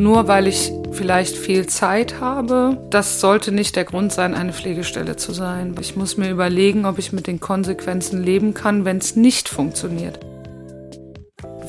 nur 0.00 0.28
weil 0.28 0.46
ich 0.46 0.72
vielleicht 0.92 1.36
viel 1.36 1.66
Zeit 1.66 2.20
habe, 2.20 2.78
das 2.88 3.20
sollte 3.20 3.52
nicht 3.52 3.76
der 3.76 3.84
Grund 3.84 4.12
sein, 4.12 4.34
eine 4.34 4.54
Pflegestelle 4.54 5.16
zu 5.16 5.32
sein. 5.32 5.74
Ich 5.78 5.94
muss 5.94 6.16
mir 6.16 6.30
überlegen, 6.30 6.86
ob 6.86 6.98
ich 6.98 7.12
mit 7.12 7.26
den 7.26 7.38
Konsequenzen 7.38 8.22
leben 8.22 8.54
kann, 8.54 8.86
wenn 8.86 8.96
es 8.96 9.14
nicht 9.14 9.48
funktioniert 9.48 10.18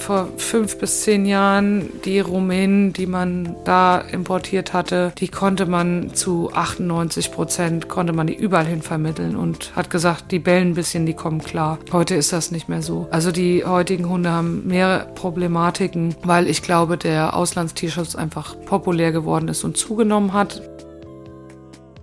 vor 0.01 0.27
fünf 0.37 0.77
bis 0.77 1.03
zehn 1.03 1.25
Jahren 1.25 1.89
die 2.03 2.19
Rumänen, 2.19 2.91
die 2.91 3.05
man 3.05 3.55
da 3.63 3.99
importiert 3.99 4.73
hatte, 4.73 5.13
die 5.17 5.27
konnte 5.27 5.65
man 5.65 6.13
zu 6.13 6.51
98 6.53 7.31
Prozent, 7.31 7.87
konnte 7.87 8.11
man 8.11 8.27
die 8.27 8.35
überall 8.35 8.65
hin 8.65 8.81
vermitteln 8.81 9.35
und 9.35 9.75
hat 9.75 9.89
gesagt, 9.89 10.31
die 10.31 10.39
bellen 10.39 10.69
ein 10.69 10.73
bisschen, 10.73 11.05
die 11.05 11.13
kommen 11.13 11.39
klar. 11.39 11.79
Heute 11.91 12.15
ist 12.15 12.33
das 12.33 12.51
nicht 12.51 12.67
mehr 12.67 12.81
so. 12.81 13.07
Also 13.11 13.31
die 13.31 13.63
heutigen 13.63 14.09
Hunde 14.09 14.31
haben 14.31 14.67
mehr 14.67 15.07
Problematiken, 15.15 16.15
weil 16.23 16.47
ich 16.47 16.61
glaube, 16.61 16.97
der 16.97 17.35
Auslandstierschutz 17.35 18.15
einfach 18.15 18.55
populär 18.65 19.11
geworden 19.11 19.47
ist 19.47 19.63
und 19.63 19.77
zugenommen 19.77 20.33
hat 20.33 20.61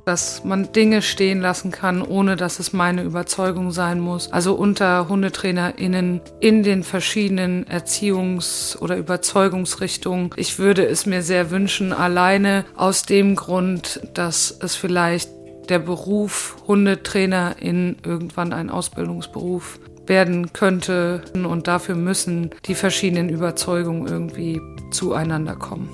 dass 0.09 0.43
man 0.43 0.73
Dinge 0.73 1.03
stehen 1.03 1.41
lassen 1.43 1.71
kann, 1.71 2.01
ohne 2.01 2.37
dass 2.37 2.59
es 2.59 2.73
meine 2.73 3.03
Überzeugung 3.03 3.71
sein 3.71 4.01
muss. 4.01 4.33
Also 4.33 4.55
unter 4.55 5.09
HundetrainerInnen 5.11 6.23
in 6.41 6.63
den 6.63 6.83
verschiedenen 6.83 7.67
Erziehungs- 7.67 8.79
oder 8.79 8.97
Überzeugungsrichtungen. 8.97 10.31
Ich 10.37 10.59
würde 10.59 10.87
es 10.87 11.05
mir 11.05 11.23
sehr 11.23 11.51
wünschen, 11.51 11.93
alleine 11.93 12.65
aus 12.75 13.03
dem 13.03 13.37
Grund, 13.37 14.01
dass 14.15 14.51
es 14.63 14.75
vielleicht 14.75 15.29
der 15.69 15.79
Beruf 15.79 16.57
Hundetrainerin 16.67 17.99
irgendwann 18.03 18.55
ein 18.55 18.71
Ausbildungsberuf 18.71 19.79
werden 20.07 20.55
könnte 20.55 21.21
und 21.35 21.69
dafür 21.69 21.97
müssen 21.97 22.49
die 22.65 22.75
verschiedenen 22.75 23.29
Überzeugungen 23.29 24.07
irgendwie 24.07 24.59
zueinander 24.91 25.55
kommen. 25.55 25.91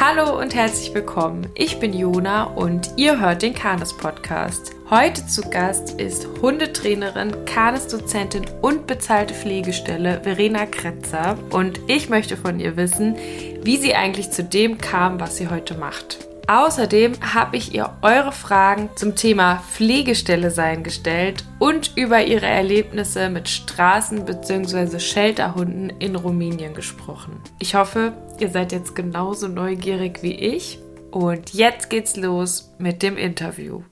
Hallo 0.00 0.38
und 0.38 0.54
herzlich 0.54 0.94
willkommen. 0.94 1.48
Ich 1.56 1.80
bin 1.80 1.92
Jona 1.92 2.44
und 2.44 2.92
ihr 2.96 3.18
hört 3.18 3.42
den 3.42 3.52
Kanes 3.52 3.96
Podcast. 3.96 4.70
Heute 4.90 5.26
zu 5.26 5.42
Gast 5.42 6.00
ist 6.00 6.28
Hundetrainerin, 6.40 7.44
Kanes-Dozentin 7.46 8.46
und 8.62 8.86
bezahlte 8.86 9.34
Pflegestelle 9.34 10.20
Verena 10.22 10.66
Kretzer 10.66 11.36
und 11.50 11.80
ich 11.88 12.08
möchte 12.08 12.36
von 12.36 12.60
ihr 12.60 12.76
wissen, 12.76 13.16
wie 13.64 13.76
sie 13.76 13.96
eigentlich 13.96 14.30
zu 14.30 14.44
dem 14.44 14.78
kam, 14.78 15.18
was 15.18 15.36
sie 15.36 15.48
heute 15.48 15.76
macht. 15.76 16.27
Außerdem 16.48 17.12
habe 17.34 17.58
ich 17.58 17.74
ihr 17.74 17.90
eure 18.00 18.32
Fragen 18.32 18.88
zum 18.96 19.14
Thema 19.14 19.62
Pflegestelle 19.70 20.50
sein 20.50 20.82
gestellt 20.82 21.44
und 21.58 21.92
über 21.94 22.24
ihre 22.24 22.46
Erlebnisse 22.46 23.28
mit 23.28 23.48
Straßen- 23.48 24.24
bzw. 24.24 24.98
Shelterhunden 24.98 25.90
in 26.00 26.16
Rumänien 26.16 26.72
gesprochen. 26.72 27.38
Ich 27.58 27.74
hoffe, 27.74 28.14
ihr 28.40 28.48
seid 28.48 28.72
jetzt 28.72 28.96
genauso 28.96 29.46
neugierig 29.46 30.22
wie 30.22 30.32
ich. 30.32 30.78
Und 31.10 31.52
jetzt 31.52 31.90
geht's 31.90 32.16
los 32.16 32.72
mit 32.78 33.02
dem 33.02 33.18
Interview. 33.18 33.82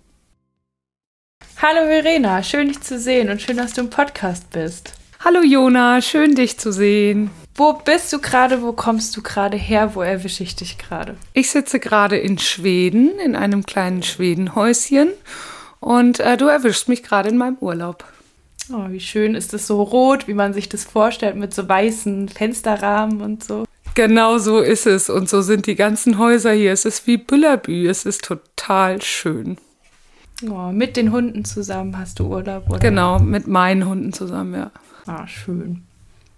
Hallo 1.60 1.86
Verena, 1.86 2.42
schön 2.42 2.68
dich 2.68 2.80
zu 2.80 2.98
sehen 2.98 3.28
und 3.28 3.42
schön, 3.42 3.58
dass 3.58 3.74
du 3.74 3.82
im 3.82 3.90
Podcast 3.90 4.48
bist. 4.48 4.94
Hallo 5.22 5.42
Jona, 5.42 6.00
schön 6.00 6.34
dich 6.34 6.58
zu 6.58 6.72
sehen. 6.72 7.30
Wo 7.58 7.72
bist 7.72 8.12
du 8.12 8.20
gerade? 8.20 8.60
Wo 8.60 8.72
kommst 8.72 9.16
du 9.16 9.22
gerade 9.22 9.56
her? 9.56 9.94
Wo 9.94 10.02
erwische 10.02 10.42
ich 10.42 10.56
dich 10.56 10.76
gerade? 10.76 11.16
Ich 11.32 11.50
sitze 11.50 11.80
gerade 11.80 12.18
in 12.18 12.38
Schweden, 12.38 13.18
in 13.18 13.34
einem 13.34 13.64
kleinen 13.64 14.02
Schwedenhäuschen. 14.02 15.08
Und 15.80 16.20
äh, 16.20 16.36
du 16.36 16.48
erwischst 16.48 16.88
mich 16.88 17.02
gerade 17.02 17.30
in 17.30 17.38
meinem 17.38 17.56
Urlaub. 17.60 18.04
Oh, 18.70 18.90
wie 18.90 19.00
schön 19.00 19.34
ist 19.34 19.54
es 19.54 19.66
so 19.66 19.82
rot, 19.82 20.28
wie 20.28 20.34
man 20.34 20.52
sich 20.52 20.68
das 20.68 20.84
vorstellt, 20.84 21.36
mit 21.36 21.54
so 21.54 21.66
weißen 21.66 22.28
Fensterrahmen 22.28 23.22
und 23.22 23.42
so. 23.42 23.64
Genau 23.94 24.36
so 24.36 24.60
ist 24.60 24.86
es. 24.86 25.08
Und 25.08 25.30
so 25.30 25.40
sind 25.40 25.66
die 25.66 25.76
ganzen 25.76 26.18
Häuser 26.18 26.52
hier. 26.52 26.72
Es 26.72 26.84
ist 26.84 27.06
wie 27.06 27.16
Bullabü. 27.16 27.88
Es 27.88 28.04
ist 28.04 28.24
total 28.24 29.00
schön. 29.00 29.56
Oh, 30.46 30.72
mit 30.72 30.98
den 30.98 31.10
Hunden 31.10 31.46
zusammen 31.46 31.96
hast 31.96 32.18
du 32.18 32.26
Urlaub, 32.26 32.68
oder? 32.68 32.80
Genau, 32.80 33.18
mit 33.18 33.46
meinen 33.46 33.88
Hunden 33.88 34.12
zusammen, 34.12 34.52
ja. 34.52 34.70
Ah, 35.06 35.26
schön 35.26 35.85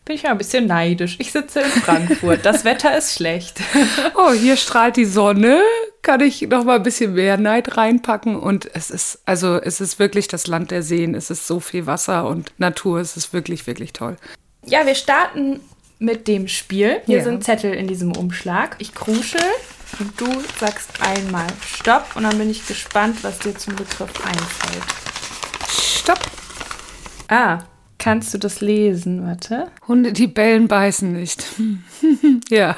bin 0.08 0.16
ich 0.16 0.22
ja 0.22 0.30
ein 0.30 0.38
bisschen 0.38 0.66
neidisch. 0.66 1.16
Ich 1.18 1.32
sitze 1.32 1.60
in 1.60 1.66
Frankfurt. 1.68 2.44
Das 2.46 2.64
Wetter 2.64 2.96
ist 2.96 3.14
schlecht. 3.14 3.60
Oh, 4.14 4.32
hier 4.32 4.56
strahlt 4.56 4.96
die 4.96 5.04
Sonne. 5.04 5.60
Kann 6.02 6.20
ich 6.20 6.42
noch 6.42 6.64
mal 6.64 6.76
ein 6.76 6.82
bisschen 6.82 7.14
mehr 7.14 7.36
Neid 7.36 7.76
reinpacken? 7.76 8.36
Und 8.36 8.68
es 8.74 8.90
ist, 8.90 9.20
also 9.26 9.60
es 9.60 9.80
ist 9.80 9.98
wirklich 9.98 10.26
das 10.26 10.46
Land 10.46 10.70
der 10.70 10.82
Seen. 10.82 11.14
Es 11.14 11.30
ist 11.30 11.46
so 11.46 11.60
viel 11.60 11.86
Wasser 11.86 12.26
und 12.26 12.52
Natur. 12.58 13.00
Es 13.00 13.16
ist 13.16 13.32
wirklich, 13.32 13.66
wirklich 13.66 13.92
toll. 13.92 14.16
Ja, 14.64 14.86
wir 14.86 14.94
starten 14.94 15.60
mit 15.98 16.26
dem 16.26 16.48
Spiel. 16.48 17.00
Hier 17.04 17.18
ja. 17.18 17.24
sind 17.24 17.44
Zettel 17.44 17.74
in 17.74 17.86
diesem 17.86 18.16
Umschlag. 18.16 18.76
Ich 18.78 18.94
kruschel 18.94 19.42
und 19.98 20.18
du 20.20 20.26
sagst 20.58 20.90
einmal 21.00 21.46
Stopp. 21.64 22.16
Und 22.16 22.22
dann 22.24 22.38
bin 22.38 22.50
ich 22.50 22.66
gespannt, 22.66 23.22
was 23.22 23.38
dir 23.40 23.54
zum 23.54 23.76
Begriff 23.76 24.24
einfällt. 24.24 24.84
Stopp. 25.70 26.20
Ah, 27.28 27.58
Kannst 27.98 28.32
du 28.32 28.38
das 28.38 28.60
lesen? 28.60 29.26
Warte. 29.26 29.70
Hunde, 29.86 30.12
die 30.12 30.28
bellen, 30.28 30.68
beißen 30.68 31.12
nicht. 31.12 31.44
ja. 32.48 32.76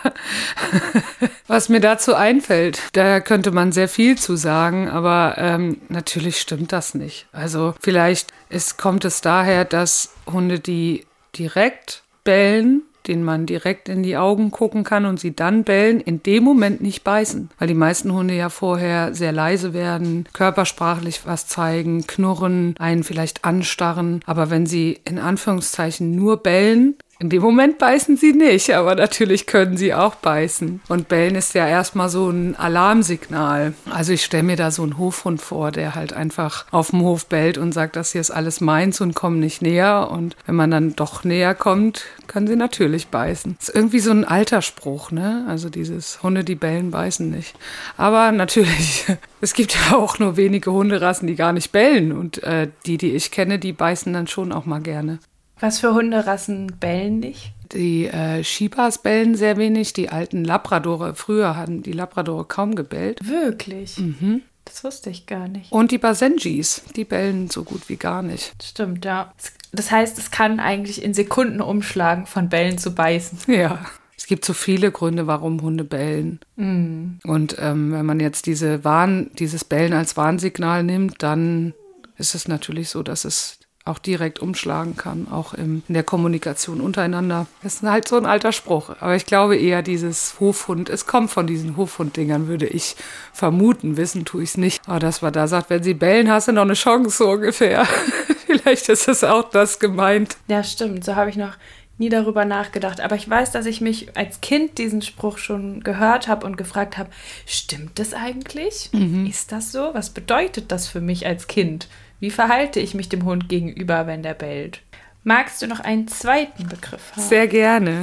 Was 1.46 1.68
mir 1.68 1.80
dazu 1.80 2.14
einfällt, 2.14 2.80
da 2.94 3.20
könnte 3.20 3.50
man 3.50 3.72
sehr 3.72 3.88
viel 3.88 4.16
zu 4.16 4.36
sagen, 4.36 4.88
aber 4.88 5.34
ähm, 5.36 5.82
natürlich 5.88 6.40
stimmt 6.40 6.72
das 6.72 6.94
nicht. 6.94 7.26
Also 7.32 7.74
vielleicht 7.80 8.32
ist, 8.48 8.78
kommt 8.78 9.04
es 9.04 9.20
daher, 9.20 9.64
dass 9.66 10.14
Hunde, 10.26 10.58
die 10.58 11.06
direkt 11.36 12.02
bellen, 12.24 12.82
denen 13.10 13.24
man 13.24 13.44
direkt 13.44 13.88
in 13.88 14.04
die 14.04 14.16
Augen 14.16 14.52
gucken 14.52 14.84
kann 14.84 15.04
und 15.04 15.18
sie 15.18 15.34
dann 15.34 15.64
bellen, 15.64 16.00
in 16.00 16.22
dem 16.22 16.44
Moment 16.44 16.80
nicht 16.80 17.02
beißen. 17.02 17.50
Weil 17.58 17.68
die 17.68 17.74
meisten 17.74 18.12
Hunde 18.12 18.34
ja 18.34 18.48
vorher 18.48 19.14
sehr 19.14 19.32
leise 19.32 19.74
werden, 19.74 20.26
körpersprachlich 20.32 21.22
was 21.24 21.48
zeigen, 21.48 22.06
knurren, 22.06 22.76
einen 22.78 23.02
vielleicht 23.02 23.44
anstarren. 23.44 24.20
Aber 24.26 24.48
wenn 24.48 24.64
sie 24.64 25.00
in 25.04 25.18
Anführungszeichen 25.18 26.14
nur 26.14 26.36
bellen, 26.36 26.94
in 27.20 27.28
dem 27.28 27.42
Moment 27.42 27.76
beißen 27.76 28.16
sie 28.16 28.32
nicht, 28.32 28.74
aber 28.74 28.94
natürlich 28.94 29.46
können 29.46 29.76
sie 29.76 29.92
auch 29.92 30.14
beißen. 30.14 30.80
Und 30.88 31.08
bellen 31.08 31.34
ist 31.34 31.52
ja 31.52 31.68
erstmal 31.68 32.08
so 32.08 32.30
ein 32.30 32.56
Alarmsignal. 32.56 33.74
Also 33.90 34.14
ich 34.14 34.24
stelle 34.24 34.42
mir 34.42 34.56
da 34.56 34.70
so 34.70 34.82
einen 34.82 34.96
Hofhund 34.96 35.42
vor, 35.42 35.70
der 35.70 35.94
halt 35.94 36.14
einfach 36.14 36.64
auf 36.70 36.90
dem 36.90 37.02
Hof 37.02 37.26
bellt 37.26 37.58
und 37.58 37.72
sagt, 37.72 37.96
das 37.96 38.12
hier 38.12 38.22
ist 38.22 38.30
alles 38.30 38.62
meins 38.62 39.02
und 39.02 39.14
komm 39.14 39.38
nicht 39.38 39.60
näher. 39.60 40.08
Und 40.10 40.34
wenn 40.46 40.54
man 40.54 40.70
dann 40.70 40.96
doch 40.96 41.22
näher 41.22 41.54
kommt, 41.54 42.06
können 42.26 42.46
sie 42.46 42.56
natürlich 42.56 43.08
beißen. 43.08 43.58
Ist 43.60 43.74
irgendwie 43.74 44.00
so 44.00 44.12
ein 44.12 44.24
alter 44.24 44.62
Spruch, 44.62 45.10
ne? 45.10 45.44
Also 45.46 45.68
dieses 45.68 46.22
Hunde, 46.22 46.42
die 46.42 46.54
bellen, 46.54 46.90
beißen 46.90 47.28
nicht. 47.28 47.54
Aber 47.98 48.32
natürlich, 48.32 49.04
es 49.42 49.52
gibt 49.52 49.74
ja 49.74 49.96
auch 49.96 50.18
nur 50.18 50.38
wenige 50.38 50.72
Hunderassen, 50.72 51.26
die 51.26 51.36
gar 51.36 51.52
nicht 51.52 51.70
bellen. 51.70 52.12
Und 52.12 52.42
äh, 52.44 52.68
die, 52.86 52.96
die 52.96 53.10
ich 53.10 53.30
kenne, 53.30 53.58
die 53.58 53.74
beißen 53.74 54.10
dann 54.10 54.26
schon 54.26 54.52
auch 54.52 54.64
mal 54.64 54.80
gerne. 54.80 55.18
Was 55.60 55.78
für 55.78 55.94
Hunderassen 55.94 56.78
bellen 56.80 57.20
nicht? 57.20 57.52
Die 57.72 58.06
äh, 58.06 58.42
Shibas 58.42 58.98
bellen 58.98 59.36
sehr 59.36 59.56
wenig. 59.56 59.92
Die 59.92 60.08
alten 60.08 60.44
Labradore, 60.44 61.14
früher 61.14 61.56
hatten 61.56 61.82
die 61.82 61.92
Labradore 61.92 62.44
kaum 62.46 62.74
gebellt. 62.74 63.26
Wirklich? 63.26 63.98
Mhm. 63.98 64.42
Das 64.64 64.84
wusste 64.84 65.10
ich 65.10 65.26
gar 65.26 65.48
nicht. 65.48 65.72
Und 65.72 65.90
die 65.90 65.98
Basenjis, 65.98 66.82
die 66.96 67.04
bellen 67.04 67.50
so 67.50 67.64
gut 67.64 67.88
wie 67.88 67.96
gar 67.96 68.22
nicht. 68.22 68.54
Stimmt, 68.62 69.04
ja. 69.04 69.32
Das 69.72 69.90
heißt, 69.90 70.18
es 70.18 70.30
kann 70.30 70.60
eigentlich 70.60 71.02
in 71.02 71.14
Sekunden 71.14 71.60
umschlagen, 71.60 72.26
von 72.26 72.48
Bellen 72.48 72.78
zu 72.78 72.94
beißen. 72.94 73.38
Ja. 73.48 73.84
Es 74.16 74.26
gibt 74.26 74.44
so 74.44 74.52
viele 74.52 74.92
Gründe, 74.92 75.26
warum 75.26 75.62
Hunde 75.62 75.82
bellen. 75.82 76.40
Mm. 76.56 77.18
Und 77.24 77.56
ähm, 77.58 77.92
wenn 77.92 78.04
man 78.04 78.20
jetzt 78.20 78.44
diese 78.44 78.84
Warn, 78.84 79.30
dieses 79.38 79.64
Bellen 79.64 79.94
als 79.94 80.14
Warnsignal 80.16 80.84
nimmt, 80.84 81.22
dann 81.22 81.72
ist 82.18 82.34
es 82.34 82.46
natürlich 82.46 82.90
so, 82.90 83.02
dass 83.02 83.24
es 83.24 83.59
auch 83.84 83.98
direkt 83.98 84.40
umschlagen 84.40 84.96
kann, 84.96 85.26
auch 85.30 85.54
in 85.54 85.82
der 85.88 86.02
Kommunikation 86.02 86.80
untereinander. 86.80 87.46
Das 87.62 87.76
ist 87.76 87.82
halt 87.82 88.06
so 88.06 88.16
ein 88.16 88.26
alter 88.26 88.52
Spruch. 88.52 88.90
Aber 89.00 89.16
ich 89.16 89.24
glaube 89.24 89.56
eher 89.56 89.82
dieses 89.82 90.38
Hofhund, 90.38 90.90
es 90.90 91.06
kommt 91.06 91.30
von 91.30 91.46
diesen 91.46 91.76
Hofhunddingern, 91.76 92.46
würde 92.46 92.66
ich 92.66 92.96
vermuten. 93.32 93.96
Wissen 93.96 94.24
tue 94.24 94.42
ich 94.42 94.50
es 94.50 94.56
nicht. 94.58 94.82
Aber 94.86 94.98
dass 94.98 95.22
man 95.22 95.32
da 95.32 95.48
sagt, 95.48 95.70
wenn 95.70 95.82
sie 95.82 95.94
bellen, 95.94 96.30
hast 96.30 96.48
du 96.48 96.52
noch 96.52 96.62
eine 96.62 96.74
Chance, 96.74 97.16
so 97.16 97.30
ungefähr. 97.30 97.86
Vielleicht 98.46 98.88
ist 98.88 99.08
es 99.08 99.24
auch 99.24 99.48
das 99.48 99.78
gemeint. 99.78 100.36
Ja, 100.48 100.62
stimmt. 100.62 101.04
So 101.04 101.16
habe 101.16 101.30
ich 101.30 101.36
noch 101.36 101.56
nie 102.00 102.08
darüber 102.08 102.44
nachgedacht. 102.44 103.00
Aber 103.00 103.14
ich 103.14 103.28
weiß, 103.28 103.52
dass 103.52 103.66
ich 103.66 103.80
mich 103.80 104.16
als 104.16 104.40
Kind 104.40 104.78
diesen 104.78 105.02
Spruch 105.02 105.38
schon 105.38 105.82
gehört 105.84 106.28
habe 106.28 106.46
und 106.46 106.56
gefragt 106.56 106.98
habe, 106.98 107.10
stimmt 107.46 107.98
das 107.98 108.14
eigentlich? 108.14 108.90
Mhm. 108.92 109.26
Ist 109.26 109.52
das 109.52 109.70
so? 109.72 109.90
Was 109.92 110.10
bedeutet 110.10 110.72
das 110.72 110.88
für 110.88 111.00
mich 111.00 111.26
als 111.26 111.46
Kind? 111.46 111.88
Wie 112.20 112.30
verhalte 112.30 112.80
ich 112.80 112.92
mich 112.92 113.08
dem 113.08 113.24
Hund 113.24 113.48
gegenüber, 113.48 114.06
wenn 114.06 114.22
der 114.22 114.34
bellt? 114.34 114.82
Magst 115.24 115.62
du 115.62 115.66
noch 115.66 115.80
einen 115.80 116.06
zweiten 116.06 116.68
Begriff 116.68 117.12
haben? 117.12 117.22
Sehr 117.22 117.48
gerne. 117.48 118.02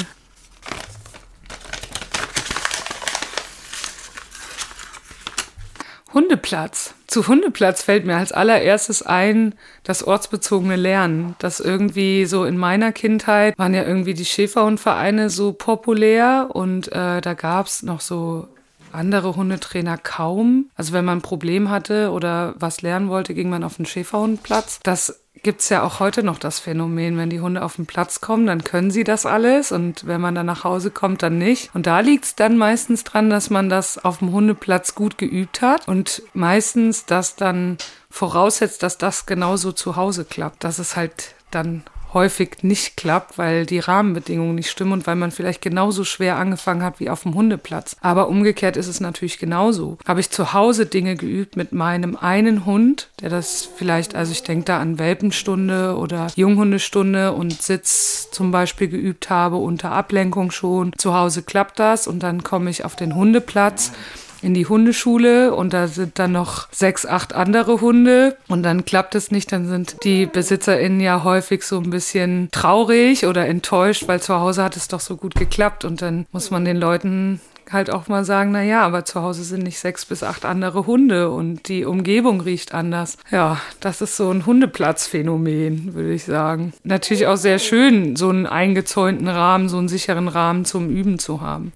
Hundeplatz. 6.15 6.95
Zu 7.05 7.27
Hundeplatz 7.27 7.83
fällt 7.83 8.05
mir 8.05 8.15
als 8.15 8.31
allererstes 8.31 9.03
ein 9.03 9.53
das 9.83 10.03
ortsbezogene 10.03 10.77
Lernen. 10.77 11.35
Das 11.37 11.59
irgendwie 11.59 12.25
so 12.25 12.43
in 12.43 12.57
meiner 12.57 12.91
Kindheit 12.91 13.55
waren 13.59 13.75
ja 13.75 13.83
irgendwie 13.83 14.15
die 14.15 14.25
Schäferhundvereine 14.25 15.29
so 15.29 15.53
populär 15.53 16.49
und 16.53 16.87
äh, 16.91 17.21
da 17.21 17.33
gab's 17.35 17.83
noch 17.83 18.01
so 18.01 18.47
andere 18.97 19.35
Hundetrainer 19.35 19.97
kaum. 19.97 20.69
Also 20.75 20.93
wenn 20.93 21.05
man 21.05 21.19
ein 21.19 21.21
Problem 21.21 21.69
hatte 21.69 22.11
oder 22.11 22.53
was 22.57 22.81
lernen 22.81 23.09
wollte, 23.09 23.33
ging 23.33 23.49
man 23.49 23.63
auf 23.63 23.77
den 23.77 23.85
Schäferhundplatz. 23.85 24.79
Das 24.83 25.21
gibt's 25.43 25.69
ja 25.69 25.83
auch 25.83 25.99
heute 25.99 26.23
noch 26.23 26.39
das 26.39 26.59
Phänomen, 26.59 27.17
wenn 27.17 27.29
die 27.29 27.39
Hunde 27.39 27.63
auf 27.63 27.75
den 27.75 27.85
Platz 27.85 28.21
kommen, 28.21 28.47
dann 28.47 28.63
können 28.63 28.91
sie 28.91 29.03
das 29.03 29.25
alles 29.25 29.71
und 29.71 30.05
wenn 30.07 30.21
man 30.21 30.35
dann 30.35 30.45
nach 30.45 30.63
Hause 30.63 30.91
kommt, 30.91 31.23
dann 31.23 31.37
nicht. 31.37 31.69
Und 31.73 31.87
da 31.87 31.99
liegt's 31.99 32.35
dann 32.35 32.57
meistens 32.57 33.03
dran, 33.03 33.29
dass 33.29 33.49
man 33.49 33.69
das 33.69 34.03
auf 34.03 34.19
dem 34.19 34.31
Hundeplatz 34.31 34.95
gut 34.95 35.17
geübt 35.17 35.61
hat 35.61 35.87
und 35.87 36.23
meistens 36.33 37.05
das 37.05 37.35
dann 37.35 37.77
voraussetzt, 38.09 38.83
dass 38.83 38.97
das 38.97 39.25
genauso 39.25 39.71
zu 39.71 39.95
Hause 39.95 40.25
klappt, 40.25 40.63
dass 40.63 40.79
es 40.79 40.95
halt 40.95 41.35
dann 41.51 41.83
häufig 42.17 42.63
nicht 42.63 42.97
klappt, 42.97 43.37
weil 43.37 43.67
die 43.67 43.77
Rahmenbedingungen 43.77 44.55
nicht 44.55 44.71
stimmen 44.71 44.91
und 44.91 45.05
weil 45.05 45.15
man 45.15 45.29
vielleicht 45.29 45.61
genauso 45.61 46.03
schwer 46.03 46.37
angefangen 46.37 46.81
hat 46.81 46.99
wie 46.99 47.11
auf 47.11 47.21
dem 47.21 47.35
Hundeplatz. 47.35 47.95
Aber 48.01 48.27
umgekehrt 48.27 48.75
ist 48.75 48.87
es 48.87 48.99
natürlich 48.99 49.37
genauso. 49.37 49.99
Habe 50.07 50.19
ich 50.19 50.31
zu 50.31 50.53
Hause 50.53 50.87
Dinge 50.87 51.15
geübt 51.15 51.57
mit 51.57 51.73
meinem 51.73 52.15
einen 52.15 52.65
Hund, 52.65 53.09
der 53.21 53.29
das 53.29 53.69
vielleicht, 53.77 54.15
also 54.15 54.31
ich 54.31 54.41
denke 54.41 54.65
da 54.65 54.79
an 54.79 54.97
Welpenstunde 54.97 55.95
oder 55.95 56.27
Junghundestunde 56.35 57.33
und 57.33 57.61
Sitz 57.61 58.29
zum 58.31 58.49
Beispiel 58.49 58.87
geübt 58.87 59.29
habe 59.29 59.57
unter 59.57 59.91
Ablenkung 59.91 60.49
schon. 60.49 60.93
Zu 60.97 61.13
Hause 61.13 61.43
klappt 61.43 61.77
das 61.77 62.07
und 62.07 62.23
dann 62.23 62.43
komme 62.43 62.71
ich 62.71 62.83
auf 62.83 62.95
den 62.95 63.13
Hundeplatz. 63.13 63.91
Ja 63.93 64.26
in 64.41 64.53
die 64.53 64.65
Hundeschule 64.65 65.53
und 65.53 65.73
da 65.73 65.87
sind 65.87 66.19
dann 66.19 66.31
noch 66.31 66.67
sechs, 66.71 67.05
acht 67.05 67.33
andere 67.33 67.81
Hunde 67.81 68.37
und 68.47 68.63
dann 68.63 68.85
klappt 68.85 69.15
es 69.15 69.31
nicht, 69.31 69.51
dann 69.51 69.67
sind 69.67 70.03
die 70.03 70.25
BesitzerInnen 70.25 70.99
ja 70.99 71.23
häufig 71.23 71.63
so 71.63 71.77
ein 71.79 71.89
bisschen 71.89 72.49
traurig 72.51 73.25
oder 73.25 73.47
enttäuscht, 73.47 74.07
weil 74.07 74.21
zu 74.21 74.35
Hause 74.35 74.63
hat 74.63 74.75
es 74.75 74.87
doch 74.87 74.99
so 74.99 75.17
gut 75.17 75.35
geklappt 75.35 75.85
und 75.85 76.01
dann 76.01 76.25
muss 76.31 76.51
man 76.51 76.65
den 76.65 76.77
Leuten 76.77 77.39
halt 77.71 77.89
auch 77.89 78.07
mal 78.07 78.23
sagen, 78.23 78.51
na 78.51 78.63
ja, 78.63 78.81
aber 78.81 79.05
zu 79.05 79.21
Hause 79.21 79.43
sind 79.43 79.63
nicht 79.63 79.79
sechs 79.79 80.05
bis 80.05 80.23
acht 80.23 80.45
andere 80.45 80.85
Hunde 80.85 81.29
und 81.29 81.67
die 81.67 81.85
Umgebung 81.85 82.41
riecht 82.41 82.73
anders. 82.73 83.17
Ja, 83.31 83.59
das 83.79 84.01
ist 84.01 84.17
so 84.17 84.31
ein 84.31 84.45
Hundeplatzphänomen, 84.45 85.93
würde 85.93 86.13
ich 86.13 86.23
sagen. 86.23 86.73
Natürlich 86.83 87.27
auch 87.27 87.37
sehr 87.37 87.59
schön, 87.59 88.15
so 88.15 88.29
einen 88.29 88.45
eingezäunten 88.45 89.27
Rahmen, 89.27 89.69
so 89.69 89.77
einen 89.77 89.89
sicheren 89.89 90.27
Rahmen 90.27 90.65
zum 90.65 90.89
Üben 90.89 91.19
zu 91.19 91.41
haben. 91.41 91.73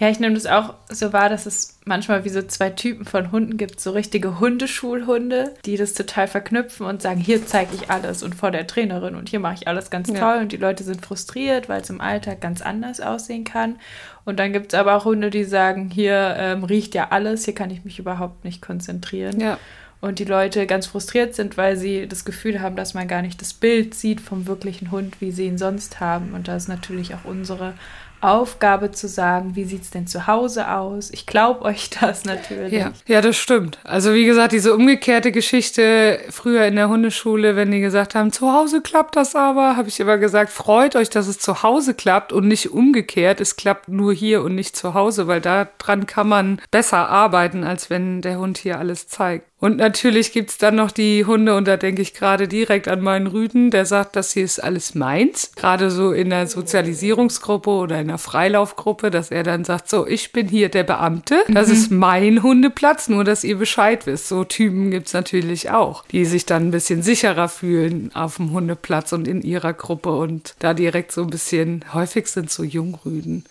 Ja, 0.00 0.08
ich 0.08 0.18
nehme 0.18 0.34
das 0.34 0.46
auch 0.46 0.72
so 0.88 1.12
wahr, 1.12 1.28
dass 1.28 1.44
es 1.44 1.78
manchmal 1.84 2.24
wie 2.24 2.30
so 2.30 2.40
zwei 2.40 2.70
Typen 2.70 3.04
von 3.04 3.32
Hunden 3.32 3.58
gibt, 3.58 3.80
so 3.80 3.90
richtige 3.90 4.40
Hundeschulhunde, 4.40 5.54
die 5.66 5.76
das 5.76 5.92
total 5.92 6.26
verknüpfen 6.26 6.86
und 6.86 7.02
sagen, 7.02 7.20
hier 7.20 7.44
zeige 7.44 7.74
ich 7.74 7.90
alles 7.90 8.22
und 8.22 8.34
vor 8.34 8.50
der 8.50 8.66
Trainerin 8.66 9.14
und 9.14 9.28
hier 9.28 9.40
mache 9.40 9.56
ich 9.56 9.68
alles 9.68 9.90
ganz 9.90 10.08
toll 10.08 10.16
ja. 10.18 10.40
und 10.40 10.52
die 10.52 10.56
Leute 10.56 10.84
sind 10.84 11.04
frustriert, 11.04 11.68
weil 11.68 11.82
es 11.82 11.90
im 11.90 12.00
Alltag 12.00 12.40
ganz 12.40 12.62
anders 12.62 13.02
aussehen 13.02 13.44
kann. 13.44 13.76
Und 14.24 14.38
dann 14.38 14.54
gibt 14.54 14.72
es 14.72 14.78
aber 14.78 14.96
auch 14.96 15.04
Hunde, 15.04 15.28
die 15.28 15.44
sagen, 15.44 15.90
hier 15.90 16.34
ähm, 16.38 16.64
riecht 16.64 16.94
ja 16.94 17.08
alles, 17.10 17.44
hier 17.44 17.54
kann 17.54 17.70
ich 17.70 17.84
mich 17.84 17.98
überhaupt 17.98 18.42
nicht 18.42 18.62
konzentrieren. 18.62 19.38
Ja. 19.38 19.58
Und 20.00 20.18
die 20.18 20.24
Leute 20.24 20.66
ganz 20.66 20.86
frustriert 20.86 21.34
sind, 21.34 21.58
weil 21.58 21.76
sie 21.76 22.08
das 22.08 22.24
Gefühl 22.24 22.62
haben, 22.62 22.74
dass 22.74 22.94
man 22.94 23.06
gar 23.06 23.20
nicht 23.20 23.38
das 23.42 23.52
Bild 23.52 23.94
sieht 23.94 24.22
vom 24.22 24.46
wirklichen 24.46 24.90
Hund, 24.92 25.20
wie 25.20 25.30
sie 25.30 25.44
ihn 25.44 25.58
sonst 25.58 26.00
haben. 26.00 26.32
Und 26.32 26.48
da 26.48 26.56
ist 26.56 26.68
natürlich 26.68 27.14
auch 27.14 27.26
unsere 27.26 27.74
Aufgabe 28.20 28.90
zu 28.90 29.08
sagen, 29.08 29.56
wie 29.56 29.64
sieht 29.64 29.82
es 29.82 29.90
denn 29.90 30.06
zu 30.06 30.26
Hause 30.26 30.70
aus? 30.70 31.10
Ich 31.10 31.26
glaube 31.26 31.62
euch 31.64 31.90
das 31.90 32.24
natürlich. 32.24 32.72
Ja. 32.72 32.92
ja, 33.06 33.20
das 33.20 33.36
stimmt. 33.36 33.78
Also 33.84 34.14
wie 34.14 34.24
gesagt, 34.24 34.52
diese 34.52 34.74
umgekehrte 34.74 35.32
Geschichte 35.32 36.20
früher 36.30 36.64
in 36.66 36.76
der 36.76 36.88
Hundeschule, 36.88 37.56
wenn 37.56 37.70
die 37.70 37.80
gesagt 37.80 38.14
haben, 38.14 38.32
zu 38.32 38.52
Hause 38.52 38.80
klappt 38.80 39.16
das 39.16 39.34
aber, 39.34 39.76
habe 39.76 39.88
ich 39.88 40.00
immer 40.00 40.18
gesagt, 40.18 40.50
freut 40.50 40.96
euch, 40.96 41.10
dass 41.10 41.28
es 41.28 41.38
zu 41.38 41.62
Hause 41.62 41.94
klappt 41.94 42.32
und 42.32 42.48
nicht 42.48 42.70
umgekehrt. 42.70 43.40
Es 43.40 43.56
klappt 43.56 43.88
nur 43.88 44.12
hier 44.12 44.42
und 44.42 44.54
nicht 44.54 44.76
zu 44.76 44.94
Hause, 44.94 45.26
weil 45.26 45.40
daran 45.40 46.06
kann 46.06 46.28
man 46.28 46.60
besser 46.70 47.08
arbeiten, 47.08 47.64
als 47.64 47.90
wenn 47.90 48.22
der 48.22 48.38
Hund 48.38 48.58
hier 48.58 48.78
alles 48.78 49.08
zeigt. 49.08 49.49
Und 49.60 49.76
natürlich 49.76 50.32
gibt's 50.32 50.56
dann 50.56 50.76
noch 50.76 50.90
die 50.90 51.26
Hunde, 51.26 51.54
und 51.54 51.68
da 51.68 51.76
denke 51.76 52.00
ich 52.00 52.14
gerade 52.14 52.48
direkt 52.48 52.88
an 52.88 53.02
meinen 53.02 53.26
Rüden, 53.26 53.70
der 53.70 53.84
sagt, 53.84 54.16
das 54.16 54.32
hier 54.32 54.44
ist 54.44 54.58
alles 54.58 54.94
meins. 54.94 55.52
Gerade 55.54 55.90
so 55.90 56.12
in 56.12 56.30
der 56.30 56.46
Sozialisierungsgruppe 56.46 57.68
oder 57.68 58.00
in 58.00 58.08
der 58.08 58.16
Freilaufgruppe, 58.16 59.10
dass 59.10 59.30
er 59.30 59.42
dann 59.42 59.64
sagt, 59.64 59.90
so, 59.90 60.06
ich 60.06 60.32
bin 60.32 60.48
hier 60.48 60.70
der 60.70 60.84
Beamte, 60.84 61.42
das 61.48 61.68
mhm. 61.68 61.74
ist 61.74 61.90
mein 61.90 62.42
Hundeplatz, 62.42 63.10
nur 63.10 63.22
dass 63.22 63.44
ihr 63.44 63.58
Bescheid 63.58 64.06
wisst. 64.06 64.28
So 64.28 64.44
Typen 64.44 64.90
gibt's 64.90 65.12
natürlich 65.12 65.70
auch, 65.70 66.06
die 66.06 66.24
sich 66.24 66.46
dann 66.46 66.68
ein 66.68 66.70
bisschen 66.70 67.02
sicherer 67.02 67.50
fühlen 67.50 68.10
auf 68.14 68.36
dem 68.36 68.52
Hundeplatz 68.52 69.12
und 69.12 69.28
in 69.28 69.42
ihrer 69.42 69.74
Gruppe 69.74 70.16
und 70.16 70.54
da 70.60 70.72
direkt 70.72 71.12
so 71.12 71.22
ein 71.22 71.30
bisschen, 71.30 71.84
häufig 71.92 72.28
sind 72.28 72.50
so 72.50 72.62
Jungrüden 72.62 73.44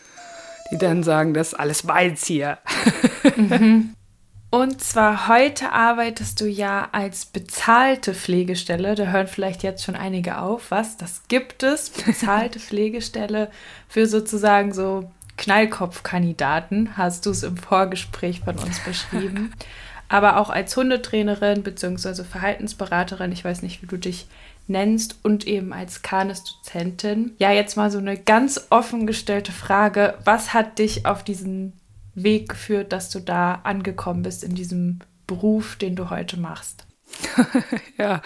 die 0.72 0.78
dann 0.78 1.04
sagen, 1.04 1.34
das 1.34 1.54
ist 1.54 1.60
alles 1.60 1.84
meins 1.84 2.26
hier. 2.26 2.60
Mhm. 3.36 3.96
Und 4.52 4.82
zwar 4.82 5.28
heute 5.28 5.72
arbeitest 5.72 6.42
du 6.42 6.48
ja 6.48 6.90
als 6.92 7.26
bezahlte 7.26 8.16
Pflegestelle. 8.16 8.96
Da 8.96 9.06
hören 9.06 9.28
vielleicht 9.28 9.62
jetzt 9.62 9.84
schon 9.84 9.96
einige 9.96 10.40
auf. 10.40 10.72
Was? 10.72 10.98
Das 10.98 11.22
gibt 11.28 11.62
es? 11.62 11.92
Bezahlte 11.92 12.60
Pflegestelle 12.60 13.52
für 13.88 14.08
sozusagen 14.08 14.74
so 14.74 15.12
Knallkopfkandidaten, 15.38 16.98
hast 16.98 17.26
du 17.26 17.30
es 17.30 17.44
im 17.44 17.58
Vorgespräch 17.58 18.42
von 18.42 18.58
uns 18.58 18.80
beschrieben. 18.80 19.54
Aber 20.10 20.38
auch 20.38 20.50
als 20.50 20.76
Hundetrainerin 20.76 21.62
bzw. 21.62 22.24
Verhaltensberaterin, 22.24 23.32
ich 23.32 23.46
weiß 23.46 23.62
nicht, 23.62 23.84
wie 23.84 23.88
du 23.88 23.98
dich 23.98 24.28
nennst, 24.68 25.20
und 25.24 25.46
eben 25.46 25.72
als 25.72 26.02
Kanes-Dozentin. 26.02 27.36
Ja, 27.38 27.52
jetzt 27.52 27.78
mal 27.78 27.92
so 27.92 28.00
eine 28.00 28.18
ganz 28.18 28.68
offen 28.72 29.06
gestellte 29.06 29.52
Frage. 29.52 30.16
Was 30.26 30.54
hat 30.54 30.80
dich 30.80 31.06
auf 31.06 31.24
diesen 31.24 31.79
Weg 32.24 32.50
geführt, 32.50 32.92
dass 32.92 33.10
du 33.10 33.20
da 33.20 33.62
angekommen 33.64 34.24
bist 34.24 34.44
in 34.44 34.56
diesem 34.56 35.00
Beruf, 35.28 35.76
den 35.76 35.96
du 35.96 36.10
heute 36.10 36.40
machst? 36.40 36.86
ja, 37.98 38.22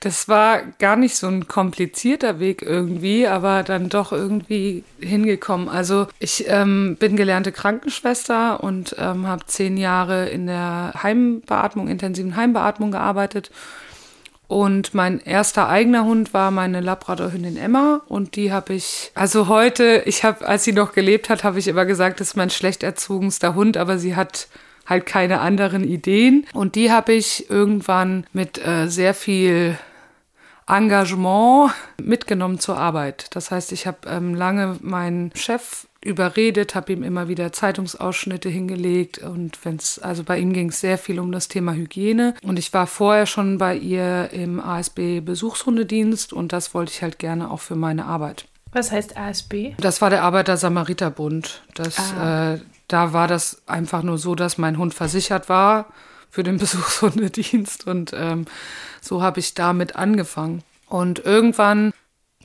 das 0.00 0.28
war 0.28 0.62
gar 0.78 0.96
nicht 0.96 1.16
so 1.16 1.26
ein 1.28 1.46
komplizierter 1.46 2.40
Weg 2.40 2.62
irgendwie, 2.62 3.26
aber 3.26 3.62
dann 3.62 3.88
doch 3.88 4.12
irgendwie 4.12 4.84
hingekommen. 5.00 5.68
Also 5.68 6.08
ich 6.18 6.44
ähm, 6.48 6.96
bin 6.98 7.16
gelernte 7.16 7.52
Krankenschwester 7.52 8.62
und 8.62 8.96
ähm, 8.98 9.26
habe 9.26 9.46
zehn 9.46 9.76
Jahre 9.76 10.28
in 10.28 10.46
der 10.46 10.92
Heimbeatmung, 11.02 11.88
intensiven 11.88 12.36
Heimbeatmung 12.36 12.90
gearbeitet 12.90 13.50
und 14.48 14.94
mein 14.94 15.20
erster 15.20 15.68
eigener 15.68 16.04
Hund 16.04 16.32
war 16.32 16.50
meine 16.50 16.80
Labradorhündin 16.80 17.56
Emma 17.56 18.02
und 18.06 18.36
die 18.36 18.52
habe 18.52 18.74
ich, 18.74 19.10
also 19.14 19.48
heute, 19.48 20.02
ich 20.06 20.24
habe, 20.24 20.46
als 20.46 20.64
sie 20.64 20.72
noch 20.72 20.92
gelebt 20.92 21.28
hat, 21.28 21.42
habe 21.42 21.58
ich 21.58 21.66
immer 21.68 21.84
gesagt, 21.84 22.20
das 22.20 22.28
ist 22.28 22.36
mein 22.36 22.50
schlecht 22.50 22.82
erzogenster 22.82 23.54
Hund, 23.54 23.76
aber 23.76 23.98
sie 23.98 24.14
hat 24.14 24.48
halt 24.86 25.04
keine 25.04 25.40
anderen 25.40 25.84
Ideen. 25.84 26.46
Und 26.52 26.76
die 26.76 26.92
habe 26.92 27.12
ich 27.12 27.50
irgendwann 27.50 28.24
mit 28.32 28.64
äh, 28.64 28.86
sehr 28.88 29.14
viel 29.14 29.76
Engagement 30.68 31.72
mitgenommen 32.00 32.58
zur 32.58 32.76
Arbeit. 32.76 33.26
Das 33.34 33.50
heißt, 33.50 33.72
ich 33.72 33.86
habe 33.86 33.98
ähm, 34.08 34.34
lange 34.34 34.76
meinen 34.80 35.32
Chef 35.34 35.85
überredet, 36.04 36.74
habe 36.74 36.92
ihm 36.92 37.02
immer 37.02 37.28
wieder 37.28 37.52
Zeitungsausschnitte 37.52 38.48
hingelegt 38.48 39.18
und 39.18 39.58
wenn 39.64 39.76
es, 39.76 39.98
also 39.98 40.22
bei 40.22 40.38
ihm 40.38 40.52
ging 40.52 40.68
es 40.68 40.80
sehr 40.80 40.98
viel 40.98 41.18
um 41.18 41.32
das 41.32 41.48
Thema 41.48 41.72
Hygiene 41.72 42.34
und 42.42 42.58
ich 42.58 42.72
war 42.72 42.86
vorher 42.86 43.26
schon 43.26 43.58
bei 43.58 43.76
ihr 43.76 44.30
im 44.32 44.60
ASB 44.60 45.20
Besuchshundedienst 45.20 46.32
und 46.32 46.52
das 46.52 46.74
wollte 46.74 46.92
ich 46.92 47.02
halt 47.02 47.18
gerne 47.18 47.50
auch 47.50 47.60
für 47.60 47.76
meine 47.76 48.04
Arbeit. 48.04 48.46
Was 48.72 48.92
heißt 48.92 49.16
ASB? 49.16 49.74
Das 49.78 50.02
war 50.02 50.10
der 50.10 50.22
Arbeiter-Samariter-Bund. 50.22 51.62
ah. 51.98 52.54
äh, 52.54 52.60
da 52.88 53.12
war 53.12 53.26
das 53.26 53.62
einfach 53.66 54.02
nur 54.02 54.18
so, 54.18 54.34
dass 54.34 54.58
mein 54.58 54.78
Hund 54.78 54.94
versichert 54.94 55.48
war 55.48 55.86
für 56.30 56.42
den 56.42 56.58
Besuchshundedienst 56.58 57.86
und 57.86 58.12
ähm, 58.14 58.44
so 59.00 59.22
habe 59.22 59.40
ich 59.40 59.54
damit 59.54 59.96
angefangen. 59.96 60.62
Und 60.88 61.18
irgendwann 61.24 61.92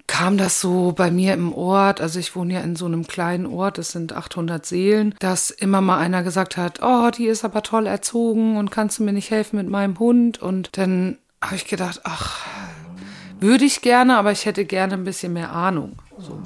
kam 0.08 0.38
das 0.38 0.60
so 0.60 0.92
bei 0.92 1.12
mir 1.12 1.34
im 1.34 1.54
Ort, 1.54 2.02
also 2.02 2.20
ich 2.20 2.36
wohne 2.36 2.54
ja 2.56 2.62
in 2.62 2.76
so 2.76 2.86
einem 2.86 3.08
kleinen 3.08 3.46
Ort, 3.46 3.78
es 3.78 3.92
sind 3.92 4.14
800 4.14 4.66
Seelen, 4.66 5.16
dass 5.20 5.50
immer 5.50 5.82
mal 5.82 5.98
einer 5.98 6.24
gesagt 6.24 6.58
hat, 6.58 6.80
oh, 6.82 7.10
die 7.10 7.28
ist 7.28 7.46
aber 7.46 7.64
toll 7.64 7.88
erzogen 7.88 8.58
und 8.58 8.72
kannst 8.72 9.00
du 9.00 9.04
mir 9.04 9.14
nicht 9.14 9.32
helfen 9.32 9.58
mit 9.58 9.70
meinem 9.70 9.98
Hund? 10.00 10.42
Und 10.42 10.78
dann 10.78 11.18
habe 11.42 11.56
ich 11.56 11.66
gedacht, 11.66 12.02
ach, 12.04 12.46
würde 13.40 13.66
ich 13.66 13.82
gerne, 13.82 14.18
aber 14.18 14.32
ich 14.32 14.46
hätte 14.46 14.66
gerne 14.66 14.94
ein 14.94 15.04
bisschen 15.04 15.34
mehr 15.34 15.52
Ahnung. 15.52 15.98
So. 16.20 16.40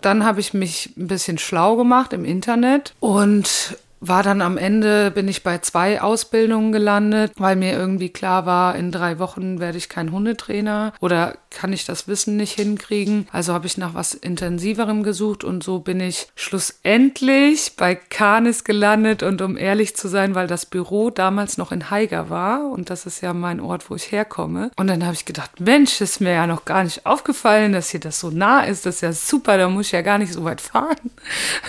Dann 0.00 0.24
habe 0.24 0.40
ich 0.40 0.54
mich 0.54 0.94
ein 0.96 1.06
bisschen 1.06 1.38
schlau 1.38 1.76
gemacht 1.76 2.12
im 2.12 2.24
Internet 2.24 2.94
und 3.00 3.78
war 4.00 4.22
dann 4.22 4.42
am 4.42 4.58
Ende, 4.58 5.10
bin 5.10 5.28
ich 5.28 5.42
bei 5.42 5.58
zwei 5.58 6.02
Ausbildungen 6.02 6.72
gelandet, 6.72 7.32
weil 7.36 7.56
mir 7.56 7.72
irgendwie 7.72 8.10
klar 8.10 8.44
war, 8.46 8.76
in 8.76 8.92
drei 8.92 9.18
Wochen 9.18 9.60
werde 9.60 9.78
ich 9.78 9.88
kein 9.88 10.12
Hundetrainer 10.12 10.92
oder 11.00 11.38
kann 11.50 11.72
ich 11.72 11.84
das 11.84 12.06
Wissen 12.06 12.36
nicht 12.36 12.52
hinkriegen. 12.54 13.26
Also 13.32 13.52
habe 13.52 13.66
ich 13.66 13.78
nach 13.78 13.94
was 13.94 14.12
Intensiverem 14.12 15.02
gesucht 15.02 15.44
und 15.44 15.62
so 15.62 15.78
bin 15.78 16.00
ich 16.00 16.28
schlussendlich 16.34 17.72
bei 17.76 17.94
Canis 17.94 18.64
gelandet 18.64 19.22
und 19.22 19.40
um 19.40 19.56
ehrlich 19.56 19.96
zu 19.96 20.08
sein, 20.08 20.34
weil 20.34 20.46
das 20.46 20.66
Büro 20.66 21.10
damals 21.10 21.56
noch 21.56 21.72
in 21.72 21.90
Haiger 21.90 22.28
war 22.28 22.68
und 22.70 22.90
das 22.90 23.06
ist 23.06 23.22
ja 23.22 23.32
mein 23.32 23.60
Ort, 23.60 23.88
wo 23.88 23.94
ich 23.94 24.12
herkomme. 24.12 24.70
Und 24.76 24.88
dann 24.88 25.04
habe 25.04 25.14
ich 25.14 25.24
gedacht, 25.24 25.60
Mensch, 25.60 26.00
ist 26.00 26.20
mir 26.20 26.32
ja 26.32 26.46
noch 26.46 26.64
gar 26.64 26.84
nicht 26.84 27.06
aufgefallen, 27.06 27.72
dass 27.72 27.90
hier 27.90 28.00
das 28.00 28.20
so 28.20 28.30
nah 28.30 28.64
ist. 28.64 28.84
Das 28.84 28.96
ist 28.96 29.00
ja 29.00 29.12
super, 29.12 29.56
da 29.56 29.68
muss 29.68 29.86
ich 29.86 29.92
ja 29.92 30.02
gar 30.02 30.18
nicht 30.18 30.32
so 30.32 30.44
weit 30.44 30.60
fahren. 30.60 31.10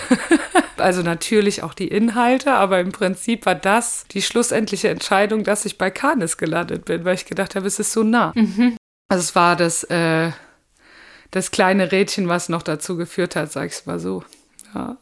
also 0.76 1.02
natürlich 1.02 1.62
auch 1.62 1.74
die 1.74 1.88
Inhalte, 1.88 2.25
aber 2.54 2.80
im 2.80 2.92
Prinzip 2.92 3.46
war 3.46 3.54
das 3.54 4.06
die 4.10 4.22
schlussendliche 4.22 4.88
Entscheidung, 4.88 5.44
dass 5.44 5.64
ich 5.64 5.78
bei 5.78 5.90
Canis 5.90 6.36
gelandet 6.36 6.84
bin, 6.84 7.04
weil 7.04 7.14
ich 7.14 7.26
gedacht 7.26 7.54
habe, 7.54 7.66
es 7.66 7.78
ist 7.78 7.92
so 7.92 8.02
nah. 8.02 8.32
Mhm. 8.34 8.76
Also 9.08 9.22
es 9.22 9.34
war 9.34 9.56
das, 9.56 9.84
äh, 9.84 10.30
das 11.30 11.50
kleine 11.50 11.92
Rädchen, 11.92 12.28
was 12.28 12.48
noch 12.48 12.62
dazu 12.62 12.96
geführt 12.96 13.36
hat, 13.36 13.52
sag 13.52 13.70
ich 13.70 13.86
mal 13.86 13.98
so. 13.98 14.24
Ja. 14.74 14.96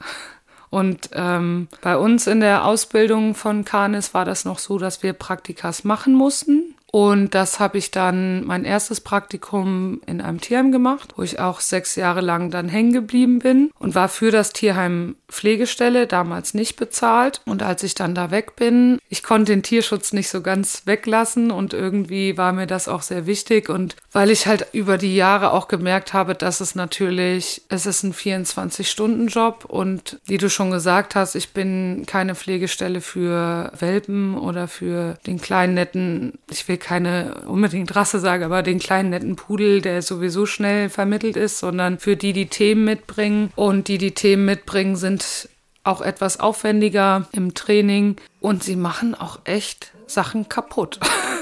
Und 0.71 1.11
ähm, 1.13 1.69
bei 1.83 1.97
uns 1.97 2.27
in 2.27 2.41
der 2.41 2.65
Ausbildung 2.65 3.35
von 3.35 3.65
Canis 3.65 4.13
war 4.13 4.25
das 4.25 4.45
noch 4.45 4.59
so, 4.59 4.79
dass 4.79 5.03
wir 5.03 5.13
Praktikas 5.13 5.85
machen 5.85 6.15
mussten. 6.15 6.74
Und 6.95 7.35
das 7.35 7.59
habe 7.59 7.77
ich 7.77 7.91
dann 7.91 8.45
mein 8.45 8.65
erstes 8.65 9.01
Praktikum 9.01 10.01
in 10.07 10.21
einem 10.21 10.41
Tierheim 10.41 10.71
gemacht, 10.71 11.15
wo 11.17 11.25
ich 11.25 11.41
auch 11.41 11.59
sechs 11.59 11.97
Jahre 11.97 12.21
lang 12.21 12.53
dann 12.53 12.69
hängen 12.69 12.93
geblieben 12.93 13.41
bin 13.41 13.73
und 13.81 13.97
war 13.97 14.09
für 14.09 14.31
das 14.31 14.53
Tierheim 14.53 15.17
Pflegestelle, 15.29 16.07
damals 16.07 16.55
nicht 16.55 16.77
bezahlt. 16.77 17.41
Und 17.47 17.65
als 17.65 17.83
ich 17.83 17.97
dann 17.97 18.15
da 18.15 18.31
weg 18.31 18.55
bin, 18.55 19.01
ich 19.09 19.25
konnte 19.25 19.51
den 19.51 19.65
Tierschutz 19.65 20.13
nicht 20.13 20.29
so 20.29 20.41
ganz 20.41 20.83
weglassen 20.85 21.51
und 21.51 21.75
irgendwie 21.75 22.39
war 22.39 22.53
mir 22.53 22.69
das 22.69 22.87
auch 22.87 23.03
sehr 23.03 23.27
wichtig. 23.27 23.69
Und 23.69 23.97
weil 24.13 24.31
ich 24.31 24.47
halt 24.47 24.69
über 24.73 24.97
die 24.97 25.17
Jahre 25.17 25.53
auch 25.53 25.67
gemerkt 25.67 26.13
habe, 26.13 26.37
dass 26.37 26.61
es 26.61 26.77
natürlich, 26.77 27.63
es 27.69 27.87
ist 27.87 28.05
ein 28.05 28.15
24-Stunden-Job 28.15 29.65
und 29.65 30.21
wie 30.27 30.39
du 30.39 30.49
schon 30.49 30.71
gesagt 30.71 31.17
hast, 31.17 31.35
ich 31.35 31.53
bin 31.53 32.05
keine 32.07 32.37
Pflegestelle 32.37 33.01
für 33.01 33.73
Welpen 33.77 34.39
oder 34.39 34.69
für 34.69 35.19
den 35.27 35.41
kleinen 35.41 35.75
netten, 35.75 36.39
ich 36.49 36.69
will 36.69 36.79
keine 36.85 37.43
unbedingt 37.47 37.97
Rasse 37.97 38.21
sagen, 38.21 38.45
aber 38.45 38.63
den 38.63 38.79
kleinen 38.79 39.11
netten 39.11 39.37
Pudel, 39.37 39.81
der 39.81 40.03
sowieso 40.03 40.45
schnell 40.45 40.91
vermittelt 40.91 41.35
ist, 41.37 41.59
sondern 41.59 41.99
für 41.99 42.15
die, 42.15 42.35
die 42.35 42.47
Themen 42.47 42.85
mitbringen. 42.85 43.51
Und 43.57 43.89
die, 43.89 43.97
die 43.97 44.13
Themen 44.13 44.45
mitbringen, 44.45 44.95
sind 44.95 45.49
auch 45.83 46.03
etwas 46.03 46.41
aufwendiger 46.41 47.27
im 47.33 47.55
Training 47.55 48.17
und 48.41 48.63
sie 48.63 48.77
machen 48.77 49.15
auch 49.15 49.41
echt 49.45 49.93
Sachen 50.07 50.49
kaputt. 50.49 51.01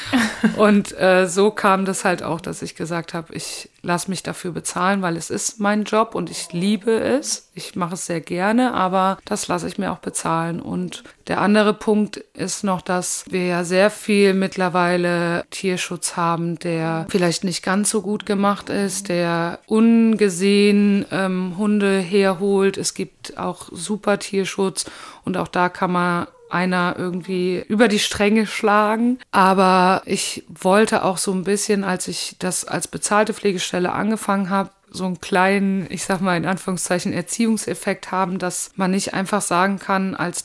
und 0.56 0.98
äh, 0.98 1.26
so 1.26 1.50
kam 1.50 1.84
das 1.84 2.04
halt 2.04 2.22
auch, 2.22 2.40
dass 2.40 2.62
ich 2.62 2.74
gesagt 2.74 3.14
habe, 3.14 3.34
ich 3.34 3.70
lasse 3.82 4.10
mich 4.10 4.22
dafür 4.22 4.52
bezahlen, 4.52 5.02
weil 5.02 5.16
es 5.16 5.28
ist 5.28 5.58
mein 5.58 5.84
Job 5.84 6.14
und 6.14 6.30
ich 6.30 6.52
liebe 6.52 6.92
es. 6.92 7.50
Ich 7.54 7.74
mache 7.74 7.94
es 7.94 8.06
sehr 8.06 8.20
gerne, 8.20 8.74
aber 8.74 9.18
das 9.24 9.48
lasse 9.48 9.66
ich 9.66 9.76
mir 9.76 9.90
auch 9.92 9.98
bezahlen. 9.98 10.60
Und 10.60 11.02
der 11.26 11.40
andere 11.40 11.74
Punkt 11.74 12.18
ist 12.34 12.62
noch, 12.62 12.80
dass 12.80 13.24
wir 13.30 13.46
ja 13.46 13.64
sehr 13.64 13.90
viel 13.90 14.34
mittlerweile 14.34 15.44
Tierschutz 15.50 16.16
haben, 16.16 16.58
der 16.60 17.06
vielleicht 17.08 17.42
nicht 17.42 17.64
ganz 17.64 17.90
so 17.90 18.02
gut 18.02 18.24
gemacht 18.24 18.70
ist, 18.70 19.08
der 19.08 19.58
ungesehen 19.66 21.04
ähm, 21.10 21.54
Hunde 21.58 21.98
herholt. 21.98 22.78
Es 22.78 22.94
gibt 22.94 23.36
auch 23.36 23.68
super 23.72 24.18
Tierschutz 24.18 24.84
und 25.24 25.36
auch 25.36 25.48
da 25.48 25.68
kann 25.68 25.92
man 25.92 26.26
einer 26.52 26.94
irgendwie 26.98 27.64
über 27.68 27.88
die 27.88 27.98
Stränge 27.98 28.46
schlagen. 28.46 29.18
Aber 29.30 30.02
ich 30.04 30.44
wollte 30.48 31.04
auch 31.04 31.18
so 31.18 31.32
ein 31.32 31.44
bisschen, 31.44 31.84
als 31.84 32.08
ich 32.08 32.36
das 32.38 32.64
als 32.64 32.88
bezahlte 32.88 33.34
Pflegestelle 33.34 33.92
angefangen 33.92 34.50
habe, 34.50 34.70
so 34.94 35.06
einen 35.06 35.20
kleinen, 35.20 35.86
ich 35.90 36.04
sag 36.04 36.20
mal 36.20 36.36
in 36.36 36.44
Anführungszeichen, 36.44 37.12
Erziehungseffekt 37.12 38.12
haben, 38.12 38.38
dass 38.38 38.72
man 38.76 38.90
nicht 38.90 39.14
einfach 39.14 39.40
sagen 39.40 39.78
kann, 39.78 40.14
als 40.14 40.44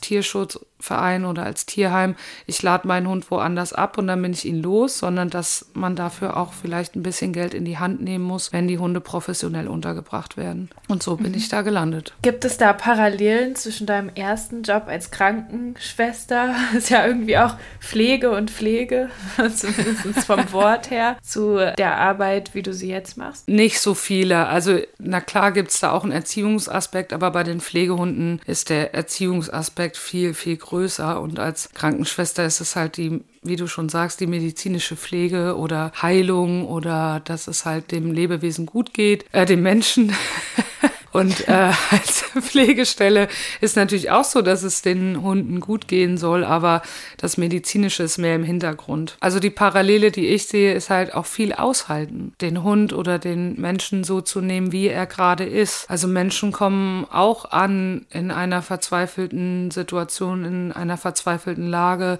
Tierschutzverein 0.78 1.24
oder 1.24 1.44
als 1.44 1.66
Tierheim, 1.66 2.14
ich 2.46 2.62
lade 2.62 2.86
meinen 2.86 3.08
Hund 3.08 3.30
woanders 3.30 3.72
ab 3.72 3.98
und 3.98 4.06
dann 4.06 4.22
bin 4.22 4.32
ich 4.32 4.44
ihn 4.44 4.62
los, 4.62 4.98
sondern 4.98 5.30
dass 5.30 5.66
man 5.74 5.96
dafür 5.96 6.36
auch 6.36 6.52
vielleicht 6.52 6.96
ein 6.96 7.02
bisschen 7.02 7.32
Geld 7.32 7.54
in 7.54 7.64
die 7.64 7.78
Hand 7.78 8.00
nehmen 8.00 8.24
muss, 8.24 8.52
wenn 8.52 8.68
die 8.68 8.78
Hunde 8.78 9.00
professionell 9.00 9.68
untergebracht 9.68 10.36
werden. 10.36 10.70
Und 10.88 11.02
so 11.02 11.16
bin 11.16 11.32
mhm. 11.32 11.38
ich 11.38 11.48
da 11.48 11.62
gelandet. 11.62 12.14
Gibt 12.22 12.44
es 12.44 12.56
da 12.56 12.72
Parallelen 12.72 13.54
zwischen 13.56 13.86
deinem 13.86 14.10
ersten 14.14 14.62
Job 14.62 14.84
als 14.86 15.10
Krankenschwester, 15.10 16.54
das 16.72 16.84
ist 16.84 16.90
ja 16.90 17.06
irgendwie 17.06 17.38
auch 17.38 17.56
Pflege 17.80 18.30
und 18.30 18.50
Pflege, 18.50 19.10
zumindest 19.54 20.26
vom 20.26 20.52
Wort 20.52 20.90
her, 20.90 21.16
zu 21.22 21.58
der 21.76 21.96
Arbeit, 21.96 22.54
wie 22.54 22.62
du 22.62 22.72
sie 22.72 22.88
jetzt 22.88 23.16
machst? 23.16 23.48
Nicht 23.48 23.80
so 23.80 23.94
viele 23.94 24.46
also, 24.46 24.78
na 24.98 25.20
klar 25.20 25.52
gibt 25.52 25.70
es 25.70 25.80
da 25.80 25.92
auch 25.92 26.04
einen 26.04 26.12
Erziehungsaspekt, 26.12 27.12
aber 27.12 27.30
bei 27.30 27.42
den 27.42 27.60
Pflegehunden 27.60 28.40
ist 28.46 28.70
der 28.70 28.94
Erziehungsaspekt 28.94 29.96
viel, 29.96 30.34
viel 30.34 30.56
größer. 30.56 30.67
Und 30.72 31.38
als 31.38 31.70
Krankenschwester 31.72 32.44
ist 32.44 32.60
es 32.60 32.76
halt 32.76 32.96
die, 32.96 33.24
wie 33.42 33.56
du 33.56 33.66
schon 33.66 33.88
sagst, 33.88 34.20
die 34.20 34.26
medizinische 34.26 34.96
Pflege 34.96 35.56
oder 35.56 35.92
Heilung 36.00 36.66
oder 36.66 37.20
dass 37.24 37.46
es 37.46 37.64
halt 37.64 37.92
dem 37.92 38.12
Lebewesen 38.12 38.66
gut 38.66 38.92
geht, 38.94 39.24
äh, 39.32 39.46
dem 39.46 39.62
Menschen. 39.62 40.12
Und 41.12 41.48
äh, 41.48 41.52
als 41.90 42.24
Pflegestelle 42.40 43.28
ist 43.60 43.76
natürlich 43.76 44.10
auch 44.10 44.24
so, 44.24 44.42
dass 44.42 44.62
es 44.62 44.82
den 44.82 45.22
Hunden 45.22 45.60
gut 45.60 45.88
gehen 45.88 46.18
soll, 46.18 46.44
aber 46.44 46.82
das 47.16 47.36
Medizinische 47.36 48.02
ist 48.02 48.18
mehr 48.18 48.34
im 48.34 48.44
Hintergrund. 48.44 49.16
Also 49.20 49.40
die 49.40 49.50
Parallele, 49.50 50.10
die 50.10 50.28
ich 50.28 50.46
sehe, 50.46 50.74
ist 50.74 50.90
halt 50.90 51.14
auch 51.14 51.26
viel 51.26 51.52
aushalten, 51.52 52.32
den 52.40 52.62
Hund 52.62 52.92
oder 52.92 53.18
den 53.18 53.60
Menschen 53.60 54.04
so 54.04 54.20
zu 54.20 54.40
nehmen, 54.40 54.72
wie 54.72 54.88
er 54.88 55.06
gerade 55.06 55.44
ist. 55.44 55.88
Also 55.88 56.08
Menschen 56.08 56.52
kommen 56.52 57.06
auch 57.10 57.50
an 57.50 58.06
in 58.10 58.30
einer 58.30 58.62
verzweifelten 58.62 59.70
Situation, 59.70 60.44
in 60.44 60.72
einer 60.72 60.96
verzweifelten 60.96 61.66
Lage 61.66 62.18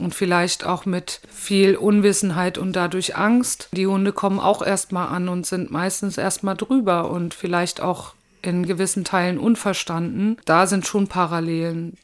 und 0.00 0.14
vielleicht 0.14 0.64
auch 0.64 0.86
mit 0.86 1.20
viel 1.28 1.76
Unwissenheit 1.76 2.56
und 2.56 2.74
dadurch 2.74 3.16
Angst. 3.16 3.68
Die 3.72 3.86
Hunde 3.86 4.12
kommen 4.12 4.38
auch 4.38 4.62
erstmal 4.62 5.08
an 5.08 5.28
und 5.28 5.44
sind 5.44 5.70
meistens 5.70 6.18
erstmal 6.18 6.56
drüber 6.56 7.10
und 7.10 7.34
vielleicht 7.34 7.80
auch 7.80 8.14
in 8.42 8.66
gewissen 8.66 9.04
Teilen 9.04 9.38
unverstanden. 9.38 10.36
Da 10.44 10.66
sind 10.66 10.86
schon 10.86 11.08
Parallelen 11.08 11.96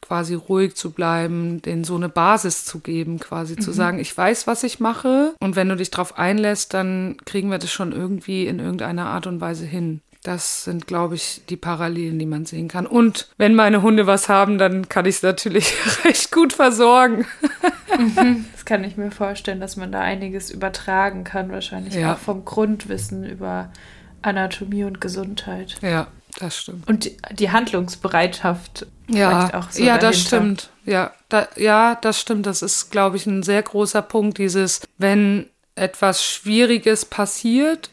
quasi 0.00 0.34
ruhig 0.34 0.74
zu 0.76 0.92
bleiben, 0.92 1.62
denen 1.62 1.84
so 1.84 1.94
eine 1.94 2.08
Basis 2.08 2.64
zu 2.64 2.80
geben, 2.80 3.18
quasi 3.18 3.54
mhm. 3.54 3.60
zu 3.60 3.72
sagen, 3.72 3.98
ich 3.98 4.16
weiß, 4.16 4.46
was 4.46 4.62
ich 4.62 4.80
mache 4.80 5.34
und 5.40 5.56
wenn 5.56 5.68
du 5.68 5.76
dich 5.76 5.90
darauf 5.90 6.18
einlässt, 6.18 6.74
dann 6.74 7.16
kriegen 7.24 7.50
wir 7.50 7.58
das 7.58 7.70
schon 7.70 7.92
irgendwie 7.92 8.46
in 8.46 8.58
irgendeiner 8.58 9.06
Art 9.06 9.26
und 9.26 9.40
Weise 9.40 9.66
hin. 9.66 10.00
Das 10.22 10.64
sind, 10.64 10.86
glaube 10.86 11.14
ich, 11.14 11.42
die 11.48 11.56
Parallelen, 11.56 12.18
die 12.18 12.26
man 12.26 12.44
sehen 12.44 12.68
kann. 12.68 12.86
Und 12.86 13.30
wenn 13.38 13.54
meine 13.54 13.80
Hunde 13.80 14.06
was 14.06 14.28
haben, 14.28 14.58
dann 14.58 14.86
kann 14.86 15.06
ich 15.06 15.16
es 15.16 15.22
natürlich 15.22 15.72
recht 16.04 16.30
gut 16.30 16.52
versorgen. 16.52 17.26
Mhm. 17.98 18.46
Das 18.52 18.64
kann 18.66 18.84
ich 18.84 18.96
mir 18.96 19.10
vorstellen, 19.10 19.58
dass 19.58 19.76
man 19.76 19.90
da 19.90 20.00
einiges 20.00 20.50
übertragen 20.50 21.24
kann, 21.24 21.50
wahrscheinlich 21.50 21.94
ja. 21.94 22.12
auch 22.12 22.18
vom 22.18 22.44
Grundwissen 22.44 23.24
über 23.24 23.72
Anatomie 24.22 24.84
und 24.84 25.00
Gesundheit. 25.00 25.76
Ja, 25.82 26.08
das 26.38 26.58
stimmt. 26.58 26.88
Und 26.88 27.10
die 27.32 27.50
Handlungsbereitschaft. 27.50 28.86
Ja, 29.08 29.52
auch 29.54 29.70
so 29.70 29.82
ja 29.82 29.98
das 29.98 30.20
stimmt. 30.20 30.70
Ja, 30.84 31.12
da, 31.28 31.48
ja, 31.56 31.96
das 32.00 32.20
stimmt. 32.20 32.46
Das 32.46 32.62
ist, 32.62 32.90
glaube 32.90 33.16
ich, 33.16 33.26
ein 33.26 33.42
sehr 33.42 33.62
großer 33.62 34.02
Punkt, 34.02 34.38
dieses, 34.38 34.80
wenn 34.98 35.46
etwas 35.74 36.24
Schwieriges 36.24 37.04
passiert, 37.04 37.90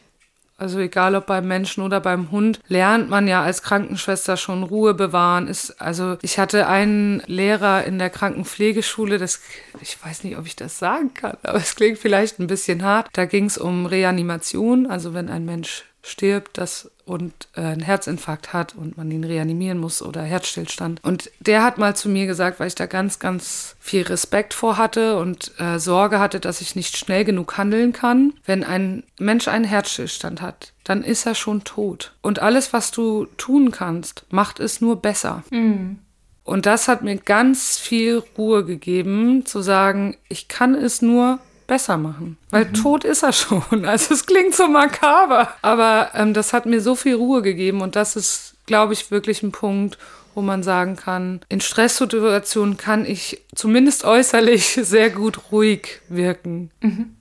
also 0.58 0.80
egal 0.80 1.14
ob 1.14 1.26
beim 1.26 1.46
Menschen 1.46 1.84
oder 1.84 2.00
beim 2.00 2.32
Hund, 2.32 2.60
lernt 2.66 3.08
man 3.08 3.28
ja 3.28 3.42
als 3.42 3.62
Krankenschwester 3.62 4.36
schon 4.36 4.64
Ruhe 4.64 4.92
bewahren. 4.92 5.46
Ist, 5.46 5.80
also 5.80 6.18
ich 6.20 6.40
hatte 6.40 6.66
einen 6.66 7.22
Lehrer 7.26 7.84
in 7.84 8.00
der 8.00 8.10
Krankenpflegeschule, 8.10 9.18
das, 9.18 9.40
ich 9.80 9.96
weiß 10.04 10.24
nicht, 10.24 10.36
ob 10.36 10.46
ich 10.46 10.56
das 10.56 10.80
sagen 10.80 11.14
kann, 11.14 11.36
aber 11.44 11.58
es 11.58 11.76
klingt 11.76 11.98
vielleicht 11.98 12.40
ein 12.40 12.48
bisschen 12.48 12.82
hart. 12.82 13.08
Da 13.12 13.24
ging 13.24 13.44
es 13.44 13.56
um 13.56 13.86
Reanimation, 13.86 14.88
also 14.88 15.14
wenn 15.14 15.28
ein 15.28 15.44
Mensch 15.44 15.84
stirbt 16.02 16.58
das 16.58 16.90
und 17.04 17.32
äh, 17.54 17.60
einen 17.60 17.80
Herzinfarkt 17.80 18.52
hat 18.52 18.74
und 18.74 18.96
man 18.96 19.10
ihn 19.10 19.24
reanimieren 19.24 19.78
muss 19.78 20.02
oder 20.02 20.22
Herzstillstand. 20.22 21.02
Und 21.02 21.30
der 21.40 21.62
hat 21.62 21.78
mal 21.78 21.96
zu 21.96 22.08
mir 22.08 22.26
gesagt, 22.26 22.60
weil 22.60 22.68
ich 22.68 22.74
da 22.74 22.86
ganz, 22.86 23.18
ganz 23.18 23.76
viel 23.80 24.02
Respekt 24.02 24.54
vor 24.54 24.76
hatte 24.76 25.18
und 25.18 25.52
äh, 25.58 25.78
Sorge 25.78 26.20
hatte, 26.20 26.40
dass 26.40 26.60
ich 26.60 26.76
nicht 26.76 26.96
schnell 26.96 27.24
genug 27.24 27.56
handeln 27.56 27.92
kann. 27.92 28.34
Wenn 28.44 28.62
ein 28.64 29.04
Mensch 29.18 29.48
einen 29.48 29.64
Herzstillstand 29.64 30.42
hat, 30.42 30.72
dann 30.84 31.02
ist 31.02 31.26
er 31.26 31.34
schon 31.34 31.64
tot. 31.64 32.12
Und 32.20 32.40
alles, 32.40 32.72
was 32.72 32.90
du 32.90 33.26
tun 33.36 33.70
kannst, 33.70 34.24
macht 34.30 34.60
es 34.60 34.80
nur 34.80 34.96
besser. 34.96 35.42
Mhm. 35.50 35.98
Und 36.44 36.64
das 36.64 36.88
hat 36.88 37.02
mir 37.02 37.16
ganz 37.16 37.76
viel 37.76 38.22
Ruhe 38.38 38.64
gegeben, 38.64 39.44
zu 39.44 39.60
sagen, 39.60 40.16
ich 40.30 40.48
kann 40.48 40.74
es 40.74 41.02
nur 41.02 41.40
besser 41.68 41.96
machen. 41.96 42.36
Weil 42.50 42.64
mhm. 42.64 42.74
tot 42.74 43.04
ist 43.04 43.22
er 43.22 43.32
schon. 43.32 43.62
Also 43.86 44.14
es 44.14 44.26
klingt 44.26 44.56
so 44.56 44.66
makaber. 44.66 45.54
Aber 45.62 46.10
ähm, 46.14 46.34
das 46.34 46.52
hat 46.52 46.66
mir 46.66 46.80
so 46.80 46.96
viel 46.96 47.14
Ruhe 47.14 47.42
gegeben 47.42 47.80
und 47.80 47.94
das 47.94 48.16
ist 48.16 48.56
glaube 48.68 48.92
ich, 48.92 49.10
wirklich 49.10 49.42
ein 49.42 49.50
Punkt, 49.50 49.98
wo 50.36 50.42
man 50.42 50.62
sagen 50.62 50.94
kann, 50.94 51.40
in 51.48 51.60
Stresssituationen 51.60 52.76
kann 52.76 53.04
ich 53.04 53.42
zumindest 53.56 54.04
äußerlich 54.04 54.64
sehr 54.82 55.10
gut 55.10 55.50
ruhig 55.50 56.00
wirken. 56.08 56.70
Mhm. 56.80 57.16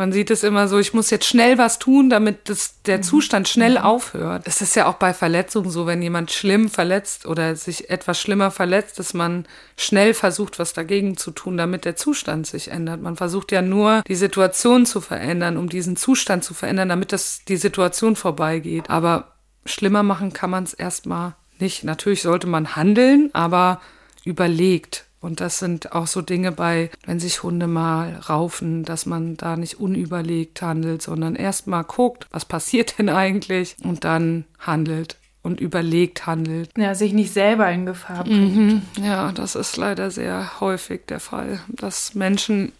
Man 0.00 0.12
sieht 0.12 0.30
es 0.30 0.44
immer 0.44 0.66
so, 0.66 0.78
ich 0.78 0.94
muss 0.94 1.10
jetzt 1.10 1.26
schnell 1.26 1.58
was 1.58 1.78
tun, 1.78 2.08
damit 2.08 2.48
das, 2.48 2.80
der 2.86 2.96
mhm. 2.96 3.02
Zustand 3.02 3.50
schnell 3.50 3.72
mhm. 3.72 3.84
aufhört. 3.84 4.44
Es 4.46 4.62
ist 4.62 4.74
ja 4.74 4.86
auch 4.86 4.94
bei 4.94 5.12
Verletzungen 5.12 5.68
so, 5.68 5.86
wenn 5.86 6.00
jemand 6.00 6.30
schlimm 6.30 6.70
verletzt 6.70 7.26
oder 7.26 7.54
sich 7.54 7.90
etwas 7.90 8.18
schlimmer 8.18 8.50
verletzt, 8.50 8.98
dass 8.98 9.12
man 9.12 9.44
schnell 9.76 10.14
versucht, 10.14 10.58
was 10.58 10.72
dagegen 10.72 11.18
zu 11.18 11.32
tun, 11.32 11.58
damit 11.58 11.84
der 11.84 11.96
Zustand 11.96 12.46
sich 12.46 12.68
ändert. 12.68 13.02
Man 13.02 13.16
versucht 13.16 13.52
ja 13.52 13.60
nur, 13.60 14.00
die 14.08 14.14
Situation 14.14 14.86
zu 14.86 15.02
verändern, 15.02 15.58
um 15.58 15.68
diesen 15.68 15.96
Zustand 15.96 16.44
zu 16.44 16.54
verändern, 16.54 16.88
damit 16.88 17.12
das, 17.12 17.42
die 17.46 17.58
Situation 17.58 18.16
vorbeigeht. 18.16 18.88
Aber 18.88 19.34
schlimmer 19.66 20.02
machen 20.02 20.32
kann 20.32 20.48
man 20.48 20.64
es 20.64 20.72
erstmal 20.72 21.34
nicht. 21.58 21.84
Natürlich 21.84 22.22
sollte 22.22 22.46
man 22.46 22.74
handeln, 22.74 23.28
aber 23.34 23.82
überlegt 24.24 25.09
und 25.20 25.40
das 25.40 25.58
sind 25.58 25.92
auch 25.92 26.06
so 26.06 26.22
Dinge 26.22 26.52
bei, 26.52 26.90
wenn 27.04 27.20
sich 27.20 27.42
Hunde 27.42 27.66
mal 27.66 28.16
raufen, 28.28 28.84
dass 28.84 29.06
man 29.06 29.36
da 29.36 29.56
nicht 29.56 29.78
unüberlegt 29.78 30.62
handelt, 30.62 31.02
sondern 31.02 31.36
erst 31.36 31.66
mal 31.66 31.82
guckt, 31.82 32.26
was 32.30 32.44
passiert 32.44 32.98
denn 32.98 33.08
eigentlich 33.08 33.76
und 33.82 34.04
dann 34.04 34.44
handelt 34.58 35.16
und 35.42 35.60
überlegt 35.60 36.26
handelt. 36.26 36.70
Ja, 36.76 36.94
sich 36.94 37.12
nicht 37.12 37.32
selber 37.32 37.70
in 37.70 37.86
Gefahr 37.86 38.24
bringt. 38.24 38.56
Mhm, 38.56 38.82
ja, 39.02 39.32
das 39.32 39.54
ist 39.54 39.76
leider 39.76 40.10
sehr 40.10 40.60
häufig 40.60 41.02
der 41.08 41.20
Fall, 41.20 41.60
dass 41.68 42.14
Menschen 42.14 42.72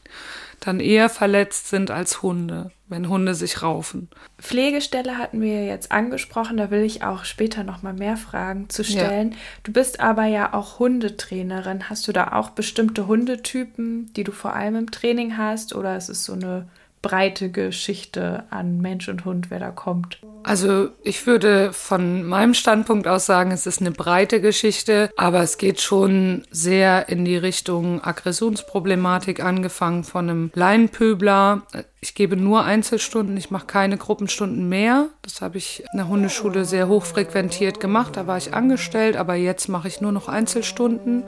dann 0.60 0.78
eher 0.78 1.08
verletzt 1.08 1.68
sind 1.68 1.90
als 1.90 2.22
Hunde, 2.22 2.70
wenn 2.88 3.08
Hunde 3.08 3.34
sich 3.34 3.62
raufen. 3.62 4.08
Pflegestelle 4.38 5.16
hatten 5.18 5.40
wir 5.40 5.64
jetzt 5.64 5.90
angesprochen, 5.90 6.56
da 6.56 6.70
will 6.70 6.82
ich 6.82 7.02
auch 7.02 7.24
später 7.24 7.64
noch 7.64 7.82
mal 7.82 7.94
mehr 7.94 8.16
Fragen 8.16 8.68
zu 8.68 8.84
stellen. 8.84 9.32
Ja. 9.32 9.38
Du 9.62 9.72
bist 9.72 10.00
aber 10.00 10.26
ja 10.26 10.52
auch 10.52 10.78
Hundetrainerin. 10.78 11.88
Hast 11.88 12.06
du 12.06 12.12
da 12.12 12.32
auch 12.32 12.50
bestimmte 12.50 13.06
Hundetypen, 13.06 14.12
die 14.12 14.24
du 14.24 14.32
vor 14.32 14.54
allem 14.54 14.76
im 14.76 14.90
Training 14.90 15.36
hast 15.36 15.74
oder 15.74 15.96
ist 15.96 16.10
es 16.10 16.24
so 16.24 16.34
eine 16.34 16.68
breite 17.02 17.50
Geschichte 17.50 18.44
an 18.50 18.80
Mensch 18.80 19.08
und 19.08 19.24
Hund, 19.24 19.50
wer 19.50 19.58
da 19.58 19.70
kommt? 19.70 20.18
Also 20.42 20.88
ich 21.02 21.26
würde 21.26 21.72
von 21.72 22.24
meinem 22.24 22.54
Standpunkt 22.54 23.06
aus 23.06 23.26
sagen, 23.26 23.50
es 23.50 23.66
ist 23.66 23.80
eine 23.80 23.90
breite 23.90 24.40
Geschichte, 24.40 25.10
aber 25.16 25.42
es 25.42 25.58
geht 25.58 25.80
schon 25.80 26.44
sehr 26.50 27.08
in 27.08 27.24
die 27.24 27.36
Richtung 27.36 28.02
Aggressionsproblematik, 28.02 29.42
angefangen 29.44 30.04
von 30.04 30.30
einem 30.30 30.50
Leinenpöbler. 30.54 31.62
Ich 32.00 32.14
gebe 32.14 32.36
nur 32.36 32.64
Einzelstunden, 32.64 33.36
ich 33.36 33.50
mache 33.50 33.66
keine 33.66 33.98
Gruppenstunden 33.98 34.68
mehr. 34.68 35.08
Das 35.22 35.42
habe 35.42 35.58
ich 35.58 35.84
in 35.92 35.98
der 35.98 36.08
Hundeschule 36.08 36.64
sehr 36.64 36.88
hoch 36.88 37.04
frequentiert 37.04 37.78
gemacht. 37.80 38.16
Da 38.16 38.26
war 38.26 38.38
ich 38.38 38.54
angestellt, 38.54 39.16
aber 39.16 39.34
jetzt 39.34 39.68
mache 39.68 39.88
ich 39.88 40.00
nur 40.00 40.12
noch 40.12 40.28
Einzelstunden. 40.28 41.24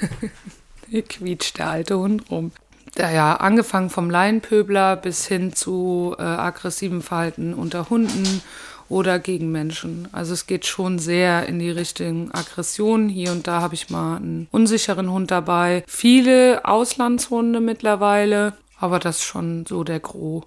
Hier 0.88 1.02
quietscht 1.02 1.58
der 1.58 1.70
alte 1.70 1.98
Hund 1.98 2.30
rum 2.30 2.52
ja, 2.98 3.34
angefangen 3.36 3.90
vom 3.90 4.10
Laienpöbler 4.10 4.96
bis 4.96 5.26
hin 5.26 5.52
zu 5.52 6.14
äh, 6.18 6.22
aggressivem 6.22 7.02
Verhalten 7.02 7.54
unter 7.54 7.90
Hunden 7.90 8.42
oder 8.88 9.18
gegen 9.18 9.50
Menschen. 9.50 10.08
Also 10.12 10.34
es 10.34 10.46
geht 10.46 10.66
schon 10.66 10.98
sehr 10.98 11.46
in 11.46 11.58
die 11.58 11.70
Richtung 11.70 12.32
Aggression. 12.32 13.08
Hier 13.08 13.32
und 13.32 13.46
da 13.46 13.60
habe 13.60 13.74
ich 13.74 13.90
mal 13.90 14.16
einen 14.16 14.48
unsicheren 14.50 15.10
Hund 15.10 15.30
dabei. 15.30 15.84
Viele 15.86 16.64
Auslandshunde 16.64 17.60
mittlerweile, 17.60 18.54
aber 18.78 18.98
das 18.98 19.16
ist 19.16 19.24
schon 19.24 19.64
so 19.66 19.84
der 19.84 20.00
Gros. 20.00 20.44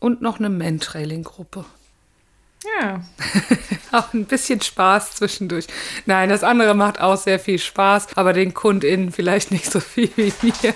Und 0.00 0.22
noch 0.22 0.38
eine 0.38 0.50
Mantrailing-Gruppe. 0.50 1.64
Ja. 2.80 3.00
auch 3.92 4.12
ein 4.12 4.24
bisschen 4.24 4.60
Spaß 4.60 5.16
zwischendurch. 5.16 5.66
Nein, 6.06 6.28
das 6.28 6.42
andere 6.42 6.74
macht 6.74 7.00
auch 7.00 7.16
sehr 7.16 7.38
viel 7.38 7.58
Spaß, 7.58 8.16
aber 8.16 8.32
den 8.32 8.54
KundInnen 8.54 9.12
vielleicht 9.12 9.50
nicht 9.50 9.70
so 9.70 9.80
viel 9.80 10.10
wie 10.16 10.32
mir. 10.42 10.74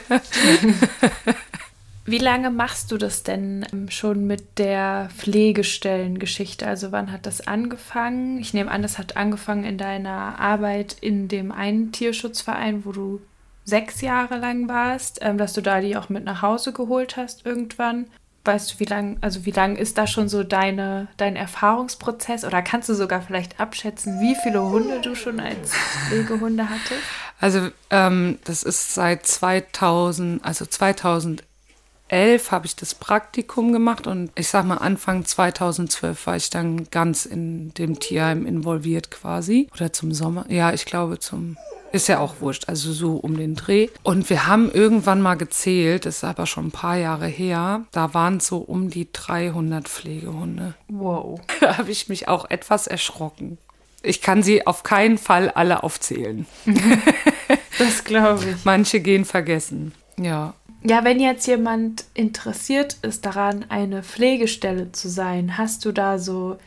Wie 2.04 2.18
lange 2.18 2.50
machst 2.50 2.90
du 2.90 2.98
das 2.98 3.22
denn 3.22 3.64
ähm, 3.72 3.88
schon 3.88 4.26
mit 4.26 4.58
der 4.58 5.08
Pflegestellengeschichte? 5.16 6.66
Also 6.66 6.90
wann 6.90 7.12
hat 7.12 7.26
das 7.26 7.46
angefangen? 7.46 8.40
Ich 8.40 8.52
nehme 8.52 8.72
an, 8.72 8.82
das 8.82 8.98
hat 8.98 9.16
angefangen 9.16 9.62
in 9.62 9.78
deiner 9.78 10.40
Arbeit 10.40 10.96
in 11.00 11.28
dem 11.28 11.52
einen 11.52 11.92
Tierschutzverein, 11.92 12.84
wo 12.84 12.90
du 12.90 13.20
sechs 13.64 14.00
Jahre 14.00 14.36
lang 14.36 14.68
warst, 14.68 15.20
ähm, 15.22 15.38
dass 15.38 15.52
du 15.52 15.60
da 15.60 15.80
die 15.80 15.96
auch 15.96 16.08
mit 16.08 16.24
nach 16.24 16.42
Hause 16.42 16.72
geholt 16.72 17.16
hast 17.16 17.46
irgendwann. 17.46 18.06
Weißt 18.44 18.74
du, 18.74 18.80
wie 18.80 18.84
lang, 18.84 19.18
also 19.20 19.44
wie 19.46 19.52
lang 19.52 19.76
ist 19.76 19.98
da 19.98 20.06
schon 20.08 20.28
so 20.28 20.42
deine, 20.42 21.06
dein 21.16 21.36
Erfahrungsprozess? 21.36 22.44
Oder 22.44 22.60
kannst 22.60 22.88
du 22.88 22.94
sogar 22.94 23.22
vielleicht 23.22 23.60
abschätzen, 23.60 24.20
wie 24.20 24.34
viele 24.42 24.62
Hunde 24.62 25.00
du 25.00 25.14
schon 25.14 25.38
als 25.38 25.72
Pflegehunde 26.08 26.68
hattest? 26.68 27.02
Also 27.40 27.68
ähm, 27.90 28.38
das 28.44 28.64
ist 28.64 28.94
seit 28.94 29.26
2000, 29.26 30.44
also 30.44 30.66
2011 30.66 31.42
habe 32.50 32.66
ich 32.66 32.74
das 32.74 32.94
Praktikum 32.96 33.72
gemacht 33.72 34.08
und 34.08 34.30
ich 34.34 34.48
sag 34.48 34.64
mal 34.64 34.78
Anfang 34.78 35.24
2012 35.24 36.26
war 36.26 36.36
ich 36.36 36.50
dann 36.50 36.90
ganz 36.90 37.26
in 37.26 37.72
dem 37.74 38.00
Tierheim 38.00 38.44
involviert 38.44 39.12
quasi. 39.12 39.68
Oder 39.72 39.92
zum 39.92 40.12
Sommer, 40.12 40.46
ja, 40.48 40.72
ich 40.72 40.84
glaube 40.84 41.20
zum 41.20 41.56
ist 41.92 42.08
ja 42.08 42.18
auch 42.18 42.36
wurscht, 42.40 42.68
also 42.68 42.92
so 42.92 43.16
um 43.16 43.36
den 43.36 43.54
Dreh. 43.54 43.88
Und 44.02 44.30
wir 44.30 44.46
haben 44.46 44.70
irgendwann 44.70 45.20
mal 45.20 45.34
gezählt, 45.34 46.06
das 46.06 46.18
ist 46.18 46.24
aber 46.24 46.46
schon 46.46 46.66
ein 46.66 46.70
paar 46.72 46.96
Jahre 46.96 47.26
her, 47.26 47.84
da 47.92 48.14
waren 48.14 48.38
es 48.38 48.46
so 48.46 48.58
um 48.58 48.90
die 48.90 49.08
300 49.12 49.88
Pflegehunde. 49.88 50.74
Wow. 50.88 51.40
Da 51.60 51.78
habe 51.78 51.92
ich 51.92 52.08
mich 52.08 52.26
auch 52.26 52.50
etwas 52.50 52.86
erschrocken. 52.86 53.58
Ich 54.02 54.20
kann 54.20 54.42
sie 54.42 54.66
auf 54.66 54.82
keinen 54.82 55.16
Fall 55.16 55.48
alle 55.48 55.82
aufzählen. 55.82 56.46
Das 57.78 58.04
glaube 58.04 58.44
ich. 58.50 58.64
Manche 58.64 59.00
gehen 59.00 59.24
vergessen. 59.24 59.92
Ja. 60.16 60.54
Ja, 60.84 61.04
wenn 61.04 61.20
jetzt 61.20 61.46
jemand 61.46 62.04
interessiert 62.14 62.96
ist 63.02 63.24
daran, 63.24 63.64
eine 63.68 64.02
Pflegestelle 64.02 64.92
zu 64.92 65.08
sein, 65.08 65.56
hast 65.56 65.84
du 65.84 65.92
da 65.92 66.18
so 66.18 66.58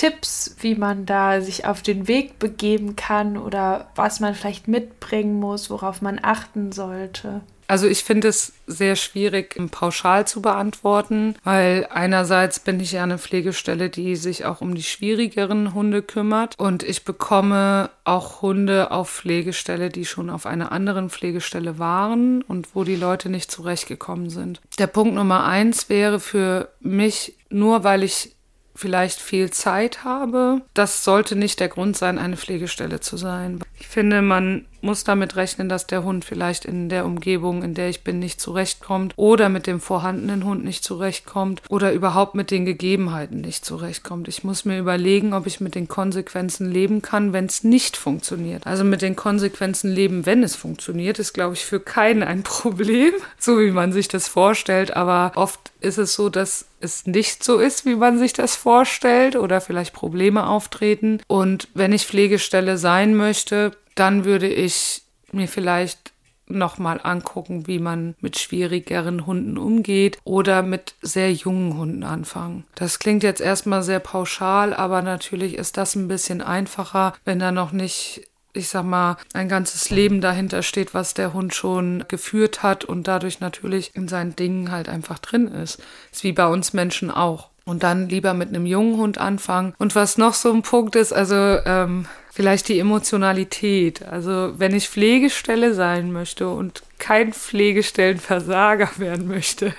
Tipps, 0.00 0.56
wie 0.60 0.76
man 0.76 1.04
da 1.04 1.42
sich 1.42 1.66
auf 1.66 1.82
den 1.82 2.08
Weg 2.08 2.38
begeben 2.38 2.96
kann 2.96 3.36
oder 3.36 3.90
was 3.96 4.18
man 4.18 4.34
vielleicht 4.34 4.66
mitbringen 4.66 5.38
muss, 5.38 5.68
worauf 5.68 6.00
man 6.00 6.18
achten 6.22 6.72
sollte? 6.72 7.42
Also 7.66 7.86
ich 7.86 8.02
finde 8.02 8.28
es 8.28 8.54
sehr 8.66 8.96
schwierig, 8.96 9.60
pauschal 9.70 10.26
zu 10.26 10.40
beantworten, 10.40 11.36
weil 11.44 11.86
einerseits 11.90 12.60
bin 12.60 12.80
ich 12.80 12.92
ja 12.92 13.02
eine 13.02 13.18
Pflegestelle, 13.18 13.90
die 13.90 14.16
sich 14.16 14.46
auch 14.46 14.62
um 14.62 14.74
die 14.74 14.82
schwierigeren 14.82 15.74
Hunde 15.74 16.00
kümmert 16.00 16.58
und 16.58 16.82
ich 16.82 17.04
bekomme 17.04 17.90
auch 18.04 18.40
Hunde 18.40 18.92
auf 18.92 19.10
Pflegestelle, 19.10 19.90
die 19.90 20.06
schon 20.06 20.30
auf 20.30 20.46
einer 20.46 20.72
anderen 20.72 21.10
Pflegestelle 21.10 21.78
waren 21.78 22.40
und 22.40 22.74
wo 22.74 22.84
die 22.84 22.96
Leute 22.96 23.28
nicht 23.28 23.50
zurechtgekommen 23.50 24.30
sind. 24.30 24.62
Der 24.78 24.86
Punkt 24.86 25.14
Nummer 25.14 25.44
eins 25.44 25.90
wäre 25.90 26.20
für 26.20 26.70
mich, 26.80 27.34
nur 27.50 27.84
weil 27.84 28.02
ich 28.02 28.34
vielleicht 28.74 29.20
viel 29.20 29.50
Zeit 29.50 30.04
habe. 30.04 30.62
Das 30.74 31.04
sollte 31.04 31.36
nicht 31.36 31.60
der 31.60 31.68
Grund 31.68 31.96
sein, 31.96 32.18
eine 32.18 32.36
Pflegestelle 32.36 33.00
zu 33.00 33.16
sein. 33.16 33.60
Ich 33.78 33.88
finde, 33.88 34.22
man 34.22 34.66
muss 34.82 35.04
damit 35.04 35.36
rechnen, 35.36 35.68
dass 35.68 35.86
der 35.86 36.04
Hund 36.04 36.24
vielleicht 36.24 36.64
in 36.64 36.88
der 36.88 37.04
Umgebung, 37.04 37.62
in 37.62 37.74
der 37.74 37.88
ich 37.88 38.04
bin, 38.04 38.18
nicht 38.18 38.40
zurechtkommt 38.40 39.14
oder 39.16 39.48
mit 39.48 39.66
dem 39.66 39.80
vorhandenen 39.80 40.44
Hund 40.44 40.64
nicht 40.64 40.84
zurechtkommt 40.84 41.62
oder 41.68 41.92
überhaupt 41.92 42.34
mit 42.34 42.50
den 42.50 42.64
Gegebenheiten 42.64 43.40
nicht 43.40 43.64
zurechtkommt. 43.64 44.28
Ich 44.28 44.44
muss 44.44 44.64
mir 44.64 44.78
überlegen, 44.78 45.34
ob 45.34 45.46
ich 45.46 45.60
mit 45.60 45.74
den 45.74 45.88
Konsequenzen 45.88 46.70
leben 46.70 47.02
kann, 47.02 47.32
wenn 47.32 47.46
es 47.46 47.64
nicht 47.64 47.96
funktioniert. 47.96 48.66
Also 48.66 48.84
mit 48.84 49.02
den 49.02 49.16
Konsequenzen 49.16 49.90
leben, 49.92 50.26
wenn 50.26 50.42
es 50.42 50.56
funktioniert, 50.56 51.18
ist, 51.18 51.32
glaube 51.32 51.54
ich, 51.54 51.64
für 51.64 51.80
keinen 51.80 52.22
ein 52.22 52.42
Problem, 52.44 53.12
so 53.38 53.58
wie 53.58 53.70
man 53.70 53.92
sich 53.92 54.08
das 54.08 54.28
vorstellt. 54.28 54.96
Aber 54.96 55.32
oft 55.34 55.72
ist 55.80 55.98
es 55.98 56.14
so, 56.14 56.28
dass 56.28 56.66
es 56.80 57.06
nicht 57.06 57.44
so 57.44 57.58
ist, 57.58 57.84
wie 57.84 57.96
man 57.96 58.18
sich 58.18 58.32
das 58.32 58.56
vorstellt 58.56 59.36
oder 59.36 59.60
vielleicht 59.60 59.92
Probleme 59.92 60.46
auftreten. 60.46 61.20
Und 61.26 61.68
wenn 61.74 61.92
ich 61.92 62.06
Pflegestelle 62.06 62.78
sein 62.78 63.14
möchte, 63.14 63.72
dann 63.94 64.24
würde 64.24 64.48
ich 64.48 65.02
mir 65.32 65.48
vielleicht 65.48 66.12
nochmal 66.50 67.00
angucken, 67.02 67.66
wie 67.66 67.78
man 67.78 68.14
mit 68.20 68.38
schwierigeren 68.38 69.26
Hunden 69.26 69.56
umgeht 69.56 70.18
oder 70.24 70.62
mit 70.62 70.94
sehr 71.00 71.32
jungen 71.32 71.76
Hunden 71.76 72.02
anfangen. 72.02 72.64
Das 72.74 72.98
klingt 72.98 73.22
jetzt 73.22 73.40
erstmal 73.40 73.82
sehr 73.82 74.00
pauschal, 74.00 74.74
aber 74.74 75.02
natürlich 75.02 75.54
ist 75.54 75.76
das 75.76 75.94
ein 75.94 76.08
bisschen 76.08 76.42
einfacher, 76.42 77.14
wenn 77.24 77.38
da 77.38 77.52
noch 77.52 77.72
nicht 77.72 78.26
ich 78.52 78.68
sag 78.68 78.84
mal, 78.84 79.16
ein 79.32 79.48
ganzes 79.48 79.90
Leben 79.90 80.20
dahinter 80.20 80.62
steht, 80.62 80.92
was 80.92 81.14
der 81.14 81.32
Hund 81.32 81.54
schon 81.54 82.04
geführt 82.08 82.64
hat 82.64 82.84
und 82.84 83.06
dadurch 83.06 83.38
natürlich 83.40 83.94
in 83.94 84.08
seinen 84.08 84.34
Dingen 84.34 84.72
halt 84.72 84.88
einfach 84.88 85.18
drin 85.18 85.46
ist. 85.46 85.80
Ist 86.10 86.24
wie 86.24 86.32
bei 86.32 86.46
uns 86.46 86.72
Menschen 86.72 87.10
auch. 87.10 87.50
Und 87.64 87.82
dann 87.82 88.08
lieber 88.08 88.34
mit 88.34 88.48
einem 88.48 88.66
jungen 88.66 88.96
Hund 88.96 89.18
anfangen. 89.18 89.74
Und 89.78 89.94
was 89.94 90.18
noch 90.18 90.34
so 90.34 90.52
ein 90.52 90.62
Punkt 90.62 90.96
ist, 90.96 91.12
also 91.12 91.34
ähm, 91.34 92.06
vielleicht 92.32 92.68
die 92.68 92.78
Emotionalität. 92.78 94.02
Also 94.02 94.54
wenn 94.56 94.74
ich 94.74 94.88
Pflegestelle 94.88 95.74
sein 95.74 96.12
möchte 96.12 96.48
und 96.48 96.82
kein 96.98 97.32
Pflegestellenversager 97.32 98.90
werden 98.96 99.28
möchte, 99.28 99.74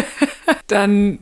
dann 0.66 1.18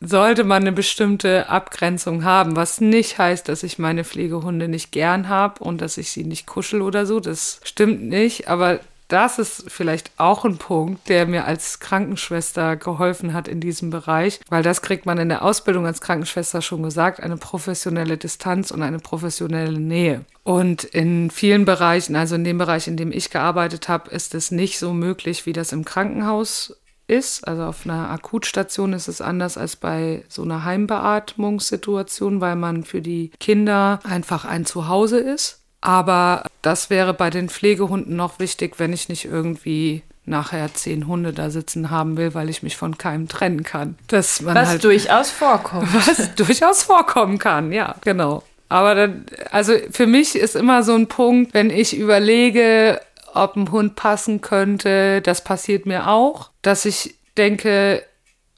sollte 0.00 0.44
man 0.44 0.62
eine 0.62 0.72
bestimmte 0.72 1.48
Abgrenzung 1.48 2.24
haben, 2.24 2.56
was 2.56 2.80
nicht 2.80 3.18
heißt, 3.18 3.48
dass 3.48 3.62
ich 3.62 3.78
meine 3.78 4.04
Pflegehunde 4.04 4.68
nicht 4.68 4.90
gern 4.90 5.28
habe 5.28 5.62
und 5.62 5.80
dass 5.80 5.96
ich 5.96 6.10
sie 6.10 6.24
nicht 6.24 6.46
kuschel 6.46 6.82
oder 6.82 7.06
so. 7.06 7.20
Das 7.20 7.60
stimmt 7.62 8.02
nicht, 8.02 8.48
aber 8.48 8.80
das 9.12 9.38
ist 9.38 9.70
vielleicht 9.70 10.10
auch 10.16 10.44
ein 10.44 10.56
Punkt, 10.56 11.08
der 11.08 11.26
mir 11.26 11.44
als 11.44 11.80
Krankenschwester 11.80 12.76
geholfen 12.76 13.34
hat 13.34 13.46
in 13.46 13.60
diesem 13.60 13.90
Bereich, 13.90 14.40
weil 14.48 14.62
das 14.62 14.80
kriegt 14.80 15.04
man 15.04 15.18
in 15.18 15.28
der 15.28 15.42
Ausbildung 15.42 15.86
als 15.86 16.00
Krankenschwester 16.00 16.62
schon 16.62 16.82
gesagt, 16.82 17.22
eine 17.22 17.36
professionelle 17.36 18.16
Distanz 18.16 18.70
und 18.70 18.82
eine 18.82 18.98
professionelle 18.98 19.78
Nähe. 19.78 20.24
Und 20.44 20.84
in 20.84 21.30
vielen 21.30 21.64
Bereichen, 21.64 22.16
also 22.16 22.34
in 22.34 22.44
dem 22.44 22.58
Bereich, 22.58 22.88
in 22.88 22.96
dem 22.96 23.12
ich 23.12 23.30
gearbeitet 23.30 23.88
habe, 23.88 24.10
ist 24.10 24.34
es 24.34 24.50
nicht 24.50 24.78
so 24.78 24.92
möglich, 24.94 25.46
wie 25.46 25.52
das 25.52 25.72
im 25.72 25.84
Krankenhaus 25.84 26.76
ist. 27.06 27.46
Also 27.46 27.64
auf 27.64 27.84
einer 27.84 28.10
Akutstation 28.10 28.92
ist 28.94 29.08
es 29.08 29.20
anders 29.20 29.58
als 29.58 29.76
bei 29.76 30.24
so 30.28 30.42
einer 30.42 30.64
Heimbeatmungssituation, 30.64 32.40
weil 32.40 32.56
man 32.56 32.84
für 32.84 33.02
die 33.02 33.30
Kinder 33.38 34.00
einfach 34.04 34.44
ein 34.44 34.64
Zuhause 34.64 35.18
ist. 35.18 35.60
Aber 35.80 36.44
das 36.62 36.90
wäre 36.90 37.12
bei 37.12 37.30
den 37.30 37.48
Pflegehunden 37.48 38.16
noch 38.16 38.38
wichtig, 38.38 38.78
wenn 38.78 38.92
ich 38.92 39.08
nicht 39.08 39.24
irgendwie 39.24 40.02
nachher 40.24 40.72
zehn 40.72 41.08
Hunde 41.08 41.32
da 41.32 41.50
sitzen 41.50 41.90
haben 41.90 42.16
will, 42.16 42.34
weil 42.34 42.48
ich 42.48 42.62
mich 42.62 42.76
von 42.76 42.96
keinem 42.96 43.28
trennen 43.28 43.64
kann. 43.64 43.96
Dass 44.06 44.40
man 44.40 44.54
was 44.54 44.68
halt, 44.68 44.84
durchaus 44.84 45.30
vorkommt. 45.30 45.92
Was 45.94 46.34
durchaus 46.36 46.84
vorkommen 46.84 47.38
kann, 47.38 47.72
ja, 47.72 47.96
genau. 48.02 48.44
Aber 48.68 48.94
dann, 48.94 49.26
also 49.50 49.74
für 49.90 50.06
mich 50.06 50.36
ist 50.36 50.56
immer 50.56 50.82
so 50.82 50.94
ein 50.94 51.08
Punkt, 51.08 51.52
wenn 51.54 51.70
ich 51.70 51.96
überlege, 51.96 53.00
ob 53.34 53.56
ein 53.56 53.70
Hund 53.70 53.96
passen 53.96 54.40
könnte, 54.40 55.20
das 55.22 55.44
passiert 55.44 55.86
mir 55.86 56.08
auch, 56.08 56.50
dass 56.62 56.84
ich 56.84 57.16
denke, 57.36 58.02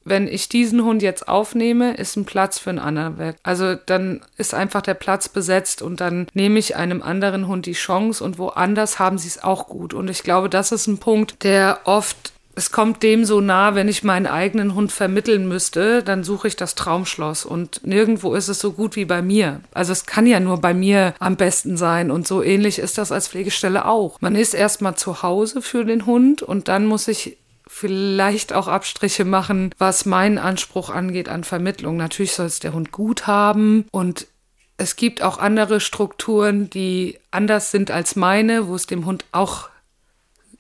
wenn 0.05 0.29
ich 0.29 0.49
diesen 0.49 0.85
Hund 0.85 1.03
jetzt 1.03 1.29
aufnehme, 1.29 1.95
ist 1.95 2.17
ein 2.17 2.25
Platz 2.25 2.59
für 2.59 2.71
einen 2.71 2.79
anderen 2.79 3.19
weg. 3.19 3.37
Also 3.43 3.75
dann 3.75 4.21
ist 4.37 4.55
einfach 4.55 4.83
der 4.83 4.95
Platz 4.95 5.29
besetzt 5.29 5.83
und 5.83 6.01
dann 6.01 6.27
nehme 6.35 6.59
ich 6.59 6.77
einem 6.77 7.03
anderen 7.03 7.49
Hund 7.49 7.67
die 7.67 7.73
Chance 7.73 8.23
und 8.23 8.39
woanders 8.39 8.99
haben 8.99 9.19
sie 9.19 9.29
es 9.29 9.43
auch 9.43 9.67
gut. 9.67 9.95
Und 9.95 10.09
ich 10.09 10.23
glaube, 10.23 10.49
das 10.49 10.73
ist 10.73 10.87
ein 10.87 10.99
Punkt, 10.99 11.43
der 11.45 11.81
oft 11.85 12.35
es 12.57 12.71
kommt 12.71 13.03
dem 13.03 13.25
so 13.25 13.41
nah, 13.41 13.75
wenn 13.75 13.89
ich 13.89 14.05
meinen 14.05 14.27
eigenen 14.27 14.75
Hund 14.75 14.93
vermitteln 14.93 15.49
müsste, 15.49 16.03
dann 16.03 16.23
suche 16.23 16.49
ich 16.49 16.57
das 16.57 16.75
Traumschloss 16.75 17.45
und 17.45 17.85
nirgendwo 17.85 18.35
ist 18.35 18.49
es 18.49 18.61
so 18.61 18.73
gut 18.73 18.97
wie 18.97 19.05
bei 19.05 19.23
mir. 19.23 19.61
Also 19.73 19.93
es 19.93 20.07
kann 20.07 20.27
ja 20.27 20.39
nur 20.41 20.61
bei 20.61 20.73
mir 20.73 21.15
am 21.19 21.37
besten 21.37 21.77
sein 21.77 22.11
und 22.11 22.29
so 22.29 22.43
ähnlich 22.43 22.79
ist 22.79 22.99
das 22.99 23.11
als 23.11 23.29
Pflegestelle 23.29 23.87
auch. 23.87 24.21
Man 24.21 24.37
ist 24.37 24.55
erstmal 24.55 24.95
zu 24.95 25.23
Hause 25.23 25.63
für 25.63 25.85
den 25.85 26.07
Hund 26.07 26.43
und 26.43 26.69
dann 26.69 26.87
muss 26.87 27.09
ich 27.09 27.39
vielleicht 27.77 28.53
auch 28.53 28.69
Abstriche 28.69 29.25
machen, 29.25 29.75
was 29.79 30.07
meinen 30.07 30.39
Anspruch 30.39 30.91
angeht 30.91 31.29
an 31.29 31.43
Vermittlung. 31.43 31.97
Natürlich 31.97 32.33
soll 32.33 32.47
es 32.47 32.61
der 32.61 32.73
Hund 32.73 32.93
gut 32.93 33.27
haben 33.27 33.87
und 33.91 34.29
es 34.77 34.95
gibt 34.95 35.23
auch 35.23 35.39
andere 35.39 35.81
Strukturen, 35.81 36.71
die 36.71 37.19
anders 37.33 37.73
sind 37.73 37.91
als 37.91 38.15
meine, 38.15 38.69
wo 38.69 38.77
es 38.77 38.87
dem 38.87 39.07
Hund 39.07 39.25
auch 39.33 39.71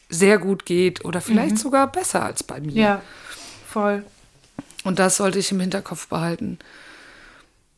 sehr 0.09 0.39
gut 0.39 0.67
geht 0.67 1.05
oder 1.05 1.21
vielleicht 1.21 1.55
mhm. 1.55 1.59
sogar 1.59 1.93
besser 1.93 2.25
als 2.25 2.43
bei 2.43 2.59
mir. 2.59 2.73
Ja, 2.73 3.03
voll. 3.69 4.05
Und 4.83 4.99
das 4.99 5.17
sollte 5.17 5.39
ich 5.39 5.53
im 5.53 5.61
Hinterkopf 5.61 6.09
behalten. 6.09 6.59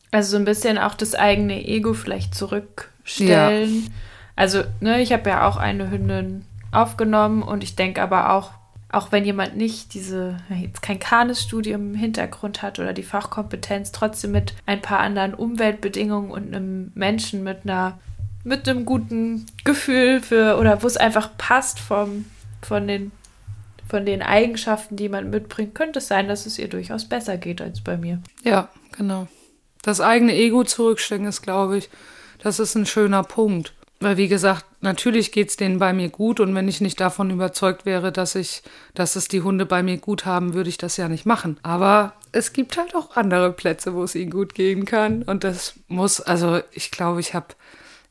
Also 0.09 0.31
so 0.31 0.37
ein 0.37 0.45
bisschen 0.45 0.79
auch 0.79 0.95
das 0.95 1.13
eigene 1.13 1.63
Ego 1.63 1.93
vielleicht 1.93 2.33
zurückstellen. 2.33 3.83
Ja. 3.83 3.91
Also, 4.35 4.63
ne, 4.79 4.99
ich 4.99 5.13
habe 5.13 5.29
ja 5.29 5.47
auch 5.47 5.57
eine 5.57 5.91
Hündin 5.91 6.43
aufgenommen 6.71 7.43
und 7.43 7.63
ich 7.63 7.75
denke 7.75 8.01
aber 8.01 8.31
auch, 8.33 8.56
auch 8.97 9.11
wenn 9.11 9.25
jemand 9.25 9.55
nicht 9.55 9.93
diese, 9.93 10.37
jetzt 10.49 10.81
kein 10.81 10.97
Kanes-Studium 10.97 11.93
im 11.93 11.95
Hintergrund 11.95 12.63
hat 12.63 12.79
oder 12.79 12.93
die 12.93 13.03
Fachkompetenz, 13.03 13.91
trotzdem 13.91 14.31
mit 14.31 14.55
ein 14.65 14.81
paar 14.81 14.99
anderen 14.99 15.35
Umweltbedingungen 15.35 16.31
und 16.31 16.47
einem 16.47 16.91
Menschen 16.95 17.43
mit 17.43 17.59
einer, 17.63 17.99
mit 18.43 18.67
einem 18.67 18.85
guten 18.85 19.45
Gefühl 19.63 20.19
für, 20.21 20.57
oder 20.57 20.81
wo 20.81 20.87
es 20.87 20.97
einfach 20.97 21.29
passt 21.37 21.79
vom, 21.79 22.25
von 22.63 22.87
den, 22.87 23.11
von 23.87 24.03
den 24.03 24.23
Eigenschaften, 24.23 24.95
die 24.95 25.09
man 25.09 25.29
mitbringt, 25.29 25.75
könnte 25.75 25.99
es 25.99 26.07
sein, 26.07 26.27
dass 26.27 26.47
es 26.47 26.57
ihr 26.57 26.67
durchaus 26.67 27.05
besser 27.05 27.37
geht 27.37 27.61
als 27.61 27.81
bei 27.81 27.97
mir. 27.97 28.19
Ja, 28.43 28.69
genau. 28.97 29.27
Das 29.83 30.01
eigene 30.01 30.33
Ego 30.33 30.63
zurückstecken 30.63 31.27
ist, 31.27 31.43
glaube 31.43 31.77
ich, 31.77 31.89
das 32.39 32.59
ist 32.59 32.73
ein 32.73 32.87
schöner 32.87 33.21
Punkt. 33.21 33.75
Weil, 33.99 34.17
wie 34.17 34.27
gesagt, 34.27 34.65
natürlich 34.81 35.31
geht's 35.31 35.57
denen 35.57 35.79
bei 35.79 35.91
mir 35.91 36.09
gut 36.09 36.39
und 36.39 36.53
wenn 36.53 36.67
ich 36.67 36.81
nicht 36.81 36.99
davon 36.99 37.31
überzeugt 37.31 37.85
wäre, 37.85 38.11
dass 38.11 38.35
ich, 38.35 38.61
dass 38.93 39.15
es 39.15 39.27
die 39.27 39.41
Hunde 39.41 39.65
bei 39.65 39.81
mir 39.81 39.97
gut 39.97 40.25
haben, 40.25 40.53
würde 40.53 40.69
ich 40.69 40.77
das 40.77 40.97
ja 40.97 41.09
nicht 41.09 41.25
machen. 41.25 41.57
Aber 41.63 42.13
es 42.31 42.53
gibt 42.53 42.77
halt 42.77 42.95
auch 42.95 43.15
andere 43.15 43.51
Plätze, 43.51 43.95
wo 43.95 44.03
es 44.03 44.13
ihnen 44.13 44.29
gut 44.29 44.53
gehen 44.53 44.85
kann 44.85 45.23
und 45.23 45.43
das 45.43 45.73
muss, 45.87 46.21
also 46.21 46.59
ich 46.71 46.91
glaube, 46.91 47.21
ich 47.21 47.33
habe 47.33 47.47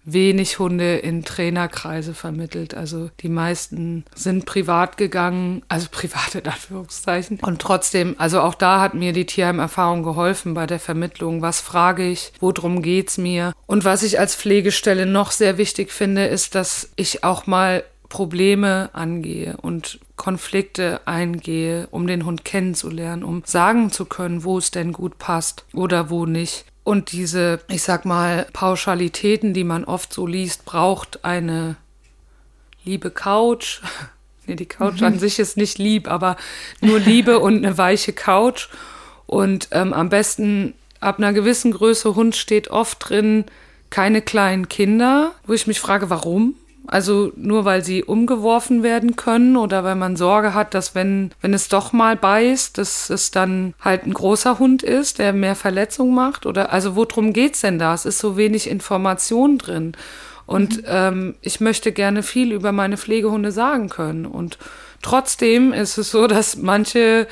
wenig 0.06 0.58
Hunde 0.58 0.96
in 0.96 1.24
Trainerkreise 1.24 2.14
vermittelt. 2.14 2.74
Also 2.74 3.10
die 3.20 3.28
meisten 3.28 4.04
sind 4.14 4.46
privat 4.46 4.96
gegangen, 4.96 5.62
also 5.68 5.88
private 5.90 6.42
Anführungszeichen. 6.46 7.40
Und 7.42 7.60
trotzdem, 7.60 8.14
also 8.16 8.40
auch 8.40 8.54
da 8.54 8.80
hat 8.80 8.94
mir 8.94 9.12
die 9.12 9.26
Tierheim-Erfahrung 9.26 10.02
geholfen 10.02 10.54
bei 10.54 10.66
der 10.66 10.78
Vermittlung. 10.78 11.42
Was 11.42 11.60
frage 11.60 12.08
ich? 12.08 12.32
Worum 12.40 12.80
geht's 12.80 13.18
mir? 13.18 13.52
Und 13.66 13.84
was 13.84 14.02
ich 14.02 14.18
als 14.18 14.34
Pflegestelle 14.34 15.04
noch 15.04 15.32
sehr 15.32 15.58
wichtig 15.58 15.92
finde, 15.92 16.26
ist, 16.26 16.54
dass 16.54 16.90
ich 16.96 17.24
auch 17.24 17.46
mal 17.46 17.82
Probleme 18.08 18.90
angehe 18.92 19.56
und 19.60 19.98
Konflikte 20.16 21.00
eingehe, 21.04 21.88
um 21.90 22.06
den 22.06 22.24
Hund 22.24 22.44
kennenzulernen, 22.44 23.24
um 23.24 23.42
sagen 23.44 23.90
zu 23.90 24.04
können, 24.04 24.44
wo 24.44 24.58
es 24.58 24.70
denn 24.70 24.92
gut 24.92 25.18
passt 25.18 25.64
oder 25.74 26.08
wo 26.08 26.24
nicht. 26.24 26.64
Und 26.86 27.10
diese, 27.10 27.58
ich 27.66 27.82
sag 27.82 28.04
mal, 28.04 28.46
Pauschalitäten, 28.52 29.54
die 29.54 29.64
man 29.64 29.82
oft 29.82 30.12
so 30.12 30.24
liest, 30.24 30.64
braucht 30.66 31.24
eine 31.24 31.74
liebe 32.84 33.10
Couch. 33.10 33.80
nee, 34.46 34.54
die 34.54 34.66
Couch 34.66 35.00
mhm. 35.00 35.06
an 35.08 35.18
sich 35.18 35.40
ist 35.40 35.56
nicht 35.56 35.78
lieb, 35.78 36.08
aber 36.08 36.36
nur 36.80 37.00
Liebe 37.00 37.38
und 37.40 37.56
eine 37.56 37.76
weiche 37.76 38.12
Couch. 38.12 38.68
Und 39.26 39.66
ähm, 39.72 39.92
am 39.92 40.10
besten 40.10 40.74
ab 41.00 41.18
einer 41.18 41.32
gewissen 41.32 41.72
Größe 41.72 42.14
Hund 42.14 42.36
steht 42.36 42.68
oft 42.68 43.08
drin, 43.08 43.46
keine 43.90 44.22
kleinen 44.22 44.68
Kinder, 44.68 45.34
wo 45.44 45.54
ich 45.54 45.66
mich 45.66 45.80
frage, 45.80 46.08
warum? 46.08 46.54
Also 46.88 47.32
nur 47.36 47.64
weil 47.64 47.84
sie 47.84 48.04
umgeworfen 48.04 48.82
werden 48.82 49.16
können 49.16 49.56
oder 49.56 49.84
weil 49.84 49.96
man 49.96 50.16
Sorge 50.16 50.54
hat, 50.54 50.74
dass 50.74 50.94
wenn, 50.94 51.30
wenn 51.40 51.54
es 51.54 51.68
doch 51.68 51.92
mal 51.92 52.16
beißt, 52.16 52.78
dass 52.78 53.10
es 53.10 53.30
dann 53.30 53.74
halt 53.80 54.06
ein 54.06 54.14
großer 54.14 54.58
Hund 54.58 54.82
ist, 54.82 55.18
der 55.18 55.32
mehr 55.32 55.56
Verletzung 55.56 56.14
macht? 56.14 56.46
Oder 56.46 56.72
also 56.72 56.96
worum 56.96 57.32
geht's 57.32 57.60
denn 57.60 57.78
da? 57.78 57.94
Es 57.94 58.06
ist 58.06 58.18
so 58.18 58.36
wenig 58.36 58.68
Information 58.70 59.58
drin. 59.58 59.92
Und 60.46 60.78
mhm. 60.78 60.84
ähm, 60.86 61.34
ich 61.40 61.60
möchte 61.60 61.92
gerne 61.92 62.22
viel 62.22 62.52
über 62.52 62.72
meine 62.72 62.96
Pflegehunde 62.96 63.52
sagen 63.52 63.88
können. 63.88 64.26
Und 64.26 64.58
trotzdem 65.02 65.72
ist 65.72 65.98
es 65.98 66.10
so, 66.10 66.26
dass 66.26 66.56
manche 66.56 67.26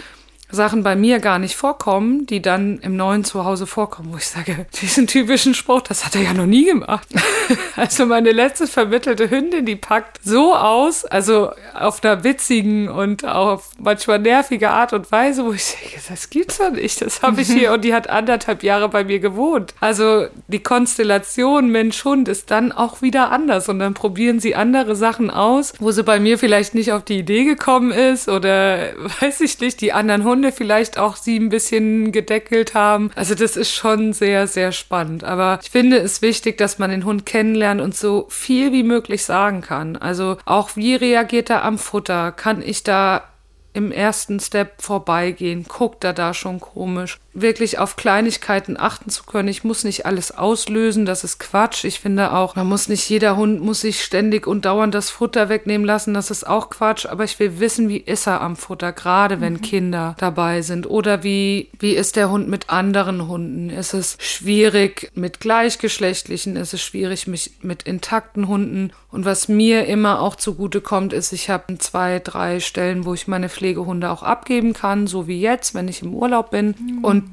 Sachen 0.55 0.83
bei 0.83 0.97
mir 0.97 1.19
gar 1.19 1.39
nicht 1.39 1.57
vorkommen, 1.57 2.27
die 2.27 2.41
dann 2.41 2.79
im 2.79 2.97
neuen 2.97 3.25
Zuhause 3.25 3.67
vorkommen, 3.67 4.13
wo 4.13 4.17
ich 4.17 4.27
sage, 4.27 4.67
diesen 4.83 5.07
typischen 5.07 5.55
Spruch, 5.55 5.83
das 5.83 6.05
hat 6.05 6.15
er 6.15 6.23
ja 6.23 6.33
noch 6.33 6.47
nie 6.47 6.65
gemacht. 6.65 7.09
also 7.77 8.07
meine 8.07 8.33
letzte 8.33 8.67
vermittelte 8.67 9.31
Hündin, 9.31 9.67
die 9.67 9.77
packt 9.77 10.21
so 10.23 10.55
aus, 10.55 11.05
also 11.05 11.51
auf 11.75 12.03
einer 12.03 12.25
witzigen 12.25 12.89
und 12.89 13.25
auf 13.25 13.71
manchmal 13.79 14.19
nervige 14.19 14.71
Art 14.71 14.93
und 14.93 15.11
Weise, 15.13 15.45
wo 15.45 15.53
ich 15.53 15.65
sage, 15.65 16.01
das 16.09 16.31
gibt's 16.31 16.59
doch 16.59 16.71
nicht, 16.71 17.01
das 17.01 17.23
habe 17.23 17.41
ich 17.41 17.49
hier 17.51 17.73
und 17.75 17.85
die 17.85 17.95
hat 17.95 18.09
anderthalb 18.09 18.63
Jahre 18.63 18.89
bei 18.89 19.05
mir 19.05 19.19
gewohnt. 19.19 19.75
Also 19.81 20.27
die 20.49 20.63
Konstellation 20.63 21.69
Mensch-Hund 21.69 22.29
ist 22.29 22.51
dann 22.51 22.73
auch 22.73 23.03
wieder 23.03 23.31
anders 23.31 23.69
und 23.69 23.79
dann 23.79 23.95
probieren 23.95 24.41
sie 24.41 24.55
andere 24.55 24.97
Sachen 24.97 25.31
aus, 25.31 25.75
wo 25.79 25.91
sie 25.91 26.03
bei 26.03 26.21
mir 26.21 26.39
vielleicht 26.39 26.75
nicht 26.75 26.93
auf 26.93 27.05
die 27.05 27.19
Idee 27.19 27.45
gekommen 27.45 27.91
ist 27.91 28.29
oder 28.29 28.93
weiß 29.21 29.41
ich 29.41 29.61
nicht, 29.61 29.81
die 29.81 29.93
anderen 29.93 30.25
Hunde 30.25 30.44
Hunde 30.45 30.57
vielleicht 30.57 30.99
auch 30.99 31.17
sie 31.17 31.39
ein 31.39 31.49
bisschen 31.49 32.13
gedeckelt 32.13 32.75
haben. 32.75 33.11
Also 33.15 33.35
das 33.35 33.57
ist 33.57 33.73
schon 33.73 34.13
sehr, 34.13 34.47
sehr 34.47 34.73
spannend. 34.73 35.25
Aber 35.25 35.59
ich 35.63 35.71
finde 35.71 35.97
es 35.97 36.21
wichtig, 36.21 36.59
dass 36.59 36.79
man 36.79 36.91
den 36.91 37.07
Hund 37.07 37.25
kennenlernt 37.25 37.81
und 37.81 37.97
so 37.97 38.27
viel 38.29 38.73
wie 38.73 38.83
möglich 38.83 39.25
sagen 39.25 39.63
kann. 39.63 39.97
Also 39.97 40.37
auch 40.45 40.77
wie 40.77 40.95
reagiert 40.95 41.49
er 41.49 41.65
am 41.65 41.79
Futter? 41.79 42.31
Kann 42.31 42.61
ich 42.61 42.83
da 42.83 43.25
im 43.73 43.91
ersten 43.91 44.39
Step 44.39 44.83
vorbeigehen? 44.83 45.65
Guckt 45.67 46.05
er 46.05 46.13
da 46.13 46.35
schon 46.35 46.61
komisch? 46.61 47.19
Wirklich 47.35 47.79
auf 47.79 47.97
Kleinigkeiten 47.97 48.77
achten 48.79 49.11
zu 49.11 49.25
können. 49.25 49.49
Ich 49.49 49.65
muss 49.65 49.85
nicht 49.85 50.07
alles 50.07 50.31
auslösen, 50.31 51.05
das 51.05 51.25
ist 51.25 51.39
Quatsch. 51.39 51.85
Ich 51.85 52.01
finde 52.01 52.33
auch, 52.33 52.57
man 52.57 52.67
muss 52.67 52.89
nicht, 52.89 53.09
jeder 53.09 53.37
Hund 53.37 53.61
muss 53.61 53.81
sich 53.81 54.03
ständig 54.03 54.47
und 54.47 54.65
dauernd 54.65 54.95
das 54.95 55.11
Futter 55.11 55.49
wegnehmen 55.49 55.87
lassen, 55.87 56.15
das 56.15 56.31
ist 56.31 56.47
auch 56.47 56.71
Quatsch. 56.71 57.07
Aber 57.07 57.25
ich 57.25 57.39
will 57.39 57.59
wissen, 57.59 57.89
wie 57.89 57.99
ist 57.99 58.27
er 58.27 58.41
am 58.41 58.57
Futter, 58.57 58.93
gerade 58.93 59.41
wenn 59.41 59.55
mhm. 59.55 59.63
Kinder 59.63 60.15
dabei 60.19 60.63
sind. 60.63 60.89
Oder 60.89 61.23
wie, 61.23 61.71
wie 61.79 61.95
ist 61.95 62.17
der 62.17 62.31
Hund 62.31 62.49
mit 62.49 62.71
anderen 62.71 63.29
Hunden? 63.29 63.71
Ist 63.71 63.95
es 63.95 64.17
schwierig 64.21 65.11
mit 65.15 65.41
gleichgeschlechtlichen? 65.41 66.57
Ist 66.57 66.73
es 66.73 66.83
schwierig 66.83 67.27
mit, 67.27 67.51
mit 67.63 67.83
intakten 67.83 68.49
Hunden? 68.49 68.93
Und 69.11 69.25
was 69.25 69.49
mir 69.49 69.87
immer 69.87 70.21
auch 70.21 70.37
zugute 70.37 70.81
kommt, 70.81 71.13
ist, 71.13 71.33
ich 71.33 71.51
habe 71.51 71.79
zwei, 71.79 72.19
drei 72.19 72.61
Stellen, 72.61 73.05
wo 73.05 73.15
ich 73.15 73.29
meine 73.29 73.49
Pflegehunde 73.49 74.11
auch 74.11 74.23
abgeben 74.23 74.73
kann, 74.73 75.07
so 75.07 75.27
wie 75.29 75.41
jetzt, 75.41 75.75
wenn 75.75 75.89
ich 75.89 76.03
im 76.03 76.15
Urlaub 76.15 76.51
bin. 76.51 76.75
Mhm. 76.79 77.05
Und 77.05 77.24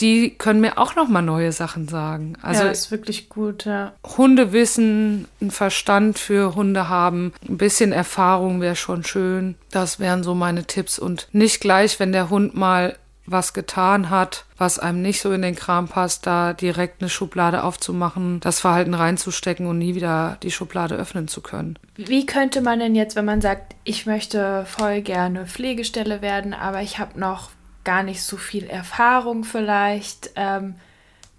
die 0.00 0.30
können 0.30 0.60
mir 0.60 0.78
auch 0.78 0.96
noch 0.96 1.08
mal 1.08 1.22
neue 1.22 1.52
Sachen 1.52 1.86
sagen. 1.86 2.34
Also 2.42 2.64
ja, 2.64 2.70
ist 2.70 2.90
wirklich 2.90 3.28
gut, 3.28 3.64
ja. 3.64 3.92
Hunde 4.16 4.52
wissen, 4.52 5.28
einen 5.40 5.50
Verstand 5.50 6.18
für 6.18 6.54
Hunde 6.54 6.88
haben, 6.88 7.32
ein 7.48 7.56
bisschen 7.56 7.92
Erfahrung 7.92 8.60
wäre 8.60 8.76
schon 8.76 9.04
schön. 9.04 9.54
Das 9.70 10.00
wären 10.00 10.24
so 10.24 10.34
meine 10.34 10.64
Tipps 10.64 10.98
und 10.98 11.28
nicht 11.32 11.60
gleich, 11.60 12.00
wenn 12.00 12.12
der 12.12 12.30
Hund 12.30 12.54
mal 12.54 12.96
was 13.24 13.52
getan 13.52 14.10
hat, 14.10 14.46
was 14.58 14.80
einem 14.80 15.00
nicht 15.00 15.20
so 15.20 15.30
in 15.30 15.42
den 15.42 15.54
Kram 15.54 15.86
passt, 15.86 16.26
da 16.26 16.52
direkt 16.54 17.00
eine 17.00 17.08
Schublade 17.08 17.62
aufzumachen, 17.62 18.40
das 18.40 18.58
Verhalten 18.58 18.94
reinzustecken 18.94 19.66
und 19.66 19.78
nie 19.78 19.94
wieder 19.94 20.38
die 20.42 20.50
Schublade 20.50 20.96
öffnen 20.96 21.28
zu 21.28 21.40
können. 21.40 21.78
Wie 21.94 22.26
könnte 22.26 22.60
man 22.60 22.80
denn 22.80 22.96
jetzt, 22.96 23.14
wenn 23.14 23.24
man 23.24 23.40
sagt, 23.40 23.76
ich 23.84 24.06
möchte 24.06 24.64
voll 24.66 25.02
gerne 25.02 25.46
Pflegestelle 25.46 26.20
werden, 26.20 26.52
aber 26.52 26.82
ich 26.82 26.98
habe 26.98 27.18
noch 27.18 27.50
gar 27.84 28.02
nicht 28.02 28.22
so 28.22 28.36
viel 28.36 28.64
Erfahrung 28.66 29.44
vielleicht, 29.44 30.30
ähm, 30.36 30.74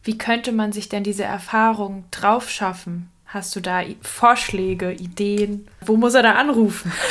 wie 0.04 0.18
könnte 0.18 0.52
man 0.52 0.72
sich 0.72 0.90
denn 0.90 1.04
diese 1.04 1.24
Erfahrung 1.24 2.06
drauf 2.12 2.50
schaffen? 2.50 3.10
Hast 3.26 3.56
du 3.56 3.62
da 3.62 3.82
Vorschläge, 4.02 4.92
Ideen? 4.92 5.68
Wo 5.82 5.98
muss 5.98 6.14
er 6.14 6.24
da 6.24 6.34
anrufen? 6.34 6.92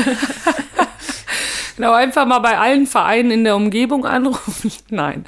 Genau, 1.76 1.94
einfach 1.94 2.26
mal 2.26 2.38
bei 2.38 2.58
allen 2.58 2.86
Vereinen 2.86 3.30
in 3.30 3.44
der 3.44 3.56
Umgebung 3.56 4.04
anrufen. 4.06 4.70
Nein. 4.90 5.24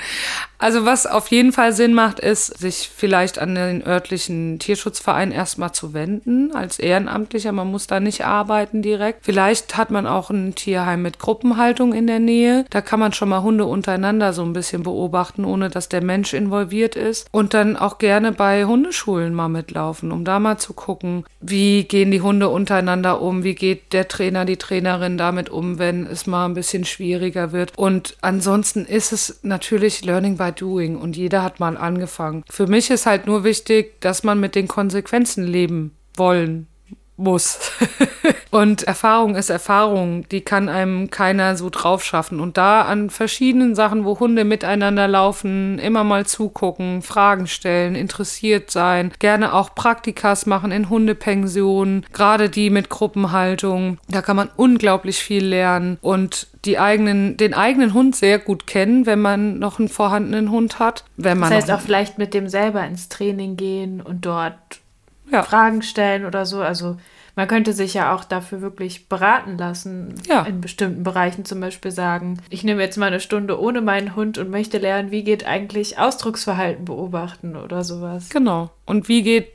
Also 0.65 0.87
was 0.87 1.07
auf 1.07 1.29
jeden 1.29 1.53
Fall 1.53 1.75
Sinn 1.75 1.93
macht, 1.93 2.21
ist, 2.21 2.47
sich 2.59 2.89
vielleicht 2.89 3.39
an 3.39 3.55
den 3.55 3.87
örtlichen 3.87 4.59
Tierschutzverein 4.59 5.31
erstmal 5.31 5.73
zu 5.73 5.93
wenden 5.93 6.55
als 6.55 6.79
Ehrenamtlicher. 6.79 7.53
Man 7.53 7.71
muss 7.71 7.87
da 7.87 8.01
nicht 8.01 8.25
arbeiten 8.25 8.81
direkt. 8.81 9.27
Vielleicht 9.27 9.77
hat 9.77 9.91
man 9.91 10.07
auch 10.07 10.31
ein 10.31 10.55
Tierheim 10.55 11.03
mit 11.03 11.19
Gruppenhaltung 11.19 11.93
in 11.93 12.07
der 12.07 12.19
Nähe. 12.19 12.65
Da 12.71 12.81
kann 12.81 12.99
man 12.99 13.13
schon 13.13 13.29
mal 13.29 13.43
Hunde 13.43 13.67
untereinander 13.67 14.33
so 14.33 14.43
ein 14.43 14.55
bisschen 14.55 14.83
beobachten, 14.83 15.45
ohne 15.45 15.69
dass 15.69 15.91
der 15.91 16.03
Mensch 16.03 16.33
involviert 16.33 16.97
ist. 16.97 17.29
Und 17.31 17.53
dann 17.53 17.77
auch 17.77 17.99
gerne 17.99 18.33
bei 18.33 18.65
Hundeschulen 18.65 19.35
mal 19.35 19.51
mitlaufen, 19.51 20.13
um 20.13 20.25
da 20.25 20.41
mal 20.41 20.57
zu 20.57 20.73
gucken, 20.73 21.27
wie 21.43 21.85
gehen 21.85 22.11
die 22.11 22.23
Hunde 22.23 22.49
untereinander 22.49 23.21
um, 23.21 23.45
wie 23.45 23.55
geht 23.55 23.93
der 23.93 24.09
Trainer, 24.09 24.47
die 24.47 24.57
Trainerin 24.57 25.19
damit 25.19 25.51
um, 25.51 25.79
wenn 25.79 26.07
es 26.07 26.27
mal 26.27 26.47
ein 26.47 26.55
bisschen 26.55 26.87
schwieriger 26.87 27.53
wird. 27.53 27.77
Und 27.77 28.17
ansonsten 28.23 28.87
ist 28.87 29.13
es 29.13 29.41
natürlich 29.43 30.03
Learning 30.07 30.39
by 30.39 30.54
Doing 30.55 30.97
und 30.97 31.17
jeder 31.17 31.43
hat 31.43 31.61
mal 31.61 31.77
angefangen. 31.77 32.45
Für 32.49 32.67
mich 32.67 32.91
ist 32.91 33.07
halt 33.07 33.27
nur 33.27 33.45
wichtig, 33.45 34.01
dass 34.01 34.23
man 34.25 34.41
mit 34.41 34.55
den 34.55 34.69
Konsequenzen 34.69 35.45
leben 35.45 35.97
wollen 36.17 36.69
muss. 37.17 37.71
und 38.51 38.83
Erfahrung 38.83 39.37
ist 39.37 39.51
Erfahrung, 39.51 40.29
die 40.29 40.41
kann 40.41 40.69
einem 40.69 41.11
keiner 41.11 41.57
so 41.57 41.71
drauf 41.71 42.05
schaffen. 42.05 42.41
Und 42.41 42.57
da 42.57 42.83
an 42.83 43.11
verschiedenen 43.11 43.75
Sachen, 43.75 44.05
wo 44.05 44.19
Hunde 44.19 44.45
miteinander 44.45 45.07
laufen, 45.07 45.79
immer 45.79 46.05
mal 46.05 46.27
zugucken, 46.27 47.03
Fragen 47.03 47.47
stellen, 47.47 47.95
interessiert 47.95 48.71
sein, 48.71 49.13
gerne 49.19 49.55
auch 49.55 49.75
Praktikas 49.75 50.47
machen 50.47 50.73
in 50.73 50.91
Hundepensionen, 50.91 52.07
gerade 52.13 52.51
die 52.51 52.71
mit 52.71 52.89
Gruppenhaltung. 52.89 53.99
Da 54.09 54.23
kann 54.23 54.37
man 54.37 54.51
unglaublich 54.57 55.19
viel 55.19 55.45
lernen 55.45 55.99
und 56.01 56.49
die 56.65 56.79
eigenen, 56.79 57.37
den 57.37 57.55
eigenen 57.55 57.95
Hund 57.95 58.17
sehr 58.17 58.39
gut 58.39 58.67
kennen, 58.67 59.07
wenn 59.07 59.21
man 59.21 59.59
noch 59.59 59.79
einen 59.79 59.89
vorhandenen 59.89 60.51
Hund 60.51 60.79
hat. 60.79 61.05
Wenn 61.17 61.39
man 61.39 61.51
das 61.51 61.65
heißt 61.65 61.71
auch 61.71 61.81
vielleicht 61.81 62.19
mit 62.19 62.35
dem 62.35 62.49
selber 62.49 62.85
ins 62.85 63.09
Training 63.09 63.57
gehen 63.57 64.01
und 64.01 64.25
dort 64.25 64.81
ja. 65.31 65.43
Fragen 65.43 65.83
stellen 65.83 66.25
oder 66.25 66.47
so. 66.47 66.61
Also 66.61 66.97
man 67.37 67.49
könnte 67.49 67.73
sich 67.73 67.95
ja 67.95 68.15
auch 68.15 68.25
dafür 68.25 68.61
wirklich 68.61 69.09
beraten 69.09 69.59
lassen. 69.59 70.15
Ja. 70.27 70.43
In 70.43 70.61
bestimmten 70.61 71.03
Bereichen 71.03 71.45
zum 71.45 71.61
Beispiel 71.61 71.91
sagen, 71.91 72.41
ich 72.49 72.63
nehme 72.65 72.83
jetzt 72.83 72.97
mal 72.97 73.07
eine 73.07 73.21
Stunde 73.21 73.61
ohne 73.61 73.81
meinen 73.81 74.15
Hund 74.15 74.39
und 74.39 74.51
möchte 74.51 74.79
lernen, 74.79 75.11
wie 75.11 75.25
geht 75.25 75.47
eigentlich 75.47 75.99
Ausdrucksverhalten 75.99 76.85
beobachten 76.85 77.57
oder 77.57 77.83
sowas. 77.83 78.29
Genau. 78.29 78.71
Und 78.87 79.09
wie 79.09 79.23
geht 79.23 79.51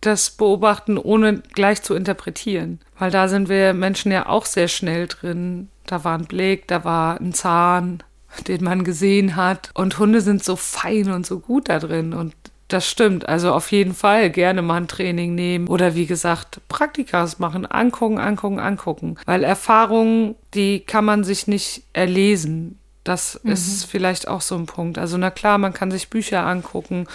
das 0.00 0.30
beobachten, 0.30 0.98
ohne 0.98 1.42
gleich 1.54 1.82
zu 1.82 1.94
interpretieren? 1.94 2.80
Weil 2.98 3.10
da 3.10 3.26
sind 3.26 3.48
wir 3.48 3.74
Menschen 3.74 4.12
ja 4.12 4.26
auch 4.28 4.46
sehr 4.46 4.68
schnell 4.68 5.08
drin. 5.08 5.68
Da 5.86 6.04
war 6.04 6.16
ein 6.16 6.26
Blick, 6.26 6.68
da 6.68 6.84
war 6.84 7.20
ein 7.20 7.32
Zahn, 7.32 8.02
den 8.46 8.62
man 8.62 8.84
gesehen 8.84 9.34
hat. 9.34 9.70
Und 9.74 9.98
Hunde 9.98 10.20
sind 10.20 10.44
so 10.44 10.54
fein 10.54 11.10
und 11.10 11.26
so 11.26 11.40
gut 11.40 11.68
da 11.68 11.80
drin. 11.80 12.12
Und 12.12 12.34
das 12.74 12.88
stimmt. 12.88 13.28
Also 13.28 13.52
auf 13.52 13.70
jeden 13.70 13.94
Fall 13.94 14.30
gerne 14.30 14.60
mal 14.60 14.78
ein 14.78 14.88
Training 14.88 15.34
nehmen 15.34 15.68
oder 15.68 15.94
wie 15.94 16.06
gesagt 16.06 16.60
Praktikas 16.68 17.38
machen, 17.38 17.66
angucken, 17.66 18.18
angucken, 18.18 18.58
angucken. 18.58 19.16
Weil 19.26 19.44
Erfahrungen, 19.44 20.34
die 20.54 20.80
kann 20.80 21.04
man 21.04 21.22
sich 21.22 21.46
nicht 21.46 21.84
erlesen. 21.92 22.80
Das 23.04 23.38
mhm. 23.44 23.52
ist 23.52 23.84
vielleicht 23.84 24.26
auch 24.26 24.40
so 24.40 24.56
ein 24.56 24.66
Punkt. 24.66 24.98
Also 24.98 25.16
na 25.18 25.30
klar, 25.30 25.58
man 25.58 25.72
kann 25.72 25.92
sich 25.92 26.10
Bücher 26.10 26.44
angucken 26.44 27.06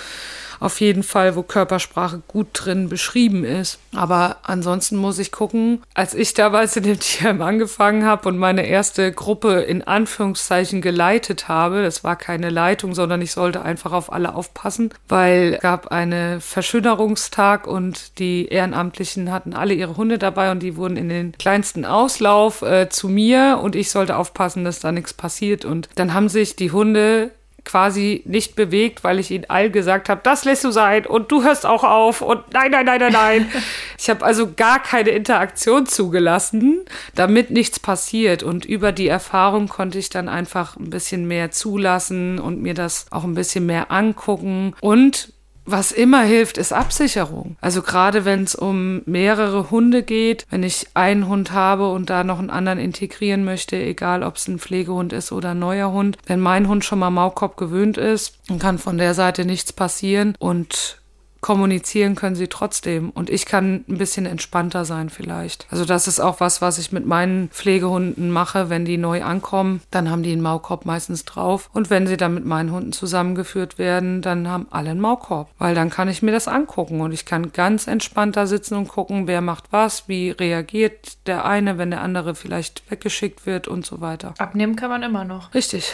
auf 0.60 0.82
jeden 0.82 1.04
Fall, 1.04 1.36
wo 1.36 1.44
Körpersprache 1.44 2.22
gut 2.28 2.48
drin 2.54 2.90
beschrieben 2.90 3.44
ist. 3.44 3.80
Aber 3.96 4.38
ansonsten 4.44 4.98
muss 4.98 5.20
ich 5.20 5.32
gucken, 5.32 5.82
als 5.94 6.14
ich 6.14 6.34
damals 6.34 6.76
in 6.76 6.84
dem 6.84 7.00
Tierheim 7.00 7.42
angefangen 7.42 8.06
habe 8.06 8.28
und 8.28 8.38
meine 8.38 8.66
erste 8.66 9.12
Gruppe 9.12 9.62
in 9.62 9.84
Anführungszeichen 9.84 10.82
geleitet 10.82 11.48
habe, 11.48 11.84
das 11.84 12.04
war 12.04 12.16
keine 12.16 12.50
Leitung, 12.50 12.94
sondern 12.94 13.22
ich 13.22 13.32
sollte 13.32 13.62
einfach 13.62 13.92
auf 13.92 14.12
alle 14.12 14.36
aufpassen, 14.36 14.94
weil 15.08 15.56
es 15.56 15.62
gab 15.62 15.92
einen 15.92 16.42
Verschönerungstag 16.42 17.68
und 17.68 18.20
die 18.20 18.48
Ehrenamtlichen 18.48 19.32
hatten 19.32 19.54
alle 19.54 19.74
ihre 19.74 19.98
Hunde 19.98 20.18
dabei 20.18 20.52
und 20.52 20.62
die 20.62 20.76
wurden 20.76 20.98
in 20.98 21.10
den 21.10 21.32
kleinsten 21.34 21.86
Auslauf 21.86 22.62
äh, 22.62 22.90
zu 22.90 23.08
mir 23.08 23.60
und 23.62 23.76
ich 23.76 23.92
sollte 23.92 24.18
aufpassen, 24.18 24.64
dass 24.64 24.80
da 24.80 24.92
nichts 24.92 25.14
passiert. 25.14 25.66
Und 25.66 25.90
dann 25.96 26.14
haben 26.14 26.30
sich 26.30 26.56
die 26.56 26.72
Hunde 26.72 27.32
quasi 27.66 28.22
nicht 28.26 28.56
bewegt, 28.56 29.04
weil 29.04 29.20
ich 29.20 29.32
ihnen 29.32 29.50
allen 29.50 29.72
gesagt 29.72 30.10
habe, 30.10 30.22
das 30.24 30.46
lässt 30.46 30.64
du 30.64 30.72
sein 30.72 31.06
und 31.06 31.32
du 31.32 31.44
hörst 31.44 31.66
auch 31.66 31.84
auf 31.84 32.22
und 32.22 32.54
nein, 32.54 32.72
nein, 32.72 32.86
nein, 32.86 33.00
nein, 33.00 33.14
nein. 33.14 33.52
ich 33.98 34.10
habe 34.10 34.26
also 34.26 34.52
gar 34.56 34.82
keine 34.82 35.10
Interaktion 35.10 35.86
zugelassen, 35.86 36.86
damit 37.16 37.52
nichts 37.52 37.80
passiert. 37.80 38.44
Und 38.44 38.66
über 38.66 38.92
die 38.92 39.08
Erfahrung 39.08 39.68
konnte 39.68 39.98
ich 39.98 40.10
dann 40.10 40.30
einfach 40.30 40.78
ein 40.78 40.90
bisschen 40.90 41.28
mehr 41.28 41.52
zulassen 41.52 42.40
und 42.40 42.62
mir 42.62 42.74
das 42.74 43.08
auch 43.12 43.24
ein 43.24 43.36
bisschen 43.36 43.66
mehr 43.66 43.92
angucken 43.92 44.74
und 44.82 45.34
was 45.72 45.92
immer 45.92 46.22
hilft, 46.22 46.58
ist 46.58 46.74
Absicherung. 46.74 47.56
Also 47.62 47.82
gerade 47.82 48.26
wenn 48.26 48.44
es 48.44 48.56
um 48.56 49.02
mehrere 49.06 49.72
Hunde 49.72 50.04
geht, 50.04 50.46
wenn 50.50 50.64
ich 50.64 50.88
einen 50.94 51.28
Hund 51.28 51.52
habe 51.52 51.92
und 51.92 52.10
da 52.10 52.24
noch 52.24 52.40
einen 52.40 52.50
anderen 52.50 52.80
integrieren 52.80 53.44
möchte, 53.44 53.76
egal 53.76 54.24
ob 54.24 54.36
es 54.36 54.48
ein 54.48 54.60
Pflegehund 54.60 55.14
ist 55.14 55.32
oder 55.32 55.52
ein 55.52 55.60
neuer 55.60 55.92
Hund, 55.92 56.18
wenn 56.26 56.40
mein 56.40 56.68
Hund 56.68 56.86
schon 56.86 57.00
mal 57.00 57.10
Maulkorb 57.10 57.58
gewöhnt 57.58 57.98
ist, 57.98 58.38
dann 58.48 58.60
kann 58.60 58.78
von 58.78 58.98
der 58.98 59.14
Seite 59.14 59.46
nichts 59.46 59.74
passieren 59.74 60.36
und 60.40 60.99
kommunizieren 61.42 62.16
können 62.16 62.36
sie 62.36 62.48
trotzdem. 62.48 63.10
Und 63.12 63.30
ich 63.30 63.46
kann 63.46 63.86
ein 63.88 63.98
bisschen 63.98 64.26
entspannter 64.26 64.86
sein 64.86 65.10
vielleicht. 65.10 65.68
Also 65.70 65.86
das 65.86 66.08
ist 66.08 66.20
auch 66.20 66.40
was, 66.40 66.62
was 66.62 66.78
ich 66.78 66.92
mit 66.92 67.06
meinen 67.06 67.50
Pflegehunden 67.50 68.30
mache. 68.32 68.70
Wenn 68.70 68.86
die 68.86 68.98
neu 68.98 69.24
ankommen, 69.24 69.82
dann 69.92 70.10
haben 70.10 70.24
die 70.24 70.32
einen 70.32 70.42
Maulkorb 70.42 70.86
meistens 70.86 71.26
drauf. 71.26 71.70
Und 71.74 71.90
wenn 71.90 72.08
sie 72.08 72.18
dann 72.18 72.34
mit 72.34 72.46
meinen 72.46 72.72
Hunden 72.72 72.92
zusammengeführt 72.92 73.78
werden, 73.78 74.22
dann 74.22 74.48
haben 74.48 74.68
alle 74.70 74.92
einen 74.92 75.02
Maulkorb. 75.02 75.50
Weil 75.58 75.76
dann 75.76 75.90
kann 75.90 76.10
ich 76.10 76.22
mir 76.22 76.32
das 76.32 76.48
angucken 76.48 77.02
und 77.02 77.12
ich 77.12 77.26
kann 77.26 77.52
ganz 77.52 77.88
entspannter 77.88 78.48
sitzen 78.48 78.76
und 78.76 78.88
gucken, 78.88 79.28
wer 79.28 79.42
macht 79.42 79.66
was, 79.72 80.08
wie 80.08 80.32
reagiert 80.32 81.28
der 81.28 81.46
eine, 81.46 81.78
wenn 81.78 81.92
der 81.92 82.02
andere 82.02 82.36
vielleicht 82.36 82.90
weggeschickt 82.92 83.46
wird 83.46 83.68
und 83.68 83.86
so 83.86 84.02
weiter. 84.02 84.34
Abnehmen 84.38 84.76
kann 84.76 84.90
man 84.90 85.04
immer 85.04 85.24
noch. 85.24 85.54
Richtig. 85.54 85.94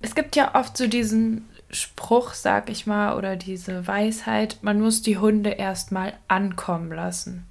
Es 0.00 0.14
gibt 0.14 0.36
ja 0.36 0.54
oft 0.54 0.76
so 0.76 0.86
diesen 0.86 1.48
Spruch, 1.74 2.34
sag 2.34 2.70
ich 2.70 2.86
mal, 2.86 3.16
oder 3.16 3.36
diese 3.36 3.86
Weisheit, 3.86 4.58
man 4.62 4.80
muss 4.80 5.02
die 5.02 5.18
Hunde 5.18 5.50
erstmal 5.50 6.14
ankommen 6.28 6.92
lassen. 6.92 7.46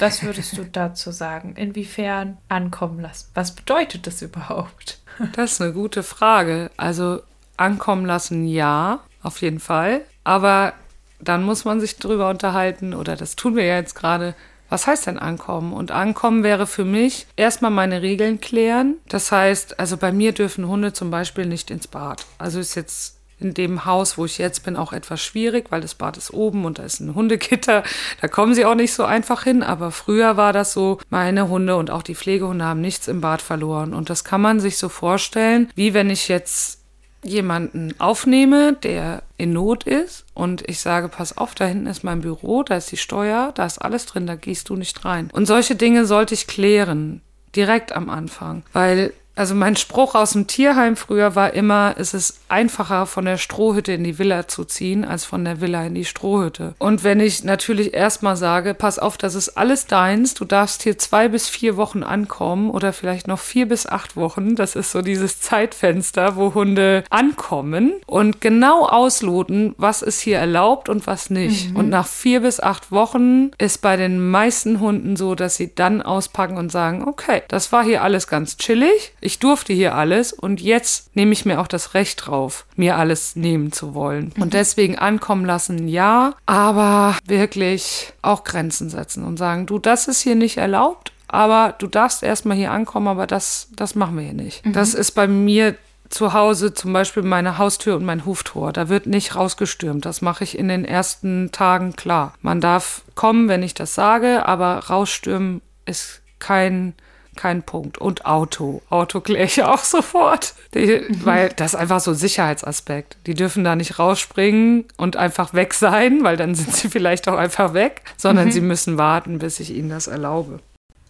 Was 0.00 0.22
würdest 0.22 0.56
du 0.56 0.64
dazu 0.64 1.12
sagen? 1.12 1.54
Inwiefern 1.56 2.38
ankommen 2.48 3.00
lassen? 3.00 3.30
Was 3.34 3.54
bedeutet 3.54 4.06
das 4.06 4.22
überhaupt? 4.22 5.00
Das 5.32 5.52
ist 5.52 5.62
eine 5.62 5.72
gute 5.72 6.02
Frage. 6.02 6.70
Also 6.76 7.22
ankommen 7.56 8.04
lassen, 8.04 8.46
ja, 8.46 9.00
auf 9.22 9.40
jeden 9.40 9.60
Fall. 9.60 10.00
Aber 10.24 10.72
dann 11.20 11.44
muss 11.44 11.64
man 11.64 11.80
sich 11.80 11.96
drüber 11.98 12.28
unterhalten, 12.28 12.94
oder 12.94 13.16
das 13.16 13.36
tun 13.36 13.56
wir 13.56 13.64
ja 13.64 13.76
jetzt 13.76 13.94
gerade. 13.94 14.34
Was 14.68 14.86
heißt 14.86 15.06
denn 15.06 15.18
ankommen? 15.18 15.72
Und 15.72 15.92
ankommen 15.92 16.42
wäre 16.42 16.66
für 16.66 16.84
mich 16.84 17.26
erstmal 17.36 17.70
meine 17.70 18.02
Regeln 18.02 18.40
klären. 18.40 18.96
Das 19.08 19.30
heißt, 19.30 19.78
also 19.78 19.96
bei 19.96 20.10
mir 20.10 20.32
dürfen 20.32 20.66
Hunde 20.66 20.92
zum 20.92 21.10
Beispiel 21.10 21.46
nicht 21.46 21.70
ins 21.70 21.86
Bad. 21.86 22.26
Also 22.38 22.58
ist 22.58 22.74
jetzt 22.74 23.13
in 23.44 23.54
dem 23.54 23.84
Haus, 23.84 24.18
wo 24.18 24.24
ich 24.24 24.38
jetzt 24.38 24.64
bin, 24.64 24.76
auch 24.76 24.92
etwas 24.92 25.20
schwierig, 25.20 25.66
weil 25.70 25.80
das 25.80 25.94
Bad 25.94 26.16
ist 26.16 26.32
oben 26.32 26.64
und 26.64 26.78
da 26.78 26.82
ist 26.82 27.00
ein 27.00 27.14
Hundegitter. 27.14 27.84
Da 28.20 28.28
kommen 28.28 28.54
sie 28.54 28.64
auch 28.64 28.74
nicht 28.74 28.94
so 28.94 29.04
einfach 29.04 29.44
hin. 29.44 29.62
Aber 29.62 29.90
früher 29.90 30.36
war 30.36 30.52
das 30.52 30.72
so, 30.72 30.98
meine 31.10 31.48
Hunde 31.48 31.76
und 31.76 31.90
auch 31.90 32.02
die 32.02 32.14
Pflegehunde 32.14 32.64
haben 32.64 32.80
nichts 32.80 33.06
im 33.06 33.20
Bad 33.20 33.42
verloren. 33.42 33.94
Und 33.94 34.10
das 34.10 34.24
kann 34.24 34.40
man 34.40 34.58
sich 34.58 34.78
so 34.78 34.88
vorstellen, 34.88 35.70
wie 35.74 35.94
wenn 35.94 36.10
ich 36.10 36.28
jetzt 36.28 36.80
jemanden 37.22 37.94
aufnehme, 37.98 38.74
der 38.74 39.22
in 39.38 39.52
Not 39.52 39.84
ist 39.84 40.26
und 40.34 40.68
ich 40.68 40.80
sage, 40.80 41.08
pass 41.08 41.36
auf, 41.38 41.54
da 41.54 41.64
hinten 41.64 41.86
ist 41.86 42.04
mein 42.04 42.20
Büro, 42.20 42.62
da 42.62 42.76
ist 42.76 42.92
die 42.92 42.98
Steuer, 42.98 43.52
da 43.54 43.64
ist 43.64 43.78
alles 43.78 44.06
drin, 44.06 44.26
da 44.26 44.36
gehst 44.36 44.68
du 44.68 44.76
nicht 44.76 45.04
rein. 45.04 45.30
Und 45.32 45.46
solche 45.46 45.74
Dinge 45.74 46.04
sollte 46.04 46.34
ich 46.34 46.46
klären, 46.46 47.22
direkt 47.56 47.92
am 47.92 48.10
Anfang, 48.10 48.62
weil 48.72 49.14
Also 49.36 49.54
mein 49.54 49.76
Spruch 49.76 50.14
aus 50.14 50.32
dem 50.32 50.46
Tierheim 50.46 50.96
früher 50.96 51.34
war 51.34 51.54
immer, 51.54 51.94
es 51.98 52.14
ist 52.14 52.40
einfacher 52.48 53.06
von 53.06 53.24
der 53.24 53.36
Strohhütte 53.36 53.92
in 53.92 54.04
die 54.04 54.18
Villa 54.18 54.46
zu 54.46 54.64
ziehen, 54.64 55.04
als 55.04 55.24
von 55.24 55.44
der 55.44 55.60
Villa 55.60 55.84
in 55.84 55.94
die 55.94 56.04
Strohhütte. 56.04 56.74
Und 56.78 57.02
wenn 57.02 57.18
ich 57.18 57.42
natürlich 57.42 57.94
erstmal 57.94 58.36
sage, 58.36 58.74
pass 58.74 58.98
auf, 58.98 59.18
das 59.18 59.34
ist 59.34 59.56
alles 59.58 59.86
deins, 59.86 60.34
du 60.34 60.44
darfst 60.44 60.84
hier 60.84 60.98
zwei 60.98 61.28
bis 61.28 61.48
vier 61.48 61.76
Wochen 61.76 62.04
ankommen 62.04 62.70
oder 62.70 62.92
vielleicht 62.92 63.26
noch 63.26 63.40
vier 63.40 63.66
bis 63.66 63.86
acht 63.86 64.16
Wochen, 64.16 64.54
das 64.54 64.76
ist 64.76 64.92
so 64.92 65.02
dieses 65.02 65.40
Zeitfenster, 65.40 66.36
wo 66.36 66.54
Hunde 66.54 67.02
ankommen 67.10 67.94
und 68.06 68.40
genau 68.40 68.86
ausloten, 68.86 69.74
was 69.78 70.02
ist 70.02 70.20
hier 70.20 70.38
erlaubt 70.38 70.88
und 70.88 71.06
was 71.06 71.30
nicht. 71.30 71.70
Mhm. 71.70 71.76
Und 71.76 71.88
nach 71.88 72.06
vier 72.06 72.40
bis 72.40 72.60
acht 72.60 72.92
Wochen 72.92 73.50
ist 73.58 73.82
bei 73.82 73.96
den 73.96 74.30
meisten 74.30 74.78
Hunden 74.78 75.16
so, 75.16 75.34
dass 75.34 75.56
sie 75.56 75.74
dann 75.74 76.02
auspacken 76.02 76.56
und 76.56 76.70
sagen, 76.70 77.06
okay, 77.06 77.42
das 77.48 77.72
war 77.72 77.82
hier 77.82 78.02
alles 78.02 78.28
ganz 78.28 78.56
chillig 78.58 79.12
ich 79.24 79.38
durfte 79.38 79.72
hier 79.72 79.94
alles 79.94 80.32
und 80.32 80.60
jetzt 80.60 81.16
nehme 81.16 81.32
ich 81.32 81.46
mir 81.46 81.60
auch 81.60 81.66
das 81.66 81.94
Recht 81.94 82.26
drauf, 82.26 82.66
mir 82.76 82.96
alles 82.96 83.36
nehmen 83.36 83.72
zu 83.72 83.94
wollen. 83.94 84.32
Und 84.36 84.46
mhm. 84.46 84.50
deswegen 84.50 84.98
ankommen 84.98 85.46
lassen, 85.46 85.88
ja, 85.88 86.34
aber 86.44 87.16
wirklich 87.26 88.12
auch 88.20 88.44
Grenzen 88.44 88.90
setzen 88.90 89.24
und 89.24 89.38
sagen, 89.38 89.64
du, 89.66 89.78
das 89.78 90.08
ist 90.08 90.20
hier 90.20 90.34
nicht 90.34 90.58
erlaubt, 90.58 91.12
aber 91.26 91.74
du 91.78 91.86
darfst 91.86 92.22
erstmal 92.22 92.56
hier 92.56 92.70
ankommen, 92.70 93.08
aber 93.08 93.26
das, 93.26 93.68
das 93.74 93.94
machen 93.94 94.16
wir 94.16 94.24
hier 94.24 94.34
nicht. 94.34 94.64
Mhm. 94.66 94.74
Das 94.74 94.92
ist 94.92 95.12
bei 95.12 95.26
mir 95.26 95.74
zu 96.10 96.34
Hause 96.34 96.74
zum 96.74 96.92
Beispiel 96.92 97.22
meine 97.22 97.56
Haustür 97.56 97.96
und 97.96 98.04
mein 98.04 98.26
Huftor. 98.26 98.74
Da 98.74 98.90
wird 98.90 99.06
nicht 99.06 99.34
rausgestürmt. 99.34 100.04
Das 100.04 100.20
mache 100.20 100.44
ich 100.44 100.58
in 100.58 100.68
den 100.68 100.84
ersten 100.84 101.50
Tagen 101.50 101.96
klar. 101.96 102.34
Man 102.42 102.60
darf 102.60 103.02
kommen, 103.14 103.48
wenn 103.48 103.62
ich 103.62 103.72
das 103.72 103.94
sage, 103.94 104.46
aber 104.46 104.80
rausstürmen 104.90 105.62
ist 105.86 106.20
kein 106.38 106.94
kein 107.34 107.62
Punkt. 107.62 107.98
Und 107.98 108.26
Auto. 108.26 108.82
Auto 108.90 109.20
kläre 109.20 109.44
ich 109.44 109.62
auch 109.62 109.78
sofort. 109.84 110.54
Die, 110.74 111.00
mhm. 111.08 111.24
Weil 111.24 111.48
das 111.50 111.74
ist 111.74 111.80
einfach 111.80 112.00
so 112.00 112.12
ein 112.12 112.16
Sicherheitsaspekt. 112.16 113.16
Die 113.26 113.34
dürfen 113.34 113.64
da 113.64 113.76
nicht 113.76 113.98
rausspringen 113.98 114.84
und 114.96 115.16
einfach 115.16 115.54
weg 115.54 115.74
sein, 115.74 116.24
weil 116.24 116.36
dann 116.36 116.54
sind 116.54 116.74
sie 116.74 116.88
vielleicht 116.90 117.28
auch 117.28 117.38
einfach 117.38 117.74
weg, 117.74 118.02
sondern 118.16 118.46
mhm. 118.46 118.52
sie 118.52 118.60
müssen 118.60 118.98
warten, 118.98 119.38
bis 119.38 119.60
ich 119.60 119.74
ihnen 119.74 119.90
das 119.90 120.06
erlaube. 120.06 120.60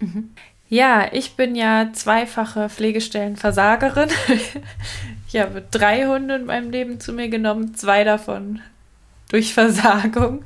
Mhm. 0.00 0.30
Ja, 0.68 1.12
ich 1.12 1.36
bin 1.36 1.54
ja 1.54 1.90
zweifache 1.92 2.68
Pflegestellenversagerin. 2.68 4.08
ich 5.28 5.40
habe 5.40 5.62
drei 5.70 6.06
Hunde 6.06 6.36
in 6.36 6.46
meinem 6.46 6.70
Leben 6.70 7.00
zu 7.00 7.12
mir 7.12 7.28
genommen, 7.28 7.74
zwei 7.74 8.02
davon 8.02 8.60
durch 9.28 9.54
Versagung. 9.54 10.44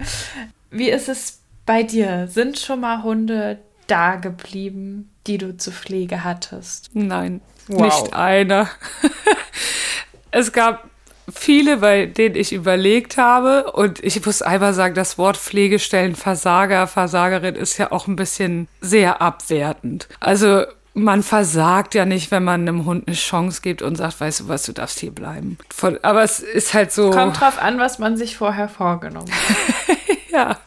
Wie 0.71 0.91
ist 0.91 1.09
es 1.09 1.41
bei 1.67 1.83
dir? 1.83 2.27
Sind 2.29 2.59
schon 2.59 2.81
mal 2.81 3.03
Hunde 3.03 3.59
da 3.87 4.17
geblieben, 4.17 5.11
die 5.29 5.38
du 5.38 5.57
zur 5.57 5.73
Pflege 5.73 6.25
hattest? 6.25 6.91
Nein, 6.95 7.41
wow. 7.69 7.83
nicht 7.83 8.14
einer. 8.14 8.69
es 10.31 10.53
gab 10.53 10.88
viele, 11.33 11.79
bei 11.79 12.07
denen 12.07 12.35
ich 12.35 12.53
überlegt 12.53 13.17
habe. 13.17 13.73
Und 13.73 14.03
ich 14.03 14.25
muss 14.25 14.43
einmal 14.43 14.75
sagen, 14.75 14.95
das 14.95 15.19
Wort 15.19 15.37
Pflegestellen, 15.37 16.17
Versager, 16.17 16.87
Versagerin 16.87 17.55
ist 17.55 17.79
ja 17.79 17.93
auch 17.93 18.07
ein 18.07 18.17
bisschen 18.17 18.69
sehr 18.81 19.21
abwertend. 19.21 20.09
Also 20.21 20.64
man 20.95 21.23
versagt 21.23 21.95
ja 21.95 22.05
nicht, 22.05 22.31
wenn 22.31 22.45
man 22.45 22.62
einem 22.62 22.85
Hund 22.85 23.07
eine 23.07 23.17
Chance 23.17 23.61
gibt 23.62 23.83
und 23.83 23.97
sagt, 23.97 24.21
weißt 24.21 24.41
du 24.41 24.49
was, 24.49 24.64
du 24.64 24.73
darfst 24.73 24.99
hier 24.99 25.12
bleiben. 25.12 25.59
Von, 25.71 25.99
aber 26.03 26.23
es 26.23 26.41
ist 26.41 26.75
halt 26.75 26.93
so. 26.93 27.11
Kommt 27.11 27.41
drauf 27.41 27.61
an, 27.61 27.79
was 27.79 27.99
man 27.99 28.17
sich 28.17 28.37
vorher 28.37 28.69
vorgenommen 28.69 29.31
hat. 29.31 29.97
ja. 30.31 30.59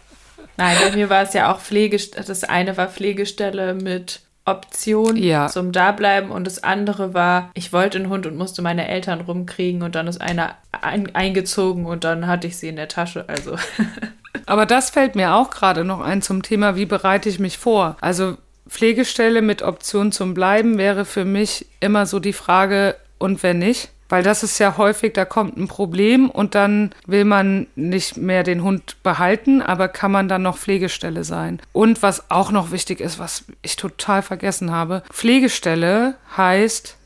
Nein, 0.58 0.78
bei 0.84 0.96
mir 0.96 1.10
war 1.10 1.24
es 1.24 1.34
ja 1.34 1.52
auch 1.52 1.60
Pflegestelle. 1.60 2.26
Das 2.26 2.44
eine 2.44 2.78
war 2.78 2.88
Pflegestelle 2.88 3.74
mit 3.74 4.22
Option 4.52 5.16
ja. 5.16 5.48
zum 5.48 5.72
Dableiben 5.72 6.30
und 6.32 6.46
das 6.46 6.64
andere 6.64 7.14
war, 7.14 7.50
ich 7.54 7.74
wollte 7.74 7.98
einen 7.98 8.10
Hund 8.10 8.28
und 8.28 8.38
musste 8.38 8.62
meine 8.62 8.88
Eltern 8.88 9.22
rumkriegen 9.22 9.82
und 9.82 9.96
dann 9.96 10.08
ist 10.08 10.22
einer 10.22 10.56
ein, 10.72 11.16
eingezogen 11.16 11.86
und 11.86 12.04
dann 12.04 12.28
hatte 12.28 12.48
ich 12.48 12.58
sie 12.58 12.68
in 12.68 12.76
der 12.76 12.88
Tasche. 12.88 13.26
Also. 13.28 13.56
Aber 14.46 14.66
das 14.66 14.90
fällt 14.90 15.16
mir 15.16 15.34
auch 15.34 15.50
gerade 15.50 15.84
noch 15.84 16.02
ein 16.02 16.22
zum 16.22 16.44
Thema, 16.44 16.76
wie 16.76 16.86
bereite 16.86 17.30
ich 17.30 17.40
mich 17.40 17.58
vor? 17.58 17.98
Also 18.02 18.38
Pflegestelle 18.68 19.42
mit 19.42 19.62
Option 19.62 20.12
zum 20.12 20.34
Bleiben 20.34 20.78
wäre 20.78 21.06
für 21.06 21.26
mich 21.26 21.66
immer 21.80 22.06
so 22.06 22.20
die 22.20 22.34
Frage, 22.34 22.96
und 23.22 23.44
wenn 23.44 23.60
nicht? 23.60 23.90
Weil 24.12 24.24
das 24.24 24.44
ist 24.44 24.60
ja 24.60 24.76
häufig, 24.76 25.14
da 25.14 25.24
kommt 25.24 25.56
ein 25.56 25.70
Problem 25.70 26.30
und 26.30 26.54
dann 26.54 26.92
will 27.08 27.24
man 27.24 27.68
nicht 27.76 28.18
mehr 28.18 28.44
den 28.44 28.62
Hund 28.62 29.02
behalten, 29.04 29.62
aber 29.62 29.88
kann 29.88 30.12
man 30.12 30.28
dann 30.28 30.42
noch 30.42 30.58
Pflegestelle 30.58 31.24
sein. 31.24 31.62
Und 31.72 32.04
was 32.04 32.30
auch 32.30 32.52
noch 32.52 32.72
wichtig 32.72 33.00
ist, 33.00 33.20
was 33.20 33.46
ich 33.62 33.78
total 33.78 34.22
vergessen 34.22 34.70
habe, 34.70 35.04
Pflegestelle 35.12 36.16
heißt, 36.36 36.98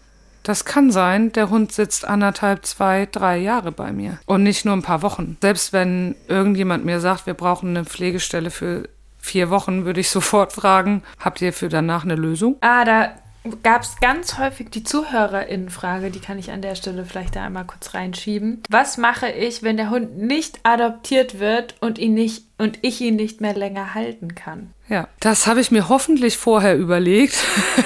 das 0.42 0.66
kann 0.66 0.90
sein, 0.92 1.32
der 1.32 1.52
Hund 1.52 1.72
sitzt 1.72 2.06
anderthalb, 2.06 2.66
zwei, 2.66 3.08
drei 3.12 3.38
Jahre 3.38 3.72
bei 3.72 3.92
mir 3.92 4.20
und 4.26 4.42
nicht 4.42 4.66
nur 4.66 4.76
ein 4.76 4.82
paar 4.82 5.04
Wochen. 5.04 5.38
Selbst 5.42 5.74
wenn 5.74 6.16
irgendjemand 6.28 6.86
mir 6.86 7.00
sagt, 7.00 7.28
wir 7.28 7.36
brauchen 7.36 7.70
eine 7.70 7.86
Pflegestelle 7.86 8.50
für 8.50 8.90
vier 9.20 9.52
Wochen, 9.52 9.86
würde 9.86 10.00
ich 10.00 10.10
sofort 10.12 10.54
fragen, 10.54 11.04
habt 11.20 11.40
ihr 11.44 11.54
für 11.54 11.70
danach 11.70 12.04
eine 12.04 12.16
Lösung? 12.16 12.58
Ah, 12.62 12.84
da 12.84 13.12
gab 13.64 13.84
es 13.84 13.98
ganz 14.00 14.38
häufig 14.38 14.70
die 14.70 14.84
Zuhörerinnenfrage, 14.84 16.12
die 16.12 16.20
kann 16.20 16.40
ich 16.40 16.52
an 16.52 16.62
der 16.62 16.76
Stelle 16.76 17.06
vielleicht 17.06 17.36
da 17.36 17.46
einmal 17.46 17.66
kurz 17.66 17.94
reinschieben. 17.94 18.64
Was 18.70 18.98
mache 18.98 19.30
ich, 19.30 19.64
wenn 19.64 19.78
der 19.78 19.90
Hund 19.90 20.18
nicht 20.18 20.60
adoptiert 20.64 21.40
wird 21.40 21.76
und 21.80 21.98
ihn 21.98 22.14
nicht 22.14 22.46
und 22.58 22.80
ich 22.82 23.02
ihn 23.02 23.16
nicht 23.16 23.42
mehr 23.42 23.54
länger 23.54 23.94
halten 23.94 24.36
kann? 24.36 24.74
Ja, 24.88 25.08
das 25.20 25.48
habe 25.48 25.62
ich 25.62 25.72
mir 25.72 25.90
hoffentlich 25.90 26.38
vorher 26.38 26.78
überlegt. 26.78 27.36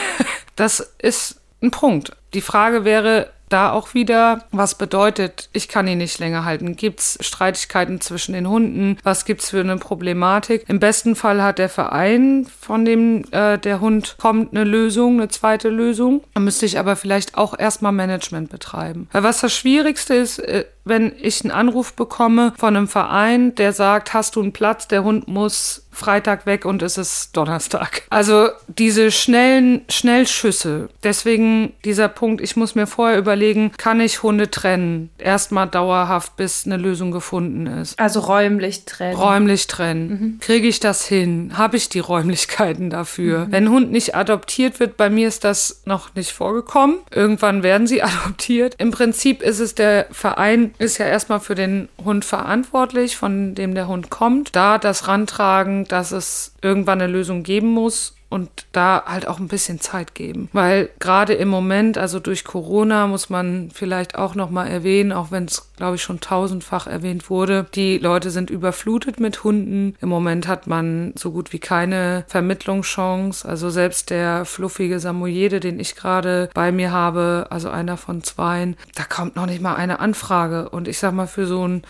das 0.56 0.80
ist 1.00 1.42
ein 1.62 1.72
Punkt. 1.72 2.16
Die 2.34 2.42
Frage 2.42 2.86
wäre, 2.86 3.32
da 3.50 3.72
auch 3.72 3.94
wieder, 3.94 4.46
was 4.52 4.76
bedeutet, 4.76 5.50
ich 5.54 5.68
kann 5.68 5.88
ihn 5.88 5.98
nicht 5.98 6.20
länger 6.20 6.46
halten? 6.46 6.76
Gibt 6.76 7.00
es 7.00 7.18
Streitigkeiten 7.22 8.02
zwischen 8.02 8.34
den 8.34 8.48
Hunden? 8.48 8.98
Was 9.04 9.26
gibt 9.26 9.42
es 9.42 9.50
für 9.50 9.60
eine 9.60 9.78
Problematik? 9.78 10.66
Im 10.68 10.80
besten 10.80 11.16
Fall 11.16 11.42
hat 11.42 11.60
der 11.60 11.70
Verein, 11.70 12.48
von 12.60 12.86
dem 12.86 13.26
äh, 13.32 13.58
der 13.58 13.82
Hund 13.82 14.16
kommt, 14.20 14.54
eine 14.54 14.64
Lösung, 14.64 15.20
eine 15.20 15.30
zweite 15.30 15.70
Lösung. 15.70 16.24
Da 16.34 16.40
müsste 16.40 16.66
ich 16.66 16.80
aber 16.80 16.96
vielleicht 16.96 17.38
auch 17.38 17.58
erstmal 17.58 17.92
Management 17.92 18.50
betreiben. 18.50 19.08
Weil 19.12 19.24
was 19.24 19.42
das 19.42 19.54
Schwierigste 19.54 20.16
ist, 20.16 20.40
äh, 20.40 20.66
wenn 20.86 21.14
ich 21.22 21.44
einen 21.44 21.52
Anruf 21.52 21.94
bekomme 21.94 22.54
von 22.58 22.76
einem 22.76 22.88
Verein, 22.88 23.56
der 23.56 23.74
sagt, 23.74 24.14
hast 24.14 24.36
du 24.36 24.42
einen 24.42 24.54
Platz, 24.54 24.88
der 24.88 25.04
Hund 25.04 25.28
muss 25.28 25.86
Freitag 25.92 26.46
weg 26.46 26.66
und 26.66 26.82
es 26.82 26.98
ist 26.98 27.36
Donnerstag. 27.36 28.04
Also 28.10 28.50
diese 28.68 29.12
schnellen 29.12 29.82
Schnellschüsse. 29.90 30.90
Deswegen 31.04 31.74
dieser 31.84 32.08
Punkt, 32.08 32.42
ich 32.42 32.56
muss 32.56 32.74
mir 32.74 32.88
vorher 32.88 33.18
überlegen, 33.18 33.72
kann 33.78 34.00
ich 34.00 34.24
Hunde 34.24 34.50
trennen? 34.50 35.10
Erstmal 35.18 35.68
dauerhaft, 35.68 36.38
bis 36.38 36.66
eine 36.66 36.78
Lösung 36.78 37.12
gefunden 37.12 37.68
ist. 37.68 38.00
Also 38.00 38.22
räumlich 38.22 38.86
trennen. 38.86 39.18
Räumlich 39.18 39.68
trennen. 39.68 40.10
Mhm. 40.10 40.40
Kriege 40.40 40.68
ich 40.68 40.80
das 40.80 41.06
hin? 41.06 41.58
Habe 41.58 41.76
ich 41.76 41.90
die 41.90 42.00
Räumlichkeiten 42.00 42.90
dafür? 42.90 43.48
Mhm. 43.48 43.52
Wenn 43.52 43.64
ein 43.66 43.72
Hund 43.72 43.92
nicht 43.92 44.16
adoptiert 44.16 44.80
wird, 44.80 44.96
bei 44.96 45.10
mir 45.10 45.28
ist 45.28 45.44
das 45.44 45.82
noch 45.86 46.16
nicht 46.16 46.32
vorgekommen. 46.32 47.00
Irgendwann 47.12 47.62
werden 47.62 47.88
sie 47.88 48.02
adoptiert. 48.04 48.76
Im 48.78 48.92
Prinzip 48.92 49.42
ist 49.42 49.60
es 49.60 49.76
der 49.76 50.08
Verein, 50.12 50.69
ist 50.78 50.98
ja 50.98 51.06
erstmal 51.06 51.40
für 51.40 51.56
den 51.56 51.90
Hund 52.04 52.26
verantwortlich, 52.26 53.18
von 53.18 53.56
dem 53.56 53.76
der 53.76 53.88
Hund 53.88 54.10
kommt. 54.10 54.56
Da 54.56 54.78
das 54.78 55.08
Rantragen, 55.08 55.86
dass 55.86 56.12
es 56.12 56.54
irgendwann 56.62 57.02
eine 57.02 57.12
Lösung 57.12 57.44
geben 57.44 57.70
muss 57.70 58.16
und 58.30 58.50
da 58.72 59.04
halt 59.06 59.28
auch 59.28 59.40
ein 59.40 59.48
bisschen 59.48 59.80
Zeit 59.80 60.14
geben, 60.14 60.50
weil 60.54 60.90
gerade 61.00 61.34
im 61.34 61.50
Moment, 61.50 61.98
also 61.98 62.20
durch 62.20 62.44
Corona 62.44 63.08
muss 63.08 63.30
man 63.30 63.70
vielleicht 63.74 64.16
auch 64.16 64.36
noch 64.36 64.52
mal 64.52 64.68
erwähnen, 64.68 65.12
auch 65.12 65.32
wenn 65.32 65.46
es 65.46 65.72
glaube 65.76 65.96
ich 65.96 66.04
schon 66.04 66.20
tausendfach 66.20 66.88
erwähnt 66.88 67.30
wurde, 67.30 67.66
die 67.74 67.98
Leute 67.98 68.30
sind 68.30 68.50
überflutet 68.50 69.20
mit 69.20 69.44
Hunden. 69.44 69.96
Im 70.02 70.10
Moment 70.10 70.48
hat 70.48 70.68
man 70.68 71.14
so 71.18 71.32
gut 71.32 71.54
wie 71.54 71.60
keine 71.60 72.26
Vermittlungschance, 72.28 73.48
also 73.48 73.70
selbst 73.70 74.10
der 74.10 74.46
fluffige 74.46 75.00
Samoyede, 75.00 75.60
den 75.60 75.80
ich 75.80 75.96
gerade 75.96 76.50
bei 76.54 76.72
mir 76.72 76.92
habe, 76.92 77.48
also 77.50 77.70
einer 77.70 77.98
von 77.98 78.24
zweien, 78.24 78.76
da 78.96 79.04
kommt 79.04 79.36
noch 79.36 79.46
nicht 79.46 79.62
mal 79.62 79.76
eine 79.76 80.00
Anfrage. 80.00 80.70
Und 80.70 80.88
ich 80.88 81.00
sag 81.00 81.14
mal 81.14 81.28
für 81.28 81.48
so 81.48 81.68
ein 81.68 81.84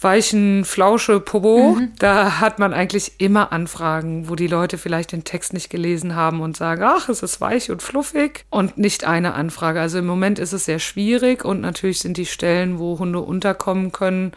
weichen 0.00 0.64
Flausche 0.64 1.20
Popo. 1.20 1.76
Mhm. 1.76 1.92
Da 1.98 2.40
hat 2.40 2.58
man 2.58 2.72
eigentlich 2.72 3.12
immer 3.18 3.52
Anfragen, 3.52 4.28
wo 4.28 4.34
die 4.34 4.46
Leute 4.46 4.78
vielleicht 4.78 5.12
den 5.12 5.24
Text 5.24 5.52
nicht 5.52 5.70
gelesen 5.70 6.14
haben 6.14 6.40
und 6.40 6.56
sagen, 6.56 6.82
ach, 6.84 7.08
es 7.08 7.22
ist 7.22 7.40
weich 7.40 7.70
und 7.70 7.82
fluffig 7.82 8.44
und 8.50 8.78
nicht 8.78 9.04
eine 9.04 9.34
Anfrage. 9.34 9.80
Also 9.80 9.98
im 9.98 10.06
Moment 10.06 10.38
ist 10.38 10.52
es 10.52 10.64
sehr 10.64 10.78
schwierig 10.78 11.44
und 11.44 11.60
natürlich 11.60 12.00
sind 12.00 12.16
die 12.16 12.26
Stellen, 12.26 12.78
wo 12.78 12.98
Hunde 12.98 13.20
unterkommen 13.20 13.92
können, 13.92 14.32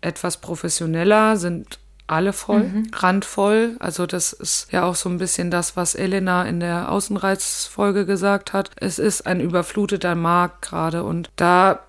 etwas 0.00 0.38
professioneller, 0.40 1.36
sind 1.36 1.78
alle 2.06 2.32
voll, 2.32 2.64
mhm. 2.64 2.90
randvoll. 2.92 3.76
Also 3.80 4.06
das 4.06 4.32
ist 4.32 4.72
ja 4.72 4.84
auch 4.84 4.94
so 4.94 5.08
ein 5.08 5.18
bisschen 5.18 5.50
das, 5.50 5.76
was 5.76 5.94
Elena 5.94 6.44
in 6.44 6.60
der 6.60 6.90
Außenreizfolge 6.90 8.06
gesagt 8.06 8.52
hat. 8.52 8.70
Es 8.76 8.98
ist 8.98 9.26
ein 9.26 9.40
überfluteter 9.40 10.14
Markt 10.14 10.62
gerade 10.62 11.02
und 11.02 11.30
da 11.36 11.80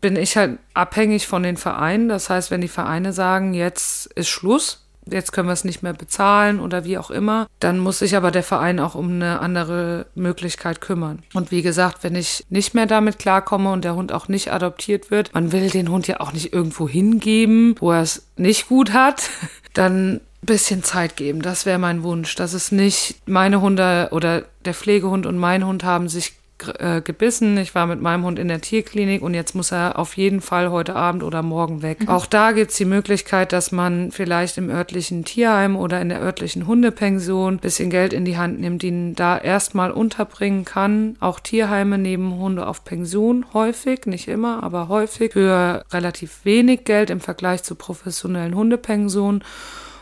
bin 0.00 0.16
ich 0.16 0.36
halt 0.36 0.58
abhängig 0.74 1.26
von 1.26 1.42
den 1.42 1.56
Vereinen. 1.56 2.08
Das 2.08 2.30
heißt, 2.30 2.50
wenn 2.50 2.60
die 2.60 2.68
Vereine 2.68 3.12
sagen, 3.12 3.54
jetzt 3.54 4.06
ist 4.14 4.28
Schluss, 4.28 4.86
jetzt 5.10 5.32
können 5.32 5.48
wir 5.48 5.52
es 5.52 5.64
nicht 5.64 5.82
mehr 5.82 5.92
bezahlen 5.92 6.60
oder 6.60 6.84
wie 6.84 6.98
auch 6.98 7.10
immer, 7.10 7.46
dann 7.60 7.78
muss 7.78 8.00
sich 8.00 8.16
aber 8.16 8.30
der 8.30 8.42
Verein 8.42 8.80
auch 8.80 8.94
um 8.94 9.12
eine 9.12 9.40
andere 9.40 10.06
Möglichkeit 10.14 10.80
kümmern. 10.80 11.22
Und 11.32 11.50
wie 11.50 11.62
gesagt, 11.62 12.02
wenn 12.02 12.14
ich 12.14 12.44
nicht 12.50 12.74
mehr 12.74 12.86
damit 12.86 13.18
klarkomme 13.18 13.70
und 13.70 13.84
der 13.84 13.94
Hund 13.94 14.12
auch 14.12 14.28
nicht 14.28 14.52
adoptiert 14.52 15.10
wird, 15.10 15.32
man 15.34 15.52
will 15.52 15.70
den 15.70 15.90
Hund 15.90 16.08
ja 16.08 16.20
auch 16.20 16.32
nicht 16.32 16.52
irgendwo 16.52 16.88
hingeben, 16.88 17.76
wo 17.78 17.92
er 17.92 18.02
es 18.02 18.26
nicht 18.36 18.68
gut 18.68 18.92
hat, 18.92 19.30
dann 19.72 20.14
ein 20.14 20.20
bisschen 20.42 20.82
Zeit 20.82 21.16
geben. 21.16 21.42
Das 21.42 21.66
wäre 21.66 21.78
mein 21.78 22.02
Wunsch, 22.02 22.34
dass 22.34 22.52
es 22.52 22.72
nicht 22.72 23.16
meine 23.26 23.60
Hunde 23.60 24.08
oder 24.10 24.44
der 24.64 24.74
Pflegehund 24.74 25.26
und 25.26 25.38
mein 25.38 25.66
Hund 25.66 25.84
haben 25.84 26.08
sich 26.08 26.34
äh, 26.78 27.02
gebissen. 27.02 27.58
Ich 27.58 27.74
war 27.74 27.86
mit 27.86 28.00
meinem 28.00 28.24
Hund 28.24 28.38
in 28.38 28.48
der 28.48 28.60
Tierklinik 28.60 29.22
und 29.22 29.34
jetzt 29.34 29.54
muss 29.54 29.72
er 29.72 29.98
auf 29.98 30.16
jeden 30.16 30.40
Fall 30.40 30.70
heute 30.70 30.96
Abend 30.96 31.22
oder 31.22 31.42
morgen 31.42 31.82
weg. 31.82 32.00
Mhm. 32.00 32.08
Auch 32.08 32.26
da 32.26 32.52
gibt 32.52 32.70
es 32.70 32.76
die 32.78 32.86
Möglichkeit, 32.86 33.52
dass 33.52 33.72
man 33.72 34.10
vielleicht 34.10 34.56
im 34.56 34.70
örtlichen 34.70 35.24
Tierheim 35.24 35.76
oder 35.76 36.00
in 36.00 36.08
der 36.08 36.20
örtlichen 36.22 36.66
Hundepension 36.66 37.54
ein 37.54 37.60
bisschen 37.60 37.90
Geld 37.90 38.12
in 38.12 38.24
die 38.24 38.38
Hand 38.38 38.58
nimmt, 38.58 38.82
ihn 38.84 39.14
da 39.14 39.36
erstmal 39.36 39.90
unterbringen 39.90 40.64
kann. 40.64 41.16
Auch 41.20 41.40
Tierheime 41.40 41.98
nehmen 41.98 42.38
Hunde 42.38 42.66
auf 42.66 42.84
Pension 42.84 43.44
häufig, 43.52 44.06
nicht 44.06 44.26
immer, 44.26 44.62
aber 44.62 44.88
häufig 44.88 45.34
für 45.34 45.84
relativ 45.92 46.44
wenig 46.44 46.84
Geld 46.84 47.10
im 47.10 47.20
Vergleich 47.20 47.62
zu 47.64 47.74
professionellen 47.74 48.54
Hundepensionen. 48.54 49.44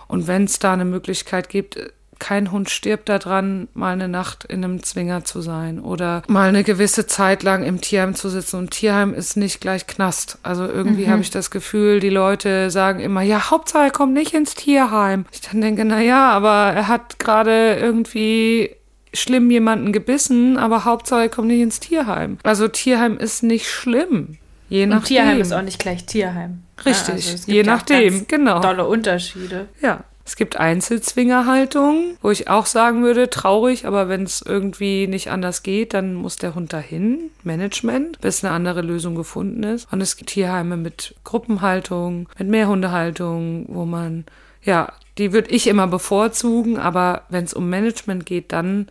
Und 0.07 0.27
wenn 0.29 0.45
es 0.45 0.59
da 0.61 0.73
eine 0.73 0.85
Möglichkeit 0.85 1.49
gibt, 1.49 1.79
kein 2.25 2.53
Hund 2.53 2.71
stirbt 2.71 3.11
daran, 3.11 3.69
mal 3.75 3.93
eine 3.93 4.09
Nacht 4.09 4.45
in 4.45 4.65
einem 4.65 4.83
Zwinger 4.83 5.25
zu 5.25 5.43
sein 5.43 5.79
oder 5.79 6.23
mal 6.27 6.49
eine 6.49 6.65
gewisse 6.65 7.07
Zeit 7.07 7.43
lang 7.43 7.65
im 7.65 7.83
Tierheim 7.83 8.15
zu 8.15 8.31
sitzen. 8.31 8.57
Und 8.57 8.71
Tierheim 8.71 9.13
ist 9.13 9.37
nicht 9.37 9.61
gleich 9.61 9.87
Knast. 9.87 10.39
Also 10.43 10.65
irgendwie 10.67 11.05
mhm. 11.05 11.11
habe 11.11 11.21
ich 11.21 11.31
das 11.31 11.51
Gefühl, 11.51 12.01
die 12.01 12.09
Leute 12.09 12.71
sagen 12.71 13.01
immer, 13.01 13.21
ja, 13.21 13.51
Hauptsache 13.51 13.85
er 13.85 13.91
kommt 13.91 14.15
nicht 14.15 14.33
ins 14.33 14.55
Tierheim. 14.55 15.27
Ich 15.33 15.43
dann 15.43 15.61
denke, 15.61 15.85
na 15.85 16.01
ja, 16.01 16.31
aber 16.31 16.73
er 16.75 16.89
hat 16.89 17.19
gerade 17.19 17.75
irgendwie 17.75 18.71
schlimm 19.13 19.51
jemanden 19.51 19.93
gebissen, 19.93 20.57
aber 20.57 20.87
Hauptsache 20.87 21.25
er 21.25 21.29
kommt 21.29 21.49
nicht 21.49 21.61
ins 21.61 21.79
Tierheim. 21.79 22.39
Also 22.43 22.69
Tierheim 22.69 23.19
ist 23.19 23.43
nicht 23.43 23.69
schlimm. 23.69 24.39
Je 24.71 24.87
nachdem. 24.87 24.99
Und 24.99 25.05
Tierheim 25.05 25.41
ist 25.43 25.53
auch 25.53 25.61
nicht 25.61 25.79
gleich 25.79 26.07
Tierheim. 26.07 26.63
Richtig, 26.87 27.27
ja, 27.27 27.33
also 27.33 27.53
je 27.53 27.63
nachdem, 27.65 28.27
genau. 28.29 28.61
Tolle 28.61 28.87
Unterschiede. 28.87 29.69
Ja. 29.83 30.05
Es 30.27 30.37
gibt 30.37 30.57
Einzelzwingerhaltung, 30.57 32.17
wo 32.23 32.31
ich 32.31 32.49
auch 32.49 32.65
sagen 32.65 33.03
würde, 33.03 33.29
traurig, 33.29 33.87
aber 33.87 34.09
wenn 34.09 34.23
es 34.23 34.41
irgendwie 34.41 35.07
nicht 35.07 35.31
anders 35.31 35.63
geht, 35.63 35.93
dann 35.93 36.15
muss 36.15 36.37
der 36.37 36.55
Hund 36.55 36.73
dahin, 36.73 37.31
Management, 37.43 38.21
bis 38.23 38.43
eine 38.43 38.55
andere 38.55 38.81
Lösung 38.81 39.17
gefunden 39.17 39.63
ist. 39.63 39.93
Und 39.93 40.01
es 40.01 40.17
gibt 40.17 40.31
Tierheime 40.31 40.79
mit 40.79 41.15
Gruppenhaltung, 41.25 42.29
mit 42.39 42.49
Mehrhundehaltung, 42.49 43.67
wo 43.69 43.85
man, 43.85 44.25
ja, 44.63 44.93
die 45.19 45.33
würde 45.33 45.51
ich 45.51 45.67
immer 45.67 45.87
bevorzugen, 45.87 46.79
aber 46.79 47.23
wenn 47.29 47.45
es 47.45 47.53
um 47.53 47.69
Management 47.69 48.25
geht, 48.25 48.53
dann 48.53 48.89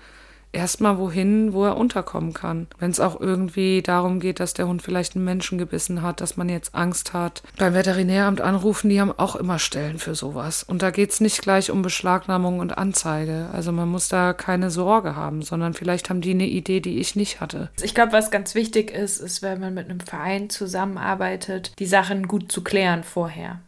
erstmal 0.54 0.98
wohin, 0.98 1.52
wo 1.52 1.66
er 1.66 1.78
unterkommen 1.78 2.34
kann. 2.34 2.68
Wenn 2.78 2.92
es 2.92 3.00
auch 3.00 3.20
irgendwie 3.20 3.82
darum 3.82 4.20
geht, 4.20 4.40
dass 4.40 4.54
der 4.54 4.68
Hund 4.68 4.82
vielleicht 4.82 5.16
einen 5.16 5.26
Menschen 5.26 5.58
gebissen 5.58 6.02
hat, 6.02 6.22
dass 6.22 6.38
man 6.38 6.48
jetzt 6.48 6.74
Angst 6.76 7.14
hat. 7.14 7.44
Beim 7.58 7.74
Veterinäramt 7.74 8.40
anrufen, 8.40 8.90
die 8.90 9.02
haben 9.02 9.12
auch 9.12 9.36
immer 9.36 9.60
Stellen 9.60 10.00
für 10.00 10.16
sowas. 10.16 10.64
Und 10.64 10.82
da 10.82 10.92
geht 10.92 11.12
es 11.12 11.20
nicht 11.20 11.42
gleich 11.42 11.72
um 11.72 11.82
Beschlagnahmung 11.82 12.60
und 12.60 12.78
Anzeige. 12.78 13.50
Also 13.52 13.72
man 13.72 13.90
muss 13.90 14.08
da 14.08 14.34
keine 14.34 14.70
Sorge 14.70 15.16
haben, 15.16 15.42
sondern 15.42 15.74
vielleicht 15.74 16.10
haben 16.10 16.22
die 16.22 16.32
eine 16.32 16.48
Idee, 16.48 16.80
die 16.80 17.00
ich 17.00 17.16
nicht 17.16 17.42
hatte. 17.42 17.70
Ich 17.82 17.96
glaube, 17.96 18.14
was 18.14 18.32
ganz 18.32 18.56
wichtig 18.56 18.92
ist, 18.92 19.20
ist, 19.20 19.42
wenn 19.42 19.60
man 19.60 19.74
mit 19.74 19.90
einem 19.90 20.00
Verein 20.00 20.50
zusammenarbeitet, 20.50 21.74
die 21.80 21.86
Sachen 21.86 22.28
gut 22.28 22.52
zu 22.52 22.64
klären 22.64 23.04
vorher. 23.04 23.60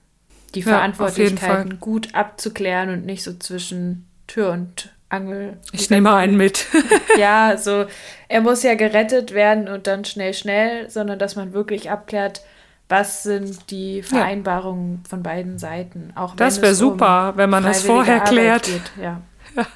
Die 0.54 0.62
ja, 0.62 0.68
Verantwortlichkeiten 0.68 1.80
gut 1.80 2.14
abzuklären 2.14 2.90
und 2.90 3.06
nicht 3.06 3.24
so 3.24 3.34
zwischen 3.34 4.08
Tür 4.28 4.52
und 4.52 4.95
Angel. 5.10 5.58
Ich 5.72 5.90
nehme 5.90 6.14
einen 6.14 6.38
mit. 6.38 6.66
ja, 7.18 7.58
so, 7.58 7.86
er 8.28 8.42
muss 8.42 8.64
ja 8.64 8.76
gerettet 8.76 9.34
werden 9.34 9.68
und 9.68 9.88
dann 9.88 10.06
schnell, 10.06 10.34
schnell, 10.34 10.90
sondern 10.90 11.20
dass 11.20 11.36
man 11.36 11.54
wirklich 11.54 11.90
abklärt, 11.90 12.42
was 12.90 13.24
sind 13.24 13.72
die 13.72 14.04
Vereinbarungen 14.04 15.02
ja. 15.04 15.10
von 15.10 15.24
beiden 15.24 15.58
Seiten. 15.58 16.12
Auch 16.16 16.36
das 16.36 16.62
wäre 16.62 16.76
super, 16.76 17.32
um 17.32 17.38
wenn 17.38 17.50
man 17.50 17.64
das 17.64 17.84
vorher 17.84 18.22
Arbeit 18.22 18.30
klärt. 18.30 18.70
Ja. 19.02 19.22
ja. 19.56 19.66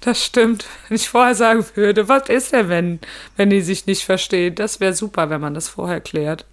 Das 0.00 0.22
stimmt. 0.22 0.66
Wenn 0.88 0.96
ich 0.96 1.08
vorher 1.08 1.34
sagen 1.34 1.64
würde, 1.76 2.10
was 2.10 2.28
ist 2.28 2.52
er, 2.52 2.68
wenn, 2.68 3.00
wenn 3.38 3.48
die 3.48 3.62
sich 3.62 3.86
nicht 3.86 4.04
verstehen? 4.04 4.54
Das 4.54 4.78
wäre 4.78 4.92
super, 4.92 5.30
wenn 5.30 5.40
man 5.40 5.54
das 5.54 5.70
vorher 5.70 6.02
klärt. 6.02 6.44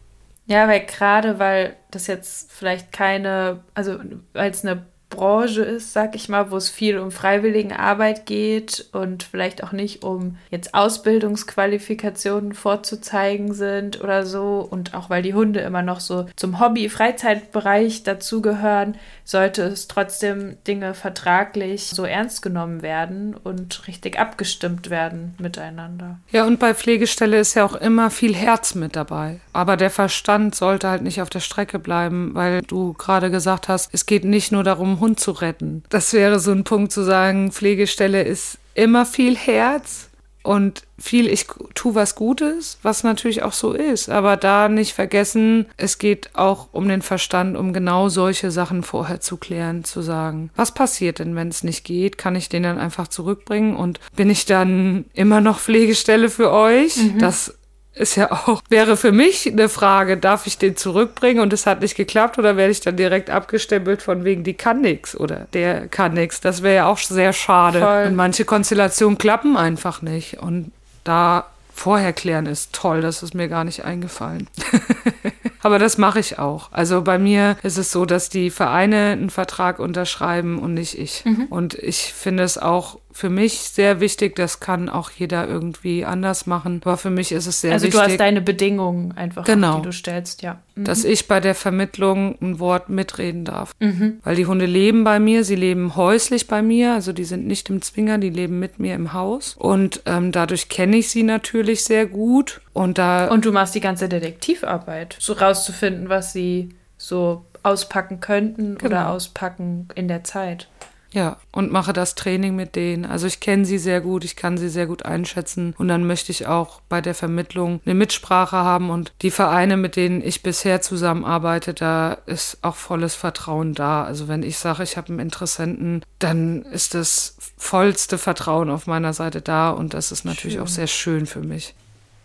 Ja, 0.45 0.70
weil 0.70 0.86
gerade 0.86 1.38
weil 1.38 1.76
das 1.91 2.08
jetzt 2.08 2.49
vielleicht 2.49 2.93
keine, 2.93 3.60
also 3.74 3.99
weil 4.32 4.52
es 4.52 4.64
eine 4.64 4.86
Branche 5.12 5.62
ist, 5.62 5.93
sag 5.93 6.16
ich 6.16 6.28
mal, 6.30 6.49
wo 6.49 6.57
es 6.57 6.70
viel 6.70 6.97
um 6.97 7.12
Freiwilligenarbeit 7.12 8.26
geht 8.26 8.88
und 8.93 9.22
vielleicht 9.22 9.64
auch 9.64 9.72
nicht 9.72 10.03
um 10.03 10.38
jetzt 10.49 10.74
Ausbildungsqualifikationen 10.74 12.53
vorzuzeigen 12.53 13.53
sind 13.53 14.01
oder 14.01 14.26
so 14.26 14.68
und 14.68 14.95
auch 14.95 15.12
weil 15.12 15.22
die 15.22 15.36
Hunde 15.36 15.59
immer 15.59 15.84
noch 15.84 15.99
so 15.99 16.26
zum 16.36 16.59
Hobby-Freizeitbereich 16.59 18.03
dazugehören, 18.03 18.95
sollte 19.24 19.64
es 19.64 19.88
trotzdem 19.88 20.57
Dinge 20.66 20.93
vertraglich 20.93 21.88
so 21.88 22.03
ernst 22.03 22.41
genommen 22.41 22.82
werden 22.82 23.36
und 23.36 23.88
richtig 23.88 24.18
abgestimmt 24.18 24.89
werden 24.89 25.36
miteinander. 25.38 26.20
Ja, 26.32 26.45
und 26.45 26.59
bei 26.59 26.74
Pflegestelle 26.74 27.39
ist 27.39 27.53
ja 27.53 27.66
auch 27.66 27.76
immer 27.76 28.09
viel 28.09 28.36
Herz 28.36 28.74
mit 28.74 28.95
dabei. 28.95 29.39
Aber 29.53 29.78
der 29.78 29.89
Verstand 29.89 30.55
sollte 30.55 30.89
halt 30.89 31.01
nicht 31.01 31.22
auf 31.22 31.30
der 31.30 31.41
Strecke 31.41 31.80
bleiben, 31.80 32.34
weil 32.34 32.62
du 32.62 32.93
gerade 32.93 33.30
gesagt 33.30 33.68
hast, 33.68 33.89
es 33.93 34.05
geht 34.05 34.24
nicht 34.24 34.51
nur 34.51 34.64
darum, 34.64 34.99
Hund 35.02 35.20
zu 35.20 35.32
retten. 35.32 35.84
Das 35.89 36.14
wäre 36.14 36.39
so 36.39 36.52
ein 36.52 36.64
Punkt 36.64 36.93
zu 36.93 37.04
sagen, 37.04 37.52
Pflegestelle 37.52 38.24
ist 38.24 38.58
immer 38.74 39.06
viel 39.06 39.36
Herz 39.36 40.08
und 40.43 40.84
viel, 40.97 41.28
ich 41.28 41.47
tue 41.76 41.93
was 41.93 42.16
Gutes, 42.16 42.80
was 42.82 43.04
natürlich 43.04 43.43
auch 43.43 43.54
so 43.54 43.74
ist. 43.74 44.10
Aber 44.10 44.38
da 44.38 44.70
nicht 44.70 44.93
vergessen, 44.93 45.68
es 45.78 45.97
geht 45.97 46.32
auch 46.34 46.70
um 46.72 46.88
den 46.88 47.02
Verstand, 47.02 47.56
um 47.56 47.74
genau 47.74 48.10
solche 48.10 48.49
Sachen 48.49 48.84
vorher 48.84 49.20
zu 49.20 49.38
klären, 49.38 49.84
zu 49.84 50.02
sagen, 50.02 50.49
was 50.56 50.74
passiert 50.74 51.20
denn, 51.20 51.36
wenn 51.36 51.49
es 51.49 51.64
nicht 51.64 51.84
geht? 51.84 52.18
Kann 52.18 52.36
ich 52.36 52.49
den 52.49 52.64
dann 52.64 52.80
einfach 52.80 53.08
zurückbringen 53.08 53.76
und 53.76 53.99
bin 54.16 54.30
ich 54.30 54.45
dann 54.45 55.06
immer 55.14 55.41
noch 55.41 55.60
Pflegestelle 55.60 56.30
für 56.30 56.52
euch? 56.52 56.97
Mhm. 56.97 57.20
Das 57.20 57.54
ist 57.94 58.16
ja 58.16 58.32
auch, 58.32 58.62
wäre 58.70 58.96
für 58.96 59.12
mich 59.12 59.52
eine 59.52 59.68
Frage, 59.68 60.18
darf 60.18 60.48
ich 60.48 60.58
den 60.58 60.78
zurückbringen 60.78 61.42
und 61.42 61.52
es 61.52 61.66
hat 61.66 61.82
nicht 61.82 61.96
geklappt 61.96 62.39
oder 62.39 62.56
werde 62.56 62.72
ich 62.72 62.80
dann 62.80 62.96
direkt 62.96 63.30
abgestempelt 63.30 64.02
von 64.02 64.24
wegen, 64.24 64.44
die 64.44 64.54
kann 64.54 64.82
nichts 64.82 65.16
oder 65.16 65.48
der 65.54 65.88
kann 65.88 66.14
nichts. 66.14 66.39
Das 66.39 66.64
wäre 66.64 66.76
ja 66.76 66.86
auch 66.88 66.98
sehr 66.98 67.34
schade. 67.34 67.80
Voll. 67.80 68.06
Und 68.08 68.16
manche 68.16 68.46
Konstellationen 68.46 69.18
klappen 69.18 69.58
einfach 69.58 70.02
nicht. 70.02 70.39
Und 70.39 70.72
da 71.04 71.48
vorher 71.74 72.14
klären 72.14 72.46
ist 72.46 72.74
toll, 72.74 73.02
das 73.02 73.24
ist 73.24 73.34
mir 73.34 73.50
gar 73.50 73.66
nicht 73.66 73.84
eingefallen. 73.84 74.48
Aber 75.64 75.78
das 75.78 75.98
mache 75.98 76.20
ich 76.20 76.39
auch. 76.39 76.70
Also 76.72 77.02
bei 77.02 77.20
mir 77.20 77.58
ist 77.62 77.78
es 77.78 77.92
so, 77.92 78.06
dass 78.06 78.30
die 78.30 78.50
Vereine 78.50 79.12
einen 79.12 79.30
Vertrag 79.30 79.80
unterschreiben 79.80 80.60
und 80.60 80.74
nicht 80.74 80.98
ich. 80.98 81.24
Mhm. 81.26 81.46
Und 81.50 81.74
ich 81.76 82.14
finde 82.14 82.44
es 82.44 82.58
auch 82.58 82.98
für 83.14 83.30
mich 83.30 83.59
sehr 83.59 83.99
wichtig. 83.99 84.36
Das 84.36 84.59
kann 84.59 84.89
auch 84.89 85.12
jeder 85.12 85.47
irgendwie 85.47 86.05
anders 86.05 86.45
machen. 86.45 86.82
Aber 86.84 86.97
für 86.97 87.09
mich 87.09 87.32
ist 87.32 87.47
es 87.47 87.62
sehr 87.62 87.74
also 87.74 87.86
wichtig. 87.86 87.99
Also 87.99 88.07
du 88.07 88.14
hast 88.14 88.20
deine 88.20 88.41
Bedingungen 88.41 89.12
einfach, 89.14 89.45
genau, 89.45 89.78
die 89.78 89.84
du 89.84 89.91
stellst, 89.91 90.41
ja. 90.41 90.62
Mhm. 90.76 90.86
Dass 90.86 91.03
ich 91.03 91.28
bei 91.28 91.39
der 91.39 91.55
Vermittlung 91.55 92.38
ein 92.41 92.59
Wort 92.59 92.89
mitreden 92.89 93.45
darf. 93.45 93.74
Mhm. 93.80 94.20
Weil 94.24 94.36
die 94.36 94.45
Hunde 94.45 94.66
leben 94.66 95.03
bei 95.03 95.20
mir, 95.20 95.43
sie 95.43 95.55
leben 95.55 95.95
häuslich 95.95 96.47
bei 96.47 96.62
mir. 96.62 96.93
Also 96.93 97.14
die 97.14 97.26
sind 97.26 97.47
nicht 97.47 97.70
im 97.70 97.82
Zwinger, 97.82 98.18
die 98.18 98.30
leben 98.30 98.59
mit 98.59 98.80
mir 98.80 98.95
im 98.95 99.14
Haus. 99.14 99.55
Und 99.57 100.01
ähm, 100.05 100.32
dadurch 100.32 100.70
kenne 100.70 100.97
ich 100.97 101.09
sie 101.09 101.24
natürlich 101.24 101.84
sehr 101.84 102.05
gut. 102.05 102.62
Und 102.74 102.97
da. 102.97 103.28
Und 103.28 103.45
du 103.45 103.51
machst 103.51 103.76
die 103.76 103.82
ganze 103.82 104.09
Detektivarbeit, 104.09 105.16
so 105.20 105.34
rauszufinden, 105.34 106.09
was 106.09 106.34
sie 106.34 106.70
so 106.97 107.45
auspacken 107.64 108.20
könnten 108.20 108.78
genau. 108.78 108.86
oder 108.86 109.09
auspacken 109.09 109.88
in 109.95 110.07
der 110.07 110.24
Zeit. 110.24 110.68
Ja, 111.14 111.38
und 111.51 111.72
mache 111.72 111.91
das 111.91 112.16
Training 112.16 112.55
mit 112.55 112.76
denen. 112.76 113.05
Also 113.05 113.28
ich 113.28 113.39
kenne 113.41 113.66
sie 113.66 113.78
sehr 113.78 113.99
gut, 113.99 114.24
ich 114.24 114.36
kann 114.36 114.57
sie 114.57 114.70
sehr 114.70 114.88
gut 114.88 115.03
einschätzen 115.03 115.76
und 115.78 115.89
dann 115.89 116.07
möchte 116.07 116.32
ich 116.32 116.47
auch 116.47 116.82
bei 116.88 117.01
der 117.01 117.16
Vermittlung 117.16 117.82
eine 117.86 117.95
Mitsprache 117.95 118.57
haben 118.57 118.89
und 118.89 119.12
die 119.22 119.32
Vereine, 119.32 119.76
mit 119.76 119.97
denen 119.97 120.22
ich 120.22 120.41
bisher 120.41 120.82
zusammenarbeite, 120.82 121.74
da 121.74 122.14
ist 122.26 122.59
auch 122.62 122.76
volles 122.76 123.16
Vertrauen 123.16 123.74
da. 123.74 124.03
Also 124.03 124.28
wenn 124.30 124.43
ich 124.43 124.57
sage, 124.57 124.84
ich 124.84 124.95
habe 124.95 125.09
einen 125.09 125.20
Interessenten, 125.20 126.01
dann 126.20 126.64
ist 126.64 126.93
das 126.93 127.36
vollste 127.57 128.18
Vertrauen 128.18 128.70
auf 128.70 128.88
meiner 128.88 129.14
Seite 129.14 129.41
da 129.41 129.72
und 129.72 129.93
das 129.93 130.12
ist 130.12 130.24
natürlich 130.24 130.53
schön. 130.53 130.64
auch 130.64 130.68
sehr 130.68 130.88
schön 130.88 131.26
für 131.26 131.41
mich. 131.41 131.76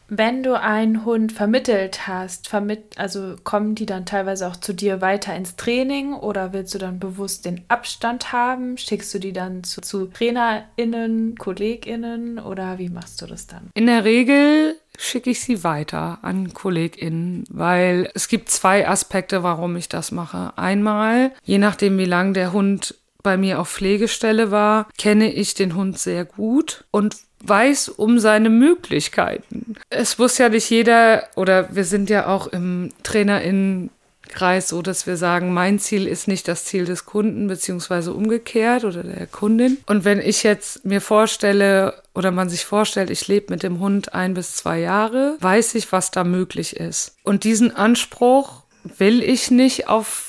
Wenn 0.08 0.42
du 0.42 0.58
einen 0.58 1.04
Hund 1.04 1.32
vermittelt 1.32 2.06
hast, 2.06 2.48
vermitt 2.48 2.96
also 2.96 3.34
kommen 3.42 3.74
die 3.74 3.86
dann 3.86 4.06
teilweise 4.06 4.46
auch 4.46 4.56
zu 4.56 4.72
dir 4.72 5.00
weiter 5.00 5.34
ins 5.34 5.56
Training 5.56 6.14
oder 6.14 6.52
willst 6.52 6.74
du 6.74 6.78
dann 6.78 7.00
bewusst 7.00 7.44
den 7.44 7.64
Abstand 7.68 8.32
haben? 8.32 8.78
Schickst 8.78 9.12
du 9.14 9.18
die 9.18 9.32
dann 9.32 9.64
zu, 9.64 9.80
zu 9.80 10.06
TrainerInnen, 10.06 11.36
KollegInnen 11.36 12.38
oder 12.38 12.78
wie 12.78 12.88
machst 12.88 13.20
du 13.20 13.26
das 13.26 13.48
dann? 13.48 13.70
In 13.74 13.86
der 13.86 14.04
Regel 14.04 14.76
schicke 14.96 15.30
ich 15.30 15.40
sie 15.40 15.64
weiter 15.64 16.18
an 16.22 16.54
KollegInnen, 16.54 17.44
weil 17.50 18.08
es 18.14 18.28
gibt 18.28 18.50
zwei 18.50 18.88
Aspekte, 18.88 19.42
warum 19.42 19.76
ich 19.76 19.88
das 19.88 20.12
mache. 20.12 20.52
Einmal, 20.56 21.32
je 21.42 21.58
nachdem, 21.58 21.98
wie 21.98 22.04
lang 22.04 22.32
der 22.32 22.52
Hund 22.52 22.94
bei 23.22 23.36
mir 23.36 23.60
auf 23.60 23.70
Pflegestelle 23.70 24.52
war, 24.52 24.86
kenne 24.98 25.32
ich 25.32 25.54
den 25.54 25.74
Hund 25.74 25.98
sehr 25.98 26.24
gut 26.24 26.84
und 26.92 27.16
weiß 27.48 27.88
um 27.90 28.18
seine 28.18 28.50
Möglichkeiten. 28.50 29.74
Es 29.90 30.18
muss 30.18 30.38
ja 30.38 30.48
nicht 30.48 30.70
jeder, 30.70 31.24
oder 31.36 31.74
wir 31.74 31.84
sind 31.84 32.10
ja 32.10 32.26
auch 32.26 32.46
im 32.46 32.90
TrainerInnen 33.02 33.90
Kreis 34.28 34.68
so, 34.68 34.82
dass 34.82 35.06
wir 35.06 35.16
sagen, 35.16 35.52
mein 35.52 35.78
Ziel 35.78 36.06
ist 36.06 36.28
nicht 36.28 36.48
das 36.48 36.64
Ziel 36.64 36.84
des 36.84 37.06
Kunden, 37.06 37.46
beziehungsweise 37.46 38.12
umgekehrt 38.12 38.84
oder 38.84 39.02
der 39.02 39.26
Kundin. 39.26 39.78
Und 39.86 40.04
wenn 40.04 40.20
ich 40.20 40.42
jetzt 40.42 40.84
mir 40.84 41.00
vorstelle 41.00 42.02
oder 42.14 42.30
man 42.30 42.48
sich 42.48 42.64
vorstellt, 42.64 43.10
ich 43.10 43.28
lebe 43.28 43.52
mit 43.52 43.62
dem 43.62 43.80
Hund 43.80 44.14
ein 44.14 44.34
bis 44.34 44.56
zwei 44.56 44.80
Jahre, 44.80 45.36
weiß 45.40 45.74
ich, 45.76 45.92
was 45.92 46.10
da 46.10 46.24
möglich 46.24 46.76
ist. 46.76 47.16
Und 47.22 47.44
diesen 47.44 47.74
Anspruch 47.74 48.62
will 48.98 49.22
ich 49.22 49.50
nicht 49.50 49.88
auf 49.88 50.25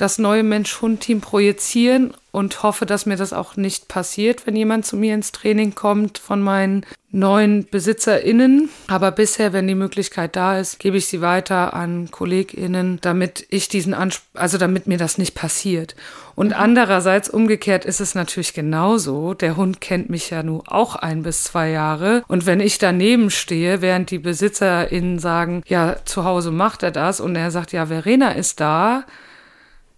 das 0.00 0.18
neue 0.18 0.42
Mensch-Hund-Team 0.42 1.20
projizieren 1.20 2.14
und 2.32 2.62
hoffe, 2.62 2.86
dass 2.86 3.06
mir 3.06 3.16
das 3.16 3.32
auch 3.32 3.56
nicht 3.56 3.88
passiert, 3.88 4.46
wenn 4.46 4.56
jemand 4.56 4.86
zu 4.86 4.96
mir 4.96 5.14
ins 5.14 5.32
Training 5.32 5.74
kommt 5.74 6.18
von 6.18 6.40
meinen 6.40 6.86
neuen 7.10 7.64
BesitzerInnen. 7.64 8.70
Aber 8.86 9.10
bisher, 9.10 9.52
wenn 9.52 9.66
die 9.66 9.74
Möglichkeit 9.74 10.36
da 10.36 10.58
ist, 10.58 10.78
gebe 10.78 10.96
ich 10.96 11.06
sie 11.06 11.20
weiter 11.20 11.74
an 11.74 12.10
KollegInnen, 12.10 12.98
damit 13.00 13.46
ich 13.50 13.68
diesen 13.68 13.94
Anspruch, 13.94 14.40
also 14.40 14.58
damit 14.58 14.86
mir 14.86 14.96
das 14.96 15.18
nicht 15.18 15.34
passiert. 15.34 15.96
Und 16.36 16.52
andererseits 16.52 17.28
umgekehrt 17.28 17.84
ist 17.84 18.00
es 18.00 18.14
natürlich 18.14 18.54
genauso. 18.54 19.34
Der 19.34 19.56
Hund 19.56 19.80
kennt 19.80 20.08
mich 20.08 20.30
ja 20.30 20.42
nur 20.42 20.62
auch 20.72 20.94
ein 20.94 21.24
bis 21.24 21.42
zwei 21.42 21.70
Jahre. 21.70 22.22
Und 22.28 22.46
wenn 22.46 22.60
ich 22.60 22.78
daneben 22.78 23.30
stehe, 23.30 23.82
während 23.82 24.10
die 24.10 24.20
BesitzerInnen 24.20 25.18
sagen, 25.18 25.62
ja, 25.66 25.96
zu 26.04 26.24
Hause 26.24 26.52
macht 26.52 26.82
er 26.84 26.92
das 26.92 27.20
und 27.20 27.34
er 27.34 27.50
sagt, 27.50 27.72
ja, 27.72 27.86
Verena 27.86 28.30
ist 28.30 28.60
da, 28.60 29.04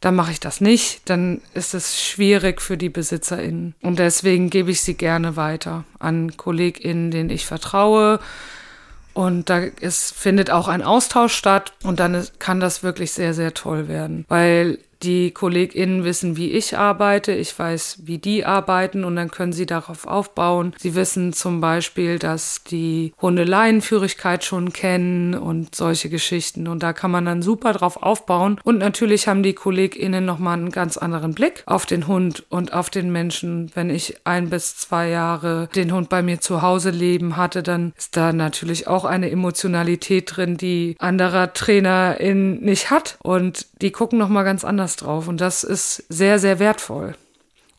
dann 0.03 0.17
mache 0.17 0.33
ich 0.33 0.41
das 0.41 0.61
nicht, 0.61 1.09
dann 1.09 1.41
ist 1.55 1.75
es 1.75 2.03
schwierig 2.03 2.61
für 2.61 2.77
die 2.77 2.89
BesitzerInnen. 2.89 3.77
Und 3.83 4.01
deswegen 4.01 4.51
gebe 4.51 4.73
ich 4.73 4.83
sie 4.83 4.95
gerne 4.95 5.37
weiter 5.37 5.85
an 6.01 6.37
KollegInnen, 6.37 7.13
denen 7.13 7.31
ich 7.31 7.47
vertraue. 7.47 8.19
Und 9.15 9.49
da 9.49 9.59
ist, 9.59 10.13
findet 10.13 10.51
auch 10.51 10.67
ein 10.67 10.83
Austausch 10.83 11.35
statt 11.35 11.73
und 11.85 12.01
dann 12.01 12.15
ist, 12.15 12.41
kann 12.41 12.59
das 12.59 12.83
wirklich 12.83 13.13
sehr, 13.13 13.33
sehr 13.33 13.55
toll 13.55 13.87
werden, 13.87 14.25
weil 14.29 14.79
die 15.03 15.33
KollegInnen 15.33 16.05
wissen, 16.05 16.37
wie 16.37 16.53
ich 16.53 16.77
arbeite. 16.77 17.33
Ich 17.33 17.59
weiß, 17.59 17.99
wie 18.05 18.19
die 18.19 18.45
arbeiten 18.45 19.05
und 19.05 19.17
dann 19.17 19.31
können 19.31 19.53
sie 19.53 19.67
darauf 19.67 20.07
aufbauen. 20.07 20.75
Sie 20.79 20.95
wissen 20.95 21.33
zum 21.33 21.61
Beispiel, 21.61 22.19
dass 22.19 22.63
die 22.65 23.13
Hunde 23.21 23.45
Leinenführigkeit 23.45 24.45
schon 24.45 24.73
kennen 24.73 25.35
und 25.35 25.75
solche 25.75 26.09
Geschichten. 26.09 26.69
Und 26.69 26.83
da 26.83 26.93
kann 26.93 27.11
man 27.11 27.25
dann 27.25 27.43
super 27.43 27.73
drauf 27.73 28.03
aufbauen. 28.03 28.61
Und 28.65 28.79
natürlich 28.79 29.29
haben 29.29 29.43
die 29.43 29.55
KollegInnen 29.55 30.25
nochmal 30.25 30.59
einen 30.59 30.71
ganz 30.71 30.97
anderen 30.97 31.35
Blick 31.35 31.63
auf 31.67 31.87
den 31.87 32.07
Hund 32.07 32.45
und 32.49 32.73
auf 32.73 32.91
den 32.91 33.11
Menschen. 33.13 33.71
Wenn 33.75 33.91
ich 33.91 34.17
ein 34.25 34.51
bis 34.51 34.77
zwei 34.77 35.09
Jahre 35.09 35.69
den 35.75 35.93
Hund 35.93 36.09
bei 36.09 36.23
mir 36.23 36.41
zu 36.41 36.63
Hause 36.63 36.91
leben 36.91 37.37
hatte, 37.37 37.63
dann 37.63 37.93
ist 37.97 38.17
da 38.17 38.33
natürlich 38.33 38.87
auch 38.87 39.05
eine 39.05 39.31
Emotionalität 39.31 40.37
drin, 40.37 40.57
die 40.57 40.97
anderer 40.99 41.53
TrainerIn 41.53 42.61
nicht 42.61 42.91
hat. 42.91 43.17
Und 43.23 43.67
die 43.83 43.91
gucken 43.91 44.19
nochmal 44.19 44.45
ganz 44.45 44.65
anders 44.65 44.97
drauf 44.97 45.29
und 45.29 45.41
das 45.41 45.65
ist 45.65 46.05
sehr, 46.09 46.39
sehr 46.39 46.59
wertvoll. 46.59 47.15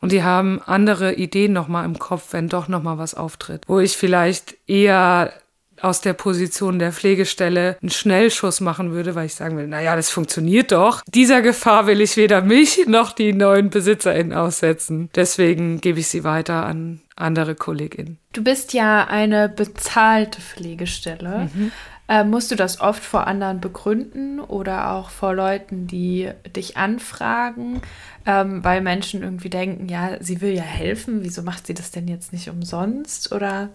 Und 0.00 0.12
die 0.12 0.22
haben 0.22 0.60
andere 0.66 1.14
Ideen 1.14 1.54
nochmal 1.54 1.86
im 1.86 1.98
Kopf, 1.98 2.32
wenn 2.32 2.48
doch 2.48 2.68
nochmal 2.68 2.98
was 2.98 3.14
auftritt. 3.14 3.62
Wo 3.66 3.80
ich 3.80 3.96
vielleicht 3.96 4.54
eher 4.66 5.32
aus 5.80 6.00
der 6.00 6.12
Position 6.12 6.78
der 6.78 6.92
Pflegestelle 6.92 7.76
einen 7.80 7.90
Schnellschuss 7.90 8.60
machen 8.60 8.92
würde, 8.92 9.14
weil 9.14 9.26
ich 9.26 9.34
sagen 9.34 9.56
will, 9.56 9.66
naja, 9.66 9.96
das 9.96 10.10
funktioniert 10.10 10.72
doch. 10.72 11.02
Dieser 11.08 11.42
Gefahr 11.42 11.86
will 11.86 12.00
ich 12.00 12.16
weder 12.16 12.42
mich 12.42 12.86
noch 12.86 13.12
die 13.12 13.32
neuen 13.32 13.70
BesitzerInnen 13.70 14.32
aussetzen. 14.32 15.10
Deswegen 15.14 15.80
gebe 15.80 16.00
ich 16.00 16.08
sie 16.08 16.24
weiter 16.24 16.66
an 16.66 17.00
andere 17.16 17.54
KollegInnen. 17.54 18.18
Du 18.32 18.42
bist 18.42 18.72
ja 18.72 19.06
eine 19.06 19.48
bezahlte 19.48 20.40
Pflegestelle. 20.40 21.50
Mhm. 21.54 21.72
Äh, 22.06 22.24
musst 22.24 22.50
du 22.50 22.56
das 22.56 22.80
oft 22.80 23.02
vor 23.02 23.26
anderen 23.26 23.60
begründen 23.60 24.38
oder 24.40 24.92
auch 24.92 25.08
vor 25.08 25.34
Leuten, 25.34 25.86
die 25.86 26.30
dich 26.54 26.76
anfragen, 26.76 27.80
ähm, 28.26 28.62
weil 28.62 28.82
Menschen 28.82 29.22
irgendwie 29.22 29.48
denken, 29.48 29.88
ja, 29.88 30.22
sie 30.22 30.42
will 30.42 30.52
ja 30.52 30.62
helfen, 30.62 31.22
wieso 31.22 31.42
macht 31.42 31.66
sie 31.66 31.74
das 31.74 31.92
denn 31.92 32.06
jetzt 32.06 32.32
nicht 32.32 32.50
umsonst? 32.50 33.32
Oder 33.32 33.70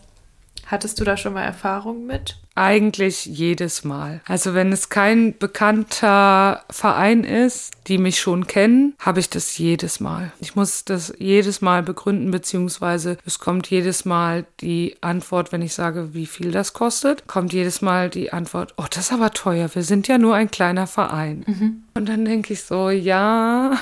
Hattest 0.70 1.00
du 1.00 1.04
da 1.04 1.18
schon 1.18 1.34
mal 1.34 1.42
Erfahrungen 1.42 2.06
mit? 2.06 2.38
Eigentlich 2.54 3.26
jedes 3.26 3.84
Mal. 3.84 4.22
Also 4.28 4.54
wenn 4.54 4.72
es 4.72 4.90
kein 4.90 5.36
bekannter 5.36 6.64
Verein 6.70 7.24
ist, 7.24 7.72
die 7.88 7.98
mich 7.98 8.20
schon 8.20 8.46
kennen, 8.46 8.94
habe 9.00 9.20
ich 9.20 9.32
das 9.32 9.58
jedes 9.58 10.00
Mal. 10.00 10.32
Ich 10.40 10.56
muss 10.56 10.86
das 10.86 11.12
jedes 11.18 11.62
Mal 11.62 11.82
begründen, 11.82 12.30
beziehungsweise 12.30 13.18
es 13.26 13.40
kommt 13.40 13.68
jedes 13.72 14.06
Mal 14.06 14.46
die 14.60 14.96
Antwort, 15.02 15.52
wenn 15.52 15.64
ich 15.64 15.74
sage, 15.74 16.14
wie 16.14 16.28
viel 16.28 16.52
das 16.52 16.74
kostet, 16.74 17.26
kommt 17.26 17.52
jedes 17.52 17.82
Mal 17.82 18.12
die 18.12 18.32
Antwort, 18.32 18.76
oh, 18.78 18.86
das 18.88 19.06
ist 19.06 19.14
aber 19.14 19.32
teuer, 19.32 19.74
wir 19.74 19.84
sind 19.84 20.08
ja 20.08 20.20
nur 20.20 20.36
ein 20.36 20.52
kleiner 20.52 20.86
Verein. 20.86 21.46
Mhm. 21.48 21.84
Und 21.96 22.10
dann 22.10 22.26
denke 22.26 22.54
ich 22.54 22.64
so, 22.64 22.92
ja, 22.92 23.76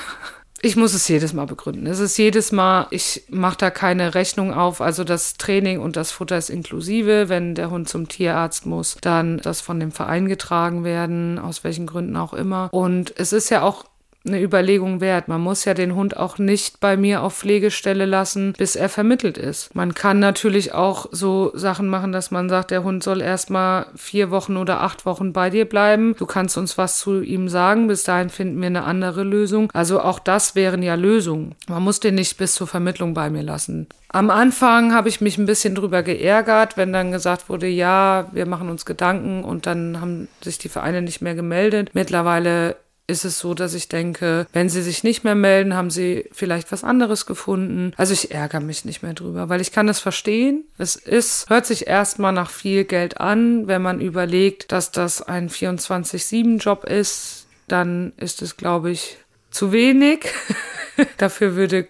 ich 0.60 0.76
muss 0.76 0.94
es 0.94 1.06
jedes 1.08 1.32
Mal 1.32 1.46
begründen. 1.46 1.86
Es 1.86 2.00
ist 2.00 2.16
jedes 2.16 2.52
Mal, 2.52 2.86
ich 2.90 3.24
mache 3.28 3.58
da 3.58 3.70
keine 3.70 4.14
Rechnung 4.14 4.52
auf. 4.52 4.80
Also 4.80 5.04
das 5.04 5.34
Training 5.34 5.80
und 5.80 5.96
das 5.96 6.10
Futter 6.10 6.36
ist 6.36 6.50
inklusive. 6.50 7.28
Wenn 7.28 7.54
der 7.54 7.70
Hund 7.70 7.88
zum 7.88 8.08
Tierarzt 8.08 8.66
muss, 8.66 8.96
dann 9.00 9.38
das 9.38 9.60
von 9.60 9.78
dem 9.78 9.92
Verein 9.92 10.26
getragen 10.26 10.84
werden, 10.84 11.38
aus 11.38 11.64
welchen 11.64 11.86
Gründen 11.86 12.16
auch 12.16 12.34
immer. 12.34 12.68
Und 12.72 13.14
es 13.16 13.32
ist 13.32 13.50
ja 13.50 13.62
auch 13.62 13.84
eine 14.28 14.42
Überlegung 14.42 15.00
wert. 15.00 15.28
Man 15.28 15.40
muss 15.40 15.64
ja 15.64 15.74
den 15.74 15.94
Hund 15.94 16.16
auch 16.16 16.38
nicht 16.38 16.80
bei 16.80 16.96
mir 16.96 17.22
auf 17.22 17.34
Pflegestelle 17.36 18.06
lassen, 18.06 18.54
bis 18.56 18.76
er 18.76 18.88
vermittelt 18.88 19.38
ist. 19.38 19.74
Man 19.74 19.94
kann 19.94 20.18
natürlich 20.18 20.74
auch 20.74 21.06
so 21.10 21.50
Sachen 21.54 21.88
machen, 21.88 22.12
dass 22.12 22.30
man 22.30 22.48
sagt, 22.48 22.70
der 22.70 22.84
Hund 22.84 23.02
soll 23.02 23.20
erstmal 23.20 23.86
vier 23.96 24.30
Wochen 24.30 24.56
oder 24.56 24.80
acht 24.80 25.06
Wochen 25.06 25.32
bei 25.32 25.50
dir 25.50 25.64
bleiben. 25.64 26.14
Du 26.18 26.26
kannst 26.26 26.56
uns 26.56 26.78
was 26.78 26.98
zu 26.98 27.20
ihm 27.20 27.48
sagen. 27.48 27.88
Bis 27.88 28.04
dahin 28.04 28.30
finden 28.30 28.60
wir 28.60 28.66
eine 28.66 28.84
andere 28.84 29.24
Lösung. 29.24 29.70
Also 29.72 30.00
auch 30.00 30.18
das 30.18 30.54
wären 30.54 30.82
ja 30.82 30.94
Lösungen. 30.94 31.54
Man 31.68 31.82
muss 31.82 32.00
den 32.00 32.14
nicht 32.14 32.36
bis 32.36 32.54
zur 32.54 32.66
Vermittlung 32.66 33.14
bei 33.14 33.30
mir 33.30 33.42
lassen. 33.42 33.88
Am 34.10 34.30
Anfang 34.30 34.94
habe 34.94 35.10
ich 35.10 35.20
mich 35.20 35.36
ein 35.36 35.44
bisschen 35.44 35.74
drüber 35.74 36.02
geärgert, 36.02 36.78
wenn 36.78 36.94
dann 36.94 37.12
gesagt 37.12 37.50
wurde, 37.50 37.66
ja, 37.66 38.26
wir 38.32 38.46
machen 38.46 38.70
uns 38.70 38.86
Gedanken 38.86 39.44
und 39.44 39.66
dann 39.66 40.00
haben 40.00 40.28
sich 40.40 40.56
die 40.56 40.70
Vereine 40.70 41.02
nicht 41.02 41.20
mehr 41.20 41.34
gemeldet. 41.34 41.90
Mittlerweile 41.92 42.76
ist 43.08 43.24
es 43.24 43.38
so, 43.38 43.54
dass 43.54 43.74
ich 43.74 43.88
denke, 43.88 44.46
wenn 44.52 44.68
sie 44.68 44.82
sich 44.82 45.02
nicht 45.02 45.24
mehr 45.24 45.34
melden, 45.34 45.74
haben 45.74 45.90
sie 45.90 46.28
vielleicht 46.30 46.70
was 46.70 46.84
anderes 46.84 47.26
gefunden. 47.26 47.92
Also 47.96 48.12
ich 48.12 48.30
ärgere 48.32 48.60
mich 48.60 48.84
nicht 48.84 49.02
mehr 49.02 49.14
drüber, 49.14 49.48
weil 49.48 49.62
ich 49.62 49.72
kann 49.72 49.86
das 49.86 49.98
verstehen. 49.98 50.64
Es 50.76 50.94
ist, 50.94 51.48
hört 51.48 51.66
sich 51.66 51.86
erstmal 51.86 52.32
nach 52.32 52.50
viel 52.50 52.84
Geld 52.84 53.18
an, 53.18 53.66
wenn 53.66 53.82
man 53.82 54.00
überlegt, 54.00 54.70
dass 54.72 54.92
das 54.92 55.22
ein 55.22 55.48
24-7-Job 55.48 56.84
ist, 56.84 57.46
dann 57.66 58.12
ist 58.18 58.42
es, 58.42 58.58
glaube 58.58 58.90
ich, 58.90 59.16
zu 59.50 59.72
wenig. 59.72 60.26
Dafür 61.16 61.56
würde 61.56 61.88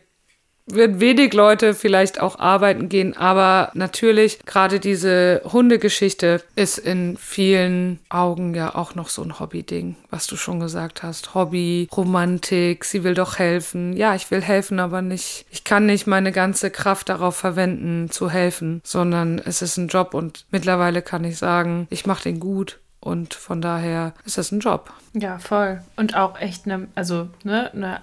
wird 0.68 1.00
wenig 1.00 1.32
Leute 1.32 1.74
vielleicht 1.74 2.20
auch 2.20 2.38
arbeiten 2.38 2.88
gehen, 2.88 3.16
aber 3.16 3.70
natürlich 3.74 4.38
gerade 4.46 4.80
diese 4.80 5.42
Hundegeschichte 5.44 6.42
ist 6.56 6.78
in 6.78 7.16
vielen 7.16 7.98
Augen 8.08 8.54
ja 8.54 8.74
auch 8.74 8.94
noch 8.94 9.08
so 9.08 9.22
ein 9.22 9.38
Hobby-Ding, 9.38 9.96
was 10.10 10.26
du 10.26 10.36
schon 10.36 10.60
gesagt 10.60 11.02
hast. 11.02 11.34
Hobby, 11.34 11.88
Romantik, 11.96 12.84
sie 12.84 13.04
will 13.04 13.14
doch 13.14 13.38
helfen. 13.38 13.96
Ja, 13.96 14.14
ich 14.14 14.30
will 14.30 14.42
helfen, 14.42 14.80
aber 14.80 15.02
nicht, 15.02 15.46
ich 15.50 15.64
kann 15.64 15.86
nicht 15.86 16.06
meine 16.06 16.32
ganze 16.32 16.70
Kraft 16.70 17.08
darauf 17.08 17.36
verwenden, 17.36 18.10
zu 18.10 18.30
helfen, 18.30 18.80
sondern 18.84 19.38
es 19.38 19.62
ist 19.62 19.76
ein 19.76 19.88
Job 19.88 20.14
und 20.14 20.44
mittlerweile 20.50 21.02
kann 21.02 21.24
ich 21.24 21.38
sagen, 21.38 21.86
ich 21.90 22.06
mache 22.06 22.24
den 22.24 22.40
gut. 22.40 22.78
Und 23.00 23.34
von 23.34 23.60
daher 23.62 24.12
ist 24.24 24.38
das 24.38 24.50
ein 24.50 24.58
Job. 24.58 24.92
Ja, 25.12 25.38
voll. 25.38 25.80
Und 25.96 26.16
auch 26.16 26.38
echt 26.40 26.66
eine, 26.66 26.88
also, 26.96 27.28
ne, 27.44 27.72
eine 27.72 28.00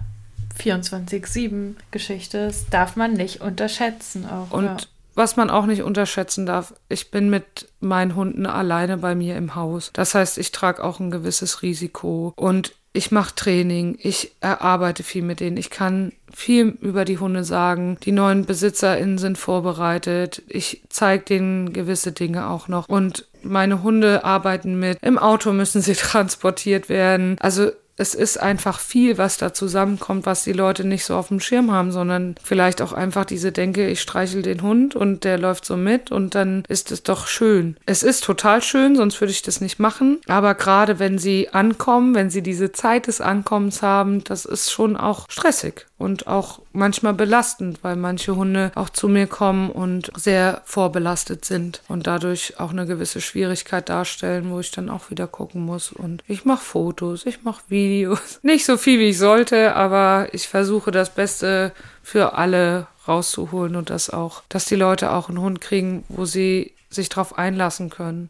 24-7-Geschichte. 0.60 2.48
Das 2.48 2.70
darf 2.70 2.96
man 2.96 3.14
nicht 3.14 3.42
unterschätzen. 3.42 4.26
Auch, 4.26 4.52
Und 4.52 4.66
ja. 4.66 4.78
was 5.16 5.36
man 5.36 5.50
auch 5.50 5.66
nicht 5.66 5.84
unterschätzen 5.84 6.46
darf, 6.46 6.74
ich 6.90 7.12
bin 7.12 7.30
mit 7.30 7.68
meinen 7.80 8.16
Hunden 8.16 8.46
alleine 8.46 8.98
bei 8.98 9.16
mir 9.16 9.36
im 9.38 9.56
Haus. 9.56 9.92
Das 9.94 10.16
heißt, 10.16 10.38
ich 10.38 10.52
trage 10.52 10.84
auch 10.84 11.00
ein 11.00 11.12
gewisses 11.12 11.62
Risiko. 11.62 12.34
Und 12.36 12.74
ich 12.96 13.12
mache 13.12 13.36
Training, 13.36 13.98
ich 14.00 14.32
erarbeite 14.40 15.04
viel 15.04 15.22
mit 15.22 15.42
denen, 15.42 15.58
ich 15.58 15.70
kann 15.70 16.14
viel 16.34 16.78
über 16.82 17.06
die 17.06 17.18
Hunde 17.18 17.44
sagen. 17.44 17.98
Die 18.04 18.12
neuen 18.12 18.46
BesitzerInnen 18.46 19.18
sind 19.18 19.38
vorbereitet. 19.38 20.42
Ich 20.48 20.82
zeige 20.90 21.26
denen 21.26 21.74
gewisse 21.74 22.14
Dinge 22.14 22.48
auch 22.48 22.68
noch. 22.68 22.88
Und 22.88 23.28
meine 23.44 23.84
Hunde 23.84 24.24
arbeiten 24.24 24.80
mit. 24.80 24.98
Im 25.02 25.18
Auto 25.18 25.54
müssen 25.54 25.82
sie 25.82 25.94
transportiert 25.96 26.90
werden. 26.90 27.38
Also 27.40 27.72
es 27.98 28.14
ist 28.14 28.38
einfach 28.38 28.80
viel, 28.80 29.18
was 29.18 29.38
da 29.38 29.54
zusammenkommt, 29.54 30.26
was 30.26 30.44
die 30.44 30.54
Leute 30.54 30.86
nicht 30.86 31.06
so 31.06 31.16
auf 31.16 31.30
dem 31.30 31.40
Schirm 31.40 31.72
haben, 31.72 31.92
sondern 31.92 32.36
vielleicht 32.44 32.82
auch 32.82 32.94
einfach 32.94 33.26
diese 33.26 33.52
Denke, 33.52 33.88
ich 33.88 34.02
streichel 34.02 34.42
den 34.42 34.62
Hund 34.62 34.96
und 34.96 35.24
der 35.24 35.38
läuft 35.38 35.66
so 35.66 35.78
mit 35.78 36.12
und 36.12 36.36
dann 36.36 36.64
ist 36.68 36.92
es 36.92 37.04
doch 37.04 37.28
schön. 37.28 37.78
Es 37.86 38.04
ist 38.04 38.24
total 38.24 38.62
schön, 38.62 38.96
sonst 38.96 39.20
würde 39.22 39.32
ich 39.32 39.42
das 39.42 39.62
nicht 39.62 39.80
machen. 39.80 40.20
Aber 40.28 40.56
gerade 40.56 41.00
wenn 41.00 41.18
sie 41.18 41.50
ankommen, 41.50 42.16
wenn 42.16 42.30
sie 42.30 42.42
diese 42.42 42.72
Zeit 42.72 43.08
des 43.08 43.22
Ankommens 43.22 43.82
haben, 43.82 44.24
das 44.24 44.46
ist 44.46 44.72
schon 44.72 44.98
auch 44.98 45.26
stressig 45.30 45.86
und 45.98 46.28
auch 46.28 46.60
manchmal 46.74 47.14
belastend, 47.14 47.80
weil 47.84 47.96
manche 47.96 48.36
Hunde 48.36 48.72
auch 48.76 48.90
zu 48.90 49.08
mir 49.08 49.28
kommen 49.28 49.70
und 49.70 50.12
sehr 50.16 50.62
vorbelastet 50.66 51.46
sind 51.46 51.82
und 51.88 52.06
dadurch 52.06 52.60
auch 52.60 52.72
eine 52.72 52.86
gewisse 52.86 53.22
Schwierigkeit 53.22 53.88
darstellen, 53.88 54.52
wo 54.52 54.60
ich 54.60 54.72
dann 54.72 54.90
auch 54.90 55.10
wieder 55.10 55.28
gucken 55.28 55.62
muss. 55.62 55.92
Und 55.94 56.24
ich 56.28 56.44
mache 56.44 56.64
Fotos, 56.64 57.26
ich 57.26 57.44
mache 57.44 57.62
Videos. 57.70 58.40
Nicht 58.44 58.66
so 58.66 58.78
viel, 58.78 59.00
wie 59.00 59.10
ich 59.10 59.18
sollte, 59.18 59.76
aber 59.76 60.28
ich 60.34 60.48
versuche 60.50 60.92
das 60.92 61.12
Beste 61.14 61.72
für 62.04 62.34
alle 62.34 62.88
rauszuholen 63.08 63.76
und 63.76 63.90
das 63.90 64.10
auch, 64.10 64.44
dass 64.50 64.66
die 64.66 64.76
Leute 64.76 65.12
auch 65.12 65.30
einen 65.30 65.40
Hund 65.40 65.62
kriegen, 65.62 66.04
wo 66.10 66.26
sie 66.26 66.74
sich 66.90 67.08
drauf 67.08 67.38
einlassen 67.38 67.90
können 67.90 68.30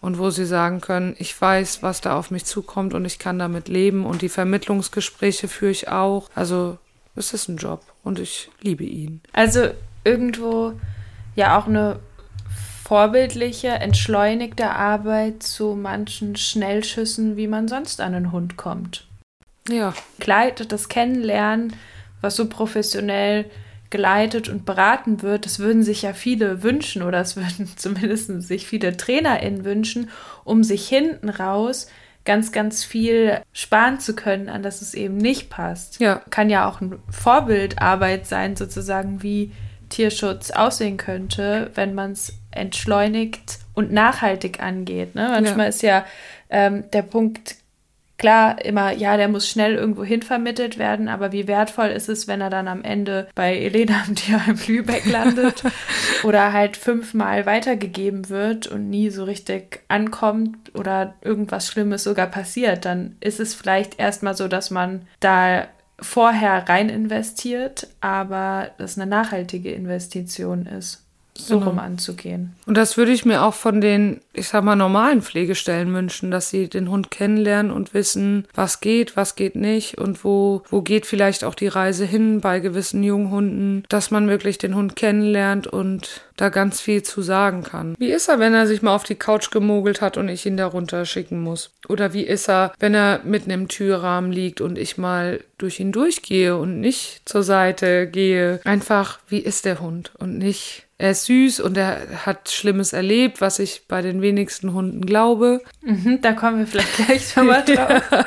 und 0.00 0.18
wo 0.18 0.30
sie 0.30 0.44
sagen 0.44 0.80
können, 0.80 1.16
ich 1.18 1.40
weiß, 1.40 1.82
was 1.82 2.00
da 2.00 2.16
auf 2.16 2.30
mich 2.30 2.44
zukommt 2.44 2.94
und 2.94 3.04
ich 3.04 3.18
kann 3.18 3.38
damit 3.38 3.68
leben 3.68 4.04
und 4.04 4.22
die 4.22 4.28
Vermittlungsgespräche 4.28 5.48
führe 5.48 5.72
ich 5.72 5.88
auch. 5.88 6.28
Also 6.34 6.78
es 7.18 7.34
ist 7.34 7.48
ein 7.48 7.56
Job 7.56 7.82
und 8.04 8.18
ich 8.18 8.50
liebe 8.60 8.84
ihn. 8.84 9.20
Also 9.32 9.70
irgendwo 10.04 10.74
ja 11.34 11.58
auch 11.58 11.66
eine 11.66 11.98
vorbildliche, 12.84 13.68
entschleunigte 13.68 14.70
Arbeit 14.70 15.42
zu 15.42 15.74
manchen 15.74 16.36
Schnellschüssen, 16.36 17.36
wie 17.36 17.46
man 17.46 17.68
sonst 17.68 18.00
an 18.00 18.14
einen 18.14 18.32
Hund 18.32 18.56
kommt. 18.56 19.06
Ja. 19.68 19.92
Kleidet 20.20 20.72
das 20.72 20.88
Kennenlernen, 20.88 21.74
was 22.22 22.36
so 22.36 22.48
professionell 22.48 23.44
geleitet 23.90 24.48
und 24.48 24.64
beraten 24.64 25.22
wird, 25.22 25.46
das 25.46 25.58
würden 25.58 25.82
sich 25.82 26.02
ja 26.02 26.12
viele 26.12 26.62
wünschen 26.62 27.02
oder 27.02 27.20
es 27.20 27.36
würden 27.36 27.70
zumindest 27.76 28.42
sich 28.42 28.66
viele 28.66 28.96
TrainerInnen 28.96 29.64
wünschen, 29.64 30.10
um 30.44 30.64
sich 30.64 30.88
hinten 30.88 31.28
raus 31.28 31.88
ganz, 32.28 32.52
ganz 32.52 32.84
viel 32.84 33.40
sparen 33.54 34.00
zu 34.00 34.14
können, 34.14 34.50
an 34.50 34.62
das 34.62 34.82
es 34.82 34.92
eben 34.92 35.16
nicht 35.16 35.48
passt. 35.48 35.98
Ja. 35.98 36.20
Kann 36.28 36.50
ja 36.50 36.68
auch 36.68 36.82
ein 36.82 36.98
Vorbildarbeit 37.10 38.26
sein, 38.26 38.54
sozusagen, 38.54 39.22
wie 39.22 39.52
Tierschutz 39.88 40.50
aussehen 40.50 40.98
könnte, 40.98 41.70
wenn 41.74 41.94
man 41.94 42.12
es 42.12 42.34
entschleunigt 42.50 43.60
und 43.72 43.92
nachhaltig 43.92 44.62
angeht. 44.62 45.14
Ne? 45.14 45.28
Manchmal 45.30 45.66
ja. 45.66 45.68
ist 45.70 45.82
ja 45.82 46.04
ähm, 46.50 46.84
der 46.92 47.00
Punkt 47.00 47.56
klar 48.18 48.64
immer, 48.64 48.92
ja, 48.92 49.16
der 49.16 49.28
muss 49.28 49.48
schnell 49.48 49.74
irgendwo 49.74 50.04
hin 50.04 50.22
vermittelt 50.22 50.76
werden, 50.78 51.08
aber 51.08 51.32
wie 51.32 51.46
wertvoll 51.46 51.88
ist 51.88 52.08
es, 52.08 52.28
wenn 52.28 52.40
er 52.40 52.50
dann 52.50 52.68
am 52.68 52.82
Ende 52.82 53.28
bei 53.34 53.56
Elena 53.56 54.02
im 54.06 54.14
Tierheim 54.16 54.58
Lübeck 54.66 55.06
landet 55.06 55.62
oder 56.24 56.52
halt 56.52 56.76
fünfmal 56.76 57.46
weitergegeben 57.46 58.28
wird 58.28 58.66
und 58.66 58.90
nie 58.90 59.10
so 59.10 59.24
richtig 59.24 59.80
ankommt 59.88 60.74
oder 60.74 61.14
irgendwas 61.22 61.68
Schlimmes 61.68 62.04
sogar 62.04 62.26
passiert, 62.26 62.84
dann 62.84 63.16
ist 63.20 63.40
es 63.40 63.54
vielleicht 63.54 63.98
erstmal 63.98 64.36
so, 64.36 64.48
dass 64.48 64.70
man 64.70 65.02
da 65.20 65.68
vorher 66.00 66.68
rein 66.68 66.88
investiert, 66.88 67.88
aber 68.00 68.70
das 68.78 68.98
eine 68.98 69.08
nachhaltige 69.08 69.72
Investition 69.72 70.66
ist 70.66 71.04
so 71.38 71.58
genau. 71.58 71.70
rum 71.70 71.78
anzugehen. 71.78 72.54
Und 72.66 72.76
das 72.76 72.96
würde 72.96 73.12
ich 73.12 73.24
mir 73.24 73.42
auch 73.42 73.54
von 73.54 73.80
den, 73.80 74.20
ich 74.38 74.48
sag 74.48 74.64
mal, 74.64 74.76
normalen 74.76 75.22
Pflegestellen 75.22 75.92
wünschen, 75.92 76.30
dass 76.30 76.50
sie 76.50 76.68
den 76.68 76.90
Hund 76.90 77.10
kennenlernen 77.10 77.72
und 77.72 77.94
wissen, 77.94 78.46
was 78.54 78.80
geht, 78.80 79.16
was 79.16 79.36
geht 79.36 79.56
nicht 79.56 79.98
und 79.98 80.24
wo, 80.24 80.62
wo 80.70 80.82
geht 80.82 81.06
vielleicht 81.06 81.44
auch 81.44 81.54
die 81.54 81.68
Reise 81.68 82.04
hin 82.04 82.40
bei 82.40 82.60
gewissen 82.60 83.02
Junghunden, 83.02 83.84
dass 83.88 84.10
man 84.10 84.28
wirklich 84.28 84.58
den 84.58 84.74
Hund 84.74 84.96
kennenlernt 84.96 85.66
und 85.66 86.22
da 86.36 86.48
ganz 86.48 86.80
viel 86.80 87.02
zu 87.02 87.20
sagen 87.20 87.64
kann. 87.64 87.94
Wie 87.98 88.12
ist 88.12 88.28
er, 88.28 88.38
wenn 88.38 88.54
er 88.54 88.66
sich 88.66 88.80
mal 88.80 88.94
auf 88.94 89.04
die 89.04 89.16
Couch 89.16 89.50
gemogelt 89.50 90.00
hat 90.00 90.16
und 90.16 90.28
ich 90.28 90.46
ihn 90.46 90.56
da 90.56 90.66
runter 90.66 91.04
schicken 91.04 91.40
muss? 91.40 91.72
Oder 91.88 92.12
wie 92.12 92.22
ist 92.22 92.48
er, 92.48 92.72
wenn 92.78 92.94
er 92.94 93.20
mitten 93.24 93.50
im 93.50 93.68
Türrahmen 93.68 94.30
liegt 94.30 94.60
und 94.60 94.78
ich 94.78 94.98
mal 94.98 95.40
durch 95.58 95.80
ihn 95.80 95.92
durchgehe 95.92 96.56
und 96.56 96.80
nicht 96.80 97.22
zur 97.24 97.42
Seite 97.42 98.06
gehe? 98.06 98.60
Einfach, 98.64 99.18
wie 99.28 99.40
ist 99.40 99.64
der 99.64 99.80
Hund 99.80 100.12
und 100.18 100.38
nicht 100.38 100.84
er 101.00 101.12
ist 101.12 101.26
süß 101.26 101.60
und 101.60 101.76
er 101.76 102.26
hat 102.26 102.50
Schlimmes 102.50 102.92
erlebt, 102.92 103.40
was 103.40 103.60
ich 103.60 103.82
bei 103.86 104.02
den 104.02 104.20
wenigsten 104.28 104.72
Hunden 104.72 105.04
glaube. 105.04 105.62
Mhm, 105.82 106.20
da 106.20 106.32
kommen 106.32 106.58
wir 106.58 106.66
vielleicht 106.66 106.96
gleich 106.96 107.36
nochmal 107.36 107.64
drauf. 107.66 108.02
ja. 108.10 108.24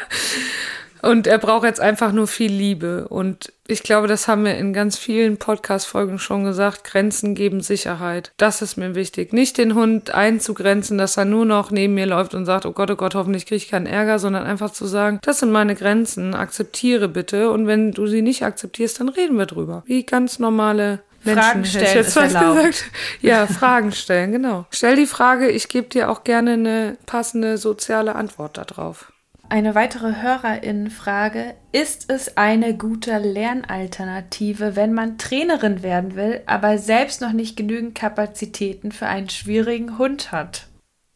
Und 1.02 1.26
er 1.26 1.40
braucht 1.40 1.64
jetzt 1.64 1.80
einfach 1.80 2.12
nur 2.12 2.28
viel 2.28 2.52
Liebe. 2.52 3.08
Und 3.08 3.52
ich 3.68 3.82
glaube, 3.82 4.08
das 4.08 4.28
haben 4.28 4.46
wir 4.46 4.56
in 4.58 4.72
ganz 4.72 4.98
vielen 4.98 5.38
Podcast-Folgen 5.38 6.20
schon 6.20 6.44
gesagt. 6.44 6.84
Grenzen 6.84 7.34
geben 7.34 7.62
Sicherheit. 7.62 8.32
Das 8.38 8.62
ist 8.62 8.78
mir 8.78 8.94
wichtig. 8.94 9.34
Nicht 9.34 9.58
den 9.58 9.74
Hund 9.74 10.14
einzugrenzen, 10.14 10.98
dass 10.98 11.18
er 11.18 11.26
nur 11.26 11.46
noch 11.46 11.72
neben 11.72 11.96
mir 11.96 12.06
läuft 12.06 12.36
und 12.36 12.46
sagt, 12.46 12.66
oh 12.66 12.72
Gott, 12.72 12.92
oh 12.92 12.96
Gott, 12.96 13.16
hoffentlich 13.16 13.46
kriege 13.48 13.58
ich 13.58 13.70
keinen 13.70 13.88
Ärger, 13.88 14.20
sondern 14.20 14.44
einfach 14.44 14.72
zu 14.72 14.86
sagen, 14.86 15.20
das 15.24 15.40
sind 15.40 15.52
meine 15.52 15.76
Grenzen. 15.76 16.36
Akzeptiere 16.36 17.08
bitte. 17.08 17.50
Und 17.50 17.66
wenn 17.66 17.92
du 17.94 18.06
sie 18.06 18.22
nicht 18.22 18.44
akzeptierst, 18.44 19.00
dann 19.00 19.10
reden 19.10 19.38
wir 19.38 19.48
drüber. 19.48 19.84
Wie 19.88 20.04
ganz 20.06 20.38
normale 20.38 21.00
Menschen, 21.24 21.44
Fragen 21.44 21.66
stellen 21.66 22.06
ist 22.06 22.16
erlaubt. 22.16 22.84
Ja, 23.22 23.48
Fragen 23.48 23.92
stellen, 23.92 24.32
genau. 24.32 24.66
Stell 24.72 24.96
die 24.96 25.06
Frage, 25.06 25.50
ich 25.50 25.68
gebe 25.68 25.88
dir 25.88 26.10
auch 26.10 26.24
gerne 26.24 26.54
eine 26.54 26.98
passende 27.06 27.58
soziale 27.58 28.16
Antwort 28.16 28.58
darauf. 28.58 29.12
Eine 29.50 29.76
weitere 29.76 30.22
Hörerin-Frage: 30.22 31.56
Ist 31.72 32.10
es 32.10 32.38
eine 32.38 32.76
gute 32.76 33.18
Lernalternative, 33.18 34.76
wenn 34.76 34.94
man 34.94 35.18
Trainerin 35.18 35.84
werden 35.84 36.16
will, 36.16 36.42
aber 36.46 36.78
selbst 36.78 37.22
noch 37.22 37.34
nicht 37.34 37.58
genügend 37.58 37.94
Kapazitäten 37.94 38.92
für 38.92 39.08
einen 39.08 39.30
schwierigen 39.30 39.98
Hund 39.98 40.32
hat? 40.32 40.68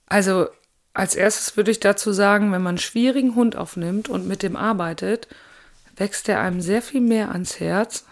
Also, 0.07 0.47
als 0.93 1.15
erstes 1.15 1.57
würde 1.57 1.71
ich 1.71 1.79
dazu 1.79 2.11
sagen, 2.11 2.51
wenn 2.51 2.61
man 2.61 2.73
einen 2.73 2.77
schwierigen 2.77 3.35
Hund 3.35 3.55
aufnimmt 3.55 4.09
und 4.09 4.27
mit 4.27 4.43
dem 4.43 4.55
arbeitet, 4.55 5.27
wächst 5.95 6.27
er 6.29 6.41
einem 6.41 6.61
sehr 6.61 6.81
viel 6.81 7.01
mehr 7.01 7.31
ans 7.31 7.59
Herz 7.59 8.05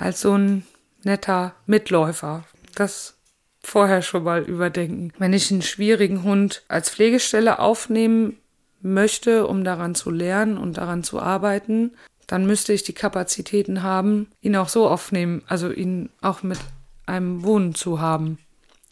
als 0.00 0.22
so 0.22 0.36
ein 0.36 0.66
netter 1.04 1.54
Mitläufer. 1.66 2.44
Das 2.74 3.18
vorher 3.62 4.00
schon 4.00 4.24
mal 4.24 4.42
überdenken. 4.42 5.12
Wenn 5.18 5.34
ich 5.34 5.50
einen 5.50 5.62
schwierigen 5.62 6.22
Hund 6.22 6.62
als 6.68 6.90
Pflegestelle 6.90 7.58
aufnehmen 7.58 8.38
möchte, 8.80 9.46
um 9.46 9.62
daran 9.62 9.94
zu 9.94 10.10
lernen 10.10 10.56
und 10.56 10.78
daran 10.78 11.04
zu 11.04 11.20
arbeiten, 11.20 11.92
dann 12.26 12.46
müsste 12.46 12.72
ich 12.72 12.82
die 12.82 12.94
Kapazitäten 12.94 13.82
haben, 13.82 14.28
ihn 14.40 14.56
auch 14.56 14.70
so 14.70 14.88
aufnehmen, 14.88 15.42
also 15.46 15.70
ihn 15.70 16.08
auch 16.22 16.42
mit 16.42 16.58
einem 17.04 17.42
Wohnen 17.42 17.74
zu 17.74 18.00
haben. 18.00 18.38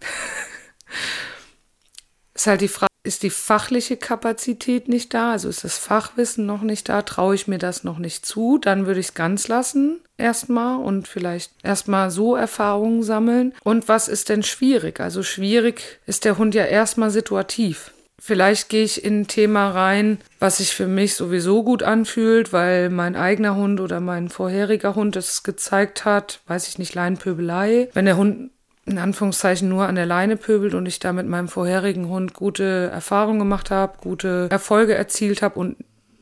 ist 2.35 2.47
halt 2.47 2.61
die 2.61 2.69
Frage, 2.69 2.88
ist 3.09 3.25
die 3.25 3.31
fachliche 3.31 3.97
Kapazität 3.97 4.87
nicht 4.89 5.15
da, 5.15 5.33
also 5.33 5.49
ist 5.49 5.65
das 5.65 5.79
Fachwissen 5.79 6.47
noch 6.47 6.63
nicht 6.63 6.89
da, 6.89 7.03
traue 7.03 7.35
ich 7.35 7.49
mir 7.49 7.59
das 7.59 7.83
noch 7.83 7.99
nicht 7.99 8.25
zu, 8.25 8.59
dann 8.59 8.87
würde 8.87 9.01
ich 9.01 9.09
es 9.09 9.15
ganz 9.15 9.49
lassen 9.49 9.99
erstmal 10.19 10.79
und 10.79 11.09
vielleicht 11.09 11.53
erstmal 11.63 12.11
so 12.11 12.37
Erfahrungen 12.37 13.03
sammeln. 13.03 13.55
Und 13.65 13.89
was 13.89 14.09
ist 14.09 14.29
denn 14.29 14.43
schwierig? 14.43 15.01
Also 15.01 15.23
schwierig 15.23 16.01
ist 16.07 16.25
der 16.25 16.39
Hund 16.39 16.55
ja 16.55 16.65
erstmal 16.65 17.11
situativ. 17.11 17.93
Vielleicht 18.21 18.69
gehe 18.69 18.83
ich 18.83 19.05
in 19.05 19.21
ein 19.21 19.29
Thema 19.29 19.71
rein, 19.71 20.19
was 20.41 20.59
sich 20.59 20.75
für 20.75 20.89
mich 20.89 21.15
sowieso 21.15 21.63
gut 21.63 21.85
anfühlt, 21.85 22.53
weil 22.53 22.91
mein 22.91 23.15
eigener 23.15 23.55
Hund 23.55 23.81
oder 23.81 24.01
mein 24.01 24.29
vorheriger 24.29 24.97
Hund 24.97 25.15
es 25.15 25.45
gezeigt 25.45 26.05
hat, 26.05 26.41
weiß 26.49 26.67
ich 26.69 26.79
nicht, 26.79 26.95
Leinenpöbelei. 26.95 27.89
Wenn 27.95 28.07
der 28.07 28.17
Hund 28.17 28.51
in 28.89 28.99
Anführungszeichen 28.99 29.69
nur 29.69 29.87
an 29.87 29.95
der 29.95 30.07
Leine 30.07 30.37
pöbelt 30.37 30.75
und 30.75 30.87
ich 30.87 30.99
da 30.99 31.13
mit 31.13 31.27
meinem 31.27 31.49
vorherigen 31.49 32.09
Hund 32.09 32.35
gute 32.35 32.91
Erfahrungen 32.93 33.39
gemacht 33.39 33.71
habe, 33.71 33.99
gute 34.01 34.49
Erfolge 34.51 34.95
erzielt 34.95 35.43
habe 35.43 35.59
und 35.59 35.77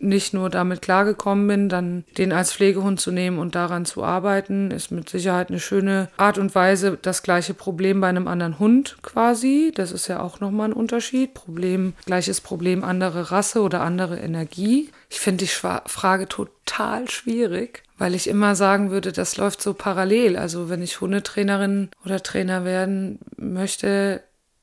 nicht 0.07 0.33
nur 0.35 0.51
damit 0.51 0.83
klargekommen 0.83 1.47
bin, 1.47 1.69
dann 1.69 2.05
den 2.17 2.33
als 2.33 2.53
Pflegehund 2.53 3.01
zu 3.01 3.11
nehmen 3.11 3.39
und 3.39 3.55
daran 3.55 3.85
zu 3.85 4.05
arbeiten, 4.05 4.71
ist 4.71 4.91
mit 4.91 5.09
Sicherheit 5.09 5.51
eine 5.51 5.61
schöne 5.61 6.09
Art 6.17 6.39
und 6.39 6.55
Weise. 6.55 6.99
Das 7.03 7.23
gleiche 7.23 7.55
Problem 7.55 8.01
bei 8.01 8.09
einem 8.09 8.29
anderen 8.29 8.59
Hund 8.59 8.97
quasi. 9.03 9.73
Das 9.75 9.93
ist 9.93 10.09
ja 10.09 10.21
auch 10.21 10.41
nochmal 10.41 10.71
ein 10.71 10.73
Unterschied. 10.73 11.35
Problem, 11.35 11.95
gleiches 12.07 12.41
Problem, 12.41 12.85
andere 12.85 13.31
Rasse 13.31 13.61
oder 13.61 13.83
andere 13.83 14.19
Energie. 14.19 14.91
Ich 15.11 15.21
finde 15.21 15.45
die 15.45 15.51
Frage 15.51 16.29
total 16.29 17.09
schwierig, 17.11 17.83
weil 17.99 18.15
ich 18.15 18.29
immer 18.29 18.55
sagen 18.55 18.91
würde, 18.91 19.13
das 19.13 19.37
läuft 19.37 19.63
so 19.63 19.75
parallel. 19.75 20.37
Also 20.37 20.69
wenn 20.69 20.83
ich 20.83 21.01
Hundetrainerin 21.01 21.91
oder 22.05 22.23
Trainer 22.23 22.65
werden 22.65 23.19
möchte, 23.37 24.23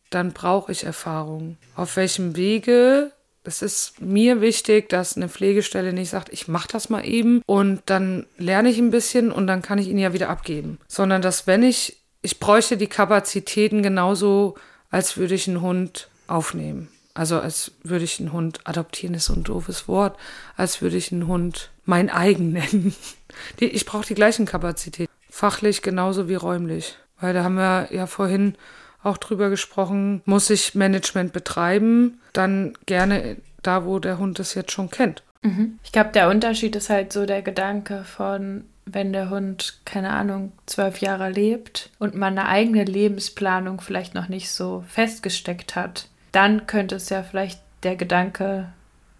dann 0.09 0.31
brauche 0.31 0.71
ich 0.71 0.83
Erfahrung. 0.83 1.57
Auf 1.75 1.95
welchem 1.95 2.35
Wege 2.35 3.11
es 3.43 3.61
ist 3.61 4.01
mir 4.01 4.41
wichtig, 4.41 4.89
dass 4.89 5.17
eine 5.17 5.29
Pflegestelle 5.29 5.93
nicht 5.93 6.09
sagt, 6.09 6.31
ich 6.31 6.47
mache 6.47 6.69
das 6.71 6.89
mal 6.89 7.05
eben 7.05 7.41
und 7.45 7.81
dann 7.85 8.25
lerne 8.37 8.69
ich 8.69 8.77
ein 8.77 8.91
bisschen 8.91 9.31
und 9.31 9.47
dann 9.47 9.61
kann 9.61 9.79
ich 9.79 9.87
ihn 9.87 9.97
ja 9.97 10.13
wieder 10.13 10.29
abgeben. 10.29 10.79
Sondern 10.87 11.21
dass 11.21 11.45
wenn 11.45 11.63
ich, 11.63 11.97
ich 12.21 12.39
bräuchte 12.39 12.77
die 12.77 12.87
Kapazitäten 12.87 13.83
genauso, 13.83 14.55
als 14.89 15.17
würde 15.17 15.35
ich 15.35 15.47
einen 15.47 15.61
Hund 15.61 16.09
aufnehmen. 16.27 16.87
Also 17.13 17.39
als 17.39 17.71
würde 17.83 18.05
ich 18.05 18.19
einen 18.19 18.33
Hund 18.33 18.61
adoptieren, 18.63 19.13
ist 19.13 19.25
so 19.25 19.33
ein 19.33 19.43
doofes 19.43 19.87
Wort, 19.87 20.17
als 20.55 20.81
würde 20.81 20.97
ich 20.97 21.11
einen 21.11 21.27
Hund 21.27 21.69
mein 21.85 22.09
eigen 22.09 22.53
nennen. 22.53 22.95
Die, 23.59 23.65
ich 23.65 23.85
brauche 23.85 24.05
die 24.05 24.13
gleichen 24.13 24.45
Kapazitäten. 24.45 25.11
Fachlich 25.29 25.81
genauso 25.81 26.29
wie 26.29 26.35
räumlich. 26.35 26.97
Weil 27.19 27.33
da 27.33 27.43
haben 27.43 27.55
wir 27.55 27.87
ja 27.91 28.05
vorhin 28.05 28.55
auch 29.03 29.17
drüber 29.17 29.49
gesprochen, 29.49 30.21
muss 30.25 30.49
ich 30.49 30.75
Management 30.75 31.33
betreiben, 31.33 32.19
dann 32.33 32.73
gerne 32.85 33.37
da, 33.61 33.85
wo 33.85 33.99
der 33.99 34.17
Hund 34.17 34.39
es 34.39 34.53
jetzt 34.53 34.71
schon 34.71 34.89
kennt. 34.89 35.23
Mhm. 35.41 35.79
Ich 35.83 35.91
glaube, 35.91 36.11
der 36.11 36.29
Unterschied 36.29 36.75
ist 36.75 36.89
halt 36.89 37.13
so 37.13 37.25
der 37.25 37.41
Gedanke 37.41 38.03
von, 38.03 38.65
wenn 38.85 39.13
der 39.13 39.29
Hund, 39.29 39.79
keine 39.85 40.11
Ahnung, 40.11 40.51
zwölf 40.65 40.99
Jahre 40.99 41.29
lebt 41.29 41.89
und 41.99 42.15
man 42.15 42.37
eine 42.37 42.47
eigene 42.47 42.83
Lebensplanung 42.83 43.81
vielleicht 43.81 44.15
noch 44.15 44.29
nicht 44.29 44.51
so 44.51 44.83
festgesteckt 44.87 45.75
hat, 45.75 46.07
dann 46.31 46.65
könnte 46.67 46.95
es 46.95 47.09
ja 47.09 47.23
vielleicht 47.23 47.61
der 47.83 47.95
Gedanke 47.95 48.69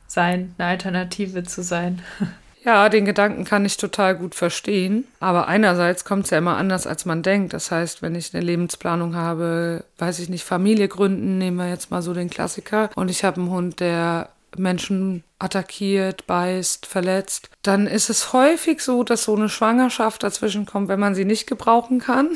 sein, 0.07 0.55
eine 0.57 0.69
Alternative 0.69 1.43
zu 1.43 1.63
sein. 1.63 2.01
Ja, 2.66 2.88
den 2.88 3.05
Gedanken 3.05 3.43
kann 3.43 3.66
ich 3.66 3.78
total 3.78 4.16
gut 4.16 4.36
verstehen. 4.36 5.05
Aber 5.20 5.47
einerseits 5.47 6.05
kommt 6.05 6.26
es 6.26 6.30
ja 6.32 6.38
immer 6.38 6.57
anders, 6.57 6.88
als 6.88 7.05
man 7.05 7.22
denkt. 7.22 7.53
Das 7.53 7.72
heißt, 7.72 8.01
wenn 8.01 8.16
ich 8.16 8.34
eine 8.34 8.43
Lebensplanung 8.43 9.16
habe, 9.16 9.84
weiß 9.97 10.20
ich 10.20 10.30
nicht, 10.30 10.43
Familie 10.45 10.88
gründen, 10.88 11.38
nehmen 11.38 11.57
wir 11.57 11.70
jetzt 11.70 11.91
mal 11.91 12.01
so 12.01 12.14
den 12.14 12.30
Klassiker, 12.30 12.89
und 12.95 13.11
ich 13.11 13.24
habe 13.24 13.41
einen 13.41 13.49
Hund, 13.49 13.80
der 13.80 14.30
Menschen 14.57 15.24
attackiert, 15.39 16.28
beißt, 16.28 16.86
verletzt, 16.86 17.49
dann 17.64 17.88
ist 17.88 18.09
es 18.09 18.34
häufig 18.34 18.82
so, 18.82 19.03
dass 19.03 19.24
so 19.24 19.36
eine 19.36 19.49
Schwangerschaft 19.49 20.24
dazwischen 20.24 20.66
kommt, 20.66 20.89
wenn 20.89 20.99
man 20.99 21.16
sie 21.16 21.26
nicht 21.26 21.47
gebrauchen 21.47 21.99
kann 21.99 22.30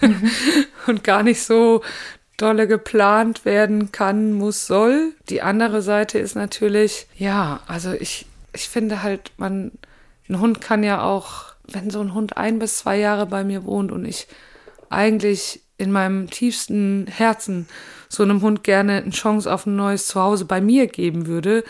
mhm. 0.00 0.30
und 0.86 1.04
gar 1.04 1.22
nicht 1.22 1.42
so 1.42 1.82
dolle 2.36 2.68
geplant 2.68 3.44
werden 3.44 3.90
kann, 3.92 4.32
muss, 4.32 4.66
soll. 4.66 5.12
Die 5.28 5.42
andere 5.42 5.82
Seite 5.82 6.18
ist 6.18 6.36
natürlich, 6.36 7.08
ja, 7.16 7.60
also 7.66 7.92
ich, 7.92 8.26
ich 8.58 8.68
finde 8.68 9.02
halt, 9.04 9.32
man, 9.36 9.70
ein 10.28 10.40
Hund 10.40 10.60
kann 10.60 10.82
ja 10.82 11.02
auch, 11.02 11.54
wenn 11.64 11.90
so 11.90 12.00
ein 12.00 12.12
Hund 12.12 12.36
ein 12.36 12.58
bis 12.58 12.78
zwei 12.78 12.98
Jahre 12.98 13.26
bei 13.26 13.44
mir 13.44 13.64
wohnt 13.64 13.92
und 13.92 14.04
ich 14.04 14.26
eigentlich 14.90 15.62
in 15.76 15.92
meinem 15.92 16.28
tiefsten 16.28 17.06
Herzen 17.06 17.68
so 18.08 18.24
einem 18.24 18.42
Hund 18.42 18.64
gerne 18.64 18.96
eine 18.96 19.10
Chance 19.10 19.52
auf 19.52 19.66
ein 19.66 19.76
neues 19.76 20.08
Zuhause 20.08 20.44
bei 20.44 20.60
mir 20.60 20.88
geben 20.88 21.26
würde, 21.26 21.62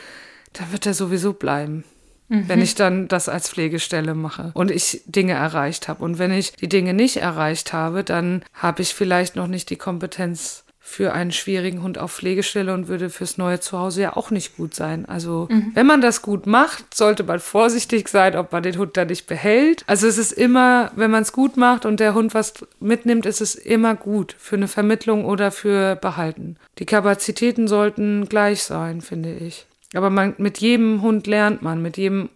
dann 0.54 0.72
wird 0.72 0.86
er 0.86 0.94
sowieso 0.94 1.34
bleiben. 1.34 1.84
Mhm. 2.28 2.48
Wenn 2.48 2.62
ich 2.62 2.74
dann 2.74 3.06
das 3.06 3.28
als 3.28 3.50
Pflegestelle 3.50 4.14
mache 4.14 4.50
und 4.54 4.70
ich 4.70 5.02
Dinge 5.04 5.34
erreicht 5.34 5.88
habe. 5.88 6.02
Und 6.02 6.18
wenn 6.18 6.32
ich 6.32 6.52
die 6.52 6.68
Dinge 6.68 6.94
nicht 6.94 7.18
erreicht 7.18 7.74
habe, 7.74 8.02
dann 8.02 8.42
habe 8.54 8.80
ich 8.80 8.94
vielleicht 8.94 9.36
noch 9.36 9.46
nicht 9.46 9.68
die 9.68 9.76
Kompetenz 9.76 10.64
für 10.88 11.12
einen 11.12 11.32
schwierigen 11.32 11.82
Hund 11.82 11.98
auf 11.98 12.14
Pflegestelle 12.14 12.72
und 12.72 12.88
würde 12.88 13.10
fürs 13.10 13.36
neue 13.36 13.60
Zuhause 13.60 14.00
ja 14.00 14.16
auch 14.16 14.30
nicht 14.30 14.56
gut 14.56 14.74
sein. 14.74 15.04
Also 15.04 15.46
mhm. 15.50 15.72
wenn 15.74 15.86
man 15.86 16.00
das 16.00 16.22
gut 16.22 16.46
macht, 16.46 16.94
sollte 16.94 17.24
man 17.24 17.40
vorsichtig 17.40 18.08
sein, 18.08 18.34
ob 18.34 18.52
man 18.52 18.62
den 18.62 18.78
Hund 18.78 18.96
da 18.96 19.04
nicht 19.04 19.26
behält. 19.26 19.84
Also 19.86 20.06
es 20.06 20.16
ist 20.16 20.32
immer, 20.32 20.90
wenn 20.96 21.10
man 21.10 21.22
es 21.22 21.32
gut 21.32 21.58
macht 21.58 21.84
und 21.84 22.00
der 22.00 22.14
Hund 22.14 22.32
was 22.32 22.54
mitnimmt, 22.80 23.26
ist 23.26 23.42
es 23.42 23.54
immer 23.54 23.94
gut 23.94 24.34
für 24.38 24.56
eine 24.56 24.66
Vermittlung 24.66 25.26
oder 25.26 25.50
für 25.50 25.94
Behalten. 25.94 26.56
Die 26.78 26.86
Kapazitäten 26.86 27.68
sollten 27.68 28.26
gleich 28.26 28.62
sein, 28.62 29.02
finde 29.02 29.34
ich. 29.34 29.66
Aber 29.94 30.08
man, 30.08 30.34
mit 30.38 30.58
jedem 30.58 31.02
Hund 31.02 31.26
lernt 31.26 31.60
man, 31.60 31.82
mit 31.82 31.98
jedem 31.98 32.30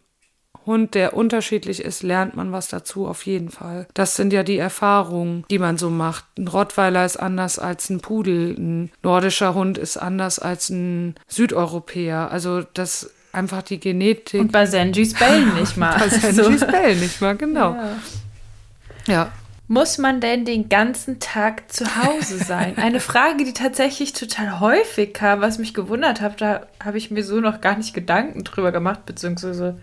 Hund, 0.66 0.94
der 0.94 1.16
unterschiedlich 1.16 1.82
ist, 1.82 2.02
lernt 2.02 2.36
man 2.36 2.52
was 2.52 2.68
dazu 2.68 3.06
auf 3.06 3.26
jeden 3.26 3.50
Fall. 3.50 3.86
Das 3.94 4.16
sind 4.16 4.32
ja 4.32 4.42
die 4.42 4.58
Erfahrungen, 4.58 5.44
die 5.50 5.58
man 5.58 5.78
so 5.78 5.90
macht. 5.90 6.24
Ein 6.38 6.48
Rottweiler 6.48 7.04
ist 7.04 7.16
anders 7.16 7.58
als 7.58 7.90
ein 7.90 8.00
Pudel, 8.00 8.54
ein 8.58 8.92
nordischer 9.02 9.54
Hund 9.54 9.78
ist 9.78 9.96
anders 9.96 10.38
als 10.38 10.70
ein 10.70 11.14
Südeuropäer. 11.28 12.30
Also 12.30 12.62
das 12.74 13.10
einfach 13.32 13.62
die 13.62 13.80
Genetik. 13.80 14.40
Und 14.40 14.52
bei 14.52 14.66
Senjis 14.66 15.14
bellen 15.14 15.54
nicht 15.54 15.76
mal. 15.76 15.98
bei 15.98 16.08
Senjis 16.08 16.60
so. 16.60 16.66
bellen 16.66 17.00
nicht 17.00 17.20
mal, 17.20 17.36
genau. 17.36 17.74
Ja. 17.74 17.96
ja. 19.06 19.32
Muss 19.68 19.96
man 19.96 20.20
denn 20.20 20.44
den 20.44 20.68
ganzen 20.68 21.18
Tag 21.18 21.72
zu 21.72 21.86
Hause 21.96 22.36
sein? 22.36 22.76
Eine 22.76 23.00
Frage, 23.00 23.44
die 23.44 23.54
tatsächlich 23.54 24.12
total 24.12 24.60
häufig 24.60 25.14
kam, 25.14 25.40
was 25.40 25.58
mich 25.58 25.72
gewundert 25.72 26.20
hat. 26.20 26.42
Da 26.42 26.66
habe 26.84 26.98
ich 26.98 27.10
mir 27.10 27.24
so 27.24 27.40
noch 27.40 27.62
gar 27.62 27.76
nicht 27.78 27.94
Gedanken 27.94 28.44
drüber 28.44 28.70
gemacht, 28.70 29.06
beziehungsweise 29.06 29.78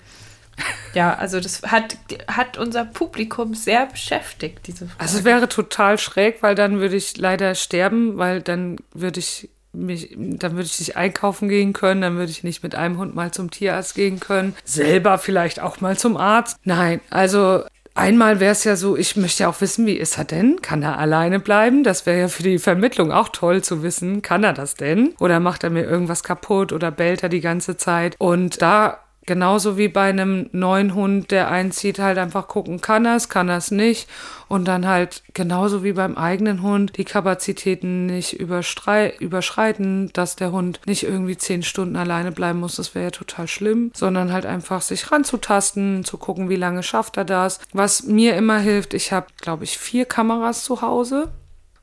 ja, 0.94 1.14
also 1.16 1.40
das 1.40 1.62
hat, 1.64 1.98
hat 2.28 2.58
unser 2.58 2.86
Publikum 2.86 3.54
sehr 3.54 3.86
beschäftigt, 3.86 4.68
diese 4.68 4.88
Frage. 4.88 5.00
Also 5.00 5.20
es 5.20 5.24
wäre 5.24 5.48
total 5.50 5.98
schräg, 5.98 6.42
weil 6.42 6.56
dann 6.56 6.80
würde 6.80 6.96
ich 6.96 7.18
leider 7.18 7.56
sterben, 7.56 8.18
weil 8.18 8.42
dann 8.42 8.78
würde 8.94 9.20
ich 9.20 9.50
mich, 9.72 10.16
dann 10.18 10.54
würde 10.54 10.64
ich 10.64 10.80
nicht 10.80 10.98
einkaufen 10.98 11.48
gehen 11.48 11.74
können, 11.74 12.02
dann 12.02 12.18
würde 12.18 12.32
ich 12.32 12.44
nicht 12.44 12.64
mit 12.64 12.74
einem 12.76 12.98
Hund 12.98 13.16
mal 13.16 13.32
zum 13.32 13.52
Tierarzt 13.52 13.94
gehen 13.94 14.20
können, 14.20 14.56
selber 14.66 15.18
vielleicht 15.20 15.60
auch 15.60 15.80
mal 15.80 15.98
zum 15.98 16.18
Arzt. 16.18 16.58
Nein, 16.64 17.02
also 17.10 17.64
Einmal 17.96 18.40
wäre 18.40 18.54
es 18.54 18.64
ja 18.64 18.78
so, 18.78 18.96
ich 18.96 19.18
möchte 19.18 19.44
ja 19.44 19.50
auch 19.50 19.60
wissen, 19.60 19.86
wie 19.86 19.98
ist 19.98 20.18
er 20.18 20.24
denn? 20.24 20.62
Kann 20.62 20.84
er 20.84 20.98
alleine 21.00 21.40
bleiben? 21.42 21.84
Das 21.84 22.06
wäre 22.06 22.18
ja 22.18 22.28
für 22.30 22.44
die 22.44 22.58
Vermittlung 22.58 23.12
auch 23.12 23.28
toll 23.28 23.62
zu 23.62 23.84
wissen. 23.84 24.22
Kann 24.22 24.46
er 24.46 24.54
das 24.54 24.76
denn? 24.76 25.16
Oder 25.20 25.42
macht 25.42 25.66
er 25.66 25.70
mir 25.70 25.84
irgendwas 25.84 26.24
kaputt 26.24 26.72
oder 26.72 26.92
bellt 26.92 27.24
er 27.24 27.30
die 27.30 27.42
ganze 27.42 27.76
Zeit? 27.76 28.16
Und 28.18 28.62
da 28.62 29.00
Genauso 29.30 29.78
wie 29.78 29.90
bei 29.90 30.10
einem 30.10 30.50
neuen 30.54 30.96
Hund, 30.96 31.30
der 31.30 31.52
einzieht, 31.52 32.00
halt 32.00 32.18
einfach 32.18 32.48
gucken, 32.48 32.82
kann 32.82 33.06
er 33.06 33.16
es, 33.16 33.30
kann 33.30 33.48
er 33.48 33.58
es 33.58 33.70
nicht. 33.70 34.10
Und 34.48 34.68
dann 34.68 34.88
halt 34.88 35.22
genauso 35.36 35.84
wie 35.84 35.94
beim 35.94 36.18
eigenen 36.18 36.64
Hund 36.64 36.98
die 36.98 37.06
Kapazitäten 37.06 38.08
nicht 38.08 38.34
überschreiten, 38.40 40.10
dass 40.14 40.36
der 40.36 40.52
Hund 40.52 40.82
nicht 40.88 41.04
irgendwie 41.04 41.38
zehn 41.38 41.62
Stunden 41.62 41.96
alleine 41.96 42.32
bleiben 42.32 42.60
muss. 42.60 42.78
Das 42.78 42.96
wäre 42.96 43.06
ja 43.06 43.12
total 43.12 43.48
schlimm, 43.48 43.92
sondern 43.94 44.34
halt 44.34 44.48
einfach 44.48 44.82
sich 44.82 45.12
ranzutasten, 45.12 46.04
zu 46.04 46.18
gucken, 46.18 46.50
wie 46.50 46.56
lange 46.56 46.82
schafft 46.82 47.16
er 47.18 47.26
das. 47.26 47.60
Was 47.72 48.02
mir 48.02 48.36
immer 48.36 48.58
hilft, 48.58 48.96
ich 48.96 49.12
habe, 49.12 49.28
glaube 49.40 49.64
ich, 49.64 49.78
vier 49.78 50.06
Kameras 50.06 50.64
zu 50.64 50.82
Hause, 50.82 51.30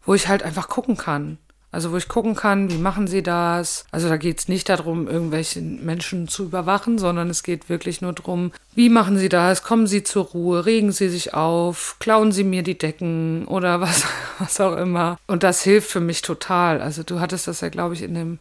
wo 0.02 0.14
ich 0.14 0.26
halt 0.26 0.42
einfach 0.42 0.68
gucken 0.68 0.96
kann. 0.96 1.38
Also 1.76 1.92
wo 1.92 1.98
ich 1.98 2.08
gucken 2.08 2.34
kann, 2.34 2.70
wie 2.70 2.78
machen 2.78 3.06
sie 3.06 3.22
das. 3.22 3.84
Also 3.90 4.08
da 4.08 4.16
geht 4.16 4.38
es 4.38 4.48
nicht 4.48 4.70
darum, 4.70 5.08
irgendwelche 5.08 5.60
Menschen 5.60 6.26
zu 6.26 6.44
überwachen, 6.44 6.96
sondern 6.96 7.28
es 7.28 7.42
geht 7.42 7.68
wirklich 7.68 8.00
nur 8.00 8.14
darum, 8.14 8.50
wie 8.74 8.88
machen 8.88 9.18
sie 9.18 9.28
das, 9.28 9.62
kommen 9.62 9.86
sie 9.86 10.02
zur 10.02 10.24
Ruhe, 10.24 10.64
regen 10.64 10.90
sie 10.90 11.10
sich 11.10 11.34
auf, 11.34 11.96
klauen 11.98 12.32
sie 12.32 12.44
mir 12.44 12.62
die 12.62 12.78
Decken 12.78 13.44
oder 13.44 13.82
was, 13.82 14.04
was 14.38 14.58
auch 14.58 14.74
immer. 14.78 15.18
Und 15.26 15.42
das 15.42 15.62
hilft 15.62 15.90
für 15.90 16.00
mich 16.00 16.22
total. 16.22 16.80
Also 16.80 17.02
du 17.02 17.20
hattest 17.20 17.46
das 17.46 17.60
ja, 17.60 17.68
glaube 17.68 17.92
ich, 17.92 18.00
in 18.00 18.14
dem 18.14 18.38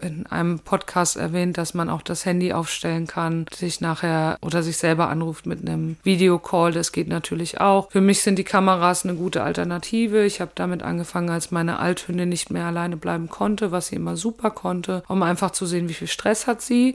in 0.00 0.26
einem 0.26 0.58
Podcast 0.58 1.16
erwähnt, 1.16 1.58
dass 1.58 1.74
man 1.74 1.88
auch 1.88 2.02
das 2.02 2.24
Handy 2.24 2.52
aufstellen 2.52 3.06
kann, 3.06 3.46
sich 3.54 3.80
nachher 3.80 4.38
oder 4.40 4.62
sich 4.62 4.76
selber 4.76 5.08
anruft 5.08 5.46
mit 5.46 5.66
einem 5.66 5.96
Videocall. 6.02 6.72
Das 6.72 6.92
geht 6.92 7.08
natürlich 7.08 7.60
auch. 7.60 7.90
Für 7.90 8.00
mich 8.00 8.22
sind 8.22 8.38
die 8.38 8.44
Kameras 8.44 9.04
eine 9.04 9.14
gute 9.14 9.42
Alternative. 9.42 10.24
Ich 10.24 10.40
habe 10.40 10.52
damit 10.54 10.82
angefangen, 10.82 11.30
als 11.30 11.50
meine 11.50 11.78
Althündin 11.78 12.28
nicht 12.28 12.50
mehr 12.50 12.66
alleine 12.66 12.96
bleiben 12.96 13.28
konnte, 13.28 13.72
was 13.72 13.88
sie 13.88 13.96
immer 13.96 14.16
super 14.16 14.50
konnte, 14.50 15.02
um 15.08 15.22
einfach 15.22 15.50
zu 15.50 15.66
sehen, 15.66 15.88
wie 15.88 15.94
viel 15.94 16.08
Stress 16.08 16.46
hat 16.46 16.62
sie 16.62 16.94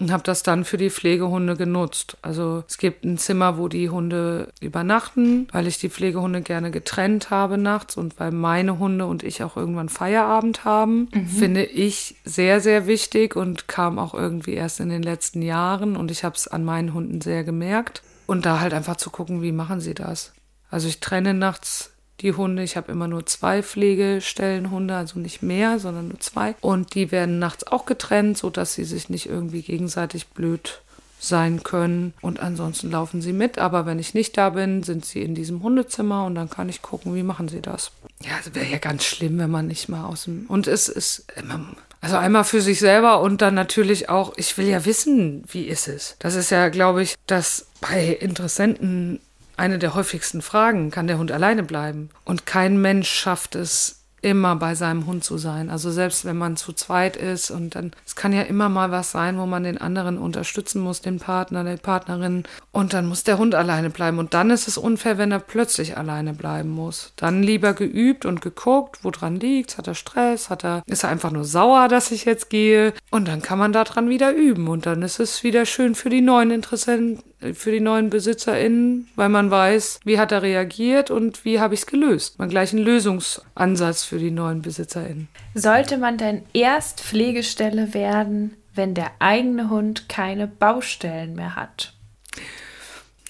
und 0.00 0.10
habe 0.10 0.22
das 0.24 0.42
dann 0.42 0.64
für 0.64 0.76
die 0.76 0.90
Pflegehunde 0.90 1.56
genutzt. 1.56 2.16
Also 2.20 2.64
es 2.66 2.78
gibt 2.78 3.04
ein 3.04 3.16
Zimmer, 3.16 3.58
wo 3.58 3.68
die 3.68 3.90
Hunde 3.90 4.48
übernachten, 4.60 5.46
weil 5.52 5.66
ich 5.66 5.78
die 5.78 5.88
Pflegehunde 5.88 6.42
gerne 6.42 6.70
getrennt 6.70 7.30
habe 7.30 7.58
nachts 7.58 7.96
und 7.96 8.18
weil 8.18 8.32
meine 8.32 8.78
Hunde 8.78 9.06
und 9.06 9.22
ich 9.22 9.42
auch 9.42 9.56
irgendwann 9.56 9.88
Feierabend 9.88 10.64
haben, 10.64 11.08
mhm. 11.12 11.26
finde 11.26 11.64
ich 11.64 12.16
sehr, 12.24 12.60
sehr 12.60 12.86
wichtig 12.86 13.36
und 13.36 13.68
kam 13.68 13.98
auch 13.98 14.14
irgendwie 14.14 14.54
erst 14.54 14.80
in 14.80 14.88
den 14.88 15.02
letzten 15.02 15.42
Jahren 15.42 15.96
und 15.96 16.10
ich 16.10 16.24
habe 16.24 16.34
es 16.34 16.48
an 16.48 16.64
meinen 16.64 16.92
Hunden 16.92 17.20
sehr 17.20 17.44
gemerkt. 17.44 18.02
Und 18.26 18.46
da 18.46 18.58
halt 18.60 18.72
einfach 18.72 18.96
zu 18.96 19.10
gucken, 19.10 19.42
wie 19.42 19.52
machen 19.52 19.80
sie 19.80 19.94
das. 19.94 20.32
Also 20.70 20.88
ich 20.88 21.00
trenne 21.00 21.34
nachts 21.34 21.93
die 22.24 22.34
Hunde. 22.34 22.64
Ich 22.64 22.76
habe 22.76 22.90
immer 22.90 23.06
nur 23.06 23.26
zwei 23.26 23.62
Pflegestellenhunde, 23.62 24.96
also 24.96 25.20
nicht 25.20 25.42
mehr, 25.42 25.78
sondern 25.78 26.08
nur 26.08 26.20
zwei. 26.20 26.56
Und 26.60 26.94
die 26.94 27.12
werden 27.12 27.38
nachts 27.38 27.66
auch 27.66 27.86
getrennt, 27.86 28.38
sodass 28.38 28.74
sie 28.74 28.84
sich 28.84 29.08
nicht 29.08 29.28
irgendwie 29.28 29.62
gegenseitig 29.62 30.26
blöd 30.28 30.80
sein 31.20 31.62
können. 31.62 32.12
Und 32.20 32.40
ansonsten 32.40 32.90
laufen 32.90 33.22
sie 33.22 33.32
mit. 33.32 33.58
Aber 33.58 33.86
wenn 33.86 33.98
ich 33.98 34.14
nicht 34.14 34.36
da 34.36 34.50
bin, 34.50 34.82
sind 34.82 35.04
sie 35.04 35.22
in 35.22 35.34
diesem 35.34 35.62
Hundezimmer 35.62 36.24
und 36.24 36.34
dann 36.34 36.50
kann 36.50 36.68
ich 36.68 36.82
gucken, 36.82 37.14
wie 37.14 37.22
machen 37.22 37.48
sie 37.48 37.60
das. 37.60 37.92
Ja, 38.22 38.32
es 38.40 38.54
wäre 38.54 38.66
ja 38.66 38.78
ganz 38.78 39.04
schlimm, 39.04 39.38
wenn 39.38 39.50
man 39.50 39.66
nicht 39.66 39.88
mal 39.88 40.04
aus 40.06 40.24
dem. 40.24 40.46
Und 40.48 40.66
es 40.66 40.88
ist 40.88 41.26
immer. 41.36 41.66
Also 42.00 42.16
einmal 42.16 42.44
für 42.44 42.60
sich 42.60 42.80
selber 42.80 43.22
und 43.22 43.40
dann 43.40 43.54
natürlich 43.54 44.10
auch, 44.10 44.34
ich 44.36 44.58
will 44.58 44.66
ja 44.66 44.84
wissen, 44.84 45.42
wie 45.48 45.64
ist 45.64 45.88
es. 45.88 46.16
Das 46.18 46.34
ist 46.34 46.50
ja, 46.50 46.68
glaube 46.68 47.02
ich, 47.02 47.14
dass 47.26 47.66
bei 47.80 48.08
Interessenten 48.08 49.20
eine 49.56 49.78
der 49.78 49.94
häufigsten 49.94 50.42
Fragen, 50.42 50.90
kann 50.90 51.06
der 51.06 51.18
Hund 51.18 51.32
alleine 51.32 51.62
bleiben? 51.62 52.10
Und 52.24 52.46
kein 52.46 52.80
Mensch 52.80 53.10
schafft 53.10 53.54
es 53.54 54.04
immer 54.24 54.56
bei 54.56 54.74
seinem 54.74 55.06
Hund 55.06 55.22
zu 55.22 55.36
sein. 55.36 55.68
Also 55.68 55.90
selbst 55.90 56.24
wenn 56.24 56.38
man 56.38 56.56
zu 56.56 56.72
zweit 56.72 57.16
ist 57.16 57.50
und 57.50 57.74
dann, 57.74 57.92
es 58.06 58.16
kann 58.16 58.32
ja 58.32 58.40
immer 58.42 58.70
mal 58.70 58.90
was 58.90 59.10
sein, 59.10 59.38
wo 59.38 59.44
man 59.44 59.64
den 59.64 59.76
anderen 59.76 60.16
unterstützen 60.16 60.80
muss, 60.80 61.02
den 61.02 61.18
Partner, 61.18 61.62
die 61.62 61.76
Partnerin. 61.76 62.44
Und 62.72 62.94
dann 62.94 63.06
muss 63.06 63.24
der 63.24 63.36
Hund 63.36 63.54
alleine 63.54 63.90
bleiben. 63.90 64.18
Und 64.18 64.32
dann 64.32 64.48
ist 64.48 64.66
es 64.66 64.78
unfair, 64.78 65.18
wenn 65.18 65.30
er 65.30 65.40
plötzlich 65.40 65.98
alleine 65.98 66.32
bleiben 66.32 66.70
muss. 66.70 67.12
Dann 67.16 67.42
lieber 67.42 67.74
geübt 67.74 68.24
und 68.24 68.40
geguckt, 68.40 69.00
woran 69.02 69.36
liegt, 69.36 69.76
hat 69.76 69.86
er 69.88 69.94
Stress, 69.94 70.48
hat 70.48 70.64
er, 70.64 70.82
ist 70.86 71.04
er 71.04 71.10
einfach 71.10 71.30
nur 71.30 71.44
sauer, 71.44 71.88
dass 71.88 72.10
ich 72.10 72.24
jetzt 72.24 72.48
gehe. 72.48 72.94
Und 73.10 73.28
dann 73.28 73.42
kann 73.42 73.58
man 73.58 73.74
daran 73.74 74.08
wieder 74.08 74.32
üben. 74.32 74.68
Und 74.68 74.86
dann 74.86 75.02
ist 75.02 75.20
es 75.20 75.42
wieder 75.42 75.66
schön 75.66 75.94
für 75.94 76.08
die 76.08 76.22
neuen 76.22 76.50
Interessenten, 76.50 77.22
für 77.52 77.70
die 77.70 77.80
neuen 77.80 78.10
BesitzerInnen, 78.10 79.08
weil 79.16 79.28
man 79.28 79.50
weiß, 79.50 80.00
wie 80.04 80.18
hat 80.18 80.32
er 80.32 80.42
reagiert 80.42 81.10
und 81.10 81.44
wie 81.44 81.60
habe 81.60 81.74
ich 81.74 81.80
es 81.80 81.86
gelöst. 81.86 82.38
Man 82.38 82.48
gleich 82.48 82.72
einen 82.72 82.84
Lösungsansatz 82.84 84.04
für 84.04 84.18
die 84.18 84.30
neuen 84.30 84.62
BesitzerInnen. 84.62 85.28
Sollte 85.54 85.98
man 85.98 86.16
denn 86.16 86.42
erst 86.54 87.00
Pflegestelle 87.00 87.92
werden, 87.92 88.56
wenn 88.74 88.94
der 88.94 89.10
eigene 89.18 89.68
Hund 89.68 90.08
keine 90.08 90.46
Baustellen 90.46 91.34
mehr 91.34 91.56
hat? 91.56 91.92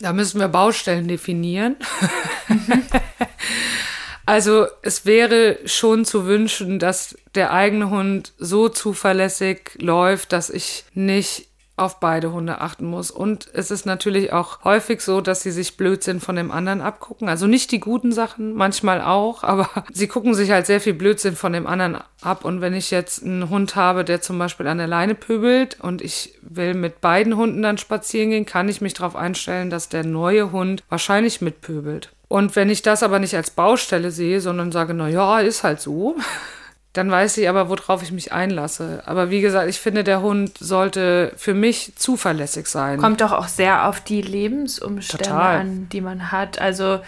Da 0.00 0.12
müssen 0.12 0.40
wir 0.40 0.48
Baustellen 0.48 1.08
definieren. 1.08 1.76
Also 4.26 4.66
es 4.80 5.04
wäre 5.04 5.58
schon 5.66 6.04
zu 6.04 6.24
wünschen, 6.26 6.78
dass 6.78 7.16
der 7.34 7.52
eigene 7.52 7.90
Hund 7.90 8.32
so 8.38 8.68
zuverlässig 8.68 9.72
läuft, 9.78 10.32
dass 10.32 10.48
ich 10.48 10.84
nicht 10.94 11.48
auf 11.76 11.98
beide 11.98 12.32
Hunde 12.32 12.60
achten 12.60 12.86
muss. 12.86 13.10
Und 13.10 13.48
es 13.52 13.70
ist 13.70 13.84
natürlich 13.84 14.32
auch 14.32 14.62
häufig 14.62 15.00
so, 15.00 15.20
dass 15.20 15.42
sie 15.42 15.50
sich 15.50 15.76
Blödsinn 15.76 16.20
von 16.20 16.36
dem 16.36 16.52
anderen 16.52 16.80
abgucken. 16.80 17.28
Also 17.28 17.46
nicht 17.46 17.72
die 17.72 17.80
guten 17.80 18.12
Sachen, 18.12 18.54
manchmal 18.54 19.00
auch, 19.00 19.42
aber 19.42 19.68
sie 19.92 20.06
gucken 20.06 20.34
sich 20.34 20.50
halt 20.50 20.66
sehr 20.66 20.80
viel 20.80 20.94
Blödsinn 20.94 21.34
von 21.34 21.52
dem 21.52 21.66
anderen 21.66 21.98
ab. 22.22 22.44
Und 22.44 22.60
wenn 22.60 22.74
ich 22.74 22.90
jetzt 22.90 23.24
einen 23.24 23.50
Hund 23.50 23.74
habe, 23.74 24.04
der 24.04 24.20
zum 24.20 24.38
Beispiel 24.38 24.68
an 24.68 24.78
der 24.78 24.86
Leine 24.86 25.14
pöbelt 25.14 25.78
und 25.80 26.00
ich 26.00 26.38
will 26.42 26.74
mit 26.74 27.00
beiden 27.00 27.36
Hunden 27.36 27.62
dann 27.62 27.78
spazieren 27.78 28.30
gehen, 28.30 28.46
kann 28.46 28.68
ich 28.68 28.80
mich 28.80 28.94
darauf 28.94 29.16
einstellen, 29.16 29.70
dass 29.70 29.88
der 29.88 30.04
neue 30.04 30.52
Hund 30.52 30.84
wahrscheinlich 30.88 31.40
mitpöbelt. 31.40 32.10
Und 32.28 32.56
wenn 32.56 32.70
ich 32.70 32.82
das 32.82 33.02
aber 33.02 33.18
nicht 33.18 33.34
als 33.36 33.50
Baustelle 33.50 34.10
sehe, 34.10 34.40
sondern 34.40 34.72
sage, 34.72 34.94
na 34.94 35.08
ja, 35.08 35.40
ist 35.40 35.64
halt 35.64 35.80
so, 35.80 36.16
dann 36.94 37.10
weiß 37.10 37.38
ich 37.38 37.48
aber, 37.48 37.68
worauf 37.68 38.02
ich 38.04 38.12
mich 38.12 38.32
einlasse. 38.32 39.02
Aber 39.04 39.28
wie 39.28 39.40
gesagt, 39.40 39.68
ich 39.68 39.80
finde, 39.80 40.04
der 40.04 40.22
Hund 40.22 40.56
sollte 40.58 41.32
für 41.36 41.52
mich 41.52 41.92
zuverlässig 41.96 42.68
sein. 42.68 43.00
Kommt 43.00 43.20
doch 43.20 43.32
auch 43.32 43.48
sehr 43.48 43.88
auf 43.88 44.00
die 44.00 44.22
Lebensumstände 44.22 45.24
Total. 45.24 45.60
an, 45.60 45.88
die 45.90 46.00
man 46.00 46.30
hat. 46.30 46.60
Also, 46.60 47.00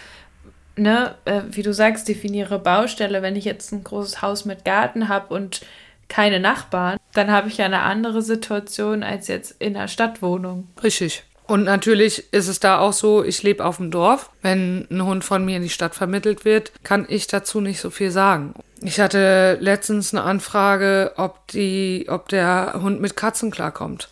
ne, 0.74 1.14
äh, 1.24 1.43
wie 1.51 1.62
du 1.62 1.72
sagst, 1.72 2.09
definiere 2.09 2.59
Baustelle. 2.59 3.22
Wenn 3.22 3.37
ich 3.37 3.45
jetzt 3.45 3.72
ein 3.72 3.84
großes 3.84 4.22
Haus 4.22 4.45
mit 4.45 4.64
Garten 4.64 5.09
habe 5.09 5.32
und 5.32 5.64
keine 6.09 6.41
Nachbarn, 6.41 6.99
dann 7.14 7.30
habe 7.30 7.47
ich 7.47 7.59
ja 7.59 7.66
eine 7.66 7.82
andere 7.82 8.22
Situation 8.22 9.05
als 9.05 9.28
jetzt 9.28 9.55
in 9.61 9.76
einer 9.76 9.87
Stadtwohnung. 9.89 10.66
Richtig. 10.82 11.22
Und 11.47 11.62
natürlich 11.62 12.32
ist 12.32 12.49
es 12.49 12.59
da 12.59 12.80
auch 12.80 12.93
so, 12.93 13.22
ich 13.22 13.43
lebe 13.45 13.64
auf 13.64 13.76
dem 13.76 13.93
Dorf. 13.93 14.30
Wenn 14.43 14.89
ein 14.91 15.05
Hund 15.05 15.24
von 15.24 15.45
mir 15.45 15.59
in 15.59 15.62
die 15.62 15.68
Stadt 15.68 15.95
vermittelt 15.95 16.45
wird, 16.45 16.72
kann 16.82 17.07
ich 17.09 17.28
dazu 17.28 17.61
nicht 17.61 17.80
so 17.80 17.91
viel 17.91 18.11
sagen. 18.11 18.55
Ich 18.82 19.00
hatte 19.00 19.58
letztens 19.60 20.12
eine 20.12 20.22
Anfrage, 20.22 21.12
ob 21.16 21.46
die, 21.48 22.06
ob 22.08 22.28
der 22.28 22.74
Hund 22.80 23.00
mit 23.00 23.16
Katzen 23.16 23.50
klarkommt. 23.50 24.08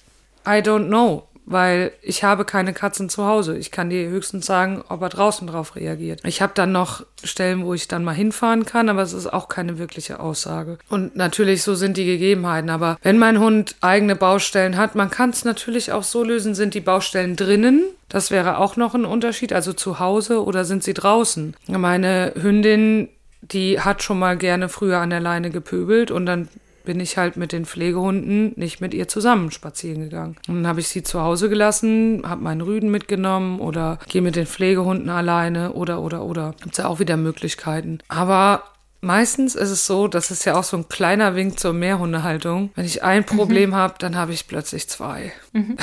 I 0.46 0.60
don't 0.60 0.86
know 0.86 1.26
weil 1.46 1.92
ich 2.02 2.24
habe 2.24 2.44
keine 2.44 2.72
Katzen 2.72 3.08
zu 3.08 3.26
Hause. 3.26 3.56
Ich 3.56 3.70
kann 3.70 3.90
dir 3.90 4.08
höchstens 4.08 4.46
sagen, 4.46 4.82
ob 4.88 5.02
er 5.02 5.08
draußen 5.08 5.46
drauf 5.46 5.76
reagiert. 5.76 6.20
Ich 6.24 6.40
habe 6.40 6.52
dann 6.54 6.72
noch 6.72 7.04
Stellen, 7.22 7.64
wo 7.64 7.74
ich 7.74 7.88
dann 7.88 8.04
mal 8.04 8.14
hinfahren 8.14 8.64
kann, 8.64 8.88
aber 8.88 9.02
es 9.02 9.12
ist 9.12 9.32
auch 9.32 9.48
keine 9.48 9.78
wirkliche 9.78 10.20
Aussage. 10.20 10.78
Und 10.88 11.16
natürlich, 11.16 11.62
so 11.62 11.74
sind 11.74 11.96
die 11.96 12.06
Gegebenheiten. 12.06 12.70
Aber 12.70 12.96
wenn 13.02 13.18
mein 13.18 13.38
Hund 13.38 13.76
eigene 13.80 14.16
Baustellen 14.16 14.76
hat, 14.76 14.94
man 14.94 15.10
kann 15.10 15.30
es 15.30 15.44
natürlich 15.44 15.92
auch 15.92 16.02
so 16.02 16.24
lösen, 16.24 16.54
sind 16.54 16.74
die 16.74 16.80
Baustellen 16.80 17.36
drinnen. 17.36 17.84
Das 18.08 18.30
wäre 18.30 18.58
auch 18.58 18.76
noch 18.76 18.94
ein 18.94 19.04
Unterschied, 19.04 19.52
also 19.52 19.72
zu 19.72 19.98
Hause 19.98 20.44
oder 20.44 20.64
sind 20.64 20.82
sie 20.84 20.94
draußen? 20.94 21.56
Meine 21.66 22.32
Hündin, 22.40 23.08
die 23.53 23.80
hat 23.80 24.03
schon 24.03 24.18
mal 24.18 24.36
gerne 24.36 24.68
früher 24.68 24.99
an 24.99 25.11
der 25.11 25.20
Leine 25.20 25.51
gepöbelt 25.51 26.11
und 26.11 26.26
dann 26.26 26.49
bin 26.84 27.01
ich 27.01 27.16
halt 27.16 27.36
mit 27.36 27.53
den 27.53 27.64
Pflegehunden 27.64 28.53
nicht 28.57 28.80
mit 28.80 28.92
ihr 28.92 29.09
zusammen 29.09 29.51
spazieren 29.51 30.03
gegangen. 30.03 30.36
Und 30.49 30.57
dann 30.57 30.66
habe 30.66 30.80
ich 30.80 30.88
sie 30.88 31.03
zu 31.03 31.22
Hause 31.22 31.49
gelassen, 31.49 32.22
habe 32.26 32.42
meinen 32.42 32.61
Rüden 32.61 32.90
mitgenommen 32.90 33.59
oder 33.59 33.99
gehe 34.09 34.20
mit 34.20 34.36
den 34.36 34.47
Pflegehunden 34.47 35.09
alleine 35.09 35.72
oder 35.72 36.03
oder 36.03 36.24
oder. 36.24 36.55
Gibt 36.61 36.72
es 36.72 36.78
ja 36.78 36.86
auch 36.86 37.01
wieder 37.01 37.16
Möglichkeiten. 37.16 37.99
Aber 38.09 38.64
Meistens 39.05 39.55
ist 39.55 39.68
es 39.68 39.84
so, 39.84 40.09
das 40.09 40.30
ist 40.30 40.47
ja 40.47 40.57
auch 40.57 40.64
so 40.64 40.78
ein 40.78 40.88
kleiner 40.88 41.36
Wink 41.36 41.61
zur 41.61 41.74
Mehrhundehaltung. 41.74 42.70
Wenn 42.74 42.86
ich 42.86 43.03
ein 43.03 43.24
Problem 43.24 43.70
mhm. 43.70 43.74
habe, 43.74 43.95
dann 43.99 44.16
habe 44.16 44.32
ich 44.32 44.47
plötzlich 44.47 44.88
zwei. 44.88 45.30
Mhm. 45.53 45.76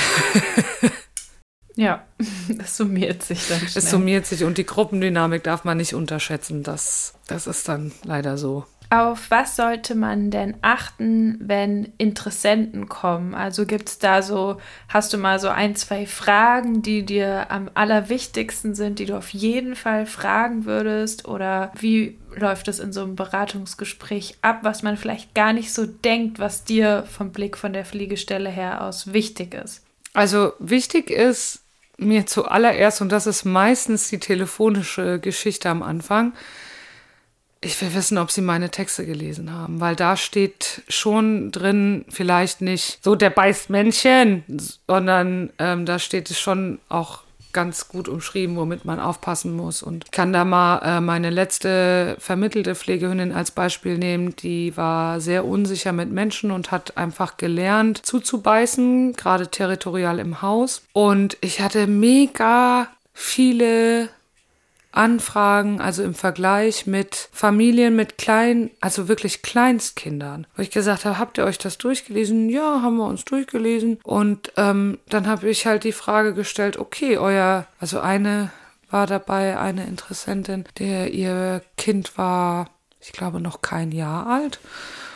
ja, 1.76 2.04
das 2.58 2.78
summiert 2.78 3.24
sich 3.24 3.48
dann 3.48 3.60
schnell. 3.60 3.72
Es 3.76 3.90
summiert 3.90 4.26
sich 4.26 4.44
und 4.44 4.58
die 4.58 4.66
Gruppendynamik 4.66 5.44
darf 5.44 5.64
man 5.64 5.78
nicht 5.78 5.94
unterschätzen. 5.94 6.64
Das, 6.64 7.14
das 7.28 7.48
ist 7.48 7.68
dann 7.68 7.92
leider 8.04 8.38
so. 8.38 8.66
Auf 8.94 9.32
was 9.32 9.56
sollte 9.56 9.96
man 9.96 10.32
denn 10.32 10.56
achten, 10.62 11.38
wenn 11.40 11.94
Interessenten 11.98 12.90
kommen? 12.90 13.34
Also 13.34 13.66
gibt 13.66 13.88
es 13.88 14.00
da 14.00 14.22
so, 14.22 14.58
hast 14.90 15.14
du 15.14 15.18
mal 15.18 15.40
so 15.40 15.48
ein, 15.48 15.78
zwei 15.78 16.06
Fragen, 16.06 16.82
die 16.82 17.06
dir 17.06 17.50
am 17.52 17.72
allerwichtigsten 17.74 18.76
sind, 18.76 19.00
die 19.00 19.06
du 19.06 19.16
auf 19.16 19.30
jeden 19.30 19.78
Fall 19.78 20.06
fragen 20.06 20.66
würdest? 20.66 21.26
Oder 21.26 21.72
wie 21.80 22.20
läuft 22.36 22.68
es 22.68 22.80
in 22.80 22.92
so 22.92 23.04
einem 23.04 23.16
Beratungsgespräch 23.16 24.38
ab, 24.42 24.60
was 24.64 24.84
man 24.84 24.98
vielleicht 24.98 25.34
gar 25.36 25.54
nicht 25.54 25.74
so 25.74 25.86
denkt, 25.86 26.40
was 26.40 26.66
dir 26.66 27.06
vom 27.10 27.32
Blick 27.32 27.56
von 27.56 27.72
der 27.72 27.86
Fliegestelle 27.86 28.50
her 28.50 28.84
aus 28.84 29.14
wichtig 29.14 29.54
ist? 29.54 29.86
Also 30.14 30.54
wichtig 30.60 31.10
ist 31.10 31.62
mir 31.98 32.26
zuallererst, 32.26 33.02
und 33.02 33.12
das 33.12 33.28
ist 33.28 33.46
meistens 33.46 34.10
die 34.10 34.20
telefonische 34.20 35.20
Geschichte 35.20 35.70
am 35.70 35.84
Anfang, 35.84 36.34
ich 37.64 37.80
will 37.80 37.94
wissen, 37.94 38.18
ob 38.18 38.32
Sie 38.32 38.42
meine 38.42 38.72
Texte 38.72 39.06
gelesen 39.06 39.54
haben, 39.54 39.80
weil 39.80 39.96
da 39.96 40.18
steht 40.18 40.82
schon 40.88 41.52
drin, 41.52 42.06
vielleicht 42.10 42.62
nicht 42.62 43.04
so 43.04 43.16
der 43.16 43.30
beißt 43.30 43.70
Männchen, 43.70 44.44
sondern 44.88 45.54
ähm, 45.60 45.86
da 45.86 46.00
steht 46.00 46.32
es 46.32 46.40
schon 46.40 46.80
auch 46.90 47.22
ganz 47.54 47.88
gut 47.88 48.08
umschrieben, 48.08 48.56
womit 48.56 48.86
man 48.86 49.00
aufpassen 49.00 49.56
muss. 49.56 49.84
Und 49.84 50.06
ich 50.06 50.12
kann 50.12 50.34
da 50.34 50.46
mal 50.46 50.80
äh, 50.80 51.02
meine 51.02 51.30
letzte 51.30 52.16
vermittelte 52.20 52.76
Pflegehündin 52.76 53.32
als 53.32 53.52
Beispiel 53.52 53.98
nehmen. 53.98 54.36
Die 54.38 54.76
war 54.78 55.20
sehr 55.20 55.46
unsicher 55.46 55.92
mit 55.92 56.12
Menschen 56.12 56.52
und 56.52 56.72
hat 56.72 56.98
einfach 56.98 57.38
gelernt 57.38 58.06
zuzubeißen, 58.06 59.14
gerade 59.14 59.48
territorial 59.48 60.20
im 60.20 60.42
Haus. 60.42 60.84
Und 60.94 61.38
ich 61.42 61.62
hatte 61.62 61.88
mega 61.88 62.88
viele 63.14 64.10
Anfragen, 64.92 65.80
also 65.80 66.04
im 66.04 66.14
Vergleich 66.14 66.88
mit 66.88 67.30
Familien 67.32 67.96
mit 67.96 68.18
kleinen, 68.18 68.72
also 68.82 69.08
wirklich 69.08 69.42
Kleinstkindern. 69.42 70.48
Wo 70.56 70.62
ich 70.62 70.72
gesagt 70.72 71.06
habe, 71.06 71.18
habt 71.18 71.38
ihr 71.38 71.46
euch 71.46 71.58
das 71.58 71.78
durchgelesen? 71.78 72.50
Ja, 72.50 72.82
haben 72.82 72.98
wir 72.98 73.08
uns 73.08 73.26
durchgelesen. 73.26 74.00
Und 74.04 74.52
ähm, 74.58 75.00
dann 75.10 75.28
habe 75.28 75.50
ich 75.50 75.66
halt 75.66 75.84
die 75.84 75.92
Frage 75.92 76.34
gestellt, 76.34 76.78
okay, 76.78 77.18
euer, 77.18 77.66
also 77.80 78.00
eine 78.00 78.52
war 78.90 79.08
dabei, 79.08 79.58
eine 79.58 79.86
Interessentin, 79.86 80.66
der 80.78 81.14
ihr 81.14 81.62
Kind 81.78 82.18
war, 82.18 82.70
ich 83.00 83.14
glaube, 83.14 83.40
noch 83.40 83.62
kein 83.62 83.92
Jahr 83.92 84.28
alt. 84.28 84.60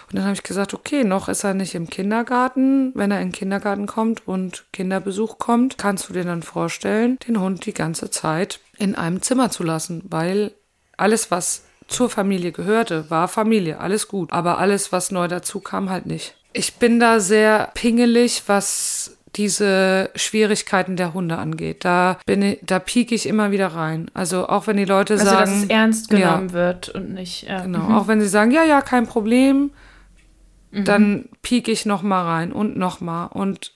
Und 0.10 0.18
dann 0.18 0.26
habe 0.26 0.36
ich 0.36 0.44
gesagt, 0.44 0.74
okay, 0.74 1.04
noch 1.04 1.28
ist 1.28 1.44
er 1.44 1.54
nicht 1.54 1.76
im 1.76 1.90
Kindergarten. 1.90 2.92
Wenn 2.96 3.12
er 3.12 3.22
in 3.22 3.30
den 3.30 3.34
Kindergarten 3.34 3.88
kommt 3.88 4.28
und 4.28 4.66
Kinderbesuch 4.72 5.40
kommt, 5.40 5.78
kannst 5.78 6.10
du 6.10 6.14
dir 6.14 6.24
dann 6.24 6.44
vorstellen, 6.44 7.18
den 7.28 7.40
Hund 7.40 7.66
die 7.66 7.74
ganze 7.74 8.12
Zeit 8.12 8.60
in 8.78 8.96
einem 8.96 9.22
Zimmer 9.22 9.50
zu 9.50 9.64
lassen, 9.64 10.04
weil 10.10 10.52
alles, 10.98 11.32
was 11.32 11.64
zur 11.88 12.10
Familie 12.10 12.52
gehörte, 12.52 13.10
war 13.10 13.28
Familie, 13.28 13.80
alles 13.80 14.08
gut. 14.08 14.32
Aber 14.32 14.58
alles, 14.58 14.92
was 14.92 15.12
neu 15.12 15.28
dazu 15.28 15.60
kam, 15.60 15.90
halt 15.90 16.06
nicht. 16.06 16.36
Ich 16.54 16.76
bin 16.76 17.00
da 17.00 17.20
sehr 17.20 17.72
pingelig, 17.74 18.44
was 18.48 19.18
diese 19.36 20.10
Schwierigkeiten 20.16 20.96
der 20.96 21.14
Hunde 21.14 21.38
angeht. 21.38 21.84
Da 21.84 22.18
bin 22.26 22.42
ich, 22.42 22.60
da 22.64 22.80
pieke 22.80 23.14
ich 23.14 23.28
immer 23.28 23.52
wieder 23.52 23.68
rein. 23.68 24.10
Also 24.14 24.48
auch 24.48 24.66
wenn 24.68 24.78
die 24.78 24.86
Leute 24.86 25.14
also, 25.16 25.26
sagen, 25.26 25.52
dass 25.52 25.64
es 25.64 25.70
ernst 25.70 26.10
genommen 26.10 26.50
ja, 26.50 26.54
wird 26.54 26.90
und 26.90 27.14
nicht. 27.14 27.44
Ja. 27.44 27.64
Genau. 27.64 27.80
Mhm. 27.80 27.96
Auch 27.96 28.08
wenn 28.08 28.22
sie 28.22 28.30
sagen, 28.30 28.52
ja, 28.52 28.64
ja, 28.64 28.82
kein 28.82 29.06
Problem, 29.06 29.72
Mhm. 30.76 30.84
Dann 30.84 31.30
pieke 31.42 31.72
ich 31.72 31.86
noch 31.86 32.02
mal 32.02 32.24
rein 32.24 32.52
und 32.52 32.78
noch 32.78 33.00
mal 33.00 33.28
und 33.28 33.72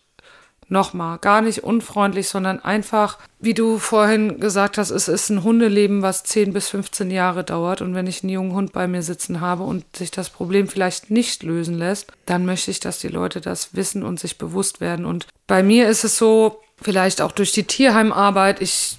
noch 0.72 0.94
mal. 0.94 1.18
Gar 1.18 1.42
nicht 1.42 1.64
unfreundlich, 1.64 2.28
sondern 2.28 2.60
einfach, 2.60 3.18
wie 3.40 3.54
du 3.54 3.80
vorhin 3.80 4.40
gesagt 4.40 4.78
hast, 4.78 4.90
es 4.92 5.08
ist 5.08 5.30
ein 5.30 5.44
Hundeleben, 5.44 6.02
was 6.02 6.24
10 6.24 6.54
bis 6.54 6.70
15 6.70 7.12
Jahre 7.12 7.44
dauert. 7.44 7.82
Und 7.82 7.96
wenn 7.96 8.08
ich 8.08 8.24
einen 8.24 8.32
jungen 8.32 8.54
Hund 8.54 8.74
bei 8.74 8.88
mir 8.88 9.02
sitzen 9.02 9.42
habe 9.42 9.64
und 9.64 9.84
sich 9.96 10.12
das 10.12 10.30
Problem 10.30 10.68
vielleicht 10.68 11.12
nicht 11.12 11.44
lösen 11.44 11.78
lässt, 11.78 12.12
dann 12.26 12.46
möchte 12.46 12.72
ich, 12.72 12.80
dass 12.80 13.00
die 13.00 13.08
Leute 13.08 13.42
das 13.42 13.76
wissen 13.76 14.04
und 14.04 14.20
sich 14.20 14.38
bewusst 14.38 14.82
werden. 14.82 15.06
Und 15.06 15.28
bei 15.48 15.64
mir 15.64 15.90
ist 15.90 16.04
es 16.04 16.18
so, 16.18 16.62
vielleicht 16.82 17.22
auch 17.22 17.32
durch 17.32 17.52
die 17.52 17.64
Tierheimarbeit, 17.64 18.62
ich 18.62 18.98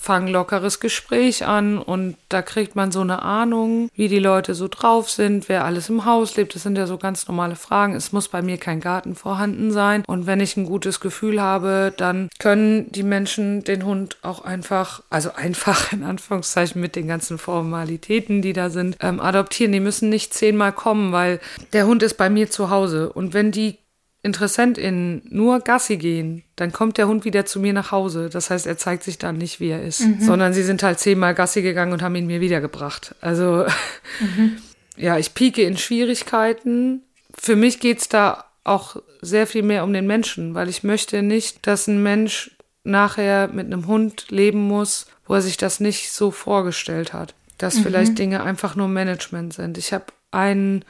fange 0.00 0.26
ein 0.26 0.32
lockeres 0.32 0.80
Gespräch 0.80 1.44
an 1.44 1.78
und 1.78 2.16
da 2.28 2.40
kriegt 2.40 2.74
man 2.74 2.90
so 2.90 3.00
eine 3.00 3.22
Ahnung, 3.22 3.90
wie 3.94 4.08
die 4.08 4.18
Leute 4.18 4.54
so 4.54 4.66
drauf 4.66 5.10
sind, 5.10 5.48
wer 5.48 5.64
alles 5.64 5.90
im 5.90 6.06
Haus 6.06 6.36
lebt. 6.36 6.54
Das 6.54 6.62
sind 6.62 6.78
ja 6.78 6.86
so 6.86 6.96
ganz 6.96 7.28
normale 7.28 7.54
Fragen. 7.54 7.94
Es 7.94 8.12
muss 8.12 8.28
bei 8.28 8.40
mir 8.40 8.56
kein 8.56 8.80
Garten 8.80 9.14
vorhanden 9.14 9.72
sein. 9.72 10.02
Und 10.06 10.26
wenn 10.26 10.40
ich 10.40 10.56
ein 10.56 10.64
gutes 10.64 11.00
Gefühl 11.00 11.40
habe, 11.40 11.92
dann 11.96 12.30
können 12.38 12.90
die 12.90 13.02
Menschen 13.02 13.62
den 13.62 13.84
Hund 13.84 14.16
auch 14.22 14.42
einfach, 14.42 15.02
also 15.10 15.34
einfach 15.34 15.92
in 15.92 16.02
Anführungszeichen 16.02 16.80
mit 16.80 16.96
den 16.96 17.06
ganzen 17.06 17.36
Formalitäten, 17.36 18.40
die 18.40 18.54
da 18.54 18.70
sind, 18.70 18.96
ähm, 19.00 19.20
adoptieren. 19.20 19.72
Die 19.72 19.80
müssen 19.80 20.08
nicht 20.08 20.32
zehnmal 20.32 20.72
kommen, 20.72 21.12
weil 21.12 21.40
der 21.74 21.86
Hund 21.86 22.02
ist 22.02 22.14
bei 22.14 22.30
mir 22.30 22.50
zu 22.50 22.70
Hause. 22.70 23.12
Und 23.12 23.34
wenn 23.34 23.52
die 23.52 23.79
InteressentInnen 24.22 25.22
nur 25.30 25.60
Gassi 25.60 25.96
gehen, 25.96 26.42
dann 26.56 26.72
kommt 26.72 26.98
der 26.98 27.08
Hund 27.08 27.24
wieder 27.24 27.46
zu 27.46 27.58
mir 27.58 27.72
nach 27.72 27.90
Hause. 27.90 28.28
Das 28.30 28.50
heißt, 28.50 28.66
er 28.66 28.76
zeigt 28.76 29.02
sich 29.02 29.18
dann 29.18 29.38
nicht, 29.38 29.60
wie 29.60 29.70
er 29.70 29.82
ist, 29.82 30.00
mhm. 30.00 30.20
sondern 30.20 30.52
sie 30.52 30.62
sind 30.62 30.82
halt 30.82 30.98
zehnmal 30.98 31.34
Gassi 31.34 31.62
gegangen 31.62 31.92
und 31.92 32.02
haben 32.02 32.14
ihn 32.16 32.26
mir 32.26 32.40
wiedergebracht. 32.40 33.14
Also, 33.20 33.66
mhm. 34.20 34.58
ja, 34.96 35.16
ich 35.16 35.32
pieke 35.34 35.62
in 35.62 35.78
Schwierigkeiten. 35.78 37.02
Für 37.32 37.56
mich 37.56 37.80
geht's 37.80 38.08
da 38.08 38.44
auch 38.62 38.96
sehr 39.22 39.46
viel 39.46 39.62
mehr 39.62 39.84
um 39.84 39.92
den 39.92 40.06
Menschen, 40.06 40.54
weil 40.54 40.68
ich 40.68 40.84
möchte 40.84 41.22
nicht, 41.22 41.66
dass 41.66 41.86
ein 41.86 42.02
Mensch 42.02 42.50
nachher 42.84 43.48
mit 43.48 43.66
einem 43.66 43.86
Hund 43.86 44.26
leben 44.30 44.60
muss, 44.60 45.06
wo 45.26 45.34
er 45.34 45.42
sich 45.42 45.56
das 45.56 45.80
nicht 45.80 46.12
so 46.12 46.30
vorgestellt 46.30 47.14
hat. 47.14 47.34
Dass 47.56 47.76
mhm. 47.76 47.82
vielleicht 47.82 48.18
Dinge 48.18 48.42
einfach 48.42 48.76
nur 48.76 48.88
Management 48.88 49.54
sind. 49.54 49.78
Ich 49.78 49.92
habe 49.94 50.06
einen 50.30 50.84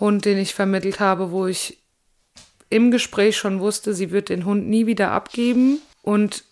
Hund, 0.00 0.24
den 0.24 0.38
ich 0.38 0.54
vermittelt 0.54 1.00
habe, 1.00 1.30
wo 1.30 1.46
ich 1.46 1.77
im 2.70 2.90
Gespräch 2.90 3.36
schon 3.36 3.60
wusste, 3.60 3.94
sie 3.94 4.10
wird 4.10 4.28
den 4.28 4.44
Hund 4.44 4.68
nie 4.68 4.86
wieder 4.86 5.10
abgeben. 5.10 5.78
Und 6.02 6.44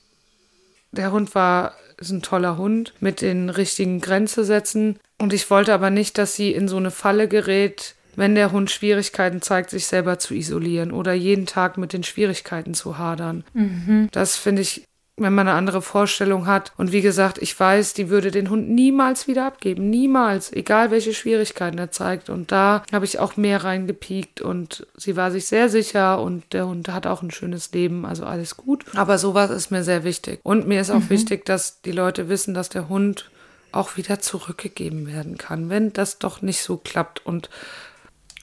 der 0.92 1.12
Hund 1.12 1.34
war 1.34 1.74
ist 1.98 2.10
ein 2.10 2.22
toller 2.22 2.58
Hund 2.58 2.92
mit 3.00 3.20
den 3.20 3.48
richtigen 3.48 4.00
Grenzesätzen. 4.00 4.98
Und 5.18 5.32
ich 5.32 5.48
wollte 5.50 5.72
aber 5.72 5.90
nicht, 5.90 6.18
dass 6.18 6.34
sie 6.34 6.52
in 6.52 6.68
so 6.68 6.76
eine 6.76 6.90
Falle 6.90 7.26
gerät, 7.28 7.94
wenn 8.16 8.34
der 8.34 8.52
Hund 8.52 8.70
Schwierigkeiten 8.70 9.42
zeigt, 9.42 9.70
sich 9.70 9.86
selber 9.86 10.18
zu 10.18 10.34
isolieren 10.34 10.92
oder 10.92 11.12
jeden 11.12 11.46
Tag 11.46 11.78
mit 11.78 11.92
den 11.92 12.02
Schwierigkeiten 12.02 12.74
zu 12.74 12.98
hadern. 12.98 13.44
Mhm. 13.54 14.08
Das 14.12 14.36
finde 14.36 14.62
ich 14.62 14.84
wenn 15.16 15.34
man 15.34 15.48
eine 15.48 15.56
andere 15.56 15.80
Vorstellung 15.80 16.46
hat. 16.46 16.72
Und 16.76 16.92
wie 16.92 17.00
gesagt, 17.00 17.38
ich 17.38 17.58
weiß, 17.58 17.94
die 17.94 18.10
würde 18.10 18.30
den 18.30 18.50
Hund 18.50 18.68
niemals 18.68 19.26
wieder 19.26 19.46
abgeben. 19.46 19.88
Niemals. 19.88 20.52
Egal 20.52 20.90
welche 20.90 21.14
Schwierigkeiten 21.14 21.78
er 21.78 21.90
zeigt. 21.90 22.28
Und 22.28 22.52
da 22.52 22.82
habe 22.92 23.04
ich 23.04 23.18
auch 23.18 23.36
mehr 23.36 23.64
reingepiekt 23.64 24.40
und 24.40 24.86
sie 24.96 25.16
war 25.16 25.30
sich 25.30 25.46
sehr 25.46 25.68
sicher 25.68 26.20
und 26.20 26.52
der 26.52 26.66
Hund 26.66 26.88
hat 26.88 27.06
auch 27.06 27.22
ein 27.22 27.30
schönes 27.30 27.72
Leben. 27.72 28.04
Also 28.04 28.24
alles 28.24 28.56
gut. 28.56 28.84
Aber 28.94 29.16
sowas 29.16 29.50
ist 29.50 29.70
mir 29.70 29.84
sehr 29.84 30.04
wichtig. 30.04 30.40
Und 30.42 30.66
mir 30.66 30.80
ist 30.80 30.90
auch 30.90 31.00
mhm. 31.00 31.10
wichtig, 31.10 31.46
dass 31.46 31.80
die 31.80 31.92
Leute 31.92 32.28
wissen, 32.28 32.52
dass 32.52 32.68
der 32.68 32.88
Hund 32.88 33.30
auch 33.72 33.96
wieder 33.96 34.20
zurückgegeben 34.20 35.06
werden 35.06 35.38
kann, 35.38 35.70
wenn 35.70 35.92
das 35.92 36.18
doch 36.18 36.42
nicht 36.42 36.62
so 36.62 36.76
klappt. 36.76 37.24
Und 37.24 37.48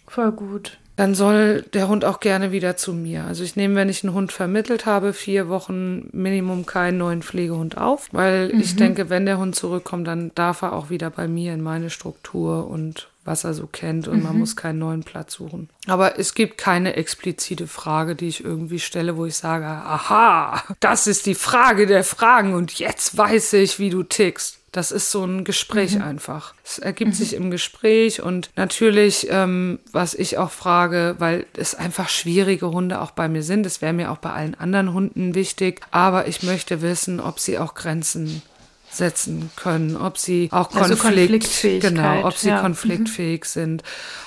voll 0.08 0.32
gut 0.32 0.80
dann 0.96 1.16
soll 1.16 1.64
der 1.74 1.88
Hund 1.88 2.06
auch 2.06 2.20
gerne 2.20 2.52
wieder 2.52 2.78
zu 2.78 2.94
mir. 2.94 3.24
Also 3.24 3.44
ich 3.44 3.56
nehme, 3.56 3.76
wenn 3.76 3.90
ich 3.90 4.04
einen 4.04 4.14
Hund 4.14 4.32
vermittelt 4.32 4.86
habe, 4.86 5.14
vier 5.14 5.50
Wochen 5.50 6.10
Minimum 6.12 6.66
keinen 6.66 7.00
neuen 7.00 7.24
Pflegehund 7.24 7.78
auf, 7.78 8.10
weil 8.12 8.54
mhm. 8.54 8.60
ich 8.60 8.76
denke, 8.76 9.10
wenn 9.10 9.26
der 9.26 9.40
Hund 9.40 9.56
zurückkommt, 9.56 10.08
dann 10.08 10.32
darf 10.36 10.62
er 10.62 10.74
auch 10.74 10.90
wieder 10.90 11.10
bei 11.10 11.28
mir 11.28 11.54
in 11.54 11.62
meine 11.62 11.90
Struktur 11.90 12.68
und 12.68 13.10
was 13.26 13.44
er 13.44 13.54
so 13.54 13.68
kennt 13.68 14.08
und 14.08 14.18
mhm. 14.18 14.24
man 14.24 14.40
muss 14.40 14.56
keinen 14.56 14.80
neuen 14.80 15.04
Platz 15.04 15.34
suchen. 15.34 15.70
Aber 15.88 16.20
es 16.20 16.34
gibt 16.34 16.58
keine 16.58 16.96
explizite 16.96 17.68
Frage, 17.68 18.16
die 18.16 18.28
ich 18.28 18.44
irgendwie 18.44 18.80
stelle, 18.80 19.16
wo 19.16 19.26
ich 19.26 19.36
sage, 19.36 19.66
aha, 19.66 20.64
das 20.80 21.08
ist 21.08 21.26
die 21.26 21.36
Frage 21.36 21.88
der 21.88 22.04
Fragen 22.04 22.54
und 22.54 22.78
jetzt 22.80 23.18
weiß 23.18 23.54
ich, 23.54 23.80
wie 23.80 23.90
du 23.90 24.04
tickst. 24.04 24.60
Das 24.74 24.92
ist 24.92 25.12
so 25.12 25.24
ein 25.24 25.44
Gespräch 25.44 25.96
mhm. 25.96 26.02
einfach. 26.02 26.56
Es 26.66 26.80
ergibt 26.80 27.12
mhm. 27.12 27.16
sich 27.16 27.34
im 27.36 27.52
Gespräch 27.52 28.22
und 28.22 28.50
natürlich, 28.56 29.28
ähm, 29.30 29.80
was 29.92 30.16
ich 30.16 30.40
auch 30.40 30.52
frage, 30.52 31.16
weil 31.20 31.46
es 31.56 31.76
einfach 31.76 32.10
schwierige 32.10 32.72
Hunde 32.72 33.00
auch 33.00 33.12
bei 33.12 33.30
mir 33.30 33.44
sind. 33.44 33.64
Das 33.68 33.82
wäre 33.84 33.94
mir 33.94 34.12
auch 34.12 34.18
bei 34.18 34.32
allen 34.32 34.56
anderen 34.56 34.92
Hunden 34.94 35.36
wichtig. 35.36 35.82
Aber 35.92 36.28
ich 36.28 36.42
möchte 36.42 36.82
wissen, 36.82 37.20
ob 37.20 37.40
sie 37.40 37.60
auch 37.60 37.76
Grenzen 37.76 38.42
setzen 38.90 39.52
können, 39.56 39.96
ob 39.96 40.18
sie 40.18 40.50
auch 40.52 40.74
also 40.76 40.96
Konflikt, 40.96 41.62
genau, 41.82 42.26
ob 42.26 42.36
sie 42.36 42.50
ja. 42.50 42.62
konfliktfähig 42.62 43.42
mhm. 43.42 43.48
sind, 43.48 43.84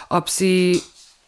ob 0.08 0.30
sie 0.30 0.80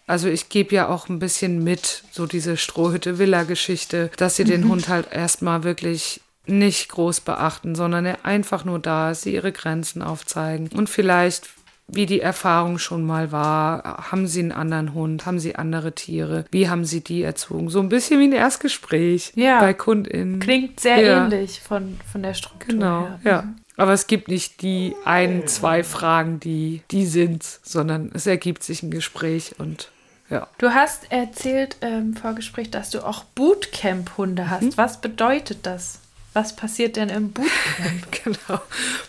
also 0.06 0.28
ich 0.28 0.48
gebe 0.48 0.74
ja 0.74 0.88
auch 0.88 1.10
ein 1.10 1.18
bisschen 1.18 1.62
mit, 1.62 2.02
so 2.10 2.26
diese 2.26 2.56
Strohhütte-Villa-Geschichte, 2.56 4.10
dass 4.16 4.36
sie 4.36 4.44
den 4.44 4.62
mhm. 4.62 4.70
Hund 4.70 4.88
halt 4.88 5.12
erstmal 5.12 5.64
wirklich 5.64 6.22
nicht 6.48 6.88
groß 6.90 7.20
beachten, 7.20 7.74
sondern 7.74 8.06
er 8.06 8.24
einfach 8.24 8.64
nur 8.64 8.78
da 8.78 9.10
ist, 9.10 9.22
sie 9.22 9.34
ihre 9.34 9.52
Grenzen 9.52 10.02
aufzeigen 10.02 10.68
und 10.74 10.88
vielleicht 10.88 11.48
wie 11.90 12.06
die 12.06 12.20
Erfahrung 12.20 12.78
schon 12.78 13.02
mal 13.02 13.32
war. 13.32 14.10
Haben 14.12 14.26
Sie 14.26 14.40
einen 14.40 14.52
anderen 14.52 14.92
Hund? 14.92 15.24
Haben 15.24 15.38
Sie 15.38 15.56
andere 15.56 15.94
Tiere? 15.94 16.44
Wie 16.50 16.68
haben 16.68 16.84
Sie 16.84 17.02
die 17.02 17.22
erzogen? 17.22 17.70
So 17.70 17.80
ein 17.80 17.88
bisschen 17.88 18.20
wie 18.20 18.24
ein 18.24 18.32
Erstgespräch 18.32 19.32
ja. 19.34 19.58
bei 19.58 19.72
KundInnen. 19.72 20.38
Klingt 20.38 20.80
sehr 20.80 21.00
ja. 21.00 21.24
ähnlich 21.24 21.60
von, 21.60 21.98
von 22.12 22.22
der 22.22 22.34
Struktur. 22.34 22.74
Genau, 22.74 23.02
her. 23.04 23.20
ja. 23.24 23.42
Mhm. 23.42 23.56
Aber 23.78 23.92
es 23.92 24.08
gibt 24.08 24.28
nicht 24.28 24.60
die 24.60 24.94
ein, 25.04 25.46
zwei 25.46 25.84
Fragen, 25.84 26.40
die, 26.40 26.82
die 26.90 27.06
sind, 27.06 27.44
sondern 27.44 28.10
es 28.12 28.26
ergibt 28.26 28.64
sich 28.64 28.82
ein 28.82 28.90
Gespräch 28.90 29.54
und 29.58 29.90
ja. 30.30 30.46
Du 30.58 30.74
hast 30.74 31.10
erzählt 31.10 31.76
im 31.80 32.14
Vorgespräch, 32.14 32.70
dass 32.70 32.90
du 32.90 33.06
auch 33.06 33.24
Bootcamp-Hunde 33.24 34.50
hast. 34.50 34.62
Hm? 34.62 34.72
Was 34.76 35.00
bedeutet 35.00 35.60
das? 35.62 36.00
Was 36.38 36.54
passiert 36.54 36.94
denn 36.94 37.08
im 37.08 37.32
Bootcamp? 37.32 38.12
genau. 38.24 38.60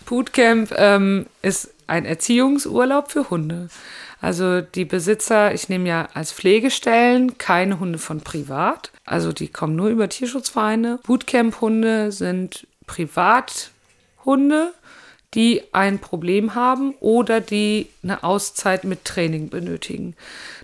Bootcamp 0.08 0.74
ähm, 0.76 1.28
ist 1.44 1.70
ein 1.86 2.06
Erziehungsurlaub 2.06 3.12
für 3.12 3.30
Hunde. 3.30 3.70
Also 4.20 4.62
die 4.62 4.84
Besitzer, 4.84 5.54
ich 5.54 5.70
nehme 5.70 5.88
ja 5.88 6.10
als 6.16 6.32
Pflegestellen 6.32 7.38
keine 7.38 7.80
Hunde 7.80 8.00
von 8.00 8.22
privat. 8.22 8.92
Also 9.06 9.32
die 9.32 9.48
kommen 9.48 9.76
nur 9.76 9.90
über 9.90 10.10
Tierschutzvereine. 10.10 10.98
Bootcamp-Hunde 11.04 12.12
sind 12.12 12.66
Privathunde, 12.88 14.74
die 15.36 15.62
ein 15.72 16.00
Problem 16.00 16.56
haben 16.56 16.96
oder 17.00 17.42
die 17.42 17.90
eine 18.02 18.24
Auszeit 18.24 18.86
mit 18.86 19.06
Training 19.06 19.50
benötigen. 19.50 20.16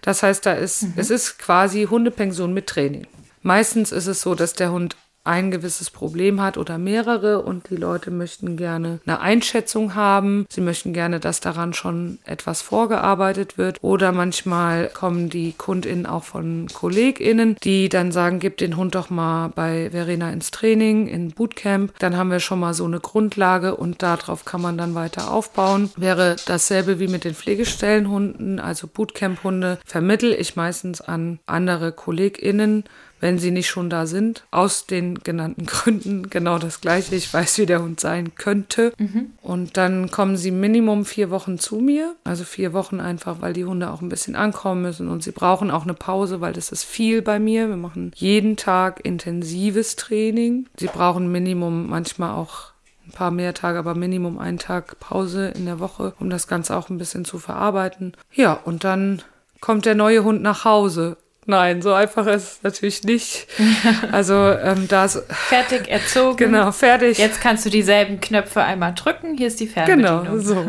Das 0.02 0.24
heißt, 0.24 0.44
da 0.48 0.54
ist, 0.54 0.82
mhm. 0.82 0.94
es 0.96 1.12
ist 1.12 1.38
quasi 1.38 1.86
Hundepension 1.88 2.56
mit 2.56 2.66
Training. 2.66 3.06
Meistens 3.44 3.92
ist 3.92 4.08
es 4.08 4.22
so, 4.22 4.34
dass 4.34 4.54
der 4.54 4.72
Hund 4.72 4.96
ein 5.26 5.52
gewisses 5.52 5.90
Problem 5.90 6.42
hat 6.42 6.58
oder 6.58 6.78
mehrere 6.78 7.42
und 7.42 7.70
die 7.70 7.76
Leute 7.76 8.12
möchten 8.12 8.58
gerne 8.58 9.00
eine 9.06 9.20
Einschätzung 9.20 9.96
haben. 9.96 10.46
Sie 10.50 10.62
möchten 10.62 10.94
gerne, 10.94 11.20
dass 11.20 11.40
daran 11.40 11.74
schon 11.74 12.20
etwas 12.26 12.62
vorgearbeitet 12.62 13.58
wird 13.58 13.80
oder 13.82 14.12
manchmal 14.12 14.88
kommen 14.90 15.30
die 15.30 15.54
KundInnen 15.58 16.06
auch 16.06 16.24
von 16.24 16.68
KollegInnen, 16.74 17.58
die 17.64 17.90
dann 17.90 18.12
sagen, 18.12 18.40
gib 18.40 18.58
den 18.58 18.78
Hund 18.78 18.96
doch 18.96 19.10
mal 19.10 19.50
bei 19.50 19.90
Verena 19.92 20.32
ins 20.32 20.52
Training, 20.52 21.08
in 21.08 21.32
Bootcamp. 21.32 21.98
Dann 22.00 22.16
haben 22.16 22.32
wir 22.32 22.40
schon 22.40 22.60
mal 22.60 22.74
so 22.74 22.86
eine 22.86 23.00
Grundlage 23.00 23.76
und 23.76 24.02
darauf 24.04 24.46
kann 24.46 24.62
man 24.62 24.78
dann 24.78 24.96
weiter 24.96 25.32
aufbauen. 25.32 25.90
Wäre 25.96 26.36
dasselbe 26.46 27.00
wie 27.00 27.08
mit 27.08 27.24
den 27.24 27.36
Pflegestellenhunden, 27.36 28.60
also 28.60 28.88
Bootcamp-Hunde, 28.88 29.80
vermittel 29.86 30.34
ich 30.34 30.56
meistens 30.56 31.02
an 31.02 31.40
andere 31.46 31.92
KollegInnen 31.92 32.84
wenn 33.20 33.38
sie 33.40 33.52
nicht 33.52 33.70
schon 33.70 33.90
da 33.90 34.06
sind. 34.06 34.46
Aus 34.52 34.86
den 34.86 35.20
genannten 35.20 35.66
Gründen 35.66 36.30
genau 36.30 36.60
das 36.60 36.82
gleiche. 36.82 37.16
Ich 37.16 37.34
weiß, 37.34 37.58
wie 37.58 37.66
der 37.66 37.82
Hund 37.82 38.00
sein 38.00 38.36
könnte. 38.36 38.94
Mhm. 38.98 39.32
Und 39.42 39.78
dann 39.78 40.12
kommen 40.12 40.38
sie 40.38 40.52
Minimum 40.52 41.06
vier 41.06 41.30
Wochen 41.30 41.58
zu 41.58 41.78
mir. 41.78 42.16
Also 42.24 42.44
vier 42.44 42.74
Wochen 42.74 43.00
einfach, 43.00 43.42
weil 43.42 43.54
die 43.54 43.66
Hunde 43.66 43.92
auch 43.92 44.02
ein 44.02 44.10
bisschen 44.10 44.36
ankommen 44.36 44.82
müssen 44.82 45.08
und 45.08 45.24
sie 45.24 45.32
brauchen 45.32 45.72
auch 45.72 45.84
eine 45.84 45.94
Pause, 45.94 46.42
weil 46.42 46.54
das 46.54 46.72
ist 46.72 46.84
viel 46.84 47.22
bei 47.22 47.40
mir. 47.40 47.70
Wir 47.70 47.78
machen 47.78 48.12
jeden 48.16 48.58
Tag 48.58 49.04
intensives 49.04 49.96
Training. 49.96 50.68
Sie 50.78 50.88
brauchen 50.88 51.32
Minimum 51.32 51.90
manchmal 51.90 52.34
auch 52.34 52.76
ein 53.08 53.12
paar 53.12 53.32
mehr 53.32 53.54
Tage, 53.54 53.80
aber 53.80 53.96
Minimum 53.96 54.40
einen 54.40 54.58
Tag 54.58 55.00
Pause 55.00 55.48
in 55.50 55.66
der 55.66 55.80
Woche, 55.80 56.14
um 56.20 56.30
das 56.30 56.48
Ganze 56.48 56.76
auch 56.76 56.90
ein 56.90 56.98
bisschen 56.98 57.26
zu 57.26 57.38
verarbeiten. 57.38 58.14
Ja, 58.34 58.54
und 58.54 58.84
dann 58.84 59.22
kommt 59.62 59.86
der 59.86 59.96
neue 59.96 60.24
Hund 60.24 60.42
nach 60.42 60.66
Hause. 60.66 61.18
Nein, 61.48 61.82
so 61.82 61.94
einfach 61.94 62.26
ist 62.28 62.44
es 62.44 62.64
natürlich 62.64 63.04
nicht. 63.04 63.48
Also 64.12 64.34
ähm, 64.34 64.88
da 64.88 65.06
ist 65.06 65.24
fertig 65.30 65.90
erzogen. 65.90 66.38
Genau, 66.38 66.72
fertig. 66.72 67.18
Jetzt 67.18 67.42
kannst 67.42 67.66
du 67.66 67.70
dieselben 67.70 68.20
Knöpfe 68.20 68.64
einmal 68.64 68.94
drücken. 68.94 69.38
Hier 69.38 69.48
ist 69.48 69.60
die 69.60 69.68
Fernbedienung. 69.68 70.24
Genau, 70.24 70.38
so. 70.40 70.66